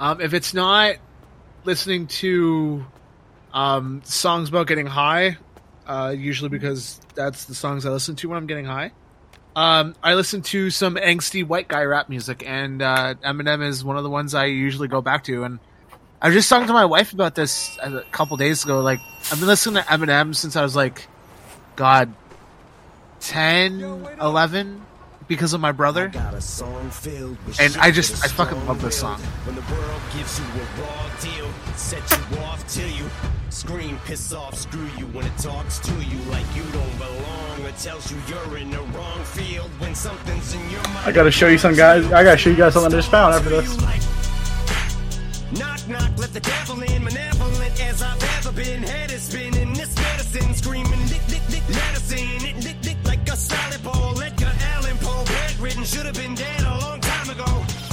Um, 0.00 0.20
if 0.20 0.34
it's 0.34 0.52
not 0.52 0.96
listening 1.64 2.08
to 2.08 2.84
um, 3.52 4.02
songs 4.04 4.48
about 4.48 4.66
getting 4.66 4.86
high, 4.86 5.36
uh, 5.86 6.14
usually 6.16 6.48
because 6.48 7.00
that's 7.14 7.44
the 7.44 7.54
songs 7.54 7.86
I 7.86 7.90
listen 7.90 8.16
to 8.16 8.28
when 8.28 8.38
I'm 8.38 8.46
getting 8.46 8.64
high. 8.64 8.92
Um, 9.54 9.94
I 10.02 10.14
listen 10.14 10.42
to 10.42 10.70
some 10.70 10.94
angsty 10.94 11.46
white 11.46 11.68
guy 11.68 11.82
rap 11.82 12.08
music, 12.08 12.42
and 12.46 12.80
uh, 12.82 13.14
Eminem 13.24 13.66
is 13.66 13.84
one 13.84 13.96
of 13.96 14.04
the 14.04 14.10
ones 14.10 14.34
I 14.34 14.46
usually 14.46 14.88
go 14.88 15.02
back 15.02 15.24
to. 15.24 15.44
And 15.44 15.58
I 16.22 16.28
was 16.28 16.34
just 16.34 16.48
talking 16.48 16.68
to 16.68 16.72
my 16.72 16.84
wife 16.84 17.12
about 17.12 17.34
this 17.34 17.76
a 17.82 18.02
couple 18.12 18.36
days 18.36 18.64
ago. 18.64 18.80
Like, 18.80 19.00
I've 19.32 19.38
been 19.38 19.46
listening 19.46 19.82
to 19.82 19.88
Eminem 19.88 20.34
since 20.34 20.56
I 20.56 20.62
was 20.62 20.74
like, 20.74 21.06
God, 21.76 22.12
10, 23.20 23.80
11, 24.20 24.82
because 25.28 25.52
of 25.52 25.60
my 25.60 25.70
brother. 25.70 26.06
And 27.60 27.76
I 27.76 27.92
just, 27.92 28.24
I 28.24 28.28
fucking 28.28 28.66
love 28.66 28.82
this 28.82 28.98
song. 28.98 29.20
When 29.44 29.54
the 29.54 29.62
world 29.72 30.02
gives 30.16 30.38
you 30.40 30.44
a 30.46 30.82
raw 30.82 31.10
deal, 31.20 31.48
set 31.76 32.02
you 32.10 32.38
off 32.40 32.66
till 32.66 32.88
you 32.88 33.04
scream, 33.50 33.98
piss 34.04 34.32
off, 34.32 34.56
screw 34.56 34.88
you 34.98 35.06
when 35.08 35.26
it 35.26 35.38
talks 35.38 35.78
to 35.78 35.92
you 35.92 36.18
like 36.30 36.46
you 36.56 36.62
don't 36.72 36.98
belong 36.98 37.64
or 37.64 37.70
tells 37.72 38.10
you 38.10 38.18
you're 38.26 38.58
in 38.58 38.70
the 38.70 38.80
wrong 38.80 39.22
field 39.24 39.70
when 39.78 39.94
something's 39.94 40.54
in 40.54 40.70
your 40.70 40.82
mind. 40.82 41.06
I 41.06 41.12
gotta 41.12 41.30
show 41.30 41.46
you 41.48 41.58
some 41.58 41.74
guys. 41.74 42.04
I 42.06 42.24
gotta 42.24 42.36
show 42.36 42.50
you 42.50 42.56
guys 42.56 42.74
something 42.74 42.92
I 42.92 42.96
just 42.96 43.10
found 43.10 43.34
after 43.34 43.50
this. 43.50 44.19
Knock, 45.90 46.18
let 46.18 46.32
the 46.32 46.38
devil 46.38 46.80
in, 46.82 47.02
malevolent 47.02 47.80
as 47.82 48.00
I've 48.00 48.22
ever 48.38 48.52
been. 48.52 48.80
Head 48.84 49.10
is 49.10 49.22
spinning, 49.22 49.72
this 49.74 49.92
medicine 49.96 50.54
screaming, 50.54 51.00
lick, 51.08 51.26
lick, 51.28 51.42
lick, 51.50 51.68
medicine, 51.68 52.46
it 52.46 52.64
lick, 52.64 52.76
lick 52.84 52.96
like 53.04 53.28
a 53.28 53.36
solid 53.36 53.82
ball. 53.82 54.20
Edgar 54.22 54.52
Allan 54.74 54.96
Poe, 54.98 55.24
bedridden, 55.24 55.82
should 55.82 56.06
have 56.06 56.14
been 56.14 56.36
dead 56.36 56.62
a 56.62 56.78
long 56.78 57.00
time 57.00 57.30
ago. 57.30 57.89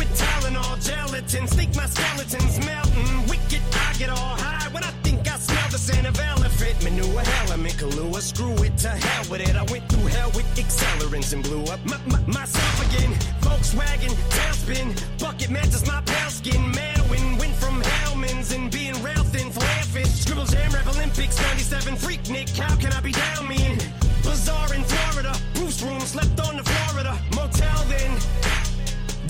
Liquid 0.00 0.16
Tylenol, 0.16 0.80
gelatin, 0.82 1.46
sneak 1.46 1.76
my 1.76 1.84
skeletons 1.84 2.64
melting. 2.64 3.28
Wicked, 3.28 3.60
I 3.74 3.92
get 3.98 4.08
all 4.08 4.34
high 4.40 4.66
when 4.72 4.82
I 4.82 4.92
think 5.04 5.30
I 5.30 5.36
smell 5.36 5.68
the 5.70 5.76
scent 5.76 6.06
of 6.06 6.18
elephant 6.18 6.82
manure. 6.82 7.22
Element, 7.44 7.74
Kahlua, 7.74 8.20
screw 8.22 8.54
it 8.64 8.78
to 8.78 8.88
hell 8.88 9.30
with 9.30 9.42
it. 9.42 9.54
I 9.54 9.64
went 9.70 9.86
through 9.90 10.06
hell 10.06 10.30
with 10.34 10.46
accelerants 10.56 11.34
and 11.34 11.42
blew 11.42 11.64
up 11.64 11.84
my, 11.84 11.98
my, 12.06 12.20
myself 12.32 12.76
again. 12.88 13.12
Volkswagen, 13.44 14.14
tailspin, 14.32 14.88
bucket 15.20 15.50
matches 15.50 15.86
my 15.86 16.00
pale 16.00 16.30
skin. 16.30 16.72
Manwin, 16.72 17.38
went 17.38 17.54
from 17.56 17.82
Hellman's 17.82 18.52
and 18.52 18.70
being 18.70 18.96
rail 19.02 19.24
thin, 19.24 19.50
flare 19.52 19.84
fish. 19.92 20.24
Scribbles, 20.24 20.50
Jam 20.50 20.72
Rap 20.72 20.86
Olympics, 20.86 21.36
97, 21.42 21.96
freak 21.96 22.26
Nick. 22.30 22.48
How 22.56 22.74
can 22.76 22.90
I 22.94 23.00
be 23.00 23.12
down 23.12 23.46
mean? 23.48 23.76
Bazaar 24.24 24.72
in 24.72 24.82
Florida, 24.82 25.36
Bruce 25.52 25.82
room, 25.82 26.00
slept 26.00 26.40
on 26.40 26.56
the 26.56 26.64
Florida 26.64 27.18
motel 27.36 27.84
then. 27.92 28.69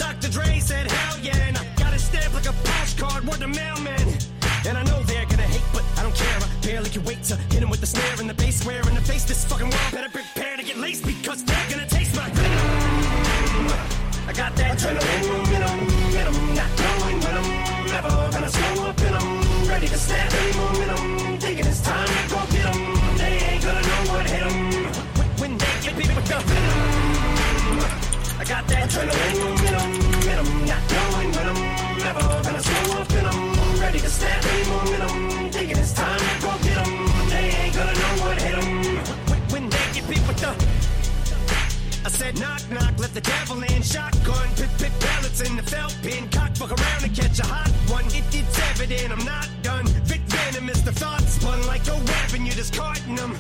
Dr. 0.01 0.31
Dre 0.31 0.59
said, 0.61 0.91
hell 0.91 1.19
yeah, 1.21 1.37
and 1.37 1.59
I 1.59 1.65
got 1.77 1.93
it 1.93 2.01
stamped 2.01 2.33
like 2.33 2.49
a 2.49 2.57
postcard, 2.65 3.23
word 3.29 3.41
to 3.41 3.49
mailman. 3.49 4.01
And 4.67 4.79
I 4.79 4.83
know 4.85 5.03
they're 5.03 5.27
gonna 5.27 5.43
hate, 5.43 5.69
but 5.75 5.85
I 5.99 6.03
don't 6.03 6.15
care. 6.15 6.39
I 6.41 6.49
barely 6.65 6.89
can 6.89 7.05
wait 7.05 7.23
to 7.25 7.37
hit 7.53 7.63
him 7.63 7.69
with 7.69 7.83
the 7.83 7.87
snare 7.87 8.17
and 8.19 8.29
the 8.29 8.33
bass. 8.33 8.63
Swear 8.63 8.81
in 8.89 8.95
the 8.95 9.03
face, 9.03 9.25
this 9.25 9.45
fucking 9.45 9.69
world 9.69 9.93
better 9.93 10.09
prepare 10.09 10.57
to 10.57 10.63
get 10.63 10.79
laced 10.79 11.05
because 11.05 11.45
they're 11.45 11.69
gonna 11.69 11.87
taste 11.87 12.17
my 12.17 12.27
venom. 12.31 13.69
I 14.27 14.33
got 14.33 14.57
that 14.57 14.79
adrenaline 14.79 15.27
momentum, 15.29 15.79
momentum, 16.01 16.55
not 16.57 16.71
knowing 16.81 17.19
when 17.21 17.35
I'm 17.41 17.51
never 17.93 18.13
gonna 18.33 18.49
slow 18.49 18.89
up 18.89 18.99
and 19.01 19.15
I'm 19.21 19.69
ready 19.69 19.89
to 19.89 19.99
snap 19.99 20.33
any 20.33 20.53
momentum. 20.57 21.39
Thinking 21.45 21.67
it's 21.67 21.83
time 21.83 22.09
to 22.09 22.23
go 22.33 22.41
get 22.57 22.67
'em. 22.73 22.81
They 23.21 23.33
ain't 23.53 23.63
gonna 23.63 23.83
know 23.83 24.03
what 24.13 24.25
hit 24.31 24.45
'em. 24.49 24.57
When, 25.19 25.29
when 25.41 25.53
they 25.59 25.75
get 25.85 25.95
beat 25.99 26.15
with 26.17 26.27
the 26.27 26.39
venom. 26.41 26.90
Got 28.51 28.67
that 28.67 28.91
adrenaline 28.91 29.39
momentum, 29.39 29.91
momentum, 30.11 30.67
not 30.67 30.83
knowing 30.91 31.31
when 31.37 31.47
I'm 31.51 31.61
never 32.03 32.25
gonna 32.43 32.61
slow 32.61 32.99
up 32.99 33.11
and 33.13 33.27
I'm 33.29 33.81
ready 33.81 34.01
to 34.01 34.11
snap 34.11 34.45
any 34.45 34.65
momentum. 34.69 35.51
Thinking 35.53 35.79
it's 35.79 35.93
time 35.93 36.19
to 36.19 36.35
go 36.43 36.51
get 36.59 36.79
'em. 36.83 37.29
They 37.31 37.47
ain't 37.63 37.75
gonna 37.77 37.95
know 37.95 38.13
what 38.23 38.43
hit 38.43 38.59
'em. 38.59 38.71
When, 39.53 39.71
they 39.71 39.87
get 39.95 40.09
beat 40.11 40.27
with 40.27 40.41
the 40.43 40.51
I 42.05 42.11
said 42.11 42.41
knock 42.41 42.63
knock, 42.73 42.99
let 42.99 43.15
the 43.15 43.21
devil 43.21 43.63
in. 43.63 43.83
Shotgun, 43.85 44.49
pit 44.57 44.71
pit 44.79 44.93
pellets 44.99 45.41
in 45.43 45.55
the 45.55 45.63
felt 45.63 45.95
pin. 46.03 46.29
Cock 46.31 46.51
fuck 46.57 46.73
around 46.73 47.05
and 47.05 47.15
catch 47.15 47.39
a 47.39 47.47
hot 47.47 47.71
one. 47.87 48.07
It, 48.07 48.25
it's 48.35 48.59
evident 48.71 49.13
I'm 49.13 49.25
not 49.25 49.49
done. 49.63 49.87
Vic 50.11 50.23
venomous, 50.27 50.81
the 50.81 50.91
thought 50.91 51.23
spun 51.23 51.65
like 51.69 51.87
a 51.87 51.95
weapon. 51.95 52.47
You're 52.47 52.57
discarding 52.57 53.15
them. 53.15 53.33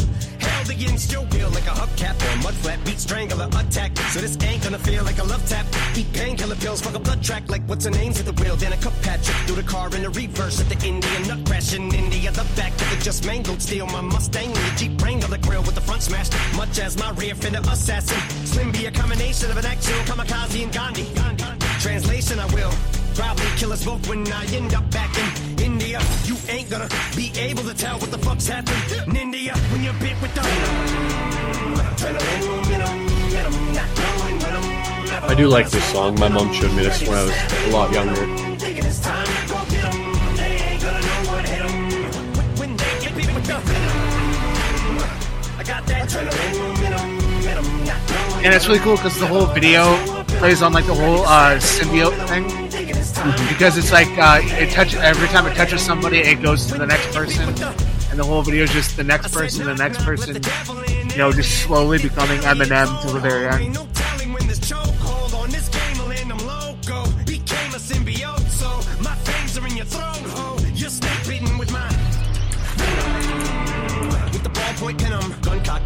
Against 0.68 1.10
your 1.10 1.22
will 1.32 1.50
like 1.50 1.64
a 1.64 1.74
hubcap 1.74 2.16
or 2.20 2.42
mud. 2.42 2.54
Beat 2.84 2.98
strangler 2.98 3.46
attack. 3.46 3.96
So 4.12 4.20
this 4.20 4.36
ain't 4.42 4.62
gonna 4.62 4.78
feel 4.78 5.04
like 5.04 5.18
a 5.18 5.24
love 5.24 5.46
tap. 5.48 5.66
Eat 5.96 6.12
painkiller 6.12 6.56
pills, 6.56 6.80
fuck 6.82 6.94
a 6.94 6.98
blood 6.98 7.22
track 7.22 7.48
like 7.48 7.62
what's 7.62 7.84
her 7.84 7.90
name's 7.90 8.20
at 8.20 8.26
the 8.26 8.32
wheel. 8.42 8.56
Then 8.56 8.72
a 8.72 8.76
cup 8.76 8.92
patch 9.02 9.26
through 9.46 9.56
the 9.56 9.62
car 9.62 9.86
in 9.94 10.02
the 10.02 10.10
reverse 10.10 10.60
at 10.60 10.68
the 10.68 10.86
Indian 10.86 11.28
nut 11.28 11.46
crash 11.46 11.74
in 11.74 11.92
India. 11.94 12.30
The 12.30 12.46
back 12.56 12.72
of 12.72 12.90
the 12.90 13.02
just 13.02 13.24
mangled 13.24 13.62
steel. 13.62 13.86
My 13.86 14.00
Mustang 14.00 14.50
a 14.50 14.76
Jeep 14.76 15.00
Wrangler 15.02 15.28
the 15.28 15.38
grill 15.38 15.62
with 15.62 15.74
the 15.74 15.80
front 15.80 16.02
smashed. 16.02 16.34
Much 16.56 16.78
as 16.78 16.98
my 16.98 17.10
rear 17.12 17.34
fender 17.34 17.60
assassin. 17.70 18.20
Slim 18.46 18.72
be 18.72 18.86
a 18.86 18.90
combination 18.90 19.50
of 19.50 19.56
an 19.56 19.66
actual 19.66 20.00
kamikaze 20.04 20.62
and 20.62 20.72
Gandhi. 20.72 21.06
Translation, 21.80 22.38
I 22.38 22.46
will 22.54 22.72
probably 23.14 23.46
kill 23.56 23.72
us 23.72 23.84
both 23.84 24.06
when 24.08 24.30
I 24.32 24.44
end 24.54 24.74
up 24.74 24.88
back 24.90 25.16
in 25.18 25.64
India. 25.64 25.79
You 25.90 26.36
ain't 26.48 26.70
gonna 26.70 26.88
be 27.16 27.32
able 27.36 27.64
to 27.64 27.74
tell 27.74 27.98
what 27.98 28.12
the 28.12 28.18
fuck's 28.18 28.48
India 29.16 29.56
when 29.72 29.82
you're 29.82 29.92
bit 29.94 30.14
with 30.22 30.32
the 30.36 30.40
I 35.26 35.34
do 35.36 35.48
like 35.48 35.68
this 35.68 35.84
song. 35.90 36.14
My 36.20 36.28
mom 36.28 36.52
showed 36.52 36.70
me 36.76 36.84
this 36.84 37.02
when 37.02 37.18
I 37.18 37.24
was 37.24 37.34
a 37.66 37.70
lot 37.70 37.92
younger. 37.92 38.22
And 48.44 48.54
it's 48.54 48.68
really 48.68 48.78
cool 48.78 48.94
because 48.94 49.18
the 49.18 49.26
whole 49.26 49.46
video 49.46 49.96
plays 50.40 50.62
on 50.62 50.72
like 50.72 50.86
the 50.86 50.94
whole 50.94 51.20
uh, 51.26 51.58
symbiote 51.58 52.16
thing. 52.26 52.44
Because 53.48 53.76
it's 53.76 53.92
like 53.92 54.08
uh, 54.16 54.40
it 54.42 54.70
touch 54.70 54.94
every 54.94 55.28
time 55.28 55.46
it 55.46 55.54
touches 55.54 55.82
somebody, 55.82 56.16
it 56.16 56.42
goes 56.42 56.64
to 56.68 56.78
the 56.78 56.86
next 56.86 57.14
person, 57.14 57.46
and 58.10 58.18
the 58.18 58.24
whole 58.24 58.40
video 58.40 58.64
is 58.64 58.72
just 58.72 58.96
the 58.96 59.04
next 59.04 59.34
person, 59.34 59.66
the 59.66 59.74
next 59.74 59.98
person, 59.98 60.40
you 61.10 61.18
know, 61.18 61.30
just 61.30 61.62
slowly 61.62 61.98
becoming 61.98 62.40
Eminem 62.40 63.02
till 63.02 63.12
the 63.12 63.20
very 63.20 63.48
end. 63.48 63.76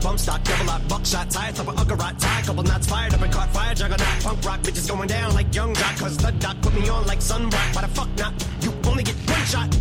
Bump 0.05 0.18
stock, 0.18 0.44
double 0.44 0.66
lock, 0.66 0.86
buckshot, 0.86 1.31
tie, 1.31 1.51
thumper, 1.51 1.72
uggerot, 1.72 2.18
tie, 2.20 2.43
couple 2.43 2.62
knots 2.62 2.86
fired 2.86 3.14
up 3.14 3.22
and 3.22 3.32
caught 3.32 3.48
fire, 3.55 3.74
juggernaut, 3.74 4.20
punk 4.22 4.44
rock, 4.44 4.60
bitches 4.60 4.86
going 4.86 5.09
down 5.09 5.32
like 5.32 5.52
young 5.55 5.74
jock, 5.74 5.97
cause 5.97 6.18
the 6.18 6.31
doc 6.32 6.60
put 6.60 6.74
me 6.74 6.86
on 6.90 7.06
like 7.06 7.22
sun 7.22 7.48
rock. 7.48 7.74
Why 7.74 7.81
the 7.81 7.89
fuck 7.89 8.10
not? 8.18 8.35
You 8.60 8.70
only 8.85 9.02
get 9.02 9.16
one 9.26 9.44
shot. 9.47 9.74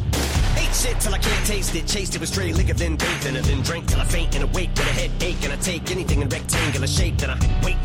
Ate 0.56 0.74
shit 0.74 0.98
till 1.02 1.14
I 1.14 1.18
can't 1.18 1.46
taste 1.46 1.76
it. 1.76 1.86
Chased 1.88 2.16
it 2.16 2.22
with 2.22 2.30
stray 2.30 2.54
liquor, 2.54 2.74
then 2.74 2.96
bathed 2.96 3.26
in 3.26 3.36
it, 3.36 3.44
then 3.44 3.62
drank 3.64 3.86
till 3.88 4.00
I 4.00 4.06
faint 4.06 4.34
and 4.36 4.46
awake 4.46 4.70
with 4.78 4.88
a 4.88 4.94
headache. 5.02 5.44
And 5.44 5.52
I 5.52 5.58
take 5.58 5.92
anything 5.92 6.22
in 6.22 6.30
rectangular 6.30 6.88
shape, 6.88 7.18
then 7.18 7.30
I 7.30 7.38
wait. 7.62 7.78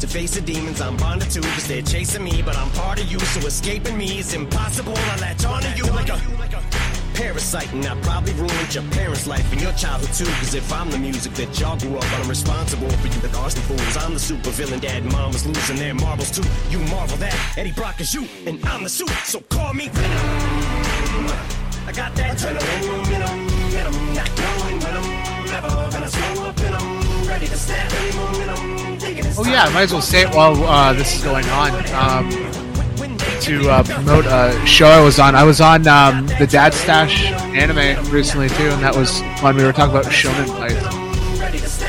To 0.00 0.06
face 0.06 0.30
the 0.34 0.40
demons 0.40 0.80
I'm 0.80 0.96
bonded 0.96 1.30
to, 1.32 1.40
cause 1.42 1.68
they're 1.68 1.82
chasing 1.82 2.24
me, 2.24 2.40
but 2.40 2.56
I'm 2.56 2.70
part 2.70 3.02
of 3.02 3.12
you, 3.12 3.20
so 3.20 3.46
escaping 3.46 3.98
me 3.98 4.20
is 4.20 4.32
impossible. 4.32 4.94
I 4.96 5.16
latch 5.20 5.44
onto 5.44 5.68
you 5.76 5.84
like 5.92 6.08
a 6.08 6.99
parasite, 7.20 7.70
and 7.72 7.84
I 7.84 7.94
probably 8.00 8.32
ruined 8.34 8.74
your 8.74 8.84
parents' 8.90 9.26
life 9.26 9.46
and 9.52 9.60
your 9.60 9.72
childhood 9.72 10.12
too. 10.14 10.32
Cause 10.40 10.54
if 10.54 10.72
I'm 10.72 10.90
the 10.90 10.98
music 10.98 11.32
that 11.34 11.60
y'all 11.60 11.78
grew 11.78 11.96
up 11.96 12.12
on, 12.14 12.22
I'm 12.22 12.28
responsible 12.28 12.88
for 12.88 13.08
you, 13.08 13.20
the 13.20 13.30
arson 13.38 13.62
fools. 13.62 13.96
I'm 13.96 14.14
the 14.14 14.18
super 14.18 14.50
villain, 14.50 14.80
dad 14.80 15.02
and 15.02 15.12
mom 15.12 15.32
was 15.32 15.46
losing 15.46 15.76
their 15.76 15.94
marbles 15.94 16.30
too. 16.30 16.46
You 16.70 16.78
marvel 16.88 17.18
that 17.18 17.36
Eddie 17.58 17.72
Brock 17.72 18.00
is 18.00 18.14
you, 18.14 18.26
and 18.46 18.64
I'm 18.66 18.82
the 18.84 18.88
suit, 18.88 19.10
so 19.24 19.40
call 19.50 19.74
me 19.74 19.88
Venom. 19.88 21.26
I 21.86 21.92
got 21.92 22.14
that 22.16 22.38
adrenaline 22.38 22.86
momentum, 22.88 23.38
momentum, 23.46 24.14
not 24.14 24.30
knowing 24.40 24.78
when 24.80 24.96
I'm 24.96 25.46
never 25.46 25.68
gonna 25.92 26.08
slow 26.08 26.44
up. 26.46 26.56
Thinking 29.00 29.24
it's 29.24 29.38
Oh 29.38 29.44
yeah, 29.44 29.64
I 29.64 29.72
might 29.72 29.82
as 29.82 29.92
well 29.92 30.02
say 30.02 30.22
it 30.22 30.34
while 30.34 30.62
uh, 30.64 30.92
this 30.92 31.16
is 31.16 31.24
going 31.24 31.46
on. 31.46 31.70
Um, 31.94 32.59
to 33.40 33.70
uh, 33.70 33.82
promote 33.82 34.26
a 34.26 34.64
show 34.66 34.86
I 34.86 35.00
was 35.02 35.18
on. 35.18 35.34
I 35.34 35.44
was 35.44 35.60
on 35.60 35.86
um, 35.88 36.26
the 36.38 36.46
Dad 36.46 36.74
Stash 36.74 37.24
anime 37.56 38.10
recently 38.12 38.48
too, 38.48 38.68
and 38.68 38.82
that 38.82 38.94
was 38.94 39.20
when 39.42 39.56
we 39.56 39.64
were 39.64 39.72
talking 39.72 39.96
about 39.96 40.04
shonen 40.12 40.46
fights. 40.58 41.80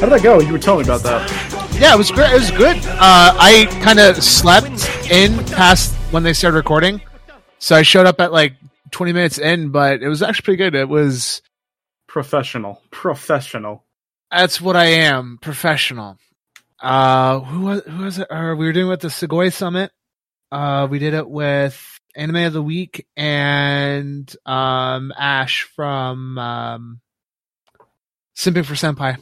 How 0.00 0.06
did 0.06 0.10
that 0.10 0.22
go? 0.22 0.40
You 0.40 0.52
were 0.52 0.58
telling 0.58 0.86
me 0.86 0.92
about 0.92 1.02
that. 1.02 1.78
Yeah, 1.80 1.94
it 1.94 1.98
was 1.98 2.10
great. 2.10 2.30
It 2.32 2.40
was 2.40 2.50
good. 2.50 2.76
Uh, 2.76 3.34
I 3.38 3.66
kind 3.82 3.98
of 4.00 4.22
slept 4.22 4.88
in 5.10 5.44
past 5.46 5.94
when 6.10 6.22
they 6.22 6.32
started 6.32 6.56
recording, 6.56 7.00
so 7.58 7.76
I 7.76 7.82
showed 7.82 8.06
up 8.06 8.20
at 8.20 8.32
like 8.32 8.54
20 8.90 9.12
minutes 9.12 9.38
in, 9.38 9.70
but 9.70 10.02
it 10.02 10.08
was 10.08 10.22
actually 10.22 10.44
pretty 10.44 10.56
good. 10.56 10.74
It 10.74 10.88
was 10.88 11.42
Professional. 12.08 12.82
Professional. 12.90 13.84
that's 14.30 14.60
what 14.60 14.74
I 14.76 14.86
am, 14.86 15.38
professional. 15.40 16.16
Uh, 16.80 17.40
who 17.40 17.60
was 17.66 17.82
who 17.86 18.04
was 18.04 18.18
it? 18.18 18.26
Uh, 18.30 18.54
we 18.58 18.64
were 18.66 18.72
doing 18.72 18.86
it 18.86 18.90
with 18.90 19.00
the 19.00 19.08
Segoy 19.08 19.52
Summit. 19.52 19.92
Uh, 20.52 20.88
we 20.90 20.98
did 20.98 21.14
it 21.14 21.28
with 21.28 21.80
Anime 22.16 22.36
of 22.46 22.52
the 22.52 22.62
Week 22.62 23.06
and 23.16 24.34
um 24.44 25.12
Ash 25.16 25.62
from 25.62 26.38
um 26.38 27.00
Simping 28.36 28.64
for 28.64 28.74
Senpai. 28.74 29.16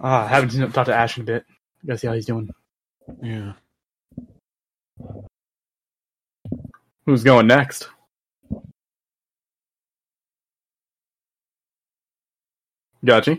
Ah, 0.00 0.24
I 0.24 0.28
haven't 0.28 0.50
seen- 0.50 0.70
talked 0.72 0.86
to 0.86 0.94
Ash 0.94 1.16
in 1.16 1.22
a 1.22 1.26
bit. 1.26 1.44
Gotta 1.84 1.98
see 1.98 2.06
how 2.06 2.12
he's 2.12 2.26
doing. 2.26 2.50
Yeah. 3.22 3.54
Who's 7.06 7.24
going 7.24 7.46
next? 7.46 7.88
Gotcha. 13.04 13.38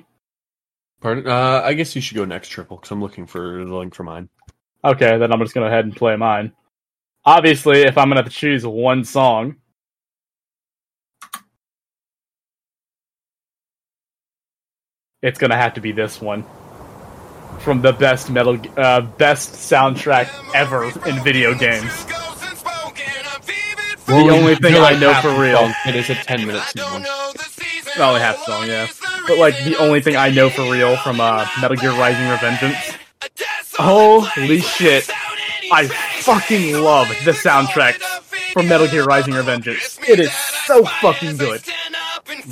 Pardon? 1.01 1.27
Uh, 1.27 1.61
I 1.63 1.73
guess 1.73 1.95
you 1.95 2.01
should 2.01 2.17
go 2.17 2.25
next, 2.25 2.49
Triple, 2.49 2.77
because 2.77 2.91
I'm 2.91 3.01
looking 3.01 3.27
for 3.27 3.63
the 3.63 3.75
link 3.75 3.93
for 3.95 4.03
mine. 4.03 4.29
Okay, 4.83 5.17
then 5.17 5.31
I'm 5.31 5.39
just 5.39 5.53
gonna 5.53 5.67
go 5.67 5.71
ahead 5.71 5.85
and 5.85 5.95
play 5.95 6.15
mine. 6.15 6.53
Obviously, 7.23 7.81
if 7.81 7.97
I'm 7.97 8.09
gonna 8.09 8.21
have 8.23 8.31
to 8.31 8.35
choose 8.35 8.65
one 8.65 9.03
song, 9.03 9.57
it's 15.21 15.37
gonna 15.37 15.55
have 15.55 15.75
to 15.75 15.81
be 15.81 15.91
this 15.91 16.19
one 16.19 16.45
from 17.59 17.81
the 17.81 17.93
best 17.93 18.31
metal, 18.31 18.59
uh, 18.75 19.01
best 19.01 19.51
soundtrack 19.53 20.29
ever 20.55 20.85
in 21.07 21.23
video 21.23 21.53
games. 21.53 22.05
The 24.07 24.29
only 24.31 24.55
thing 24.55 24.75
I 24.75 24.97
know 24.99 25.13
for 25.21 25.29
real. 25.39 25.71
It 25.85 25.95
is 25.95 26.09
a 26.09 26.15
10 26.15 26.47
minute 26.47 26.63
song. 26.75 27.05
Only 27.99 28.19
half 28.19 28.37
song, 28.43 28.67
yeah. 28.67 28.87
But 29.27 29.37
like 29.37 29.63
the 29.63 29.77
only 29.77 30.01
thing 30.01 30.15
I 30.15 30.29
know 30.29 30.49
for 30.49 30.63
real 30.63 30.97
from 30.97 31.21
uh, 31.21 31.47
Metal 31.61 31.77
Gear 31.77 31.91
Rising 31.91 32.25
Revengeance. 32.25 32.97
Holy 33.83 34.61
shit! 34.61 35.09
I 35.71 35.87
fucking 36.21 36.75
love 36.75 37.07
the 37.25 37.31
soundtrack 37.31 37.95
from 38.53 38.67
Metal 38.67 38.87
Gear 38.87 39.05
Rising 39.05 39.33
Revengeance. 39.33 39.99
It 40.07 40.19
is 40.19 40.31
so 40.65 40.85
fucking 40.85 41.37
good. 41.37 41.63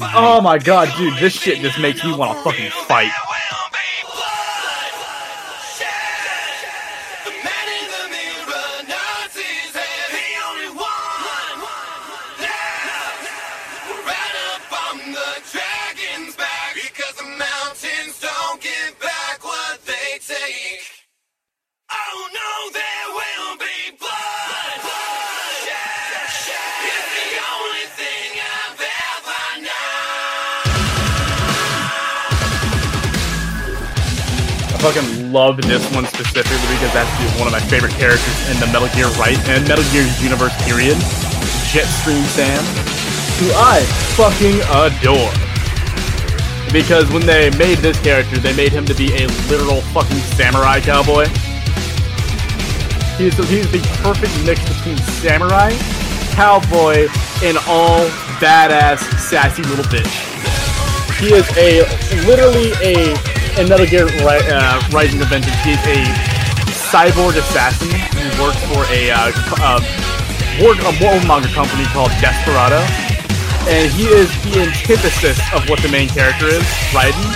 Oh 0.02 0.42
my 0.42 0.58
god, 0.58 0.92
dude, 0.98 1.18
this 1.20 1.34
shit 1.34 1.60
just 1.60 1.80
makes 1.80 2.04
me 2.04 2.16
want 2.16 2.36
to 2.36 2.44
fucking 2.44 2.72
fight. 2.88 3.12
Fucking 34.80 35.34
love 35.34 35.58
this 35.62 35.84
one 35.94 36.06
specifically 36.06 36.56
because 36.72 36.94
that's 36.94 37.12
one 37.38 37.48
of 37.48 37.52
my 37.52 37.60
favorite 37.60 37.92
characters 37.94 38.50
in 38.50 38.60
the 38.60 38.68
Metal 38.68 38.88
Gear 38.96 39.08
right 39.20 39.38
and 39.50 39.68
Metal 39.68 39.84
Gear's 39.92 40.24
universe 40.24 40.56
period. 40.64 40.96
Jetstream 41.68 42.24
Sam, 42.32 42.64
who 43.38 43.52
I 43.54 43.84
fucking 44.16 44.64
adore. 44.72 45.32
Because 46.72 47.12
when 47.12 47.26
they 47.26 47.50
made 47.58 47.80
this 47.80 48.00
character, 48.00 48.38
they 48.38 48.56
made 48.56 48.72
him 48.72 48.86
to 48.86 48.94
be 48.96 49.14
a 49.14 49.28
literal 49.50 49.82
fucking 49.94 50.18
samurai 50.40 50.80
cowboy. 50.80 51.26
He's, 53.18 53.36
he's 53.50 53.70
the 53.72 53.82
perfect 54.02 54.34
mix 54.46 54.62
between 54.68 54.98
samurai, 55.20 55.72
cowboy, 56.32 57.08
and 57.44 57.58
all 57.68 58.08
badass, 58.40 59.00
sassy 59.20 59.64
little 59.64 59.86
bitch. 59.86 60.69
He 61.20 61.34
is 61.36 61.46
a 61.58 61.84
literally 62.26 62.72
a 62.80 63.12
in 63.60 63.68
Metal 63.68 63.86
Gear 63.86 64.08
uh, 64.24 64.80
Rising 64.92 65.22
of 65.22 65.28
Vengeance. 65.28 65.56
He's 65.68 65.84
a 65.84 66.00
cyborg 66.88 67.36
assassin 67.36 67.92
who 67.92 68.42
works 68.42 68.64
for 68.72 68.88
a 68.88 69.12
uh, 69.12 69.32
uh, 69.60 69.84
war, 70.64 70.72
a 70.72 71.48
company 71.52 71.84
called 71.92 72.12
Desperado, 72.24 72.80
and 73.68 73.92
he 73.92 74.08
is 74.08 74.32
the 74.48 74.64
antithesis 74.64 75.38
of 75.54 75.68
what 75.70 75.82
the 75.82 75.90
main 75.90 76.08
character 76.08 76.48
is, 76.48 76.64
Raiden. 76.96 77.28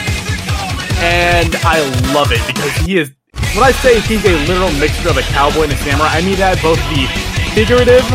And 1.03 1.53
I 1.68 1.84
love 2.14 2.31
it 2.31 2.41
because 2.47 2.72
he 2.88 2.97
is. 2.97 3.11
When 3.53 3.64
I 3.64 3.72
say 3.72 3.99
he's 3.99 4.23
a 4.23 4.34
literal 4.47 4.72
mixture 4.80 5.10
of 5.10 5.18
a 5.18 5.23
cowboy 5.35 5.64
and 5.64 5.73
a 5.73 5.77
samurai, 5.77 6.07
I 6.07 6.22
mean 6.22 6.38
that 6.39 6.61
both 6.64 6.80
the 6.88 7.05
figurative, 7.51 8.07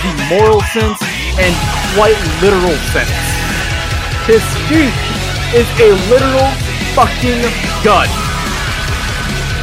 the 0.00 0.12
moral 0.32 0.62
sense, 0.72 0.98
and 1.36 1.52
quite 1.94 2.16
literal 2.40 2.74
sense. 2.90 3.29
His 4.28 4.42
speech 4.64 5.00
is 5.56 5.66
a 5.80 5.96
literal 6.12 6.48
fucking 6.94 7.40
gun. 7.82 8.08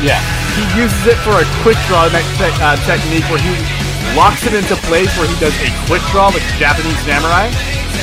Yeah. 0.02 0.20
He 0.58 0.66
uses 0.74 1.06
it 1.06 1.18
for 1.22 1.38
a 1.38 1.46
quick 1.62 1.78
draw 1.86 2.10
te- 2.10 2.18
uh, 2.62 2.76
technique 2.90 3.26
where 3.30 3.38
he 3.38 3.54
locks 4.18 4.42
it 4.50 4.58
into 4.58 4.74
place 4.90 5.14
where 5.14 5.30
he 5.30 5.38
does 5.38 5.54
a 5.62 5.70
quick 5.86 6.02
draw 6.10 6.34
like 6.34 6.42
Japanese 6.58 6.98
samurai, 7.06 7.54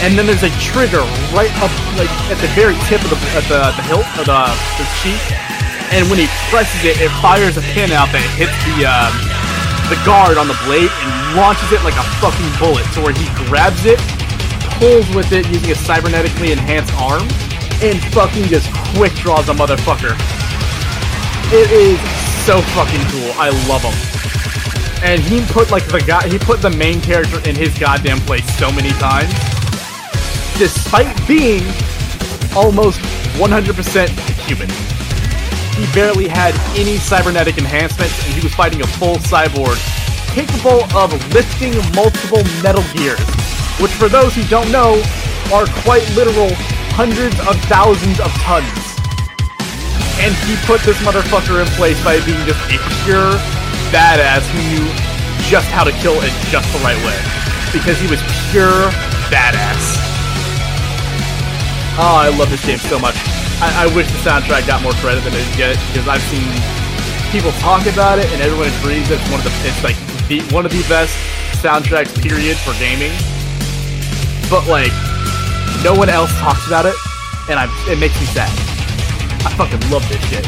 and 0.07 0.15
then 0.15 0.23
there's 0.31 0.47
a 0.47 0.55
trigger 0.63 1.03
right 1.35 1.51
up 1.59 1.75
like 1.99 2.11
at 2.31 2.39
the 2.39 2.47
very 2.55 2.79
tip 2.87 3.03
of 3.03 3.11
the 3.11 3.19
at 3.35 3.43
the, 3.51 3.75
the 3.75 3.85
hilt 3.91 4.07
of 4.23 4.31
the, 4.31 4.41
the 4.79 4.87
cheek, 5.03 5.19
and 5.91 6.07
when 6.07 6.23
he 6.23 6.31
presses 6.47 6.79
it, 6.87 6.95
it 7.03 7.11
fires 7.19 7.59
a 7.59 7.65
pin 7.75 7.91
out 7.91 8.07
that 8.15 8.23
hits 8.39 8.55
the 8.71 8.87
um, 8.87 9.11
the 9.91 9.99
guard 10.07 10.39
on 10.39 10.47
the 10.47 10.55
blade 10.63 10.95
and 11.03 11.11
launches 11.35 11.67
it 11.75 11.83
like 11.83 11.99
a 11.99 12.07
fucking 12.23 12.51
bullet. 12.63 12.87
So 12.95 13.03
where 13.03 13.19
he 13.19 13.27
grabs 13.51 13.83
it, 13.83 13.99
pulls 14.79 15.09
with 15.15 15.33
it 15.33 15.47
using 15.49 15.71
a 15.71 15.75
cybernetically 15.75 16.53
enhanced 16.53 16.93
arm, 16.95 17.23
and 17.83 18.03
fucking 18.13 18.45
just 18.45 18.73
quick 18.95 19.13
draws 19.15 19.49
a 19.49 19.55
motherfucker. 19.55 20.15
It 21.53 21.71
is 21.71 21.99
so 22.45 22.61
fucking 22.73 23.01
cool. 23.11 23.33
I 23.37 23.51
love 23.69 23.83
him. 23.83 23.95
And 25.03 25.21
he 25.21 25.45
put 25.53 25.71
like 25.71 25.87
the 25.89 26.01
guy 26.01 26.29
he 26.29 26.39
put 26.39 26.63
the 26.63 26.71
main 26.71 27.01
character 27.01 27.39
in 27.49 27.55
his 27.55 27.77
goddamn 27.79 28.21
place 28.21 28.47
so 28.57 28.73
many 28.73 28.91
times. 28.93 29.33
Despite 30.59 31.15
being 31.27 31.63
almost 32.57 33.01
100% 33.37 34.09
human. 34.47 34.71
He 35.75 35.93
barely 35.93 36.29
had 36.29 36.55
any 36.79 36.99
cybernetic 36.99 37.59
enhancements 37.59 38.25
and 38.27 38.35
he 38.35 38.41
was 38.41 38.55
fighting 38.55 38.81
a 38.81 38.87
full 38.87 39.17
cyborg 39.17 39.77
capable 40.35 40.83
of 40.97 41.13
lifting 41.35 41.75
multiple 41.95 42.43
Metal 42.63 42.83
Gears, 42.95 43.21
which 43.81 43.93
for 43.93 44.09
those 44.09 44.35
who 44.35 44.45
don't 44.45 44.71
know 44.71 45.03
are 45.53 45.67
quite 45.83 46.09
literal 46.15 46.51
hundreds 46.95 47.39
of 47.47 47.57
thousands 47.67 48.21
of 48.21 48.31
tons 48.43 48.95
and 50.23 50.33
he 50.47 50.55
put 50.65 50.81
this 50.83 50.97
motherfucker 51.03 51.59
in 51.59 51.67
place 51.75 51.99
by 52.05 52.23
being 52.25 52.39
just 52.47 52.61
a 52.71 52.79
pure 53.03 53.35
badass 53.91 54.47
who 54.55 54.63
knew 54.71 54.87
just 55.51 55.67
how 55.75 55.83
to 55.83 55.93
kill 55.99 56.15
in 56.23 56.31
just 56.49 56.71
the 56.73 56.79
right 56.81 56.99
way. 57.03 57.19
Because 57.75 57.99
he 57.99 58.07
was 58.07 58.23
pure 58.55 58.89
badass. 59.29 59.99
Oh, 61.99 62.17
I 62.25 62.31
love 62.31 62.51
this 62.51 62.65
game 62.65 62.79
so 62.79 62.99
much. 62.99 63.15
I, 63.59 63.87
I 63.91 63.95
wish 63.95 64.07
the 64.07 64.19
soundtrack 64.23 64.67
got 64.67 64.83
more 64.83 64.95
credit 65.03 65.23
than 65.25 65.35
it 65.35 65.47
gets 65.57 65.83
because 65.91 66.07
I've 66.07 66.23
seen 66.31 66.47
people 67.31 67.51
talk 67.59 67.87
about 67.91 68.19
it 68.19 68.27
and 68.31 68.41
everyone 68.41 68.71
agrees 68.79 69.09
that 69.11 69.19
it's 69.19 69.31
one 69.31 69.43
of 69.43 69.47
the 69.47 69.55
it's 69.67 69.83
like 69.83 69.99
the, 70.31 70.43
one 70.55 70.65
of 70.65 70.73
the 70.73 70.83
best 70.89 71.15
soundtracks 71.59 72.15
period 72.23 72.57
for 72.59 72.73
gaming. 72.79 73.13
But 74.51 74.69
like 74.69 74.93
no 75.83 75.95
one 75.95 76.09
else 76.09 76.33
talks 76.39 76.67
about 76.67 76.87
it, 76.87 76.95
and 77.49 77.59
I 77.59 77.67
it 77.91 77.99
makes 77.99 78.19
me 78.21 78.27
sad. 78.27 78.51
I 79.45 79.51
fucking 79.57 79.91
love 79.91 80.09
this 80.09 80.23
shit. 80.29 80.47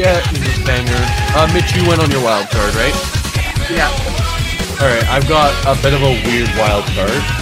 Yeah, 0.00 0.20
this 0.32 0.48
is 0.48 0.62
a 0.62 0.64
banger. 0.64 0.96
Uh, 1.36 1.50
Mitch, 1.52 1.76
you 1.76 1.86
went 1.86 2.00
on 2.00 2.10
your 2.10 2.24
wild 2.24 2.48
card, 2.48 2.74
right? 2.74 2.94
Yeah. 3.68 3.90
Alright, 4.80 5.04
I've 5.10 5.28
got 5.28 5.52
a 5.66 5.80
bit 5.82 5.92
of 5.92 6.00
a 6.00 6.12
weird 6.24 6.48
wild 6.56 6.86
card. 6.96 7.39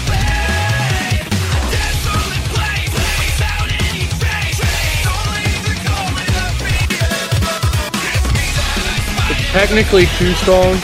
Technically 9.53 10.07
two 10.19 10.33
songs, 10.45 10.81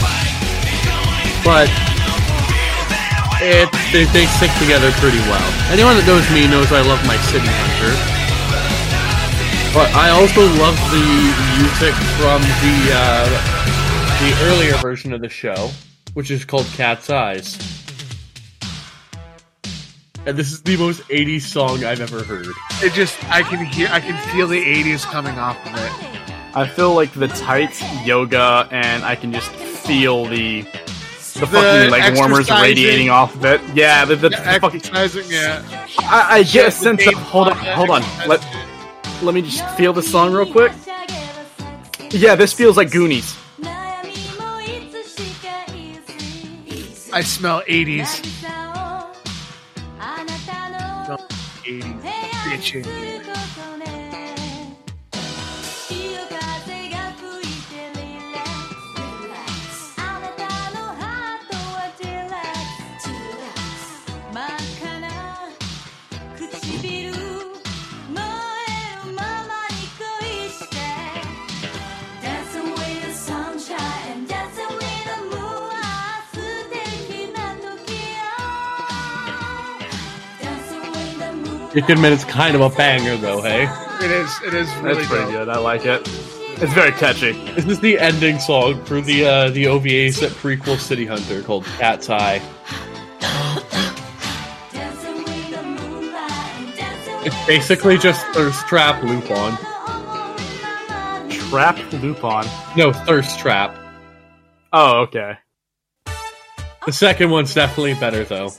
but 1.43 1.69
it, 3.41 3.69
they, 3.93 4.05
they 4.09 4.25
stick 4.25 4.51
together 4.57 4.91
pretty 4.97 5.19
well. 5.29 5.45
Anyone 5.69 5.95
that 5.97 6.05
knows 6.07 6.25
me 6.33 6.47
knows 6.47 6.71
I 6.71 6.81
love 6.81 7.01
my 7.05 7.17
City 7.29 7.45
Hunter. 7.45 7.93
But 9.73 9.93
I 9.93 10.09
also 10.09 10.41
love 10.57 10.77
the 10.89 11.05
music 11.59 11.93
from 12.15 12.41
the 12.63 12.77
uh, 12.95 13.65
the 14.23 14.31
earlier 14.45 14.73
version 14.77 15.11
of 15.11 15.21
the 15.21 15.29
show, 15.29 15.69
which 16.13 16.31
is 16.31 16.45
called 16.45 16.65
Cat's 16.67 17.09
Eyes. 17.09 17.57
And 20.25 20.35
this 20.37 20.51
is 20.51 20.61
the 20.63 20.77
most 20.77 21.01
80s 21.09 21.41
song 21.41 21.83
I've 21.83 21.99
ever 22.01 22.23
heard. 22.23 22.47
It 22.81 22.93
just 22.93 23.21
I 23.29 23.43
can 23.43 23.65
hear 23.65 23.89
I 23.91 23.99
can 23.99 24.17
feel 24.31 24.47
the 24.47 24.63
80s 24.63 25.03
coming 25.03 25.37
off 25.37 25.57
of 25.67 25.73
it. 25.75 26.34
I 26.55 26.67
feel 26.67 26.93
like 26.93 27.11
the 27.11 27.27
tights, 27.27 27.81
yoga, 28.05 28.67
and 28.71 29.03
I 29.03 29.15
can 29.15 29.33
just 29.33 29.51
feel 29.51 30.25
the 30.25 30.61
the, 30.61 31.47
fucking 31.47 31.91
leg 31.91 32.15
warmers 32.15 32.49
radiating 32.49 33.09
off 33.09 33.35
of 33.35 33.43
it. 33.43 33.59
Yeah, 33.73 34.05
the, 34.05 34.15
the, 34.15 34.29
Yeah, 34.29 34.53
the 34.53 34.59
fucking. 34.61 34.79
exercising, 34.79 35.25
yeah. 35.29 35.87
I, 35.99 36.37
I 36.37 36.43
get 36.43 36.69
a 36.69 36.71
sense 36.71 37.05
of. 37.05 37.13
Hold 37.13 37.49
on, 37.49 37.57
hold 37.57 37.89
on. 37.89 38.03
Let 38.25 38.41
let 39.21 39.35
me 39.35 39.41
just 39.41 39.67
feel 39.75 39.91
the 39.91 40.01
song 40.01 40.31
real 40.33 40.49
quick. 40.49 40.71
Yeah, 42.11 42.35
this 42.35 42.53
feels 42.53 42.77
like 42.77 42.89
Goonies. 42.91 43.35
I 47.11 47.21
smell 47.21 47.61
80s. 47.63 48.21
80s. 51.63 52.01
Bitchin'. 52.45 53.94
You 81.75 81.81
have 81.81 81.87
to 81.87 81.93
admit, 81.93 82.13
it's 82.13 82.23
kind 82.23 82.55
of 82.55 82.61
a 82.61 82.69
banger, 82.69 83.17
though, 83.17 83.41
hey? 83.41 83.63
It 84.01 84.09
is. 84.09 84.41
It 84.45 84.53
is 84.53 84.73
really 84.77 84.95
That's 84.95 85.07
pretty 85.09 85.23
dope. 85.25 85.31
good. 85.31 85.49
I 85.49 85.57
like 85.57 85.85
it. 85.85 86.01
It's 86.61 86.71
very 86.73 86.93
catchy. 86.93 87.33
This 87.53 87.65
is 87.65 87.79
the 87.81 87.99
ending 87.99 88.39
song 88.39 88.81
for 88.85 89.01
the 89.01 89.25
uh, 89.25 89.49
the 89.49 89.65
OVAs 89.65 90.21
that 90.21 90.31
prequel 90.31 90.79
City 90.79 91.05
Hunter 91.05 91.41
called 91.43 91.65
Cat's 91.65 92.09
Eye. 92.09 92.41
Dancing 94.71 95.17
with 95.17 95.49
the 95.51 95.63
moonlight, 95.63 96.75
dancing 96.77 97.13
with 97.17 97.27
It's 97.27 97.45
basically 97.45 97.97
just 97.97 98.25
Thirst 98.27 98.65
Trap 98.67 99.03
Loop 99.03 99.29
on. 99.31 99.57
Trap 101.29 101.77
loop 102.01 102.23
on. 102.23 102.45
No, 102.77 102.93
Thirst 102.93 103.37
Trap. 103.39 103.77
Oh, 104.71 105.01
okay. 105.01 105.33
The 106.85 106.93
second 106.93 107.31
one's 107.31 107.53
definitely 107.53 107.95
better, 107.95 108.23
though. 108.23 108.51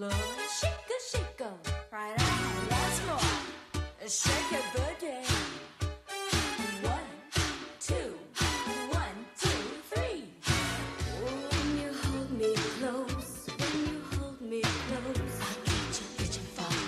Floor. 0.00 0.10
Shake 0.60 0.70
a 0.70 0.98
shake. 1.10 1.40
Right 1.92 2.14
on. 2.18 2.68
Once 2.70 3.06
more. 3.06 4.08
Shake. 4.08 4.40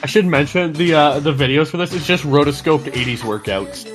I 0.04 0.06
should 0.06 0.26
mention 0.26 0.72
the 0.72 0.94
uh, 0.94 1.20
the 1.20 1.32
videos 1.32 1.68
for 1.68 1.76
this 1.76 1.92
is 1.92 2.04
just 2.04 2.24
rotoscoped 2.24 2.90
80s 2.90 3.18
workouts. 3.18 3.91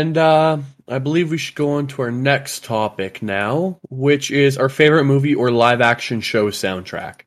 And 0.00 0.16
uh, 0.16 0.56
I 0.88 0.98
believe 0.98 1.30
we 1.30 1.36
should 1.36 1.56
go 1.56 1.72
on 1.72 1.86
to 1.88 2.00
our 2.00 2.10
next 2.10 2.64
topic 2.64 3.20
now, 3.20 3.78
which 3.90 4.30
is 4.30 4.56
our 4.56 4.70
favorite 4.70 5.04
movie 5.04 5.34
or 5.34 5.50
live 5.50 5.82
action 5.82 6.22
show 6.22 6.50
soundtrack. 6.50 7.24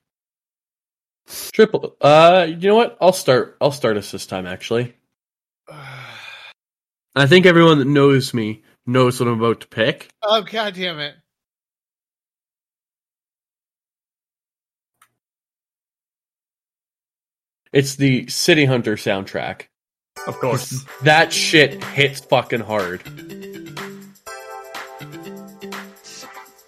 Triple. 1.51 1.95
Uh, 2.01 2.47
you 2.49 2.67
know 2.69 2.75
what? 2.75 2.97
I'll 2.99 3.13
start. 3.13 3.57
I'll 3.61 3.71
start 3.71 3.95
us 3.97 4.11
this 4.11 4.25
time. 4.25 4.47
Actually, 4.47 4.95
I 7.15 7.27
think 7.27 7.45
everyone 7.45 7.77
that 7.77 7.85
knows 7.85 8.33
me 8.33 8.63
knows 8.87 9.19
what 9.19 9.29
I'm 9.29 9.39
about 9.39 9.59
to 9.61 9.67
pick. 9.67 10.09
Oh 10.23 10.41
god 10.41 10.73
damn 10.73 10.97
it! 10.97 11.13
It's 17.71 17.97
the 17.97 18.27
City 18.29 18.65
Hunter 18.65 18.95
soundtrack. 18.95 19.67
Of 20.27 20.39
course. 20.39 20.85
That 21.03 21.33
shit 21.33 21.83
hits 21.83 22.21
fucking 22.21 22.61
hard. 22.61 23.01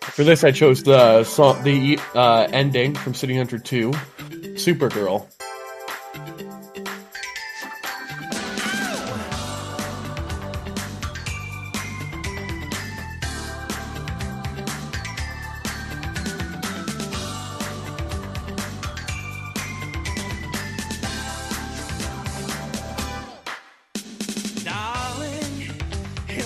For 0.02 0.24
this, 0.24 0.44
I 0.44 0.52
chose 0.52 0.84
the 0.84 1.24
song, 1.24 1.64
the 1.64 2.00
uh, 2.14 2.48
ending 2.52 2.96
from 2.96 3.14
City 3.14 3.36
Hunter 3.36 3.60
2, 3.60 3.92
Supergirl. 4.56 5.28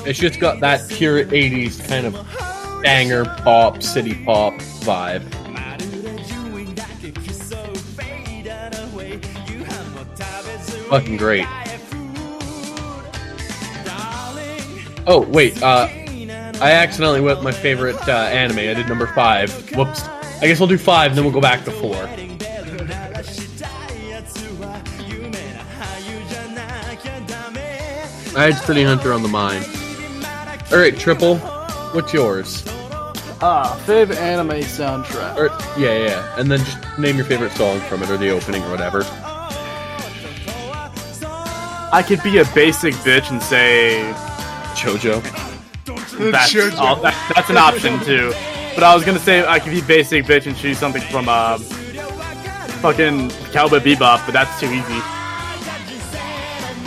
It's 0.10 0.18
just 0.18 0.40
got 0.40 0.60
that 0.62 0.90
pure 0.90 1.24
80s 1.24 1.88
kind 1.88 2.08
of 2.08 2.14
banger 2.82 3.26
pop, 3.26 3.84
city 3.84 4.16
pop 4.26 4.56
vibe. 4.82 5.22
Fucking 10.90 11.18
great. 11.18 11.46
Oh, 15.06 15.28
wait, 15.30 15.62
uh, 15.62 15.88
I 16.60 16.72
accidentally 16.72 17.22
went 17.22 17.44
my 17.44 17.52
favorite 17.52 18.08
uh, 18.08 18.14
anime. 18.14 18.58
I 18.58 18.74
did 18.74 18.88
number 18.88 19.06
five. 19.14 19.54
Whoops. 19.78 20.02
I 20.42 20.48
guess 20.48 20.60
we'll 20.60 20.70
do 20.70 20.80
five, 20.80 21.12
and 21.12 21.18
then 21.20 21.24
we'll 21.24 21.34
go 21.36 21.40
back 21.40 21.64
to 21.66 21.72
four. 21.72 21.96
I 28.36 28.44
had 28.44 28.56
City 28.56 28.84
Hunter 28.84 29.14
on 29.14 29.22
the 29.22 29.30
mind. 29.30 29.79
All 30.72 30.78
right, 30.78 30.96
Triple, 30.98 31.38
what's 31.94 32.14
yours? 32.14 32.64
Ah, 33.42 33.74
favorite 33.86 34.20
anime 34.20 34.50
soundtrack. 34.62 35.36
Or 35.38 35.48
yeah, 35.80 35.98
yeah, 35.98 36.06
yeah, 36.08 36.36
and 36.40 36.52
then 36.52 36.60
just 36.60 36.78
name 37.00 37.16
your 37.16 37.26
favorite 37.26 37.52
song 37.54 37.80
from 37.82 38.04
it 38.04 38.10
or 38.10 38.18
the 38.18 38.30
opening 38.30 38.62
or 38.64 38.70
whatever. 38.72 39.04
I 41.92 42.04
could 42.08 42.22
be 42.22 42.38
a 42.38 42.46
basic 42.54 42.94
bitch 42.96 43.32
and 43.32 43.42
say 43.42 44.02
JoJo. 44.76 45.24
that's, 46.32 46.50
Sure, 46.52 46.70
sure. 46.70 46.80
oh, 46.80 47.02
that- 47.02 47.32
that's 47.36 47.50
an 47.50 47.58
option 47.58 48.00
too. 48.02 48.32
But 48.76 48.84
I 48.84 48.94
was 48.94 49.04
gonna 49.04 49.18
say 49.20 49.46
I 49.46 49.58
could 49.60 49.72
be 49.72 49.82
basic 49.82 50.26
bitch 50.26 50.46
and 50.46 50.56
choose 50.56 50.78
something 50.78 51.02
from 51.02 51.28
uh, 51.28 51.58
fucking 52.84 53.30
Cowboy 53.52 53.80
Bebop, 53.80 54.24
but 54.26 54.32
that's 54.34 54.60
too 54.60 54.68
easy. 54.68 55.02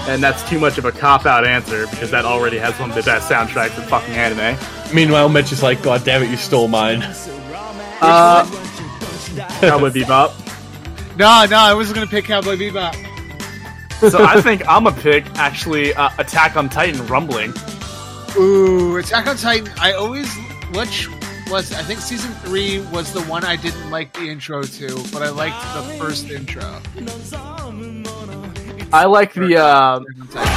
And 0.09 0.23
that's 0.23 0.49
too 0.49 0.59
much 0.59 0.79
of 0.79 0.85
a 0.85 0.93
cop 0.93 1.27
out 1.27 1.47
answer 1.47 1.87
because 1.87 2.11
that 2.11 2.25
already 2.25 2.59
has 2.59 2.79
one 2.81 2.91
of 2.91 2.97
the 2.97 3.03
best 3.03 3.31
soundtracks 3.31 3.79
in 3.81 3.89
fucking 3.89 4.15
anime. 4.15 4.59
Meanwhile, 4.93 5.29
Mitch 5.29 5.53
is 5.53 5.63
like, 5.63 5.83
God 5.83 6.05
damn 6.05 6.23
it, 6.23 6.31
you 6.31 6.37
stole 6.37 6.69
mine. 6.69 7.03
Uh, 8.01 8.45
Cowboy 9.61 9.91
Bebop. 9.95 10.39
No, 11.17 11.47
no, 11.49 11.57
I 11.57 11.75
wasn't 11.75 11.95
gonna 11.95 12.09
pick 12.09 12.25
Cowboy 12.25 12.57
Bebop. 12.57 12.95
So 14.11 14.25
I 14.25 14.41
think 14.41 14.67
I'm 14.67 14.89
a 14.89 14.93
pick 14.93 15.25
actually 15.37 15.95
uh, 15.95 16.11
Attack 16.19 16.57
on 16.57 16.69
Titan 16.69 17.07
Rumbling. 17.07 17.55
Ooh, 18.37 18.97
Attack 18.97 19.29
on 19.29 19.37
Titan. 19.37 19.73
I 19.79 19.93
always 19.93 20.29
which 20.75 21.09
was 21.51 21.73
I 21.73 21.83
think 21.83 22.01
season 22.01 22.33
three 22.37 22.81
was 22.93 23.13
the 23.13 23.23
one 23.23 23.45
I 23.45 23.57
didn't 23.57 23.91
like 23.91 24.13
the 24.15 24.29
intro 24.29 24.63
to, 24.63 25.05
but 25.13 25.23
I 25.23 25.29
liked 25.29 25.63
the 25.75 25.83
first 25.99 26.31
intro. 26.31 26.81
I 28.93 29.07
like 29.07 29.33
the 29.33 29.57
uh, 29.57 30.01
Attack 30.05 30.13
on 30.21 30.29
Titan. 30.29 30.53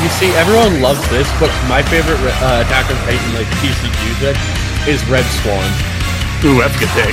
You 0.00 0.08
see, 0.16 0.32
everyone 0.40 0.80
loves 0.80 1.04
this, 1.12 1.28
but 1.36 1.52
my 1.68 1.84
favorite 1.84 2.16
uh, 2.40 2.64
Attack 2.64 2.88
on 2.88 2.96
Titan 3.04 3.28
like 3.36 3.44
PC 3.60 3.92
music 4.08 4.40
is 4.88 5.04
Red 5.12 5.28
Swan. 5.44 5.68
ooh, 6.48 6.56
that's 6.64 6.72
a 6.72 6.80
good 6.80 6.92
take. 6.96 7.12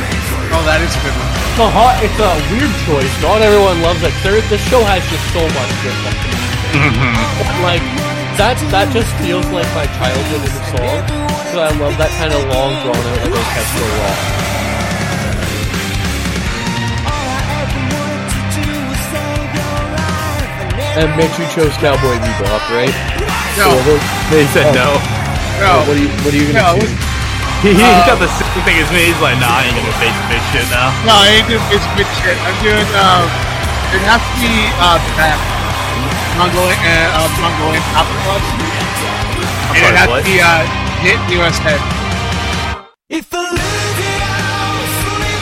Oh, 0.56 0.64
that 0.64 0.80
is 0.80 0.96
a 0.96 1.02
good 1.04 1.12
one. 1.12 1.28
It's 1.44 1.60
a 1.60 1.68
hot, 1.68 2.00
it's 2.00 2.20
a 2.24 2.32
weird 2.56 2.72
choice. 2.88 3.12
Not 3.20 3.44
everyone 3.44 3.84
loves 3.84 4.00
it. 4.00 4.16
There, 4.24 4.40
this 4.48 4.64
show 4.72 4.80
has 4.88 5.04
just 5.12 5.28
so 5.36 5.44
much 5.44 5.72
good 5.84 5.98
fucking 6.08 6.40
music. 6.40 7.04
Like 7.60 7.84
that, 8.40 8.56
that 8.72 8.96
just 8.96 9.12
feels 9.20 9.44
like 9.52 9.68
my 9.76 9.92
childhood 10.00 10.40
in 10.40 10.56
a 10.56 10.64
song. 10.72 11.00
So 11.52 11.60
I 11.68 11.72
love 11.84 12.00
that 12.00 12.16
kind 12.16 12.32
of 12.32 12.40
long, 12.48 12.72
drawn 12.80 12.96
out, 12.96 13.28
like 13.28 13.36
orchestral 13.36 13.92
rock. 14.00 14.55
And 20.96 21.12
Mitch, 21.20 21.36
you 21.36 21.44
chose 21.52 21.76
Cowboy 21.76 22.16
Bebop, 22.24 22.64
right? 22.72 22.96
No, 23.60 23.68
So, 23.84 24.00
They 24.32 24.48
said 24.56 24.72
no. 24.72 24.96
no. 25.60 25.84
What 25.84 25.92
are 25.92 26.00
you, 26.00 26.08
what 26.24 26.32
are 26.32 26.40
you 26.40 26.48
gonna 26.56 26.64
No, 26.64 26.80
choose? 26.80 26.96
He, 27.64 27.76
he 27.76 27.84
Uh, 27.84 28.08
got 28.08 28.20
the 28.20 28.32
same 28.32 28.64
thing 28.64 28.80
as 28.80 28.88
me. 28.96 29.12
He's 29.12 29.20
like, 29.20 29.36
nah, 29.44 29.60
I 29.60 29.68
ain't 29.68 29.76
gonna 29.76 29.92
face 30.00 30.16
this 30.32 30.44
shit 30.56 30.68
now. 30.72 30.96
No, 31.04 31.12
I 31.20 31.36
ain't 31.36 31.48
doing 31.52 31.64
it's 31.76 31.84
good 32.00 32.08
shit. 32.24 32.38
I'm 32.48 32.56
doing 32.64 32.88
um 32.96 33.28
it'd 33.92 34.08
have 34.08 34.24
to 34.24 34.36
be 34.40 34.56
uh 34.80 35.00
that 35.20 35.36
Mongolian 36.40 36.80
uh, 36.80 37.20
uh 37.20 37.28
Mongolian 37.44 37.84
Opera 37.92 38.20
Club. 38.24 38.42
And 39.76 39.84
sorry, 39.84 39.84
it'd 39.84 40.00
have 40.00 40.10
what? 40.16 40.24
to 40.24 40.30
be 40.32 40.40
uh 40.40 40.64
hit 41.04 41.20
US 41.44 41.58
head. 41.60 41.82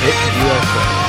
Hit 0.01 0.17
USA. 0.41 1.02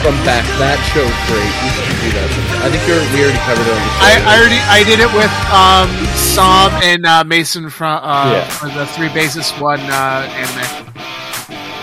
From 0.00 0.16
Beck, 0.24 0.40
that 0.56 0.80
show's 0.96 1.12
great. 1.28 1.44
You 1.44 1.70
should 1.76 2.00
do 2.00 2.08
that. 2.16 2.24
sometime. 2.32 2.60
I 2.64 2.68
think 2.72 2.82
you're, 2.88 3.04
we 3.12 3.20
already 3.20 3.36
covered 3.44 3.68
it 3.68 3.76
on 3.76 3.84
the 3.84 3.92
show. 3.92 4.08
I, 4.08 4.12
I 4.24 4.32
already 4.40 4.60
I 4.72 4.80
did 4.88 4.96
it 4.96 5.12
with 5.12 5.34
um 5.52 5.90
Sam 6.16 6.72
and 6.80 7.04
uh, 7.04 7.20
Mason 7.24 7.68
from 7.68 8.00
uh 8.00 8.32
Yeah. 8.40 8.48
for 8.48 8.72
the 8.72 8.86
three 8.96 9.12
basis 9.12 9.52
one 9.60 9.80
uh 9.92 10.24
anime. 10.32 10.88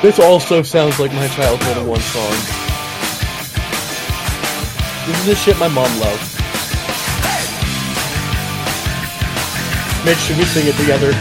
This 0.02 0.18
also 0.18 0.64
sounds 0.66 0.98
like 0.98 1.14
my 1.14 1.28
childhood 1.30 1.78
one 1.86 2.02
song. 2.10 2.34
This 5.06 5.14
is 5.22 5.26
the 5.30 5.36
shit 5.38 5.58
my 5.62 5.70
mom 5.70 5.86
loved. 6.02 6.26
Mitch, 10.06 10.18
should 10.26 10.38
we 10.42 10.46
sing 10.50 10.66
it 10.66 10.76
together? 10.82 11.14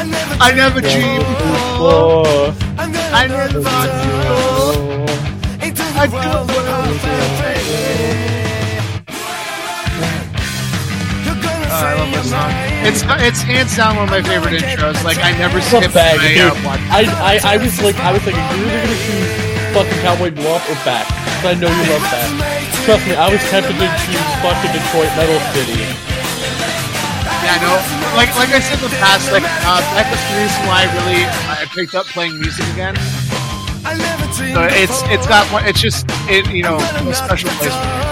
I 0.00 0.52
never 0.56 0.80
dreamed 0.80 1.26
before. 1.28 2.54
I 2.78 3.26
never 3.28 3.60
thought 3.60 3.90
you 4.02 4.12
were. 4.80 5.06
I 6.00 6.06
I 11.70 11.94
love 11.94 12.12
this 12.12 12.30
song. 12.30 12.50
It's 12.88 13.02
it's 13.04 13.42
hands 13.42 13.76
down 13.76 13.96
one 13.96 14.04
of 14.04 14.10
my 14.10 14.22
favorite 14.22 14.62
intros. 14.62 15.04
Like 15.04 15.18
I 15.18 15.32
never 15.36 15.58
it's 15.58 15.70
not 15.70 15.82
skip 15.82 15.92
bad, 15.92 16.16
my 16.16 16.28
dude. 16.32 16.40
uh. 16.40 16.78
I, 16.88 17.04
I, 17.44 17.54
I 17.54 17.56
was 17.58 17.80
like, 17.82 17.96
I 18.00 18.12
was 18.12 18.22
thinking, 18.22 18.42
you're 18.56 18.72
either 18.72 18.88
gonna 18.88 19.04
choose 19.04 19.74
fucking 19.76 20.00
Cowboy 20.00 20.30
Bebop 20.32 20.64
or 20.64 20.78
Beck. 20.84 21.04
Because 21.06 21.44
I 21.44 21.54
know 21.60 21.68
you 21.68 21.84
love 21.92 22.04
that. 22.08 22.28
Trust 22.88 23.06
me, 23.06 23.14
I 23.14 23.28
was 23.28 23.42
tempted 23.52 23.76
to 23.76 23.88
choose 24.08 24.30
fucking 24.40 24.72
Detroit 24.72 25.12
Metal 25.20 25.40
City. 25.52 26.09
Yeah, 27.50 27.66
no. 27.66 27.74
Like 28.14 28.30
like 28.38 28.54
I 28.54 28.62
said 28.62 28.78
in 28.78 28.86
the 28.86 28.94
past, 29.02 29.26
like 29.34 29.42
uh, 29.42 29.82
that 29.98 30.06
was 30.06 30.22
the 30.30 30.38
reason 30.38 30.62
why 30.70 30.86
I 30.86 30.88
really 31.02 31.26
I 31.50 31.66
picked 31.74 31.98
up 31.98 32.06
playing 32.06 32.38
music 32.38 32.62
again. 32.78 32.94
So 34.54 34.70
it's 34.70 35.02
it's 35.10 35.26
got 35.26 35.50
one. 35.50 35.66
It's 35.66 35.82
just 35.82 36.06
it 36.30 36.46
you 36.54 36.62
know 36.62 36.78
a 36.78 37.10
special 37.10 37.50
place 37.58 37.74
for 37.74 37.90
me. 37.90 38.06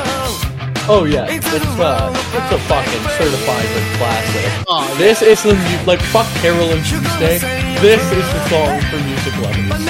Oh 0.90 1.06
yeah, 1.06 1.30
it's 1.30 1.46
uh, 1.54 2.10
it's 2.34 2.50
a 2.50 2.58
fucking 2.66 3.04
certified 3.14 3.62
like 3.78 3.88
classic. 4.02 4.50
Oh, 4.66 4.82
This 4.98 5.22
is 5.22 5.46
the 5.46 5.54
like 5.86 6.02
fuck 6.10 6.26
Carole 6.42 6.74
and 6.74 6.82
Tuesday. 6.82 7.38
This 7.78 8.02
is 8.10 8.26
the 8.34 8.42
song 8.50 8.74
for 8.90 8.98
music 9.06 9.38
lovers. 9.38 9.86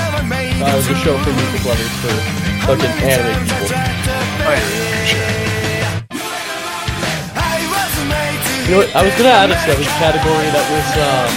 Uh, 0.61 0.77
the 0.77 0.93
show 1.01 1.17
for 1.25 1.33
music 1.33 1.65
lovers 1.65 1.95
for 2.05 2.13
fucking 2.69 2.93
anime 3.01 3.49
people. 3.49 3.73
Oh 4.45 4.53
yeah, 4.53 5.05
sure. 5.09 5.48
You 8.69 8.77
know 8.77 8.85
what? 8.85 8.93
I 8.93 9.01
was 9.01 9.17
gonna 9.17 9.33
add 9.33 9.49
a 9.49 9.57
seventh 9.65 9.89
category 9.97 10.45
that 10.53 10.67
was 10.69 10.89
um 11.01 11.33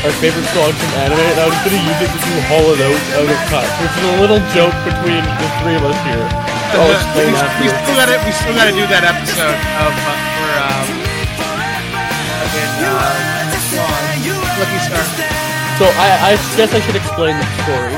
our 0.00 0.08
favorite 0.16 0.48
songs 0.56 0.72
from 0.80 0.92
anime, 1.04 1.20
and 1.20 1.36
I 1.36 1.44
was 1.44 1.60
gonna 1.60 1.76
use 1.76 2.00
it 2.00 2.08
to 2.08 2.20
do 2.24 2.32
Hall 2.48 2.64
& 2.72 2.72
Oates 2.72 3.08
out 3.20 3.28
of 3.28 3.40
cut, 3.52 3.68
which 3.84 3.92
is 4.00 4.04
a 4.08 4.16
little 4.16 4.40
joke 4.56 4.72
between 4.88 5.20
the 5.20 5.48
three 5.60 5.76
of 5.76 5.84
us 5.84 6.00
here. 6.08 6.24
I'll 6.72 6.88
we, 7.20 7.36
we 7.36 7.68
still 7.68 7.96
gotta 8.00 8.16
we 8.24 8.32
still 8.32 8.56
gotta 8.56 8.72
do 8.72 8.88
that 8.88 9.04
episode 9.04 9.60
of 9.76 9.92
uh, 9.92 10.08
for 10.08 10.50
um 10.56 10.88
fucking 12.48 12.72
uh 12.88 13.30
Lucky 14.56 14.80
Star. 14.80 15.04
So 15.76 15.84
I, 16.00 16.32
I 16.32 16.40
guess 16.56 16.72
I 16.72 16.80
should 16.80 16.96
explain 16.96 17.36
the 17.36 17.44
story. 17.60 17.92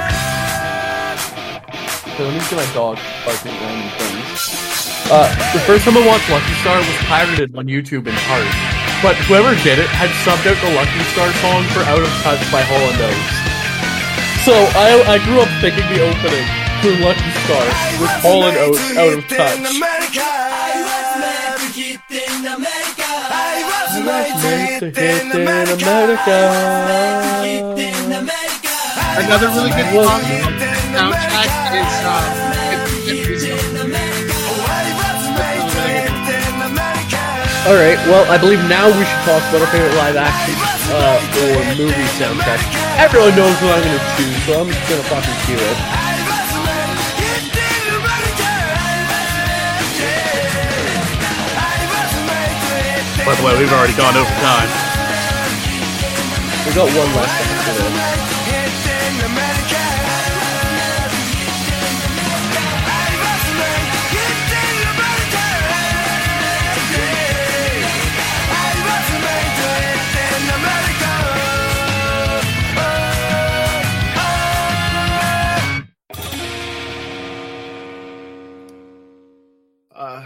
So 2.19 2.27
let 2.27 2.35
me 2.35 2.43
get 2.51 2.59
my 2.59 2.67
dog 2.75 2.99
barking 3.23 3.55
random 3.63 3.95
things. 3.95 4.12
Uh, 5.13 5.29
the 5.53 5.61
first 5.69 5.85
time 5.85 5.93
I 5.93 6.07
watched 6.07 6.25
Lucky 6.33 6.55
Star 6.65 6.79
was 6.79 6.99
pirated 7.05 7.53
on 7.53 7.67
YouTube 7.69 8.09
in 8.09 8.17
part, 8.25 8.49
but 9.05 9.13
whoever 9.29 9.53
did 9.61 9.77
it 9.77 9.91
had 9.93 10.09
subbed 10.25 10.49
out 10.49 10.57
the 10.65 10.73
Lucky 10.73 11.05
Star 11.13 11.29
song 11.45 11.69
for 11.77 11.85
Out 11.85 12.01
of 12.01 12.09
Touch 12.25 12.41
by 12.49 12.65
Hall 12.65 12.81
Oates. 12.81 13.37
So 14.49 14.57
I, 14.73 15.05
I 15.05 15.17
grew 15.29 15.45
up 15.45 15.53
thinking 15.61 15.85
the 15.93 16.01
opening 16.01 16.49
to 16.81 16.89
Lucky 17.05 17.31
Star 17.45 17.61
was 18.01 18.13
Hall 18.25 18.41
Oates 18.49 18.97
Out 18.97 19.13
of 19.13 19.29
Touch. 19.29 19.61
Another 29.13 29.49
really 29.49 29.71
good 29.77 29.93
song 29.93 30.21
soundtrack 30.93 31.53
is 31.77 32.05
um 32.07 32.42
All 37.63 37.79
right. 37.79 37.95
Well, 38.11 38.27
I 38.27 38.39
believe 38.39 38.59
now 38.67 38.91
we 38.91 39.07
should 39.07 39.23
talk 39.23 39.39
about 39.47 39.63
our 39.63 39.71
favorite 39.71 39.95
live 39.95 40.19
action 40.19 40.59
uh, 40.91 41.23
or 41.47 41.63
movie 41.79 42.11
soundtrack. 42.19 42.59
Everyone 42.99 43.31
knows 43.39 43.55
what 43.63 43.79
I'm 43.79 43.87
gonna 43.87 44.03
choose, 44.19 44.35
so 44.43 44.59
I'm 44.59 44.67
just 44.67 44.83
gonna 44.91 45.07
fucking 45.07 45.39
cue 45.47 45.63
it. 45.63 45.79
By 53.23 53.35
the 53.39 53.47
way, 53.47 53.55
we've 53.55 53.71
already 53.71 53.95
gone 53.95 54.17
over 54.19 54.35
time. 54.43 54.71
We 56.67 56.75
got 56.75 56.91
one 56.91 57.15
last 57.15 57.31
after 57.31 58.02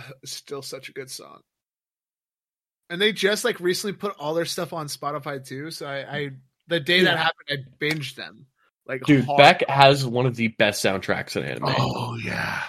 still 0.24 0.62
such 0.62 0.88
a 0.88 0.92
good 0.92 1.10
song. 1.10 1.40
And 2.88 3.00
they 3.00 3.12
just 3.12 3.44
like 3.44 3.58
recently 3.60 3.94
put 3.94 4.14
all 4.18 4.34
their 4.34 4.44
stuff 4.44 4.72
on 4.72 4.86
Spotify 4.86 5.44
too. 5.44 5.70
So 5.70 5.86
I, 5.86 6.16
I 6.16 6.30
the 6.68 6.80
day 6.80 7.02
that 7.02 7.18
happened, 7.18 7.48
I 7.50 7.84
binged 7.84 8.14
them. 8.14 8.46
Like 8.86 9.02
Dude, 9.02 9.24
hard. 9.24 9.38
Beck 9.38 9.68
has 9.68 10.06
one 10.06 10.26
of 10.26 10.36
the 10.36 10.48
best 10.48 10.84
soundtracks 10.84 11.36
in 11.36 11.42
anime. 11.44 11.74
Oh 11.76 12.16
yeah. 12.24 12.62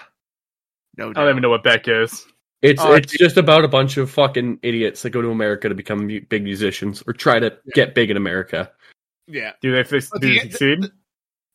No, 0.97 1.09
I 1.09 1.13
don't 1.13 1.29
even 1.29 1.41
know 1.43 1.51
what 1.51 1.63
Beck 1.63 1.87
is. 1.87 2.25
It's 2.63 2.81
Oh, 2.81 2.93
it's 2.93 3.15
just 3.15 3.37
about 3.37 3.63
a 3.63 3.67
bunch 3.67 3.97
of 3.97 4.09
fucking 4.09 4.59
idiots 4.63 5.03
that 5.03 5.11
go 5.11 5.21
to 5.21 5.29
America 5.29 5.69
to 5.69 5.75
become 5.75 6.07
big 6.07 6.43
musicians 6.43 7.03
or 7.05 7.13
try 7.13 7.37
to 7.39 7.55
get 7.75 7.93
big 7.93 8.09
in 8.09 8.17
America. 8.17 8.71
Yeah. 9.27 9.51
Do 9.61 9.71
they, 9.75 9.83
fix, 9.83 10.09
But 10.09 10.21
do 10.21 10.27
they 10.29 10.39
the- 10.47 10.51
succeed? 10.51 10.91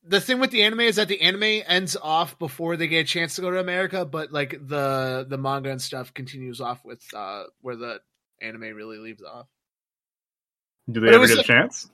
The 0.05 0.21
thing 0.21 0.41
with 0.41 0.51
the 0.51 0.63
anime 0.65 0.81
is 0.81 0.97
that 0.97 1.07
the 1.09 1.21
anime 1.21 1.63
ends 1.67 1.97
off 2.01 2.37
before 2.39 2.77
they 2.77 2.89
get 2.89 3.01
a 3.01 3.05
chance 3.05 3.37
to 3.37 3.41
go 3.41 3.51
to 3.53 3.61
America, 3.61 4.05
but 4.05 4.33
like 4.33 4.51
the 4.67 5.25
the 5.29 5.39
manga 5.39 5.71
and 5.71 5.81
stuff 5.81 6.13
continues 6.13 6.61
off 6.61 6.85
with 6.85 7.03
uh 7.15 7.45
where 7.61 7.77
the 7.77 8.01
anime 8.41 8.63
really 8.75 8.99
leaves 8.99 9.23
off. 9.23 9.47
Do 10.91 10.99
they 11.01 11.07
but 11.07 11.15
ever 11.15 11.21
was 11.21 11.31
get 11.31 11.39
a 11.41 11.43
chance? 11.45 11.89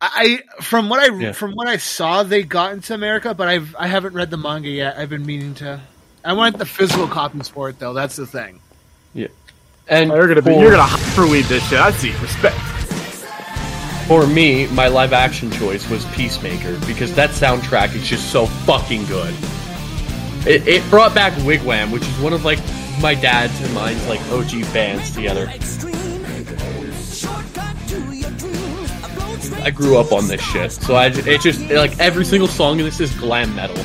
I 0.00 0.40
I- 0.58 0.62
from 0.62 0.88
what 0.88 0.98
I 0.98 1.14
Yeah. 1.16 1.32
from 1.32 1.52
what 1.52 1.68
I 1.68 1.76
saw, 1.76 2.24
they 2.24 2.42
got 2.42 2.72
into 2.72 2.92
America, 2.92 3.34
but 3.34 3.46
I've 3.48 3.76
I 3.78 3.86
haven't 3.86 4.14
read 4.14 4.30
the 4.30 4.36
manga 4.36 4.68
yet. 4.68 4.96
I've 4.96 5.10
been 5.10 5.26
meaning 5.26 5.54
to. 5.56 5.80
I 6.24 6.32
want 6.32 6.58
the 6.58 6.66
physical 6.66 7.06
copies 7.06 7.48
for 7.48 7.68
it 7.68 7.78
though. 7.78 7.92
That's 7.92 8.16
the 8.16 8.26
thing. 8.26 8.60
Yeah, 9.14 9.28
and 9.86 10.10
Oh, 10.10 10.16
you're 10.16 10.26
gonna 10.28 10.42
be, 10.42 10.56
you're 10.56 10.72
gonna 10.72 10.82
hyperweed 10.82 11.48
this 11.48 11.62
shit. 11.68 11.78
I 11.78 11.92
see. 11.92 12.10
Respect. 12.20 12.58
For 14.08 14.26
me, 14.26 14.66
my 14.68 14.88
live 14.88 15.12
action 15.12 15.50
choice 15.50 15.86
was 15.90 16.02
Peacemaker 16.06 16.78
because 16.86 17.14
that 17.14 17.28
soundtrack 17.28 17.94
is 17.94 18.08
just 18.08 18.32
so 18.32 18.46
fucking 18.46 19.04
good. 19.04 19.34
It, 20.46 20.66
it 20.66 20.90
brought 20.90 21.14
back 21.14 21.36
Wig 21.44 21.62
Wam, 21.62 21.90
which 21.90 22.08
is 22.08 22.18
one 22.18 22.32
of 22.32 22.42
like 22.42 22.58
my 23.02 23.14
dad's 23.14 23.60
and 23.60 23.74
mine's 23.74 24.06
like 24.08 24.18
OG 24.30 24.62
bands 24.72 25.10
together. 25.10 25.46
I 29.62 29.70
grew 29.70 29.98
up 29.98 30.10
on 30.10 30.26
this 30.26 30.40
shit, 30.40 30.72
so 30.72 30.94
I 30.94 31.08
it 31.08 31.42
just 31.42 31.60
like 31.68 31.98
every 31.98 32.24
single 32.24 32.48
song 32.48 32.78
in 32.78 32.86
this 32.86 33.00
is 33.00 33.14
glam 33.18 33.54
metal. 33.54 33.76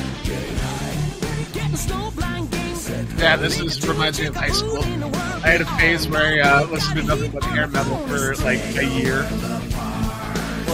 Yeah, 3.18 3.36
this 3.36 3.60
is 3.60 3.86
reminds 3.86 4.18
me 4.18 4.26
of 4.28 4.36
high 4.36 4.48
school. 4.48 4.82
I 4.82 5.48
had 5.48 5.60
a 5.60 5.66
phase 5.76 6.08
where 6.08 6.42
I 6.42 6.62
uh, 6.62 6.66
listened 6.68 6.96
to 6.96 7.02
nothing 7.02 7.30
but 7.30 7.44
hair 7.44 7.66
metal 7.66 7.98
for 8.06 8.34
like 8.36 8.60
a 8.78 8.86
year. 8.86 9.28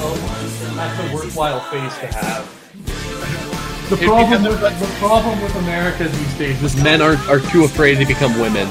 Well, 0.01 0.15
that's 0.77 0.99
a 0.99 1.15
worthwhile 1.15 1.61
phase 1.61 1.95
to 1.99 2.07
have. 2.07 2.45
The 3.91 3.97
problem, 3.97 4.45
with, 4.45 4.61
the 4.61 4.97
problem 4.99 5.43
with 5.43 5.55
America 5.57 6.09
these 6.09 6.39
days 6.39 6.63
is 6.63 6.83
men 6.83 7.03
are, 7.03 7.17
are 7.29 7.41
too 7.41 7.65
afraid 7.65 7.99
to 7.99 8.07
become 8.07 8.39
women. 8.41 8.69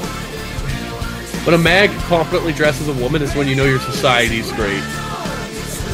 When 1.45 1.53
a 1.53 1.57
man 1.57 1.89
confidently 2.01 2.53
dresses 2.53 2.87
a 2.87 2.93
woman 2.93 3.21
is 3.21 3.35
when 3.35 3.47
you 3.47 3.55
know 3.55 3.65
your 3.65 3.79
society's 3.79 4.51
great. 4.53 4.81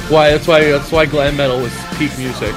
Why? 0.10 0.30
That's 0.32 0.48
why. 0.48 0.64
That's 0.72 0.92
why 0.92 1.06
glam 1.06 1.36
metal 1.36 1.60
is 1.66 1.74
peak 1.98 2.18
music. 2.18 2.54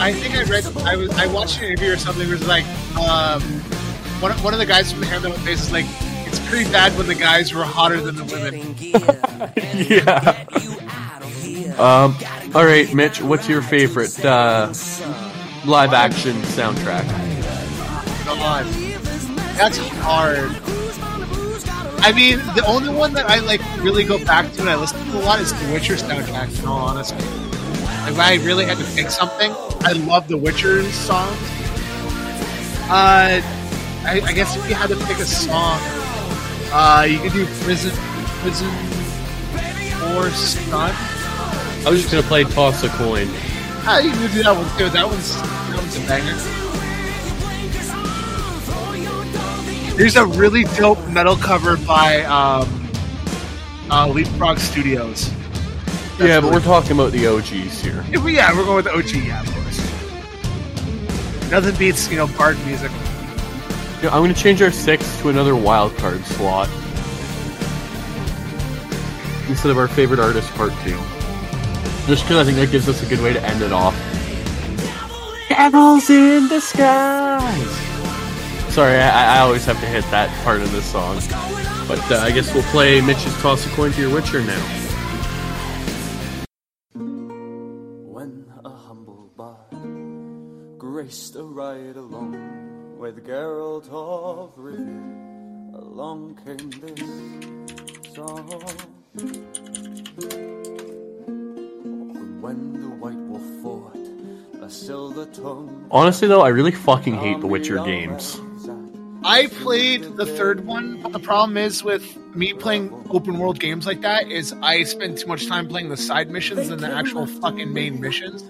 I 0.00 0.12
think 0.12 0.34
I 0.34 0.42
read. 0.44 0.64
I 0.78 0.96
was. 0.96 1.10
I 1.10 1.26
watched 1.26 1.58
an 1.58 1.64
interview 1.66 1.92
or 1.92 1.96
something. 1.98 2.26
Where 2.26 2.36
it 2.36 2.40
was 2.40 2.48
like, 2.48 2.64
um, 2.96 3.42
one 4.20 4.32
of, 4.32 4.42
one 4.42 4.54
of 4.54 4.58
the 4.58 4.66
guys 4.66 4.90
from 4.90 5.00
the 5.00 5.06
hair 5.06 5.20
metal 5.20 5.36
phase 5.38 5.60
is 5.60 5.70
like, 5.70 5.84
it's 6.32 6.48
pretty 6.48 6.70
bad 6.70 6.96
when 6.96 7.06
the 7.06 7.14
guys 7.14 7.52
were 7.52 7.64
hotter 7.64 8.00
than 8.00 8.16
the 8.16 8.24
women. 8.24 8.74
yeah. 9.88 10.44
Um. 11.78 12.16
All 12.54 12.64
right, 12.64 12.92
Mitch. 12.94 13.20
What's 13.20 13.48
your 13.48 13.60
favorite 13.60 14.24
uh, 14.24 14.72
live 15.66 15.92
action 15.92 16.36
soundtrack? 16.42 17.06
God, 18.24 18.66
that's 19.56 19.76
hard. 19.76 20.50
I 22.04 22.12
mean, 22.12 22.38
the 22.56 22.64
only 22.66 22.92
one 22.92 23.12
that 23.14 23.26
I 23.26 23.40
like 23.40 23.60
really 23.80 24.04
go 24.04 24.22
back 24.24 24.52
to 24.54 24.60
and 24.60 24.70
I 24.70 24.76
listen 24.76 24.98
to 25.10 25.18
a 25.18 25.22
lot 25.22 25.40
is 25.40 25.52
The 25.52 25.72
Witcher 25.72 25.94
soundtrack. 25.94 26.58
In 26.58 26.66
all 26.66 26.78
honesty, 26.78 27.16
if 27.16 28.18
I 28.18 28.36
really 28.42 28.64
had 28.64 28.78
to 28.78 28.84
pick 28.94 29.10
something, 29.10 29.52
I 29.82 29.92
love 29.92 30.28
The 30.28 30.36
Witcher 30.36 30.82
songs. 30.90 31.38
Uh, 32.90 33.40
I, 34.04 34.20
I 34.24 34.32
guess 34.32 34.56
if 34.56 34.68
you 34.68 34.74
had 34.74 34.88
to 34.88 34.96
pick 35.06 35.18
a 35.18 35.24
song, 35.24 35.78
uh, 36.72 37.06
you 37.08 37.18
could 37.18 37.32
do 37.32 37.46
Prison, 37.64 37.92
Prison 38.40 38.68
or 40.16 40.30
Sun. 40.30 40.90
I 41.84 41.90
was 41.90 42.00
just 42.00 42.12
gonna 42.12 42.26
play 42.26 42.44
toss 42.44 42.82
a 42.84 42.88
coin. 42.90 43.28
Ah, 43.84 43.98
you 43.98 44.10
can 44.10 44.30
do 44.32 44.42
that 44.44 44.54
one 44.56 44.78
too. 44.78 44.88
That 44.90 45.06
one's 45.06 45.34
that 45.36 45.76
one's 45.76 45.96
a 45.96 46.00
banger. 46.06 46.36
There's 49.96 50.16
a 50.16 50.24
really 50.24 50.64
dope 50.76 51.04
metal 51.08 51.36
cover 51.36 51.76
by 51.76 52.22
um, 52.22 52.90
uh, 53.90 54.06
Leapfrog 54.08 54.58
Studios. 54.58 55.28
That's 55.28 56.20
yeah, 56.20 56.40
but 56.40 56.44
really- 56.44 56.52
we're 56.54 56.60
talking 56.60 56.92
about 56.92 57.12
the 57.12 57.26
OGs 57.26 57.80
here. 57.82 58.04
Yeah, 58.10 58.56
we're 58.56 58.64
going 58.64 58.76
with 58.76 58.84
the 58.86 58.94
OG. 58.94 59.26
Yeah, 59.26 59.42
of 59.42 59.52
course. 59.52 61.50
Nothing 61.50 61.76
beats 61.76 62.08
you 62.10 62.16
know 62.16 62.26
bard 62.28 62.56
music. 62.64 62.90
Yeah, 64.02 64.08
I'm 64.12 64.22
gonna 64.22 64.34
change 64.34 64.60
our 64.62 64.72
six 64.72 65.20
to 65.20 65.28
another 65.28 65.54
wild 65.54 65.96
card 65.96 66.24
slot 66.24 66.68
instead 69.48 69.70
of 69.70 69.78
our 69.78 69.86
favorite 69.86 70.18
artist 70.18 70.50
part 70.54 70.72
two. 70.82 70.98
Just 72.08 72.24
because 72.24 72.36
I 72.36 72.44
think 72.44 72.56
that 72.56 72.72
gives 72.72 72.88
us 72.88 73.00
a 73.04 73.06
good 73.06 73.20
way 73.20 73.32
to 73.32 73.40
end 73.44 73.62
it 73.62 73.72
off. 73.72 73.94
Devils 75.48 76.10
in 76.10 76.48
disguise. 76.48 77.76
Sorry, 78.74 78.96
I, 78.96 79.36
I 79.36 79.38
always 79.40 79.64
have 79.66 79.78
to 79.78 79.86
hit 79.86 80.02
that 80.10 80.30
part 80.42 80.62
of 80.62 80.72
this 80.72 80.84
song. 80.90 81.20
But 81.86 82.00
uh, 82.10 82.16
I 82.16 82.32
guess 82.32 82.52
we'll 82.52 82.64
play 82.64 83.00
Mitch's 83.00 83.40
Toss 83.40 83.64
a 83.66 83.70
Coin 83.70 83.92
to 83.92 84.00
Your 84.00 84.12
Witcher 84.12 84.42
now. 84.42 84.81
With 93.14 93.26
Geralt 93.26 93.88
of 93.90 94.56
Rivia, 94.56 95.74
along 95.74 96.38
came 96.44 96.70
this 96.80 98.14
song. 98.14 98.48
When 102.40 102.72
the 102.80 102.88
White 102.88 103.16
Wolf 103.16 103.42
fought 103.62 104.62
a 104.62 104.70
silver 104.70 105.26
tongue. 105.26 105.86
Honestly, 105.90 106.28
though, 106.28 106.40
I 106.42 106.48
really 106.48 106.72
fucking 106.72 107.14
hate 107.16 107.40
the 107.40 107.46
Witcher 107.46 107.84
games. 107.84 108.40
I 109.24 109.46
played 109.46 110.02
the 110.16 110.26
third 110.26 110.66
one, 110.66 111.00
but 111.00 111.12
the 111.12 111.20
problem 111.20 111.56
is 111.56 111.84
with 111.84 112.16
me 112.34 112.54
playing 112.54 112.92
open 113.10 113.38
world 113.38 113.60
games 113.60 113.86
like 113.86 114.00
that 114.00 114.28
is 114.28 114.52
I 114.62 114.82
spend 114.82 115.18
too 115.18 115.28
much 115.28 115.46
time 115.46 115.68
playing 115.68 115.90
the 115.90 115.96
side 115.96 116.28
missions 116.30 116.68
than 116.70 116.80
the 116.80 116.92
actual 116.92 117.26
fucking 117.26 117.72
main 117.72 118.00
missions. 118.00 118.42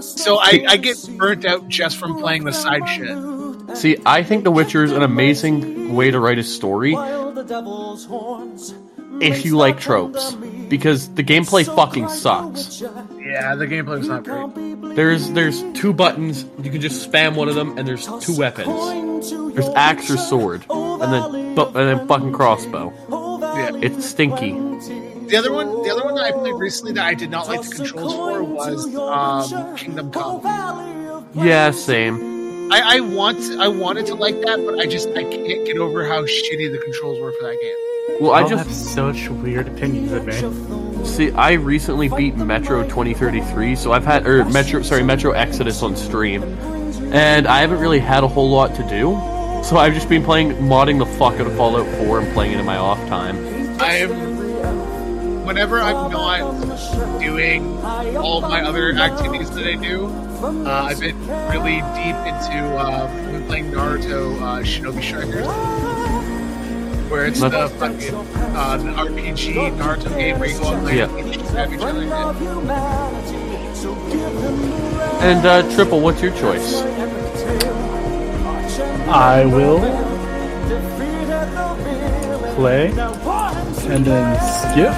So 0.00 0.38
I, 0.38 0.64
I 0.68 0.76
get 0.78 0.96
burnt 1.18 1.44
out 1.44 1.68
just 1.68 1.98
from 1.98 2.18
playing 2.18 2.44
the 2.44 2.52
side 2.52 2.88
shit. 2.88 3.35
See, 3.74 3.96
I 4.06 4.22
think 4.22 4.44
The 4.44 4.50
Witcher 4.50 4.84
is 4.84 4.92
an 4.92 5.02
amazing 5.02 5.94
way 5.94 6.10
to 6.10 6.18
write 6.20 6.38
a 6.38 6.44
story 6.44 6.94
if 9.20 9.44
you 9.44 9.56
like 9.56 9.80
tropes. 9.80 10.34
Because 10.68 11.08
the 11.14 11.22
gameplay 11.22 11.64
fucking 11.64 12.08
sucks. 12.08 12.80
Yeah, 12.80 13.54
the 13.54 13.66
gameplay's 13.68 14.08
not 14.08 14.24
great. 14.24 14.96
There's 14.96 15.30
there's 15.30 15.62
two 15.74 15.92
buttons, 15.92 16.44
you 16.60 16.70
can 16.72 16.80
just 16.80 17.08
spam 17.08 17.36
one 17.36 17.48
of 17.48 17.54
them, 17.54 17.78
and 17.78 17.86
there's 17.86 18.06
two 18.24 18.36
weapons. 18.36 19.30
There's 19.54 19.68
axe 19.76 20.10
or 20.10 20.16
sword, 20.16 20.64
and 20.68 21.12
then 21.12 21.54
bu- 21.54 21.66
and 21.66 21.74
then 22.00 22.08
fucking 22.08 22.32
crossbow. 22.32 22.92
Yeah. 23.56 23.70
It's 23.80 24.04
stinky. 24.06 24.52
The 25.28 25.36
other 25.36 25.52
one, 25.52 25.82
the 25.82 25.90
other 25.90 26.04
one 26.04 26.14
that 26.16 26.24
I 26.24 26.32
played 26.32 26.54
recently 26.54 26.92
that 26.94 27.04
I 27.04 27.14
did 27.14 27.30
not 27.30 27.46
like 27.48 27.62
the 27.62 27.74
controls 27.76 28.12
for 28.14 28.42
was 28.42 28.94
um, 28.96 29.76
Kingdom 29.76 30.10
Come. 30.10 30.42
Yeah, 31.34 31.70
same. 31.70 32.35
I, 32.70 32.96
I 32.96 33.00
want, 33.00 33.38
I 33.60 33.68
wanted 33.68 34.06
to 34.06 34.14
like 34.14 34.40
that, 34.40 34.64
but 34.64 34.78
I 34.80 34.86
just 34.86 35.08
I 35.10 35.22
can't 35.22 35.64
get 35.64 35.78
over 35.78 36.06
how 36.06 36.22
shitty 36.24 36.70
the 36.70 36.78
controls 36.78 37.20
were 37.20 37.32
for 37.32 37.44
that 37.44 37.58
game. 37.60 38.20
Well, 38.20 38.32
I 38.32 38.40
Y'all 38.40 38.48
just 38.48 38.66
have 38.66 38.74
such 38.74 39.28
weird 39.28 39.68
opinions 39.68 40.12
eh, 40.12 40.16
of 40.16 40.26
me. 40.26 41.04
see. 41.04 41.30
I 41.32 41.52
recently 41.52 42.08
beat 42.08 42.36
Metro 42.36 42.82
2033, 42.82 43.76
so 43.76 43.92
I've 43.92 44.04
had 44.04 44.26
or 44.26 44.44
Metro, 44.46 44.82
sorry, 44.82 45.02
Metro 45.02 45.32
Exodus 45.32 45.82
on 45.82 45.96
stream, 45.96 46.42
and 47.12 47.46
I 47.46 47.60
haven't 47.60 47.80
really 47.80 48.00
had 48.00 48.24
a 48.24 48.28
whole 48.28 48.50
lot 48.50 48.74
to 48.76 48.82
do. 48.88 49.14
So 49.64 49.76
I've 49.76 49.94
just 49.94 50.08
been 50.08 50.24
playing 50.24 50.52
modding 50.52 50.98
the 50.98 51.06
fuck 51.06 51.34
out 51.34 51.46
of 51.46 51.56
Fallout 51.56 51.86
4 52.04 52.20
and 52.20 52.32
playing 52.34 52.52
it 52.52 52.60
in 52.60 52.66
my 52.66 52.76
off 52.76 52.98
time. 53.08 53.36
I'm 53.80 55.44
whenever 55.44 55.80
I'm 55.80 56.10
not 56.10 57.20
doing 57.20 57.78
all 58.16 58.40
my 58.40 58.62
other 58.62 58.92
activities 58.92 59.50
that 59.52 59.66
I 59.66 59.76
do, 59.76 60.06
uh, 60.42 60.86
I've 60.88 61.00
been 61.00 61.18
really 61.50 61.76
deep 61.94 62.16
into 62.26 62.76
uh, 62.76 63.08
playing 63.46 63.70
Naruto 63.72 64.34
uh, 64.40 64.62
Shinobi 64.62 65.02
Strikers, 65.02 65.46
where 67.10 67.26
it's 67.26 67.40
the 67.40 67.50
fucking 67.78 68.14
uh, 68.14 68.76
the 68.78 68.90
RPG 68.90 69.76
Naruto 69.78 70.08
game 70.16 70.38
where 70.38 70.48
you 70.50 70.58
go 70.58 70.64
online 70.66 70.96
Yeah. 70.96 71.16
and 71.16 71.46
stab 71.46 71.72
each 71.72 71.80
other. 71.80 72.02
And 75.22 75.46
uh, 75.46 75.74
Triple, 75.74 76.00
what's 76.00 76.22
your 76.22 76.32
choice? 76.32 76.82
I 79.08 79.44
will 79.46 79.80
play 82.56 82.88
and 83.88 84.04
then 84.04 84.34
skip. 84.40 84.92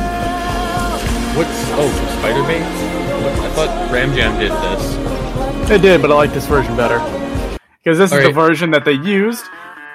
What's 1.37 1.51
oh 1.75 1.91
Spiderbait? 2.21 2.63
I 2.63 3.51
thought 3.51 3.91
Ram 3.93 4.15
Jam 4.15 4.39
did 4.39 4.51
this. 4.53 5.28
It 5.71 5.83
did, 5.83 6.01
but 6.01 6.11
I 6.11 6.15
like 6.15 6.33
this 6.33 6.47
version 6.47 6.75
better 6.79 6.99
because 7.85 7.99
this 7.99 8.11
is 8.11 8.25
the 8.25 8.33
version 8.33 8.71
that 8.71 8.87
they 8.87 8.93
used 8.93 9.45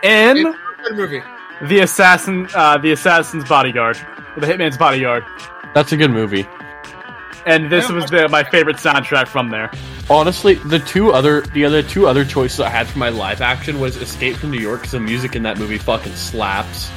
in 0.04 0.54
Good 0.84 0.96
movie. 0.96 1.24
the 1.64 1.80
assassin, 1.80 2.48
uh, 2.54 2.78
the 2.78 2.92
assassin's 2.92 3.48
bodyguard, 3.50 3.98
or 4.36 4.42
the 4.42 4.46
hitman's 4.46 4.78
bodyguard, 4.78 5.26
That's 5.74 5.92
a 5.92 5.98
good 5.98 6.12
movie. 6.12 6.48
and 7.48 7.72
this 7.72 7.90
was 7.90 8.10
the, 8.12 8.30
my 8.30 8.44
favorite 8.44 8.76
soundtrack 8.76 9.28
from 9.28 9.50
there. 9.50 9.72
Honestly, 10.12 10.56
the 10.56 10.78
two 10.78 11.12
other 11.12 11.42
the 11.42 11.66
other 11.66 11.82
two 11.82 12.08
other 12.08 12.24
choices 12.24 12.60
I 12.60 12.70
had 12.70 12.88
for 12.88 13.00
my 13.00 13.10
live 13.10 13.42
action 13.42 13.80
was 13.80 13.98
Escape 13.98 14.36
from 14.36 14.52
New 14.52 14.60
York 14.60 14.82
because 14.82 14.92
the 14.92 15.00
music 15.00 15.36
in 15.36 15.42
that 15.42 15.58
movie 15.58 15.80
fucking 15.80 16.14
slaps, 16.14 16.92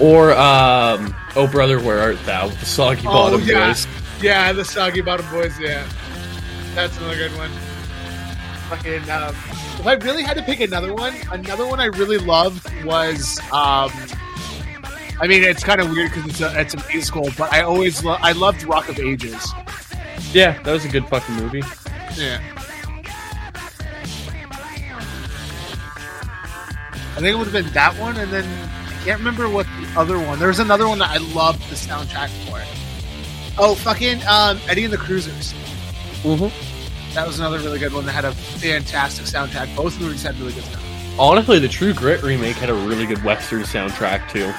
or 0.00 0.32
um, 0.32 1.14
Oh 1.36 1.46
Brother 1.46 1.78
Where 1.78 2.00
Art 2.00 2.18
Thou 2.24 2.46
with 2.46 2.58
the 2.58 2.66
Soggy 2.66 3.02
Bottom 3.02 3.42
oh, 3.42 3.44
yeah. 3.44 3.68
Boys. 3.68 3.86
Yeah, 4.22 4.52
the 4.54 4.64
Soggy 4.64 5.02
Bottom 5.02 5.28
Boys, 5.30 5.60
yeah. 5.60 5.86
That's 6.74 6.96
another 6.96 7.16
good 7.16 7.36
one. 7.36 7.50
Fucking, 8.68 9.08
um, 9.10 9.34
if 9.34 9.86
I 9.86 9.94
really 9.94 10.22
had 10.22 10.36
to 10.36 10.42
pick 10.42 10.60
another 10.60 10.92
one, 10.94 11.14
another 11.32 11.66
one 11.66 11.80
I 11.80 11.86
really 11.86 12.18
loved 12.18 12.68
was, 12.84 13.38
um, 13.52 13.90
I 15.20 15.26
mean, 15.26 15.42
it's 15.42 15.64
kind 15.64 15.80
of 15.80 15.90
weird 15.90 16.12
because 16.12 16.26
it's 16.30 16.40
a, 16.42 16.60
it's 16.60 16.74
a 16.74 16.84
musical, 16.92 17.28
but 17.38 17.50
I 17.52 17.62
always, 17.62 18.04
lo- 18.04 18.18
I 18.20 18.32
loved 18.32 18.62
Rock 18.64 18.88
of 18.90 18.98
Ages. 18.98 19.52
Yeah, 20.32 20.60
that 20.62 20.70
was 20.72 20.84
a 20.84 20.88
good 20.88 21.06
fucking 21.08 21.34
movie. 21.36 21.62
Yeah. 22.16 22.40
I 27.16 27.20
think 27.20 27.26
it 27.28 27.36
would 27.38 27.48
have 27.48 27.52
been 27.64 27.72
that 27.72 27.98
one, 27.98 28.16
and 28.18 28.30
then 28.30 28.44
I 28.44 29.04
can't 29.04 29.18
remember 29.18 29.48
what 29.48 29.66
the 29.80 29.98
other 29.98 30.18
one. 30.18 30.38
There 30.38 30.48
was 30.48 30.60
another 30.60 30.86
one 30.86 30.98
that 30.98 31.10
I 31.10 31.16
loved 31.18 31.60
the 31.70 31.74
soundtrack 31.74 32.28
for. 32.46 32.62
Oh, 33.60 33.74
fucking 33.74 34.20
um, 34.26 34.60
Eddie 34.68 34.84
and 34.84 34.92
the 34.92 34.98
Cruisers. 34.98 35.52
Mhm. 36.22 36.52
That 37.14 37.26
was 37.26 37.38
another 37.38 37.58
really 37.58 37.78
good 37.78 37.92
one 37.92 38.06
that 38.06 38.12
had 38.12 38.24
a 38.24 38.32
fantastic 38.32 39.26
soundtrack. 39.26 39.74
Both 39.74 40.00
movies 40.00 40.22
had 40.22 40.38
really 40.38 40.52
good 40.52 40.64
soundtracks. 40.64 41.18
Honestly, 41.18 41.58
the 41.58 41.68
True 41.68 41.92
Grit 41.92 42.22
remake 42.22 42.56
had 42.56 42.70
a 42.70 42.74
really 42.74 43.06
good 43.06 43.22
Western 43.24 43.62
soundtrack 43.62 44.30
too. 44.30 44.52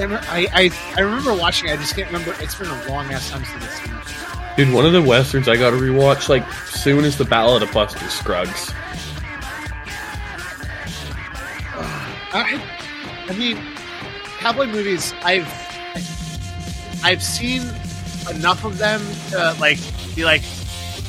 And 0.00 0.14
I, 0.14 0.46
I, 0.52 0.70
I 0.96 1.00
remember 1.00 1.34
watching 1.34 1.68
it, 1.68 1.72
I 1.72 1.76
just 1.76 1.94
can't 1.96 2.10
remember. 2.12 2.34
It's 2.40 2.54
been 2.54 2.68
a 2.68 2.88
long 2.88 3.12
ass 3.12 3.28
time 3.28 3.44
since 3.44 3.64
I've 3.64 3.72
seen 3.72 3.94
it. 3.94 4.56
Dude, 4.56 4.74
one 4.74 4.86
of 4.86 4.92
the 4.92 5.02
westerns 5.02 5.48
I 5.48 5.56
got 5.56 5.70
to 5.70 5.76
rewatch 5.76 6.28
like 6.28 6.50
soon 6.52 7.04
as 7.04 7.18
the 7.18 7.24
Ballad 7.24 7.62
of 7.62 7.72
Buster 7.72 8.08
Scruggs. 8.08 8.70
I, 12.32 12.62
I 13.28 13.36
mean, 13.36 13.58
cowboy 14.38 14.66
movies. 14.66 15.12
I've 15.22 15.46
I've 17.02 17.22
seen 17.22 17.62
enough 18.30 18.64
of 18.64 18.78
them 18.78 19.00
to 19.30 19.56
like 19.60 19.78
be 20.14 20.24
like, 20.24 20.42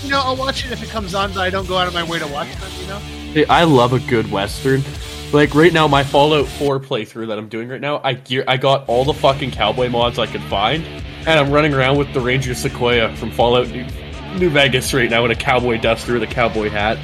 you 0.03 0.09
know, 0.09 0.19
I'll 0.23 0.35
watch 0.35 0.65
it 0.65 0.71
if 0.71 0.81
it 0.83 0.89
comes 0.89 1.13
on, 1.15 1.33
but 1.33 1.41
I 1.41 1.49
don't 1.49 1.67
go 1.67 1.77
out 1.77 1.87
of 1.87 1.93
my 1.93 2.03
way 2.03 2.19
to 2.19 2.27
watch 2.27 2.53
them. 2.55 2.71
You 2.79 2.87
know? 2.87 3.45
I 3.49 3.63
love 3.63 3.93
a 3.93 3.99
good 3.99 4.31
western. 4.31 4.83
Like 5.31 5.55
right 5.55 5.71
now, 5.71 5.87
my 5.87 6.03
Fallout 6.03 6.47
4 6.47 6.79
playthrough 6.79 7.27
that 7.27 7.37
I'm 7.37 7.47
doing 7.47 7.69
right 7.69 7.79
now, 7.79 8.01
I 8.03 8.13
gear, 8.13 8.43
I 8.47 8.57
got 8.57 8.89
all 8.89 9.05
the 9.05 9.13
fucking 9.13 9.51
cowboy 9.51 9.87
mods 9.89 10.19
I 10.19 10.25
could 10.27 10.43
find, 10.43 10.83
and 10.85 11.29
I'm 11.29 11.51
running 11.51 11.73
around 11.73 11.97
with 11.97 12.13
the 12.13 12.19
Ranger 12.19 12.53
Sequoia 12.53 13.15
from 13.15 13.31
Fallout 13.31 13.69
New, 13.69 13.85
New 14.37 14.49
Vegas 14.49 14.93
right 14.93 15.09
now 15.09 15.23
in 15.23 15.31
a 15.31 15.35
cowboy 15.35 15.77
duster 15.79 16.13
with 16.13 16.23
a 16.23 16.27
cowboy 16.27 16.69
hat. 16.69 16.97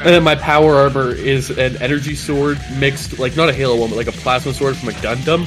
And 0.00 0.08
then 0.08 0.24
my 0.24 0.34
power 0.34 0.76
armor 0.76 1.14
is 1.14 1.50
an 1.50 1.76
energy 1.82 2.14
sword 2.16 2.58
mixed, 2.78 3.18
like 3.20 3.36
not 3.36 3.50
a 3.50 3.52
Halo 3.52 3.76
one, 3.76 3.90
but 3.90 3.96
like 3.96 4.08
a 4.08 4.12
plasma 4.12 4.52
sword 4.54 4.76
from 4.76 4.88
a 4.88 4.92
Gundam, 4.92 5.40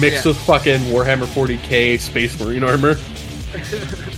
mixed 0.00 0.24
Yeah. 0.24 0.30
with 0.30 0.38
fucking 0.38 0.80
Warhammer 0.82 1.26
40k 1.26 1.98
Space 1.98 2.38
Marine 2.40 2.62
armor. 2.64 2.94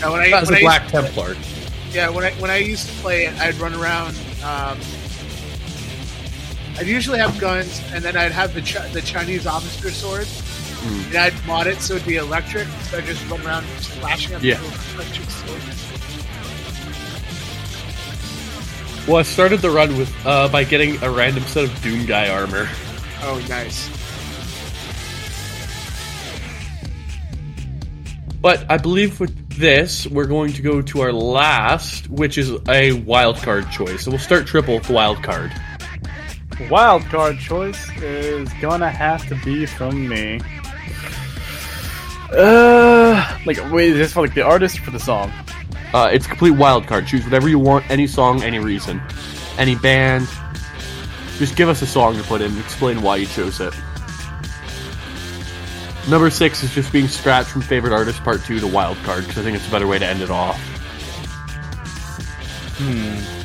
Now, 0.00 0.12
when 0.12 0.20
I, 0.20 0.30
That's 0.30 0.50
when 0.50 0.56
a 0.56 0.58
I 0.58 0.62
Black 0.62 0.88
Templar. 0.88 1.36
yeah, 1.92 2.08
when 2.10 2.24
I 2.24 2.30
when 2.32 2.50
I 2.50 2.58
used 2.58 2.86
to 2.88 2.92
play 2.96 3.26
it, 3.26 3.34
I'd 3.40 3.54
run 3.56 3.74
around. 3.74 4.16
Um, 4.44 4.78
I'd 6.78 6.86
usually 6.86 7.18
have 7.18 7.38
guns, 7.38 7.80
and 7.92 8.04
then 8.04 8.16
I'd 8.16 8.32
have 8.32 8.52
the 8.54 8.60
Ch- 8.60 8.90
the 8.92 9.00
Chinese 9.00 9.46
officer 9.46 9.90
sword, 9.90 10.26
Hmm. 10.26 11.06
and 11.08 11.16
I'd 11.16 11.46
mod 11.46 11.66
it 11.66 11.80
so 11.80 11.94
it'd 11.94 12.06
be 12.06 12.16
electric. 12.16 12.68
So 12.90 12.98
I'd 12.98 13.06
just 13.06 13.26
run 13.30 13.40
around 13.46 13.66
slashing 13.80 14.34
at 14.34 14.42
Yeah. 14.44 14.60
with 14.60 14.94
electric 14.94 15.30
swords. 15.30 15.64
Well, 19.08 19.16
I 19.18 19.22
started 19.22 19.60
the 19.62 19.70
run 19.70 19.96
with 19.96 20.12
uh, 20.26 20.48
by 20.48 20.64
getting 20.64 21.02
a 21.02 21.10
random 21.10 21.44
set 21.44 21.64
of 21.64 21.82
Doom 21.82 22.04
Guy 22.06 22.28
armor. 22.28 22.68
Oh, 23.22 23.42
nice. 23.48 23.88
But 28.46 28.64
I 28.70 28.76
believe 28.76 29.18
with 29.18 29.58
this, 29.58 30.06
we're 30.06 30.28
going 30.28 30.52
to 30.52 30.62
go 30.62 30.80
to 30.80 31.00
our 31.00 31.12
last, 31.12 32.08
which 32.08 32.38
is 32.38 32.52
a 32.68 32.92
wild 32.92 33.38
card 33.38 33.68
choice. 33.72 34.04
So 34.04 34.12
we'll 34.12 34.20
start 34.20 34.46
triple 34.46 34.76
with 34.76 34.84
the 34.84 34.92
wild 34.92 35.20
card. 35.20 35.50
Wild 36.70 37.02
card 37.06 37.40
choice 37.40 37.90
is 38.00 38.48
gonna 38.60 38.88
have 38.88 39.26
to 39.30 39.34
be 39.44 39.66
from 39.66 40.08
me. 40.08 40.38
Uh, 42.30 43.36
like 43.46 43.58
wait, 43.72 43.88
is 43.88 43.96
this 43.96 44.12
for 44.12 44.20
like 44.20 44.34
the 44.36 44.42
artist 44.42 44.78
or 44.78 44.82
for 44.82 44.90
the 44.92 45.00
song? 45.00 45.32
Uh, 45.92 46.08
it's 46.12 46.28
complete 46.28 46.52
wild 46.52 46.86
card. 46.86 47.08
Choose 47.08 47.24
whatever 47.24 47.48
you 47.48 47.58
want, 47.58 47.90
any 47.90 48.06
song, 48.06 48.44
any 48.44 48.60
reason, 48.60 49.02
any 49.58 49.74
band. 49.74 50.28
Just 51.38 51.56
give 51.56 51.68
us 51.68 51.82
a 51.82 51.86
song 51.86 52.14
to 52.14 52.22
put 52.22 52.40
in. 52.40 52.56
Explain 52.60 53.02
why 53.02 53.16
you 53.16 53.26
chose 53.26 53.58
it. 53.58 53.74
Number 56.08 56.30
six 56.30 56.62
is 56.62 56.72
just 56.72 56.92
being 56.92 57.08
scratched 57.08 57.50
from 57.50 57.62
favorite 57.62 57.92
artist 57.92 58.22
part 58.22 58.44
two 58.44 58.60
to 58.60 58.66
wild 58.66 58.96
card 58.98 59.24
because 59.24 59.38
I 59.38 59.42
think 59.42 59.56
it's 59.56 59.66
a 59.66 59.70
better 59.70 59.88
way 59.88 59.98
to 59.98 60.06
end 60.06 60.22
it 60.22 60.30
off. 60.30 60.56
Hmm. 62.78 63.36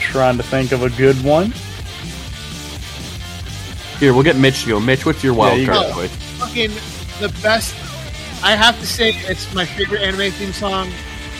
Trying 0.00 0.36
to 0.36 0.42
think 0.44 0.70
of 0.72 0.84
a 0.84 0.90
good 0.90 1.22
one. 1.24 1.52
Here, 3.98 4.14
we'll 4.14 4.22
get 4.22 4.36
Mitch 4.36 4.62
to 4.62 4.68
go. 4.68 4.80
Mitch, 4.80 5.04
what's 5.04 5.24
your 5.24 5.34
wild 5.34 5.58
you 5.60 5.66
card 5.66 5.88
go. 5.88 5.92
choice? 5.94 6.16
fucking 6.38 6.70
the 7.20 7.28
best. 7.42 7.74
I 8.44 8.54
have 8.54 8.78
to 8.78 8.86
say, 8.86 9.10
it's 9.26 9.52
my 9.52 9.64
favorite 9.64 10.02
anime 10.02 10.30
theme 10.30 10.52
song. 10.52 10.86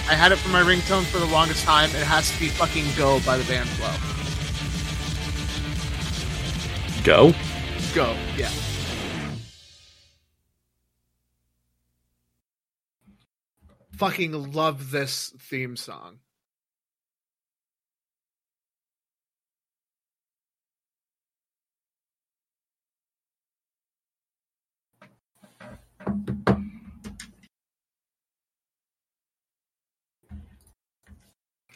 I 0.08 0.14
had 0.14 0.32
it 0.32 0.36
for 0.36 0.48
my 0.48 0.62
ringtone 0.62 1.04
for 1.04 1.18
the 1.18 1.26
longest 1.26 1.64
time. 1.64 1.90
It 1.90 2.02
has 2.02 2.32
to 2.32 2.40
be 2.40 2.48
fucking 2.48 2.86
"Go" 2.96 3.20
by 3.20 3.36
the 3.36 3.44
band 3.44 3.68
Flow. 3.68 4.17
Go. 7.08 7.32
Go, 7.94 8.14
yeah. 8.36 8.50
Fucking 13.96 14.52
love 14.52 14.90
this 14.90 15.32
theme 15.40 15.74
song. 15.76 16.18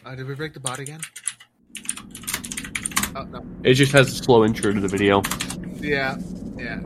Uh, 0.04 0.14
did 0.14 0.28
we 0.28 0.34
break 0.34 0.52
the 0.52 0.60
bot 0.60 0.78
again? 0.78 1.00
Oh 3.14 3.24
no. 3.24 3.44
It 3.64 3.74
just 3.74 3.92
has 3.92 4.08
a 4.12 4.14
slow 4.22 4.44
intro 4.44 4.72
to 4.72 4.80
the 4.80 4.88
video. 4.88 5.22
Yeah, 5.80 6.16
yeah. 6.56 6.80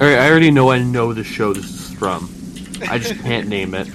Alright, 0.00 0.18
I 0.18 0.30
already 0.30 0.50
know 0.50 0.70
I 0.70 0.78
know 0.82 1.12
the 1.12 1.24
show 1.24 1.52
this 1.52 1.64
is 1.90 1.94
from. 1.94 2.28
I 2.88 2.98
just 2.98 3.20
can't 3.22 3.48
name 3.48 3.74
it. 3.74 3.88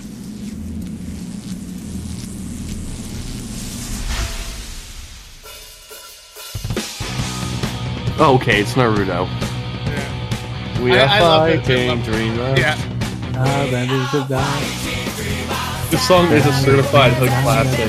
Oh, 8.18 8.36
okay, 8.42 8.62
it's 8.62 8.74
Naruto. 8.74 9.28
yeah. 9.88 10.82
We 10.82 10.94
I- 10.94 11.00
are 11.04 11.08
I. 11.08 11.50
I 11.52 11.58
fighting, 11.58 11.88
love 11.90 12.00
it. 12.00 12.06
dream 12.06 12.40
of- 12.40 12.58
Yeah. 12.58 12.78
This 15.96 16.10
song 16.10 16.30
is 16.34 16.46
a 16.46 16.52
certified 16.52 17.14
hook 17.14 17.30
classic. 17.40 17.88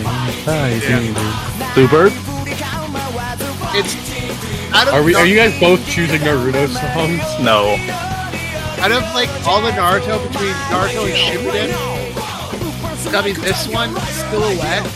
Bluebird? 1.74 2.12
It's 3.74 3.96
out 4.72 4.86
of 4.86 4.94
Are 4.94 5.02
we? 5.02 5.16
Are 5.16 5.26
you 5.26 5.34
guys 5.34 5.58
both 5.58 5.84
choosing 5.88 6.20
Naruto 6.20 6.68
songs? 6.68 7.18
No. 7.42 7.74
out 8.78 8.92
of 8.92 9.02
like 9.12 9.28
all 9.44 9.60
the 9.60 9.72
Naruto 9.72 10.22
between 10.22 10.54
Naruto 10.70 11.10
and 11.10 11.18
Shippuden? 11.18 13.12
I 13.12 13.24
mean, 13.24 13.34
this 13.40 13.66
one, 13.66 13.90
Silhouette, 14.30 14.86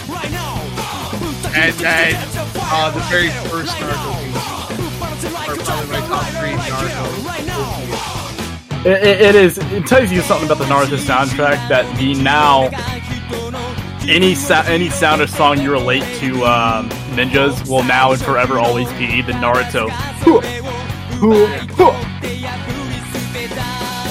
and 1.57 1.75
then 1.83 2.15
uh, 2.15 2.93
the 2.93 3.01
very 3.11 3.31
first 3.51 3.75
Naruto 3.75 4.15
theme 4.23 4.39
song 4.39 5.51
are 5.51 5.57
probably 5.57 5.89
my 5.91 6.07
top 6.07 6.27
three 6.39 6.53
Naruto. 6.53 7.50
It, 8.83 8.87
it, 9.05 9.21
it 9.21 9.35
is. 9.35 9.59
It 9.59 9.87
tells 9.87 10.11
you 10.11 10.23
something 10.23 10.51
about 10.51 10.59
the 10.59 10.65
Naruto 10.65 10.97
soundtrack 10.97 11.69
that 11.69 11.85
the 11.99 12.15
now 12.15 12.71
any 14.09 14.35
sa- 14.35 14.65
any 14.67 14.89
sound 14.89 15.21
or 15.21 15.27
song 15.27 15.61
you 15.61 15.71
relate 15.71 16.03
to 16.21 16.45
um, 16.47 16.89
ninjas 17.15 17.69
will 17.69 17.83
now 17.85 18.13
and 18.13 18.21
forever 18.23 18.59
always 18.59 18.89
be 18.95 19.21
the 19.21 19.33
Naruto. 19.33 19.87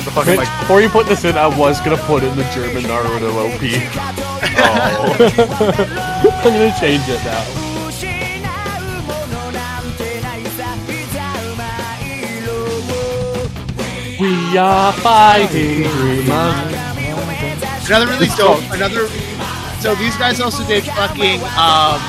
The 0.05 0.11
fucking 0.11 0.31
Mitch, 0.37 0.37
like 0.47 0.59
before 0.59 0.81
you 0.81 0.89
put 0.89 1.07
this 1.07 1.25
in, 1.25 1.35
I 1.35 1.47
was 1.47 1.79
gonna 1.81 1.97
put 1.97 2.23
in 2.23 2.35
the 2.35 2.43
German 2.53 2.83
Naruto 2.83 3.29
OP. 3.33 3.61
Oh. 4.61 5.15
I'm 6.43 6.53
gonna 6.53 6.75
change 6.79 7.03
it 7.07 7.23
now. 7.25 7.68
We 14.19 14.57
are 14.57 14.91
fighting 14.93 15.83
dreamers. 15.83 16.27
Another 17.87 18.07
really 18.07 18.27
dope. 18.35 18.61
Another. 18.71 19.07
So 19.79 19.95
these 19.95 20.17
guys 20.17 20.41
also 20.41 20.65
did 20.67 20.83
fucking 20.83 21.39
um, 21.57 22.01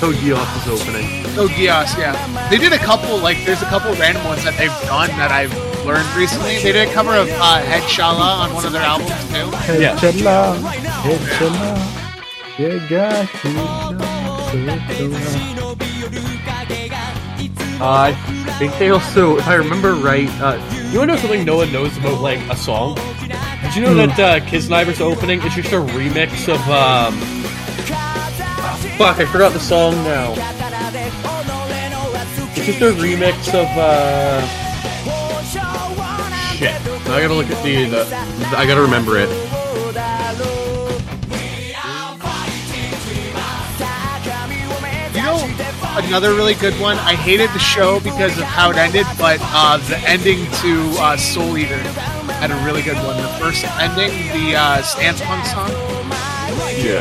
Code 0.00 0.16
Geass 0.16 0.56
is 0.60 0.82
opening. 0.82 1.24
Oh, 1.38 1.46
Geass, 1.46 1.96
yeah. 1.96 2.48
They 2.50 2.58
did 2.58 2.72
a 2.72 2.78
couple, 2.78 3.16
like, 3.18 3.44
there's 3.44 3.62
a 3.62 3.66
couple 3.66 3.94
random 3.94 4.24
ones 4.24 4.42
that 4.42 4.58
they've 4.58 4.68
done 4.88 5.08
that 5.10 5.30
I've 5.30 5.54
learned 5.86 6.08
recently. 6.16 6.56
They 6.56 6.72
did 6.72 6.88
a 6.88 6.92
cover 6.92 7.14
of 7.14 7.28
uh, 7.30 7.60
Head 7.62 7.82
Shala 7.84 8.40
on 8.40 8.52
one 8.52 8.66
of 8.66 8.72
their 8.72 8.82
albums, 8.82 9.10
too. 9.30 9.50
Yeah. 9.80 9.96
Uh, 17.80 18.12
I 18.12 18.12
think 18.58 18.76
they 18.78 18.90
also, 18.90 19.38
if 19.38 19.46
I 19.46 19.54
remember 19.54 19.94
right, 19.94 20.28
uh, 20.40 20.58
you 20.94 21.00
wanna 21.00 21.14
know 21.14 21.18
something 21.18 21.44
no 21.44 21.56
one 21.56 21.72
knows 21.72 21.96
about, 21.98 22.20
like, 22.20 22.38
a 22.48 22.54
song? 22.56 22.94
Did 22.94 23.74
you 23.74 23.82
know 23.82 23.94
that, 23.94 24.16
uh, 24.16 24.38
Kiznaiver's 24.46 25.00
opening 25.00 25.42
is 25.42 25.52
just 25.52 25.72
a 25.72 25.80
remix 25.80 26.48
of, 26.48 26.60
um... 26.70 27.18
Fuck, 28.96 29.18
I 29.18 29.24
forgot 29.24 29.52
the 29.52 29.58
song 29.58 29.94
now. 30.04 30.34
It's 32.54 32.66
just 32.66 32.80
a 32.80 32.92
remix 32.92 33.48
of, 33.48 33.66
uh... 33.76 34.40
Shit. 36.54 36.80
I 37.10 37.20
gotta 37.20 37.34
look 37.34 37.50
at 37.50 37.64
the, 37.64 37.86
the 37.86 38.06
I 38.56 38.64
gotta 38.64 38.82
remember 38.82 39.18
it. 39.18 39.28
Another 45.96 46.34
really 46.34 46.54
good 46.54 46.74
one. 46.80 46.96
I 46.98 47.14
hated 47.14 47.50
the 47.50 47.58
show 47.58 48.00
because 48.00 48.36
of 48.38 48.44
how 48.44 48.70
it 48.70 48.76
ended, 48.76 49.06
but 49.18 49.38
uh, 49.42 49.78
the 49.88 49.98
ending 50.08 50.44
to 50.62 50.90
uh, 51.00 51.16
Soul 51.16 51.56
Eater 51.56 51.78
had 52.40 52.50
a 52.50 52.56
really 52.64 52.82
good 52.82 52.96
one. 52.98 53.16
The 53.16 53.28
first 53.38 53.64
ending, 53.78 54.10
the 54.32 54.56
uh, 54.56 54.82
Stance 54.82 55.20
Punk 55.22 55.44
song, 55.46 55.70
Yeah. 56.78 57.00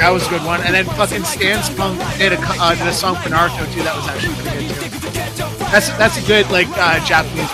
that 0.00 0.10
was 0.10 0.26
a 0.26 0.30
good 0.30 0.44
one. 0.44 0.60
And 0.62 0.74
then 0.74 0.84
fucking 0.96 1.24
Stance 1.24 1.70
Punk 1.74 1.98
did 2.18 2.32
a, 2.32 2.38
uh, 2.40 2.74
did 2.74 2.86
a 2.86 2.92
song 2.92 3.16
for 3.16 3.28
Naruto 3.28 3.70
too. 3.72 3.82
That 3.82 3.96
was 3.96 4.06
actually 4.08 4.34
pretty 4.42 4.68
good 4.68 4.80
too. 4.92 5.14
That's 5.74 5.88
that's 5.98 6.16
a 6.22 6.26
good 6.26 6.48
like 6.50 6.68
uh, 6.76 7.04
Japanese 7.04 7.50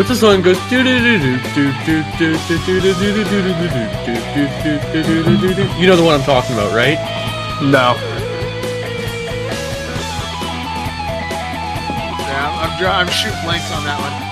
What's 0.00 0.08
the 0.08 0.16
song 0.16 0.40
goes 0.40 0.56
do 0.70 0.82
do 0.82 0.98
do 0.98 1.28
do 1.28 1.72
do 1.84 2.02
do 2.16 2.32
do 2.32 2.56
do 2.56 2.80
do 2.80 3.12
do 3.12 3.12
do 3.12 3.44
do 3.52 3.68
do 3.68 4.48
do 4.94 5.04
do 5.04 5.36
do 5.36 5.54
do 5.54 5.62
You 5.78 5.86
know 5.88 5.94
the 5.94 6.02
one 6.02 6.14
I'm 6.14 6.22
talking 6.24 6.56
about, 6.56 6.72
right? 6.72 6.96
no. 7.60 7.94
Yeah, 12.16 12.48
I'm, 12.48 12.70
I'm, 12.70 12.78
dra- 12.78 12.96
I'm 12.96 13.08
shooting 13.08 13.42
blanks 13.44 13.70
on 13.72 13.84
that 13.84 14.00
one. 14.00 14.30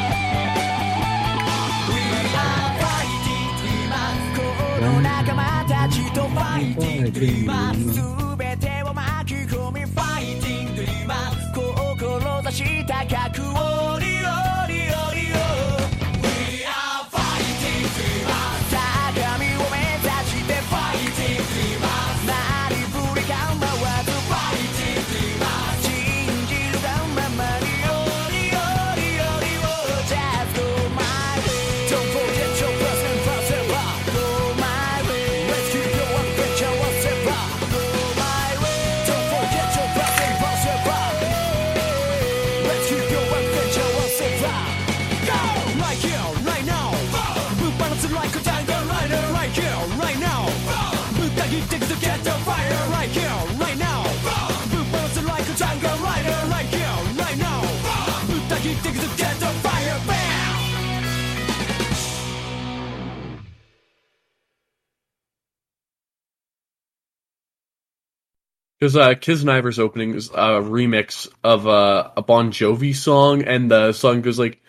Because 68.78 68.96
uh, 68.96 69.09
Kiznaiver's 69.10 69.78
opening 69.78 70.14
is 70.14 70.30
a 70.30 70.60
remix 70.62 71.28
of 71.42 71.66
uh, 71.66 72.10
a 72.16 72.22
Bon 72.22 72.52
Jovi 72.52 72.94
song, 72.94 73.42
and 73.42 73.70
the 73.70 73.92
song 73.92 74.22
goes 74.22 74.38
like. 74.38 74.62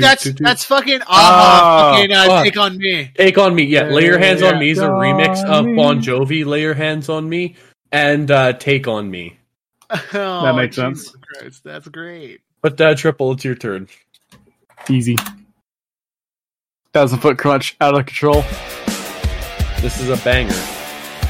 That's 0.00 0.24
that's 0.32 0.64
fucking 0.64 1.00
ah, 1.08 1.94
fucking 1.94 2.44
take 2.44 2.56
on 2.56 2.78
me. 2.78 3.10
Take 3.14 3.36
on 3.36 3.54
me, 3.54 3.64
yeah. 3.64 3.88
Lay 3.88 4.04
your 4.04 4.18
hands 4.18 4.40
on 4.40 4.58
me 4.58 4.70
is 4.70 4.78
a 4.78 4.88
remix 4.88 5.44
of 5.44 5.66
Bon 5.76 6.00
Jovi. 6.00 6.46
Lay 6.46 6.62
your 6.62 6.74
hands 6.74 7.10
on 7.10 7.28
me 7.28 7.56
and 7.92 8.28
take 8.60 8.88
on 8.88 9.10
me. 9.10 9.38
That 10.12 10.54
makes 10.56 10.76
sense. 10.76 11.14
That's 11.64 11.88
great. 11.88 12.40
But 12.62 12.80
uh, 12.80 12.94
triple, 12.94 13.32
it's 13.32 13.44
your 13.44 13.54
turn. 13.54 13.88
Easy. 14.88 15.16
Thousand 16.92 17.18
Foot 17.18 17.36
Krutch 17.36 17.74
out 17.80 17.98
of 17.98 18.06
control. 18.06 18.42
This 19.80 20.00
is 20.00 20.08
a 20.08 20.16
banger. 20.24 20.52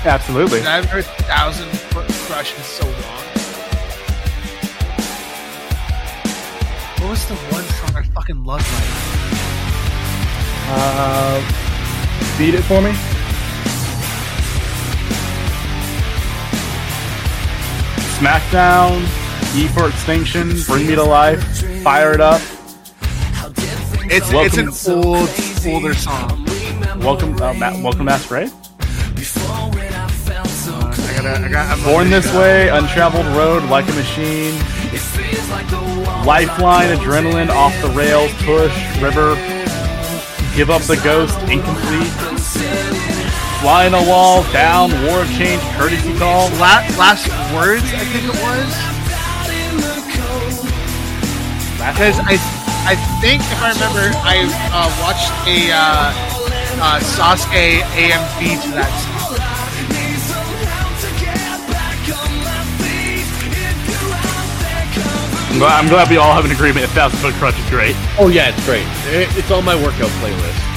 Absolutely. 0.05 0.61
I've 0.63 0.87
heard 0.87 1.05
Thousand 1.05 1.69
Foot 1.91 2.07
Krutch 2.07 2.57
in 2.57 2.63
so 2.63 2.85
long. 2.87 3.25
What 7.01 7.11
was 7.11 7.29
the 7.29 7.35
one 7.55 7.65
song 7.65 7.97
I 7.97 8.03
fucking 8.15 8.45
loved? 8.45 8.65
Like? 8.73 8.85
Uh, 10.71 12.39
beat 12.39 12.55
it 12.55 12.63
for 12.63 12.81
me. 12.81 12.93
Smackdown, 18.19 19.03
E 19.57 19.69
for 19.69 19.89
Extinction, 19.89 20.61
Bring 20.67 20.87
Me 20.87 20.95
to 20.95 21.05
Life, 21.05 21.43
Fire 21.83 22.13
It 22.13 22.21
Up. 22.21 22.41
It's 24.11 24.33
Welcome- 24.33 24.69
it's 24.69 24.87
an 24.87 24.95
old 25.05 25.31
older 25.67 25.95
song. 25.95 26.48
Welcome, 26.97 27.35
uh, 27.41 27.53
Ma- 27.55 27.73
Welcome 27.83 27.99
to 27.99 28.05
Masquerade. 28.05 28.51
I 28.51 28.53
gotta, 31.23 31.45
I 31.45 31.49
got. 31.49 31.79
I'm 31.79 31.85
Born 31.85 32.11
This 32.11 32.33
Way, 32.35 32.69
Untraveled 32.71 33.27
Road, 33.37 33.63
Like 33.65 33.87
a 33.89 33.93
Machine. 33.93 34.55
Lifeline, 36.25 36.97
Adrenaline, 36.97 37.51
Off 37.51 37.75
the 37.83 37.89
Rails, 37.91 38.33
Push, 38.45 38.75
River. 39.01 39.35
Give 40.57 40.71
Up 40.71 40.83
the 40.83 40.97
Ghost, 41.05 41.39
Incomplete. 41.43 42.13
Fly 43.61 43.87
in 43.87 43.95
a 43.95 44.03
Wall, 44.09 44.43
Down, 44.53 44.91
War 45.05 45.21
of 45.23 45.29
Change, 45.37 45.63
Courtesy 45.77 46.17
Call. 46.19 46.49
last, 46.59 46.99
last 46.99 47.29
words. 47.55 47.85
I 47.85 48.05
think 48.05 48.25
it 48.25 48.35
was. 48.43 48.75
Because 51.79 52.19
I, 52.21 52.37
I 52.85 52.97
think 53.21 53.41
if 53.43 53.63
I 53.63 53.71
remember, 53.73 54.11
I 54.23 54.45
uh, 54.75 54.91
watched 55.03 55.33
a 55.49 55.71
uh, 55.73 56.13
uh, 56.81 57.01
Sasuke 57.01 57.81
AMV 57.81 58.63
to 58.63 58.71
that 58.73 58.91
song. 59.03 59.19
I'm 65.61 65.89
glad 65.89 66.09
we 66.09 66.17
all 66.17 66.33
have 66.33 66.45
an 66.45 66.53
agreement. 66.53 66.85
A 66.85 66.89
Thousand 66.89 67.19
Foot 67.19 67.35
Krutch 67.35 67.59
is 67.59 67.71
great. 67.71 67.97
Oh 68.19 68.29
yeah, 68.29 68.51
it's 68.51 68.65
great. 68.65 68.85
It's 69.37 69.51
on 69.51 69.65
my 69.65 69.75
workout 69.75 70.11
playlist. 70.21 70.69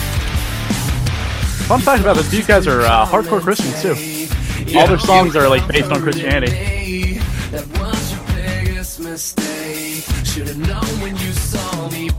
Fun 1.68 1.82
fact 1.82 2.02
about 2.02 2.15
this: 2.15 2.34
you 2.34 2.44
guys 2.44 2.65
are 2.65 2.82
uh, 2.82 3.06
hardcore 3.06 3.41
Christians 3.41 3.82
too. 3.82 3.95
Yeah. 4.65 4.82
All 4.82 4.88
their 4.88 4.99
songs 4.99 5.36
are 5.36 5.48
like 5.48 5.68
based 5.68 5.91
on 5.91 6.02
Christianity. 6.02 7.19
That 7.52 7.68
was 7.80 8.11
your 8.11 8.22
biggest 8.36 8.99
mistake. 8.99 10.03
Should 10.26 10.48
have 10.48 10.57
known 10.57 11.02
when 11.02 11.15
you 11.18 11.32
saw 11.32 11.90
me. 11.90 12.10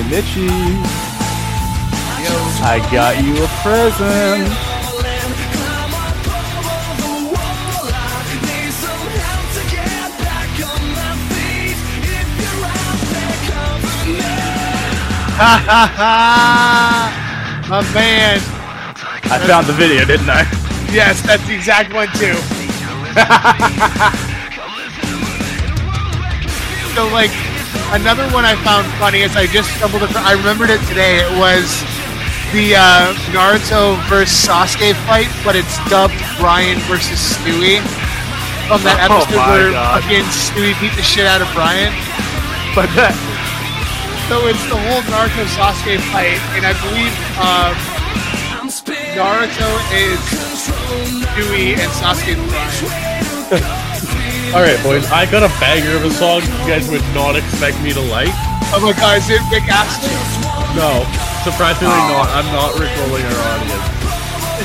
Hey 0.00 0.06
Mitchie, 0.16 0.48
I 2.64 2.78
got 2.90 3.22
you 3.22 3.36
a 3.36 3.48
present. 3.60 4.48
Ha 15.36 15.54
ha 15.68 15.82
ha! 15.98 17.66
My 17.68 17.82
man. 17.92 18.40
I 19.30 19.38
found 19.46 19.66
the 19.66 19.74
video, 19.74 20.06
didn't 20.06 20.30
I? 20.30 20.46
Yes, 20.90 21.20
that's 21.20 21.46
the 21.46 21.54
exact 21.54 21.92
one 21.92 22.08
too. 22.16 22.36
so 26.94 27.06
like 27.12 27.59
another 27.92 28.26
one 28.30 28.44
I 28.44 28.54
found 28.62 28.86
funny 28.98 29.22
is 29.22 29.36
I 29.36 29.46
just 29.46 29.70
stumbled 29.76 30.02
across. 30.02 30.24
I 30.24 30.32
remembered 30.34 30.70
it 30.70 30.80
today. 30.88 31.20
It 31.22 31.32
was 31.38 31.66
the 32.54 32.74
uh, 32.74 33.14
Naruto 33.30 33.98
versus 34.10 34.34
Sasuke 34.46 34.94
fight, 35.06 35.30
but 35.44 35.54
it's 35.54 35.78
dubbed 35.88 36.18
Brian 36.38 36.78
versus 36.90 37.18
Stewie. 37.18 37.78
From 38.66 38.82
that 38.86 39.02
Oh 39.10 39.22
episode 39.22 39.36
my 39.36 39.50
where 39.50 39.70
God. 39.74 40.02
fucking 40.02 40.26
Stewie 40.30 40.74
beat 40.78 40.94
the 40.94 41.02
shit 41.02 41.26
out 41.26 41.42
of 41.42 41.50
Brian. 41.54 41.90
But 42.74 42.86
that, 42.94 43.14
So 44.30 44.46
it's 44.46 44.62
the 44.70 44.78
whole 44.78 45.02
Naruto 45.10 45.42
Sasuke 45.58 45.98
fight, 46.14 46.38
and 46.54 46.62
I 46.62 46.74
believe 46.78 47.10
um, 47.38 47.74
Naruto 49.18 49.70
is 49.90 50.18
Stewie 51.34 51.74
and 51.78 51.90
Sasuke 51.98 52.34
is 52.34 52.42
Brian. 52.50 53.86
All 54.50 54.62
right, 54.66 54.80
boys. 54.82 55.06
I 55.14 55.30
got 55.30 55.46
a 55.46 55.52
banger 55.62 55.94
of 55.96 56.04
a 56.04 56.10
song 56.10 56.42
you 56.42 56.66
guys 56.66 56.90
would 56.90 57.04
not 57.14 57.36
expect 57.36 57.78
me 57.86 57.92
to 57.94 58.00
like. 58.10 58.34
Oh 58.74 58.82
my 58.82 58.92
god, 58.98 59.18
is 59.22 59.30
it 59.30 59.38
Rick 59.46 59.70
Astley? 59.70 60.10
No, 60.74 61.06
surprisingly 61.46 61.94
oh. 61.94 62.10
not. 62.18 62.26
I'm 62.34 62.50
not 62.50 62.74
rickrolling 62.74 63.22
our 63.30 63.38
audience. 63.46 63.86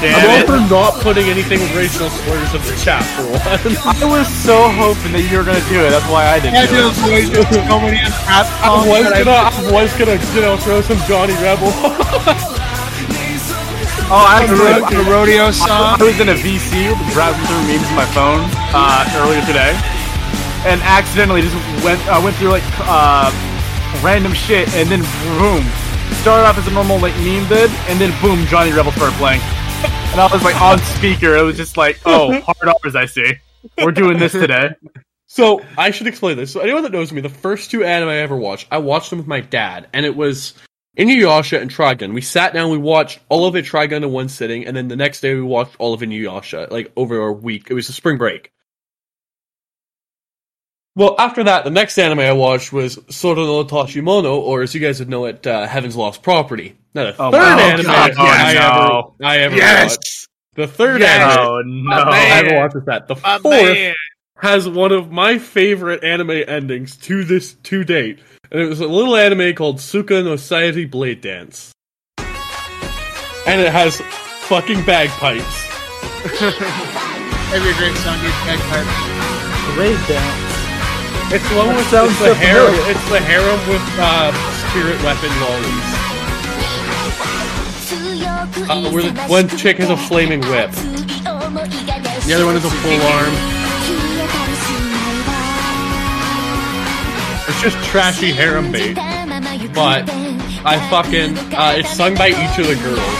damn 0.02 0.18
I'm 0.18 0.42
it. 0.42 0.50
also 0.50 0.58
not 0.74 0.94
putting 1.06 1.30
anything 1.30 1.62
with 1.62 1.70
racial 1.78 2.10
slurs 2.10 2.50
in 2.58 2.62
the 2.66 2.74
chat 2.82 3.06
for 3.14 3.30
one. 3.30 3.78
I 4.02 4.06
was 4.10 4.26
so 4.26 4.70
hoping 4.74 5.14
that 5.14 5.22
you 5.30 5.38
were 5.38 5.46
gonna 5.46 5.62
do 5.70 5.78
it. 5.86 5.94
That's 5.94 6.10
why 6.10 6.34
I 6.34 6.42
didn't 6.42 6.58
Yeah, 6.58 6.66
do 6.66 6.90
dude, 6.90 7.30
it. 7.30 7.46
there's 7.46 7.70
so 7.70 7.78
many 7.78 8.02
rap 8.26 8.50
I 8.58 8.74
songs 8.74 8.90
was 8.90 9.06
I- 9.06 9.22
gonna, 9.22 9.38
I 9.38 9.54
was 9.70 9.90
gonna, 10.02 10.18
you 10.34 10.42
know, 10.42 10.58
throw 10.66 10.82
some 10.82 10.98
Johnny 11.06 11.38
Rebel. 11.38 11.70
Oh, 14.08 14.22
I 14.22 14.46
the, 14.46 14.54
actually, 14.54 15.02
ro- 15.02 15.04
the 15.04 15.10
rodeo 15.10 15.50
I 15.66 15.98
was 15.98 16.20
in 16.22 16.30
a 16.30 16.38
VC 16.38 16.94
browsing 17.18 17.42
through 17.50 17.66
memes 17.66 17.90
on 17.90 17.98
my 17.98 18.06
phone 18.14 18.46
uh, 18.70 19.02
earlier 19.18 19.42
today, 19.50 19.74
and 20.62 20.78
accidentally 20.86 21.42
just 21.42 21.56
went 21.84 21.98
uh, 22.06 22.22
went 22.22 22.36
through 22.38 22.50
like 22.50 22.62
uh, 22.86 23.34
random 24.06 24.34
shit, 24.34 24.70
and 24.78 24.94
then 24.94 25.02
boom, 25.42 25.66
started 26.22 26.46
off 26.46 26.56
as 26.56 26.68
a 26.68 26.72
normal 26.72 27.00
like 27.00 27.18
meme 27.26 27.50
vid, 27.50 27.72
and 27.90 28.00
then 28.00 28.14
boom, 28.22 28.46
Johnny 28.46 28.72
Rebel 28.72 28.92
started 28.92 29.18
playing, 29.18 29.42
and 30.14 30.22
I 30.22 30.30
was 30.32 30.44
like 30.44 30.62
on 30.62 30.78
speaker. 30.78 31.36
It 31.36 31.42
was 31.42 31.58
just 31.58 31.76
like, 31.76 32.00
oh, 32.06 32.40
hard 32.46 32.76
R's, 32.86 32.96
I 32.96 33.08
see. 33.08 33.34
We're 33.82 33.92
doing 33.92 34.20
this 34.20 34.34
today. 34.34 34.76
So 35.26 35.66
I 35.80 35.90
should 35.90 36.06
explain 36.06 36.38
this. 36.38 36.52
So 36.52 36.60
anyone 36.60 36.84
that 36.84 36.92
knows 36.92 37.12
me, 37.12 37.22
the 37.22 37.30
first 37.30 37.72
two 37.72 37.84
anime 37.84 38.10
I 38.10 38.18
ever 38.18 38.38
watched, 38.38 38.68
I 38.70 38.78
watched 38.78 39.10
them 39.10 39.18
with 39.18 39.28
my 39.28 39.42
dad, 39.42 39.88
and 39.94 40.06
it 40.06 40.16
was 40.16 40.54
Inuyasha 40.98 41.62
and 41.62 41.70
Trigun. 41.70 42.14
We 42.14 42.22
sat 42.22 42.54
down, 42.54 42.72
we 42.72 42.78
watched 42.78 43.20
all 43.30 43.46
of 43.48 43.56
it 43.56 43.66
Trigun 43.66 44.04
in 44.04 44.12
one 44.12 44.30
sitting, 44.30 44.66
and 44.66 44.76
then 44.76 44.88
the 44.88 44.96
next 44.96 45.20
day 45.22 45.34
we 45.36 45.42
watched 45.42 45.76
all 45.78 45.94
of 45.94 46.02
Inuyasha, 46.02 46.72
like 46.72 46.92
over 46.96 47.18
a 47.28 47.34
week. 47.34 47.68
It 47.70 47.74
was 47.74 47.90
a 47.90 47.94
spring 47.94 48.18
break. 48.18 48.52
Well, 50.96 51.16
after 51.20 51.44
that, 51.44 51.66
the 51.66 51.72
next 51.72 51.98
anime 51.98 52.20
I 52.20 52.32
watched 52.32 52.72
was 52.72 52.98
Sora 53.10 53.36
no 53.36 53.66
Otoshimono, 53.66 54.38
or 54.38 54.62
as 54.62 54.74
you 54.74 54.80
guys 54.80 55.00
would 55.00 55.10
know 55.10 55.26
it, 55.26 55.46
uh, 55.46 55.68
Heaven's 55.68 55.98
Lost 55.98 56.24
Property. 56.24 56.78
Now, 56.94 57.12
the 57.12 57.16
Oh 57.20 57.32
third 57.32 57.56
my 57.58 57.62
anime 57.64 57.86
God, 57.88 58.18
I, 58.18 58.54
no. 58.54 59.16
ever, 59.20 59.28
I 59.30 59.38
ever 59.40 59.56
Yes! 59.58 59.90
watched. 59.98 60.28
The 60.54 60.68
third 60.68 61.02
Yes! 61.02 61.22
anime 61.22 61.46
Oh 61.46 61.62
no! 61.66 62.06
man. 62.06 62.08
I 62.14 62.38
ever 62.48 62.56
watched 62.56 62.76
is 62.78 62.86
that. 62.86 63.10
The 63.10 63.16
My 63.16 63.38
fourth 63.40 63.62
man. 63.78 63.96
has 64.38 64.70
one 64.70 64.94
of 64.94 65.12
my 65.12 65.38
favorite 65.38 66.02
anime 66.02 66.32
endings 66.48 66.96
to 66.98 67.26
this 67.26 67.56
to 67.64 67.84
date, 67.84 68.20
and 68.52 68.62
it 68.62 68.68
was 68.68 68.80
a 68.82 68.88
little 68.88 69.16
anime 69.16 69.54
called 69.56 69.80
Suka 69.82 70.22
no 70.24 70.34
Sayari 70.36 70.90
Blade 70.90 71.22
Dance, 71.22 71.72
and 72.18 73.62
it 73.62 73.72
has 73.72 74.02
fucking 74.48 74.84
bagpipes. 74.86 75.64
Maybe 77.52 77.70
a 77.70 77.78
great 77.78 77.96
song, 78.02 78.18
dude. 78.22 78.32
bagpipes. 78.46 78.96
Blade 79.76 80.00
dance. 80.08 80.54
It's 81.34 81.48
the 81.50 81.56
one 81.56 81.76
with 81.76 81.88
Sounds 81.88 82.12
it's 82.12 82.20
so 82.20 82.30
the 82.30 82.36
harem. 82.36 82.68
familiar. 82.74 82.92
It's 82.92 83.10
the 83.10 83.20
harem 83.20 83.60
with 83.70 83.82
uh, 83.98 84.32
spirit 84.70 85.02
weapon 85.04 85.30
lollies. 85.42 86.06
Uh, 88.68 88.90
where 88.92 89.04
the 89.12 89.22
one 89.28 89.48
chick 89.58 89.78
has 89.78 89.90
a 89.90 89.98
flaming 89.98 90.40
whip, 90.42 90.72
the 90.72 92.34
other 92.34 92.46
one 92.46 92.56
has 92.56 92.66
a 92.66 92.70
full 92.70 93.02
arm. 93.02 93.55
It's 97.48 97.62
just 97.62 97.78
trashy 97.86 98.32
harem 98.32 98.72
bait. 98.72 98.96
But 99.74 100.10
I 100.66 100.82
fucking 100.90 101.38
uh, 101.54 101.78
it's 101.78 101.90
sung 101.94 102.16
by 102.16 102.30
each 102.30 102.58
of 102.58 102.66
the 102.66 102.76
girls. 102.82 103.20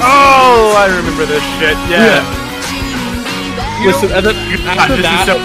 Oh, 0.00 0.72
I 0.76 0.88
remember 0.92 1.24
this 1.24 1.44
shit. 1.60 1.76
Yeah. 1.88 2.24
Listen, 3.84 4.12
and 4.12 4.24
then 4.24 4.36
after 4.64 4.96
this 4.96 5.04
that, 5.04 5.40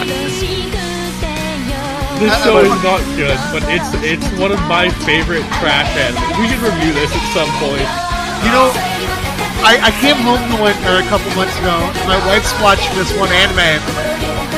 this 2.19 2.32
show 2.44 2.64
is 2.64 2.72
not 2.80 3.03
good, 3.19 3.36
but 3.52 3.64
it's 3.68 3.91
it's 3.99 4.28
one 4.40 4.56
of 4.56 4.61
my 4.72 4.88
favorite 5.03 5.44
trash 5.60 5.91
anime. 5.99 6.23
We 6.40 6.48
should 6.48 6.64
review 6.64 6.95
this 6.95 7.11
at 7.11 7.26
some 7.36 7.52
point. 7.60 7.84
You 8.48 8.52
know, 8.56 8.72
I, 9.61 9.78
I 9.78 9.91
came 10.02 10.18
home 10.23 10.40
to 10.40 10.56
one 10.57 10.73
or 10.88 11.03
a 11.03 11.07
couple 11.11 11.28
months 11.36 11.53
ago. 11.60 11.76
And 11.76 12.07
my 12.07 12.18
wife's 12.26 12.56
watching 12.64 12.95
this 12.98 13.11
one 13.19 13.30
anime, 13.30 13.78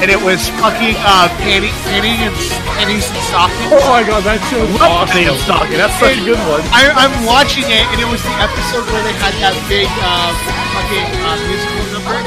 and 0.02 0.10
it 0.10 0.20
was 0.20 0.50
fucking 0.60 0.96
uh, 1.04 1.28
panty, 1.44 1.70
panty 1.86 2.16
and 2.24 2.34
panties 2.76 3.06
and 3.08 3.22
stockings. 3.30 3.70
Oh 3.72 3.84
my 3.92 4.02
god, 4.04 4.24
that 4.28 4.40
show 4.50 4.62
is 4.64 4.74
awesome. 4.82 5.14
Neil 5.16 5.38
Stocking. 5.46 5.78
That's 5.80 5.96
such 6.02 6.18
a 6.20 6.24
good 6.26 6.42
one. 6.50 6.64
I, 6.74 6.90
I'm 6.96 7.14
watching 7.28 7.68
it, 7.68 7.86
and 7.94 8.00
it 8.02 8.10
was 8.10 8.20
the 8.24 8.36
episode 8.42 8.84
where 8.92 9.04
they 9.06 9.16
had 9.22 9.34
that 9.44 9.56
big 9.70 9.88
uh, 10.02 10.32
fucking 10.76 11.08
uh, 11.24 11.38
musical 11.48 11.84
number. 12.00 12.18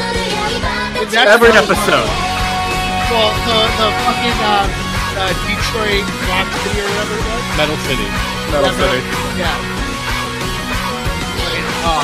And 1.00 1.08
that's 1.12 1.28
Every 1.28 1.52
how- 1.52 1.64
episode. 1.66 2.08
Well, 3.12 3.30
the, 3.46 3.58
the 3.78 3.88
fucking 4.02 4.38
uh, 4.42 4.66
uh, 4.66 5.30
Detroit 5.46 6.06
Rock 6.26 6.48
City 6.66 6.80
or 6.82 6.88
whatever 6.90 7.14
it 7.14 7.22
was. 7.22 7.42
Metal 7.54 7.78
City. 7.86 8.08
Metal 8.50 8.66
Yeah, 8.66 8.80
City. 8.82 9.00
Yeah. 9.38 9.54
Uh, 11.86 12.02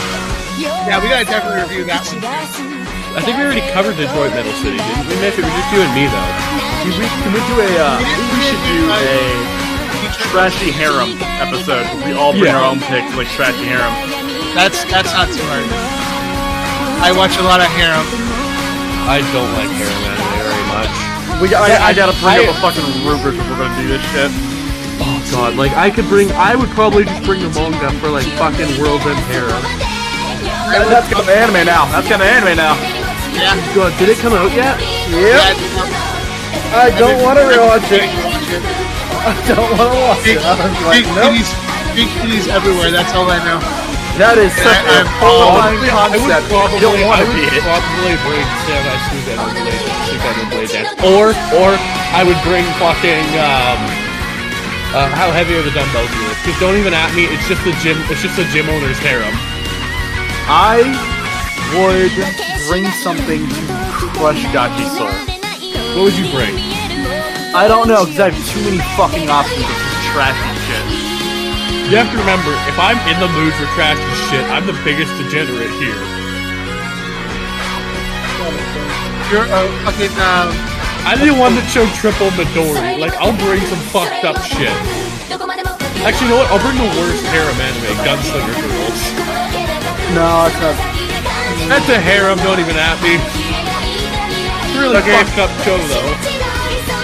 yeah, 0.58 1.02
we 1.02 1.08
gotta 1.08 1.24
definitely 1.24 1.62
review 1.62 1.84
that 1.90 2.06
one. 2.06 2.71
I 3.12 3.20
think 3.20 3.36
we 3.36 3.44
already 3.44 3.64
covered 3.76 3.96
Detroit 4.00 4.32
Metal 4.32 4.52
City, 4.64 4.78
didn't 4.80 5.06
we? 5.08 5.14
Maybe 5.20 5.40
it 5.40 5.44
was 5.44 5.52
just 5.54 5.68
you 5.72 5.80
and 5.84 5.92
me 5.92 6.08
though. 6.08 6.30
Can 6.82 6.92
we, 6.98 7.06
can 7.22 7.30
we 7.36 7.40
do 7.46 7.54
a? 7.60 7.70
Uh, 7.78 8.00
I 8.00 8.08
think 8.08 8.28
we 8.32 8.40
should 8.48 8.64
do 8.66 8.78
a 8.90 9.12
trashy 10.32 10.70
harem 10.72 11.14
episode. 11.40 11.84
We 12.08 12.16
all 12.16 12.32
bring 12.32 12.50
Yeah. 12.52 12.58
our 12.60 12.64
own 12.66 12.80
picks, 12.88 13.12
like 13.14 13.28
trashy 13.36 13.68
harem. 13.68 13.92
That's 14.56 14.82
that's 14.88 15.12
not 15.12 15.28
too 15.28 15.44
hard. 15.48 15.64
I 17.04 17.12
watch 17.12 17.36
a 17.36 17.44
lot 17.44 17.60
of 17.60 17.68
harem. 17.76 18.04
I 19.08 19.20
don't 19.34 19.50
like 19.60 19.70
harem 19.76 20.00
anime 20.08 20.32
very 20.40 20.64
much. 20.72 20.92
We 21.42 21.46
got, 21.50 21.66
I, 21.68 21.90
I 21.90 21.92
gotta 21.92 22.14
bring 22.22 22.38
I- 22.38 22.46
up 22.48 22.54
a 22.54 22.58
fucking 22.64 22.86
rubric 23.04 23.34
if 23.36 23.44
we're 23.50 23.58
gonna 23.60 23.76
do 23.76 23.88
this 23.92 24.02
shit. 24.14 24.30
Oh 25.04 25.18
god, 25.34 25.54
like 25.56 25.72
I 25.76 25.90
could 25.90 26.06
bring, 26.08 26.30
I 26.32 26.54
would 26.56 26.70
probably 26.70 27.04
just 27.04 27.22
bring 27.26 27.42
the 27.42 27.50
manga 27.50 27.90
for 28.00 28.08
like 28.08 28.26
fucking 28.40 28.78
World's 28.80 29.04
End 29.06 29.18
Harem. 29.28 29.50
That- 30.72 30.86
That's 30.88 31.08
got 31.12 31.28
anime 31.28 31.66
now. 31.66 31.84
That's 31.92 32.08
got 32.08 32.18
the 32.18 32.24
anime 32.30 32.56
now. 32.56 32.72
Yeah. 33.32 33.56
God, 33.74 33.92
did 33.98 34.08
it 34.12 34.18
come 34.18 34.32
out 34.36 34.52
yet? 34.52 34.76
Yep. 35.10 35.56
I 36.72 36.88
don't 36.96 37.20
want 37.24 37.36
to 37.40 37.44
rewatch 37.48 37.88
it. 37.92 38.08
I 39.22 39.32
don't 39.48 39.70
want 39.76 39.88
to 39.92 39.98
watch 40.02 40.24
Big, 40.24 40.36
it. 40.36 40.44
I 40.44 40.56
was 40.56 40.72
like, 40.82 41.04
big 41.04 41.06
nope. 41.14 41.30
titties, 41.30 41.50
big 41.94 42.08
titties 42.20 42.46
everywhere. 42.50 42.90
That's 42.90 43.12
all 43.14 43.28
I 43.30 43.38
know. 43.44 43.60
That 44.20 44.36
is 44.36 44.52
such 44.52 44.76
a 44.84 45.04
And- 45.04 45.08
horrifying 45.24 45.80
I 45.88 46.12
would 46.12 46.28
concept. 46.28 46.44
probably, 46.52 46.76
you 46.76 46.84
don't 46.84 47.00
want 47.08 47.16
I 47.16 47.24
to 47.24 47.28
would 47.32 47.38
be 47.40 47.48
it. 47.48 47.64
probably 47.64 48.14
bring 48.28 48.44
Samurai 48.68 48.98
Sugan 49.08 49.38
Blade, 49.56 49.84
Sugan 50.10 50.46
Blade 50.52 50.70
Dance. 50.74 50.90
Or, 51.00 51.32
or 51.56 51.70
I 52.12 52.20
would 52.26 52.36
bring 52.44 52.64
fucking, 52.76 53.24
um, 53.40 53.80
uh, 54.92 55.08
how 55.16 55.32
heavy 55.32 55.56
are 55.56 55.64
the 55.64 55.72
dumbbells 55.72 56.12
here? 56.12 56.34
Just 56.44 56.60
don't 56.60 56.76
even 56.76 56.92
at 56.92 57.08
me, 57.16 57.24
it's 57.32 57.48
just 57.48 57.64
the 57.64 57.72
gym, 57.80 57.96
it's 58.12 58.20
just 58.20 58.36
the 58.36 58.44
gym 58.52 58.68
owner's 58.68 59.00
harem. 59.00 59.32
I 60.44 60.84
would 61.76 62.12
bring 62.68 62.84
something 63.00 63.48
to 63.48 63.62
crush 64.16 64.44
Gotchi's 64.52 64.92
soul. 64.96 65.08
What 65.96 66.12
would 66.12 66.16
you 66.16 66.28
bring? 66.32 66.52
I 67.52 67.68
don't 67.68 67.88
know, 67.88 68.04
because 68.04 68.20
I 68.20 68.30
have 68.30 68.40
too 68.48 68.60
many 68.64 68.80
fucking 68.96 69.28
options 69.28 69.64
of 69.64 69.76
just 69.76 70.00
trashy 70.12 70.52
shit. 70.68 70.84
You 71.88 71.96
have 72.00 72.08
to 72.12 72.18
remember, 72.20 72.52
if 72.68 72.76
I'm 72.80 72.96
in 73.08 73.16
the 73.20 73.28
mood 73.28 73.52
for 73.56 73.68
trashy 73.76 74.00
shit, 74.28 74.44
I'm 74.48 74.64
the 74.64 74.76
biggest 74.84 75.12
degenerate 75.20 75.72
here. 75.76 76.00
You're 79.32 79.48
uh, 79.48 79.68
fucking 79.88 80.12
um, 80.20 80.52
I'm 81.08 81.18
the 81.18 81.34
one 81.34 81.56
that 81.56 81.66
showed 81.72 81.88
triple 81.98 82.30
Midori. 82.38 83.00
Like, 83.00 83.16
I'll 83.16 83.36
bring 83.42 83.64
some 83.66 83.80
fucked 83.90 84.22
up 84.22 84.38
shit. 84.44 84.70
Actually, 86.04 86.30
you 86.30 86.36
know 86.36 86.40
what? 86.40 86.48
I'll 86.52 86.62
bring 86.62 86.76
the 86.76 86.92
worst 87.00 87.24
harem 87.32 87.58
anime, 87.58 87.96
Gunslinger 88.06 88.56
Girls. 88.60 89.02
No, 90.14 90.46
it's 90.46 90.60
not. 90.60 91.01
That's 91.68 91.88
a 91.88 91.98
harem, 92.00 92.38
don't 92.44 92.60
even 92.60 92.76
at 92.76 92.98
me. 93.02 93.16
It's 93.16 94.76
a 94.76 94.80
really 94.80 94.96
Okay. 95.00 95.16
fucked 95.24 95.38
up 95.38 95.52
show, 95.64 95.76
though. 95.88 96.12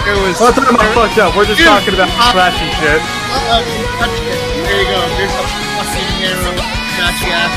it 0.09 0.17
was. 0.25 0.37
We're 0.41 0.53
not 0.53 0.55
talking 0.57 0.75
about 0.75 0.93
fucked 0.97 1.19
up. 1.21 1.37
We're 1.37 1.45
just 1.49 1.59
Dude, 1.61 1.69
talking 1.69 1.95
about 1.95 2.09
trashy 2.33 2.69
shit. 2.81 3.01
Uh, 3.01 3.61
uh, 3.61 3.63
touch 4.01 4.17
it. 4.25 4.39
there 4.65 4.81
you 4.81 4.89
go. 4.89 5.01
There's 5.17 5.33
a 5.33 5.45
fucking 5.77 6.09
hero, 6.21 6.53
trashy 6.97 7.29
ass. 7.33 7.55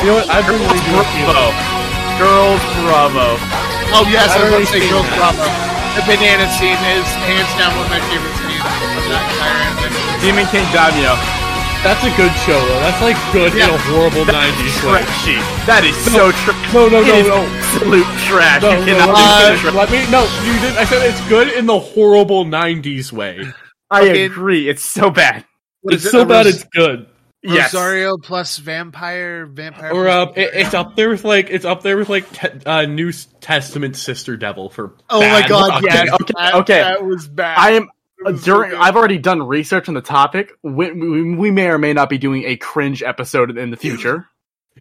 You 0.00 0.12
know 0.12 0.22
what? 0.22 0.28
I 0.30 0.38
bring 0.46 0.60
Lady 0.62 0.86
Bravo. 0.92 1.50
Girls, 2.20 2.62
bravo. 2.86 3.28
Oh 3.96 4.04
yes, 4.06 4.30
I 4.30 4.38
I 4.38 4.44
was 4.46 4.54
already 4.54 4.54
going 4.54 4.66
to 4.66 4.70
say 4.70 4.80
seen 4.86 4.90
Girls 4.92 5.08
that. 5.10 5.34
Bravo. 5.34 5.46
The 5.98 6.02
banana 6.06 6.46
scene 6.54 6.78
is 6.94 7.06
hands 7.26 7.50
down 7.58 7.72
one 7.74 7.88
of 7.88 7.92
my 7.96 8.02
favorite 8.06 8.36
scenes 8.38 8.62
of 8.62 9.04
that 9.10 9.24
entire 9.26 9.58
anime. 9.66 10.20
Demon 10.22 10.46
King 10.52 10.66
Daimao. 10.70 11.16
That's 11.86 12.02
a 12.02 12.10
good 12.16 12.32
show, 12.42 12.58
though. 12.58 12.80
That's 12.80 13.00
like 13.00 13.16
good 13.32 13.54
in 13.54 13.62
a 13.62 13.78
horrible 13.78 14.24
90s 14.26 14.82
way. 14.82 15.02
Trashy. 15.06 15.38
That 15.70 15.84
is 15.86 15.94
so 16.10 16.32
trash. 16.32 16.74
No, 16.74 16.88
no, 16.88 17.00
no, 17.00 17.06
It 17.06 17.14
is 17.22 17.28
no. 17.28 17.46
absolute 17.46 18.06
trash. 18.26 18.62
No, 18.62 18.70
you 18.72 18.78
no, 18.78 18.84
cannot 18.86 19.14
uh, 19.14 19.52
be 19.54 19.58
trash. 19.60 19.74
let 19.74 19.90
me. 19.92 20.10
No, 20.10 20.22
you 20.44 20.60
didn't. 20.60 20.78
I 20.78 20.84
said 20.84 21.06
it's 21.08 21.28
good 21.28 21.48
in 21.48 21.66
the 21.66 21.78
horrible 21.78 22.44
'90s 22.44 23.12
way. 23.12 23.40
I 23.90 24.06
fucking- 24.08 24.24
agree. 24.24 24.68
It's 24.68 24.82
so 24.82 25.10
bad. 25.10 25.44
What 25.82 25.94
It's 25.94 26.04
it, 26.04 26.10
so 26.10 26.24
bad, 26.24 26.46
it's 26.46 26.64
good. 26.64 27.06
Yes. 27.42 27.72
Rosario 27.72 28.16
plus 28.18 28.56
vampire, 28.58 29.46
vampire. 29.46 29.92
Or 29.92 30.08
uh, 30.08 30.32
it, 30.34 30.50
it's 30.54 30.74
up 30.74 30.96
there 30.96 31.10
with 31.10 31.24
like 31.24 31.48
it's 31.50 31.64
up 31.64 31.82
there 31.82 31.96
with 31.96 32.08
like 32.08 32.28
te- 32.32 32.64
uh, 32.66 32.86
New 32.86 33.12
Testament 33.40 33.94
Sister 33.94 34.36
Devil 34.36 34.68
for. 34.70 34.94
Oh 35.08 35.20
my 35.20 35.46
god! 35.46 35.70
fucking- 35.74 35.86
Yes, 35.88 36.12
okay, 36.20 36.32
that, 36.36 36.54
okay. 36.56 36.78
that 36.80 37.04
was 37.04 37.28
bad. 37.28 37.56
I 37.56 37.70
am 37.72 37.82
It 37.84 37.86
was 37.86 37.90
so 37.92 37.95
during. 38.32 38.74
I've 38.74 38.96
already 38.96 39.18
done 39.18 39.42
research 39.46 39.88
on 39.88 39.94
the 39.94 40.00
topic. 40.00 40.52
We, 40.62 40.92
we, 40.92 41.34
we 41.34 41.50
may 41.50 41.68
or 41.68 41.78
may 41.78 41.92
not 41.92 42.08
be 42.10 42.18
doing 42.18 42.44
a 42.44 42.56
cringe 42.56 43.02
episode 43.02 43.56
in 43.56 43.70
the 43.70 43.76
future. 43.76 44.26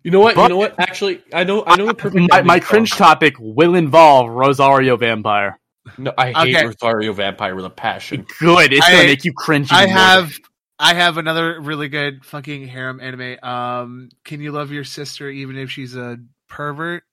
You 0.03 0.11
know 0.11 0.19
what? 0.19 0.35
But- 0.35 0.43
you 0.43 0.49
know 0.49 0.57
what? 0.57 0.80
Actually, 0.80 1.23
I 1.34 1.43
know. 1.43 1.63
I 1.65 1.76
know. 1.77 1.88
a 1.89 1.93
perfect 1.93 2.30
My, 2.30 2.41
my 2.41 2.59
song. 2.59 2.67
cringe 2.67 2.91
topic 2.91 3.35
will 3.39 3.76
involve 3.76 4.30
Rosario 4.30 4.97
Vampire. 4.97 5.59
No, 5.97 6.11
I 6.17 6.31
hate 6.31 6.55
Okay. 6.55 6.65
Rosario 6.65 7.13
Vampire 7.13 7.55
with 7.55 7.65
a 7.65 7.69
passion. 7.69 8.26
Good. 8.39 8.73
It's 8.73 8.88
gonna 8.88 9.03
make 9.03 9.23
you 9.23 9.34
cringe. 9.34 9.72
I 9.72 9.84
even 9.84 9.95
more. 9.95 10.03
have 10.03 10.34
I 10.77 10.93
have 10.95 11.17
another 11.17 11.61
really 11.61 11.88
good 11.88 12.26
fucking 12.26 12.67
harem 12.67 12.99
anime. 12.99 13.38
Um, 13.41 14.09
can 14.26 14.41
you 14.41 14.51
love 14.51 14.72
your 14.72 14.84
sister 14.84 15.30
even 15.30 15.57
if 15.57 15.72
she's 15.72 15.95
a 15.95 16.17
pervert? 16.49 17.03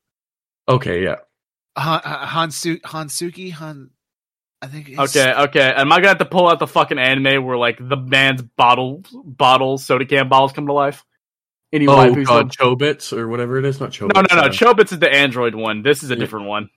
Okay, 0.68 1.04
yeah. 1.04 1.16
Han, 1.76 2.00
Hansu, 2.00 2.80
Hensuki 2.80 3.52
Han. 3.52 3.90
I 4.62 4.66
think. 4.68 4.88
It's, 4.90 4.98
Okay, 5.16 5.32
okay. 5.32 5.72
Am 5.76 5.90
I 5.92 5.96
gonna 5.96 6.08
have 6.08 6.18
to 6.18 6.24
pull 6.24 6.48
out 6.48 6.58
the 6.60 6.66
fucking 6.68 6.98
anime 6.98 7.44
where 7.44 7.56
like 7.58 7.78
the 7.80 7.96
man's 7.96 8.42
bottle 8.42 9.02
bottles, 9.12 9.84
soda 9.84 10.06
can 10.06 10.28
bottles 10.28 10.52
come 10.52 10.66
to 10.68 10.72
life? 10.72 11.04
Any 11.72 11.86
Oh 11.88 11.96
waifus 11.96 12.26
god, 12.26 12.34
love- 12.60 12.78
Chobits 12.78 13.12
or 13.16 13.28
whatever 13.28 13.58
it 13.58 13.64
is, 13.64 13.80
not 13.80 13.90
Chobits. 13.90 14.14
No, 14.14 14.20
no, 14.30 14.42
no. 14.42 14.42
uh, 14.42 14.48
Chobits 14.50 14.92
is 14.92 14.98
the 15.00 15.12
Android 15.12 15.54
one. 15.54 15.82
This 15.82 16.02
is 16.02 16.10
a 16.10 16.14
Yeah. 16.14 16.20
different 16.20 16.46
one. 16.46 16.70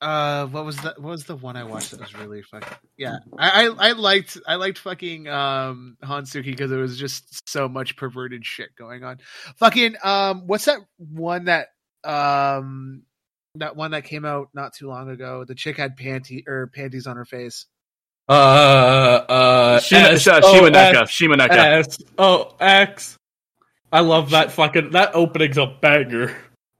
Uh, 0.00 0.46
what 0.46 0.64
was 0.64 0.76
the 0.78 0.94
what 0.98 1.10
was 1.10 1.24
the 1.26 1.36
one 1.36 1.56
I 1.56 1.62
watched 1.62 1.92
that 1.92 2.00
was 2.00 2.12
really 2.16 2.42
fucking 2.42 2.76
yeah. 2.96 3.18
I 3.38 3.68
I, 3.68 3.88
I 3.90 3.92
liked 3.92 4.36
I 4.48 4.56
liked 4.56 4.78
fucking 4.78 5.28
um 5.28 5.96
Hensuki 6.02 6.46
because 6.46 6.72
it 6.72 6.76
was 6.76 6.98
just 6.98 7.48
so 7.48 7.68
much 7.68 7.94
perverted 7.96 8.44
shit 8.44 8.74
going 8.74 9.04
on. 9.04 9.18
Fucking 9.58 9.94
um, 10.02 10.48
what's 10.48 10.64
that 10.64 10.80
one 10.98 11.44
that 11.44 11.68
um 12.02 13.02
that 13.56 13.76
one 13.76 13.90
that 13.92 14.04
came 14.04 14.24
out 14.24 14.48
not 14.54 14.72
too 14.74 14.88
long 14.88 15.10
ago? 15.10 15.44
The 15.44 15.54
chick 15.54 15.76
had 15.76 15.96
panty 15.96 16.46
or 16.48 16.68
panties 16.74 17.06
on 17.06 17.16
her 17.16 17.24
face. 17.24 17.66
Uh, 18.28 18.32
uh, 18.32 19.80
Shima, 19.80 20.00
S, 20.08 20.22
Sh- 20.22 20.28
O, 20.28 20.40
Shimoneta. 20.40 21.50
S, 21.50 21.88
S, 21.88 21.98
O, 22.18 22.54
X. 22.60 23.16
I 23.90 24.00
love 24.00 24.30
that 24.30 24.52
fucking 24.52 24.92
that 24.92 25.14
opening's 25.14 25.58
a 25.58 25.66
banger. 25.66 26.34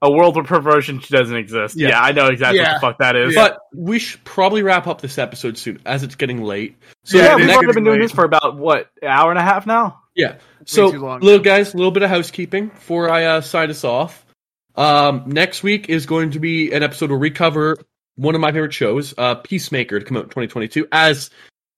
A 0.04 0.10
world 0.10 0.36
of 0.36 0.46
perversion 0.46 1.00
doesn't 1.10 1.36
exist. 1.36 1.76
Yeah. 1.76 1.90
Yeah, 1.90 2.00
I 2.02 2.10
know 2.12 2.26
exactly 2.26 2.58
Yeah. 2.58 2.72
what 2.72 2.74
the 2.74 2.80
fuck 2.80 2.98
that 2.98 3.16
is. 3.16 3.34
But 3.36 3.58
we 3.76 3.98
should 4.00 4.24
probably 4.24 4.62
wrap 4.62 4.86
up 4.88 5.00
this 5.00 5.16
episode 5.18 5.56
soon, 5.56 5.80
as 5.86 6.02
it's 6.02 6.16
getting 6.16 6.42
late. 6.42 6.76
So 7.04 7.18
yeah, 7.18 7.24
Yeah, 7.24 7.36
we've 7.36 7.44
already 7.50 7.66
getting 7.66 7.74
been 7.74 7.84
doing 7.84 8.00
late. 8.00 8.06
this 8.06 8.12
for 8.12 8.24
about 8.24 8.56
what 8.56 8.90
an 9.00 9.08
hour 9.08 9.30
and 9.30 9.38
a 9.38 9.42
half 9.42 9.64
now. 9.66 10.00
Yeah. 10.16 10.36
So, 10.66 10.86
little 10.88 11.38
guys, 11.38 11.72
a 11.72 11.76
little 11.76 11.92
bit 11.92 12.02
of 12.02 12.10
housekeeping 12.10 12.68
before 12.68 13.10
I 13.10 13.24
uh, 13.26 13.40
sign 13.42 13.70
us 13.70 13.84
off. 13.84 14.24
Um, 14.76 15.24
next 15.26 15.62
week 15.62 15.88
is 15.88 16.06
going 16.06 16.30
to 16.32 16.40
be 16.40 16.72
an 16.72 16.82
episode 16.82 17.10
where 17.10 17.18
we 17.18 17.30
cover 17.30 17.76
one 18.16 18.34
of 18.34 18.40
my 18.40 18.52
favorite 18.52 18.72
shows, 18.72 19.14
uh, 19.18 19.36
Peacemaker, 19.36 19.98
to 19.98 20.04
come 20.04 20.16
out 20.16 20.24
in 20.24 20.30
2022. 20.30 20.88
As 20.92 21.30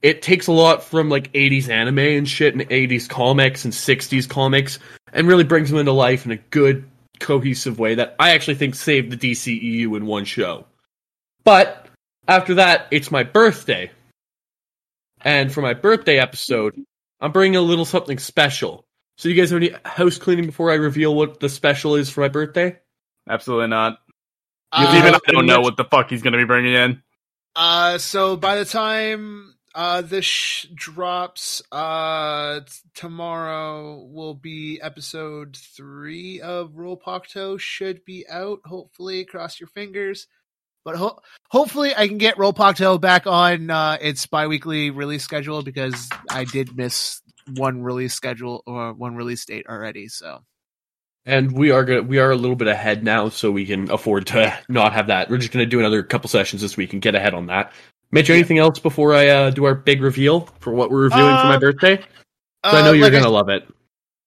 it 0.02 0.22
takes 0.22 0.46
a 0.46 0.52
lot 0.52 0.84
from 0.84 1.08
like 1.08 1.32
80s 1.32 1.68
anime 1.68 1.98
and 1.98 2.28
shit, 2.28 2.54
and 2.54 2.68
80s 2.68 3.08
comics 3.08 3.64
and 3.64 3.72
60s 3.72 4.28
comics, 4.28 4.78
and 5.12 5.26
really 5.26 5.44
brings 5.44 5.70
them 5.70 5.78
into 5.78 5.92
life 5.92 6.26
in 6.26 6.32
a 6.32 6.36
good, 6.36 6.84
cohesive 7.20 7.78
way 7.78 7.94
that 7.94 8.14
I 8.18 8.30
actually 8.30 8.56
think 8.56 8.74
saved 8.74 9.10
the 9.10 9.32
DCEU 9.32 9.96
in 9.96 10.06
one 10.06 10.24
show. 10.24 10.66
But 11.44 11.86
after 12.28 12.54
that, 12.54 12.88
it's 12.90 13.10
my 13.10 13.22
birthday. 13.22 13.90
And 15.22 15.52
for 15.52 15.62
my 15.62 15.74
birthday 15.74 16.18
episode, 16.18 16.78
I'm 17.20 17.32
bringing 17.32 17.56
a 17.56 17.62
little 17.62 17.84
something 17.84 18.18
special. 18.18 18.84
So 19.16 19.28
you 19.28 19.34
guys 19.34 19.50
have 19.50 19.62
any 19.62 19.74
house 19.84 20.18
cleaning 20.18 20.46
before 20.46 20.70
I 20.70 20.74
reveal 20.74 21.14
what 21.14 21.40
the 21.40 21.48
special 21.48 21.94
is 21.94 22.10
for 22.10 22.20
my 22.20 22.28
birthday? 22.28 22.76
Absolutely 23.28 23.68
not. 23.68 23.98
Uh, 24.72 24.94
Even 24.98 25.14
I 25.14 25.32
don't 25.32 25.46
know 25.46 25.60
what 25.60 25.76
the 25.76 25.84
fuck 25.84 26.10
he's 26.10 26.22
gonna 26.22 26.36
be 26.36 26.44
bringing 26.44 26.74
in. 26.74 27.02
Uh, 27.56 27.98
so 27.98 28.36
by 28.36 28.56
the 28.56 28.64
time 28.64 29.54
uh 29.74 30.00
this 30.02 30.24
sh- 30.24 30.66
drops, 30.74 31.62
uh, 31.72 32.60
t- 32.60 32.66
tomorrow 32.94 34.04
will 34.10 34.34
be 34.34 34.80
episode 34.80 35.56
three 35.56 36.40
of 36.40 36.76
Roll 36.76 37.00
Pocto 37.00 37.58
should 37.58 38.04
be 38.04 38.26
out. 38.28 38.60
Hopefully, 38.64 39.24
cross 39.24 39.60
your 39.60 39.68
fingers. 39.68 40.26
But 40.84 40.96
ho- 40.96 41.18
hopefully, 41.48 41.94
I 41.96 42.08
can 42.08 42.18
get 42.18 42.38
Roll 42.38 42.52
Pocto 42.52 43.00
back 43.00 43.26
on 43.26 43.70
uh, 43.70 43.96
its 44.00 44.26
biweekly 44.26 44.90
release 44.90 45.24
schedule 45.24 45.62
because 45.62 46.10
I 46.30 46.44
did 46.44 46.76
miss 46.76 47.22
one 47.56 47.82
release 47.82 48.14
schedule 48.14 48.62
or 48.66 48.92
one 48.92 49.16
release 49.16 49.44
date 49.44 49.66
already. 49.68 50.08
So 50.08 50.40
And 51.26 51.52
we 51.52 51.70
are 51.70 51.84
gonna, 51.84 52.02
we 52.02 52.18
are 52.18 52.30
a 52.30 52.36
little 52.36 52.56
bit 52.56 52.68
ahead 52.68 53.02
now, 53.02 53.30
so 53.30 53.50
we 53.50 53.64
can 53.64 53.90
afford 53.90 54.26
to 54.28 54.58
not 54.68 54.92
have 54.92 55.06
that. 55.06 55.30
We're 55.30 55.38
just 55.38 55.52
gonna 55.52 55.66
do 55.66 55.80
another 55.80 56.02
couple 56.02 56.28
sessions 56.28 56.60
this 56.60 56.76
week 56.76 56.92
and 56.92 57.00
get 57.00 57.14
ahead 57.14 57.32
on 57.34 57.46
that. 57.46 57.72
Mitch, 58.10 58.30
anything 58.30 58.58
else 58.58 58.78
before 58.78 59.14
I 59.14 59.28
uh, 59.28 59.50
do 59.50 59.64
our 59.64 59.74
big 59.74 60.00
reveal 60.02 60.42
for 60.60 60.72
what 60.72 60.90
we're 60.90 61.04
reviewing 61.04 61.36
for 61.36 61.46
my 61.46 61.56
Uh, 61.56 61.58
I 62.62 62.82
know 62.82 62.90
uh, 62.90 62.92
you're 62.92 63.04
like 63.04 63.12
gonna 63.12 63.28
love 63.28 63.48
it. 63.48 63.66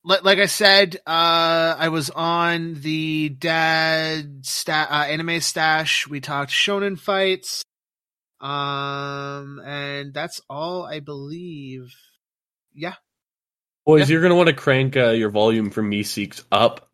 like, 0.03 0.24
like 0.24 0.40
I 0.40 0.48
said, 0.48 0.98
uh, 1.07 1.76
I 1.78 1.90
was 1.90 2.10
on 2.10 2.74
the 2.82 3.30
dad 3.30 4.45
sta- 4.45 4.88
uh, 4.90 5.06
anime 5.06 5.40
stash. 5.40 6.07
We 6.07 6.19
talked 6.19 6.52
shonen 6.52 6.99
fights, 6.99 7.64
um, 8.41 9.61
and 9.64 10.14
that's 10.14 10.41
all 10.49 10.84
I 10.86 10.99
believe. 10.99 11.94
Yeah, 12.74 12.95
Boys, 13.86 14.10
Yeah. 14.10 14.14
you're 14.14 14.22
gonna 14.22 14.36
want 14.36 14.48
to 14.48 14.53
crank 14.53 14.98
uh, 14.98 15.11
your 15.11 15.30
volume 15.30 15.69
for 15.69 15.82
Me 15.82 16.03
Seeks 16.03 16.44
up 16.52 16.80
to 16.80 16.86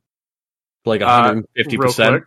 like 0.86 1.02
Uh, 1.02 1.06
150 1.06 1.78
Real 1.78 1.88
percent. 1.88 2.24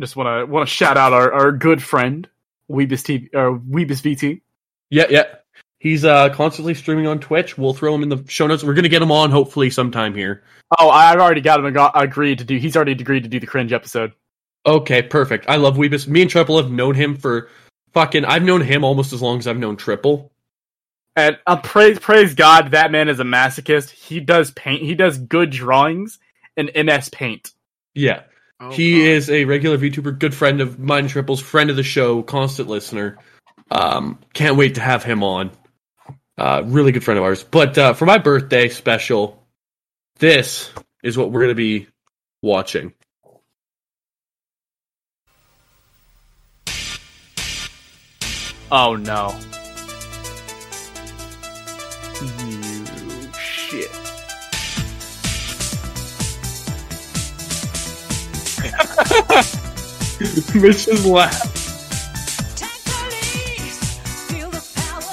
just 0.00 0.16
want 0.16 0.26
to 0.28 0.52
want 0.52 0.68
to 0.68 0.72
shout 0.74 0.96
out 0.96 1.12
our, 1.12 1.32
our 1.32 1.52
good 1.52 1.82
friend 1.82 2.28
Weebus 2.70 3.02
TV 3.02 3.28
or 3.34 3.58
Weebus 3.58 4.02
VT. 4.02 4.40
Yeah, 4.90 5.06
yeah. 5.10 5.24
He's 5.80 6.04
uh 6.04 6.30
constantly 6.30 6.74
streaming 6.74 7.06
on 7.06 7.20
Twitch. 7.20 7.56
We'll 7.56 7.72
throw 7.74 7.94
him 7.94 8.02
in 8.02 8.08
the 8.08 8.24
show 8.28 8.46
notes. 8.46 8.64
We're 8.64 8.74
gonna 8.74 8.88
get 8.88 9.00
him 9.02 9.12
on 9.12 9.30
hopefully 9.30 9.70
sometime 9.70 10.14
here. 10.14 10.42
Oh, 10.78 10.90
I've 10.90 11.18
already 11.20 11.40
got 11.40 11.60
him 11.60 11.66
ag- 11.76 11.92
agreed 11.94 12.38
to 12.38 12.44
do. 12.44 12.56
He's 12.58 12.74
already 12.76 12.92
agreed 12.92 13.22
to 13.22 13.28
do 13.28 13.38
the 13.40 13.46
cringe 13.46 13.72
episode. 13.72 14.12
Okay, 14.66 15.02
perfect. 15.02 15.46
I 15.48 15.56
love 15.56 15.76
Weebus. 15.76 16.08
Me 16.08 16.20
and 16.22 16.30
Triple 16.30 16.60
have 16.60 16.70
known 16.70 16.94
him 16.94 17.16
for 17.16 17.48
fucking. 17.94 18.24
I've 18.24 18.42
known 18.42 18.60
him 18.60 18.82
almost 18.84 19.12
as 19.12 19.22
long 19.22 19.38
as 19.38 19.46
I've 19.46 19.56
known 19.56 19.76
Triple. 19.76 20.32
And 21.14 21.38
uh, 21.46 21.56
praise 21.56 21.98
praise 21.98 22.34
God, 22.34 22.72
that 22.72 22.90
man 22.90 23.08
is 23.08 23.20
a 23.20 23.24
masochist. 23.24 23.90
He 23.90 24.18
does 24.20 24.50
paint. 24.52 24.82
He 24.82 24.94
does 24.94 25.16
good 25.16 25.50
drawings 25.50 26.18
in 26.56 26.70
MS 26.86 27.08
Paint. 27.10 27.52
Yeah. 27.98 28.22
Oh, 28.60 28.70
he 28.70 28.98
God. 28.98 29.08
is 29.08 29.28
a 29.28 29.44
regular 29.44 29.76
VTuber, 29.76 30.18
good 30.18 30.32
friend 30.32 30.60
of 30.60 30.78
mine, 30.78 31.08
Triples, 31.08 31.40
friend 31.40 31.68
of 31.68 31.74
the 31.74 31.82
show, 31.82 32.22
constant 32.22 32.68
listener. 32.68 33.18
Um, 33.72 34.20
can't 34.32 34.56
wait 34.56 34.76
to 34.76 34.80
have 34.80 35.02
him 35.02 35.24
on. 35.24 35.50
Uh, 36.36 36.62
really 36.64 36.92
good 36.92 37.02
friend 37.02 37.18
of 37.18 37.24
ours. 37.24 37.42
But 37.42 37.76
uh, 37.76 37.94
for 37.94 38.06
my 38.06 38.18
birthday 38.18 38.68
special, 38.68 39.44
this 40.20 40.70
is 41.02 41.18
what 41.18 41.32
we're 41.32 41.40
going 41.40 41.50
to 41.50 41.54
be 41.56 41.88
watching. 42.40 42.94
Oh 48.70 48.94
no! 48.94 49.34
You 52.46 52.57
the 64.50 64.62
power 64.74 65.10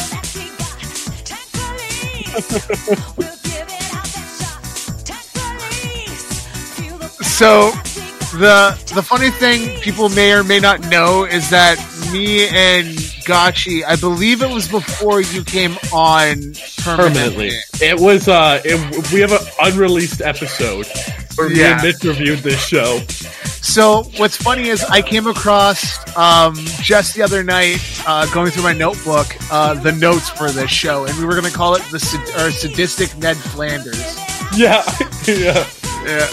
So, 7.22 7.72
that 7.72 7.92
we 7.96 8.02
got. 8.02 8.22
The 8.32 8.78
the 8.94 9.04
funny 9.04 9.30
thing 9.30 9.80
people 9.82 10.10
may 10.10 10.34
or 10.34 10.44
may 10.44 10.60
not 10.60 10.82
know 10.90 11.24
is 11.24 11.50
that 11.52 11.78
me 12.12 12.48
and 12.50 12.88
Gotchi, 13.26 13.84
I 13.86 13.96
believe 13.96 14.42
it 14.42 14.50
was 14.50 14.68
before 14.68 15.22
you 15.22 15.44
came 15.44 15.78
on 15.94 16.54
permanently. 16.84 17.52
permanently. 17.52 17.52
It 17.82 18.00
was 18.00 18.28
uh, 18.28 18.62
it, 18.66 19.12
we 19.14 19.22
have 19.22 19.32
an 19.32 19.40
unreleased 19.62 20.22
episode 20.22 20.88
where 21.36 21.50
me 21.50 21.64
and 21.64 21.82
Mitch 21.84 22.04
reviewed 22.04 22.40
this 22.40 22.66
show. 22.66 23.00
So 23.62 24.04
what's 24.18 24.38
funny 24.38 24.70
is 24.70 24.84
I 24.84 25.02
came 25.02 25.26
across 25.28 25.98
um, 26.16 26.56
just 26.82 27.16
the 27.16 27.24
other 27.24 27.44
night, 27.44 27.80
uh, 28.08 28.26
going 28.32 28.52
through 28.52 28.64
my 28.64 28.74
notebook, 28.74 29.28
uh, 29.52 29.74
the 29.74 29.92
notes 29.92 30.30
for 30.30 30.52
this 30.52 30.70
show, 30.70 31.06
and 31.06 31.18
we 31.18 31.26
were 31.26 31.34
going 31.34 31.46
to 31.52 31.58
call 31.58 31.76
it 31.76 31.82
the 31.92 32.00
sad- 32.00 32.30
or 32.48 32.52
sadistic 32.52 33.18
Ned 33.18 33.38
Flanders. 33.38 33.98
Yeah, 34.56 34.84
yeah. 35.28 35.66
Yeah. 36.06 36.28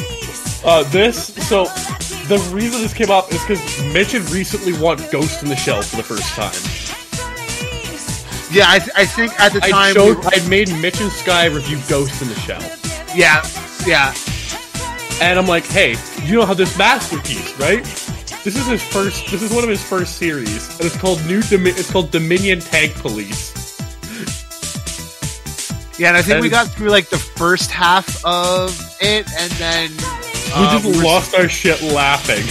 Uh, 0.64 0.82
this 0.90 1.34
so 1.48 1.64
the 2.28 2.38
reason 2.52 2.82
this 2.82 2.92
came 2.94 3.10
up 3.10 3.32
is 3.32 3.40
because 3.40 3.60
Mitch 3.94 4.12
had 4.12 4.28
recently 4.30 4.74
watched 4.78 5.10
Ghost 5.10 5.42
in 5.42 5.48
the 5.48 5.56
Shell 5.56 5.82
for 5.82 5.96
the 5.96 6.02
first 6.04 6.28
time. 6.34 6.52
Yeah, 8.54 8.66
I, 8.68 8.78
th- 8.80 8.90
I 8.94 9.06
think 9.06 9.40
at 9.40 9.52
the 9.54 9.64
I 9.64 9.70
time, 9.70 9.94
showed 9.94 10.18
we- 10.18 10.24
I 10.26 10.46
made 10.48 10.68
Mitch 10.80 11.00
and 11.00 11.10
Sky 11.10 11.46
review 11.46 11.78
Ghost 11.88 12.20
in 12.20 12.28
the 12.28 12.34
Shell, 12.40 12.60
yeah, 13.16 13.42
yeah, 13.86 14.12
and 15.22 15.38
I'm 15.38 15.46
like, 15.46 15.64
hey, 15.64 15.96
you 16.24 16.34
know 16.36 16.44
how 16.46 16.54
this 16.54 16.76
masterpiece, 16.76 17.58
right? 17.58 17.84
This 18.44 18.56
is 18.56 18.66
his 18.66 18.82
first. 18.82 19.30
This 19.30 19.40
is 19.42 19.52
one 19.52 19.62
of 19.62 19.70
his 19.70 19.82
first 19.82 20.16
series, 20.16 20.68
and 20.78 20.86
it's 20.86 20.96
called 20.96 21.24
New. 21.26 21.42
Domi- 21.42 21.70
it's 21.70 21.90
called 21.90 22.10
Dominion 22.10 22.58
Tank 22.60 22.92
Police. 22.96 23.52
yeah. 25.98 26.08
And 26.08 26.16
I 26.16 26.22
think 26.22 26.42
we 26.42 26.48
got 26.48 26.66
through 26.68 26.90
like 26.90 27.08
the 27.08 27.18
first 27.18 27.70
half 27.70 28.24
of 28.24 28.76
it, 29.00 29.30
and 29.38 29.52
then 29.52 29.90
We 30.58 30.66
uh, 30.66 30.80
just 30.80 31.04
lost 31.04 31.34
our 31.36 31.48
shit 31.48 31.80
laughing. 31.82 32.44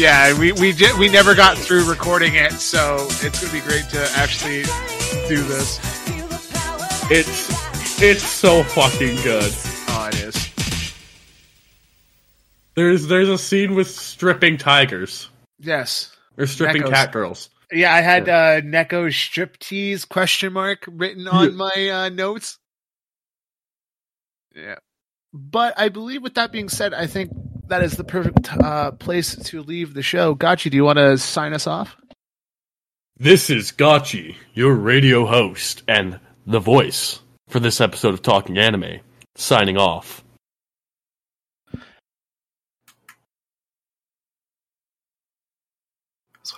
Yeah, 0.00 0.36
we 0.38 0.50
we 0.52 0.72
di- 0.72 0.98
we 0.98 1.08
never 1.08 1.34
got 1.34 1.56
through 1.56 1.88
recording 1.88 2.34
it, 2.34 2.52
so 2.52 3.06
it's 3.22 3.40
gonna 3.40 3.52
be 3.52 3.60
great 3.60 3.88
to 3.90 4.10
actually 4.16 4.62
do 5.28 5.42
this. 5.44 5.78
It's 7.08 8.02
it's 8.02 8.24
so 8.24 8.64
fucking 8.64 9.22
good. 9.22 9.52
Oh, 9.90 10.08
it 10.12 10.16
is. 10.16 10.55
There's 12.76 13.06
there's 13.06 13.28
a 13.28 13.38
scene 13.38 13.74
with 13.74 13.88
stripping 13.90 14.58
tigers 14.58 15.30
Yes. 15.58 16.14
or 16.36 16.46
stripping 16.46 16.82
Nekos. 16.82 16.90
cat 16.90 17.12
girls. 17.12 17.50
Yeah, 17.72 17.92
I 17.94 18.00
had 18.02 18.28
uh 18.28 18.60
Neko 18.60 19.08
striptease 19.08 20.08
question 20.08 20.52
mark 20.52 20.84
written 20.86 21.26
on 21.26 21.56
my 21.56 21.88
uh, 21.90 22.08
notes. 22.10 22.58
Yeah. 24.54 24.76
But 25.32 25.74
I 25.78 25.88
believe 25.88 26.22
with 26.22 26.34
that 26.34 26.52
being 26.52 26.68
said, 26.68 26.94
I 26.94 27.06
think 27.06 27.30
that 27.68 27.82
is 27.82 27.96
the 27.96 28.04
perfect 28.04 28.50
uh, 28.52 28.92
place 28.92 29.34
to 29.36 29.62
leave 29.62 29.92
the 29.92 30.02
show. 30.02 30.34
Gotchi, 30.34 30.70
do 30.70 30.76
you 30.76 30.84
want 30.84 30.98
to 30.98 31.18
sign 31.18 31.52
us 31.52 31.66
off? 31.66 31.96
This 33.18 33.50
is 33.50 33.72
Gotchi, 33.72 34.36
your 34.54 34.74
radio 34.74 35.26
host 35.26 35.82
and 35.88 36.20
the 36.46 36.60
voice 36.60 37.20
for 37.48 37.58
this 37.60 37.80
episode 37.80 38.14
of 38.14 38.22
Talking 38.22 38.56
Anime, 38.58 39.00
signing 39.34 39.76
off. 39.76 40.22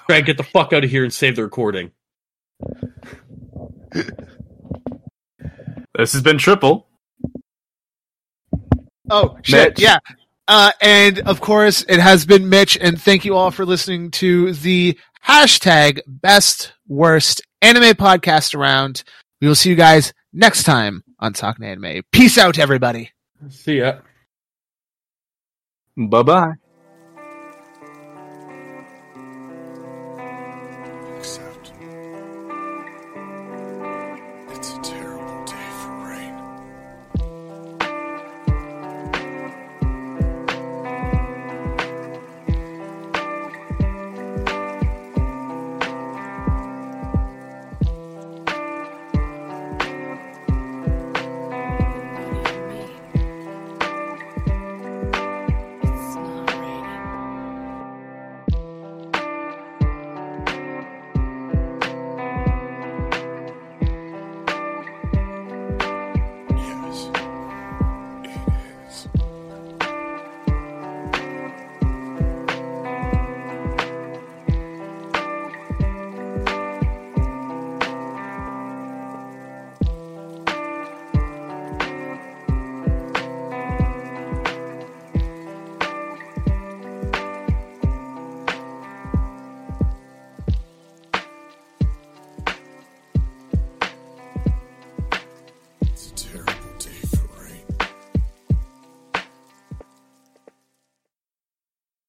Greg, 0.08 0.24
get 0.24 0.38
the 0.38 0.42
fuck 0.42 0.72
out 0.72 0.84
of 0.84 0.90
here 0.90 1.04
and 1.04 1.12
save 1.12 1.36
the 1.36 1.42
recording. 1.42 1.90
This 5.94 6.12
has 6.12 6.22
been 6.22 6.38
Triple. 6.38 6.88
Oh 9.10 9.36
shit! 9.42 9.70
Mitch. 9.70 9.80
Yeah. 9.80 9.98
Uh, 10.46 10.72
and 10.80 11.18
of 11.20 11.42
course, 11.42 11.84
it 11.88 12.00
has 12.00 12.24
been 12.24 12.48
Mitch, 12.48 12.78
and 12.80 13.00
thank 13.00 13.26
you 13.26 13.36
all 13.36 13.50
for 13.50 13.66
listening 13.66 14.10
to 14.12 14.54
the 14.54 14.98
hashtag 15.26 16.00
best 16.06 16.72
worst 16.86 17.42
anime 17.60 17.94
podcast 17.94 18.54
around. 18.54 19.02
We 19.42 19.48
will 19.48 19.54
see 19.54 19.68
you 19.68 19.76
guys 19.76 20.14
next 20.32 20.62
time 20.62 21.04
on 21.18 21.34
Talking 21.34 21.66
Anime. 21.66 22.02
Peace 22.12 22.38
out, 22.38 22.58
everybody. 22.58 23.10
See 23.50 23.80
ya. 23.80 23.98
Bye 25.96 26.22
bye. 26.22 26.52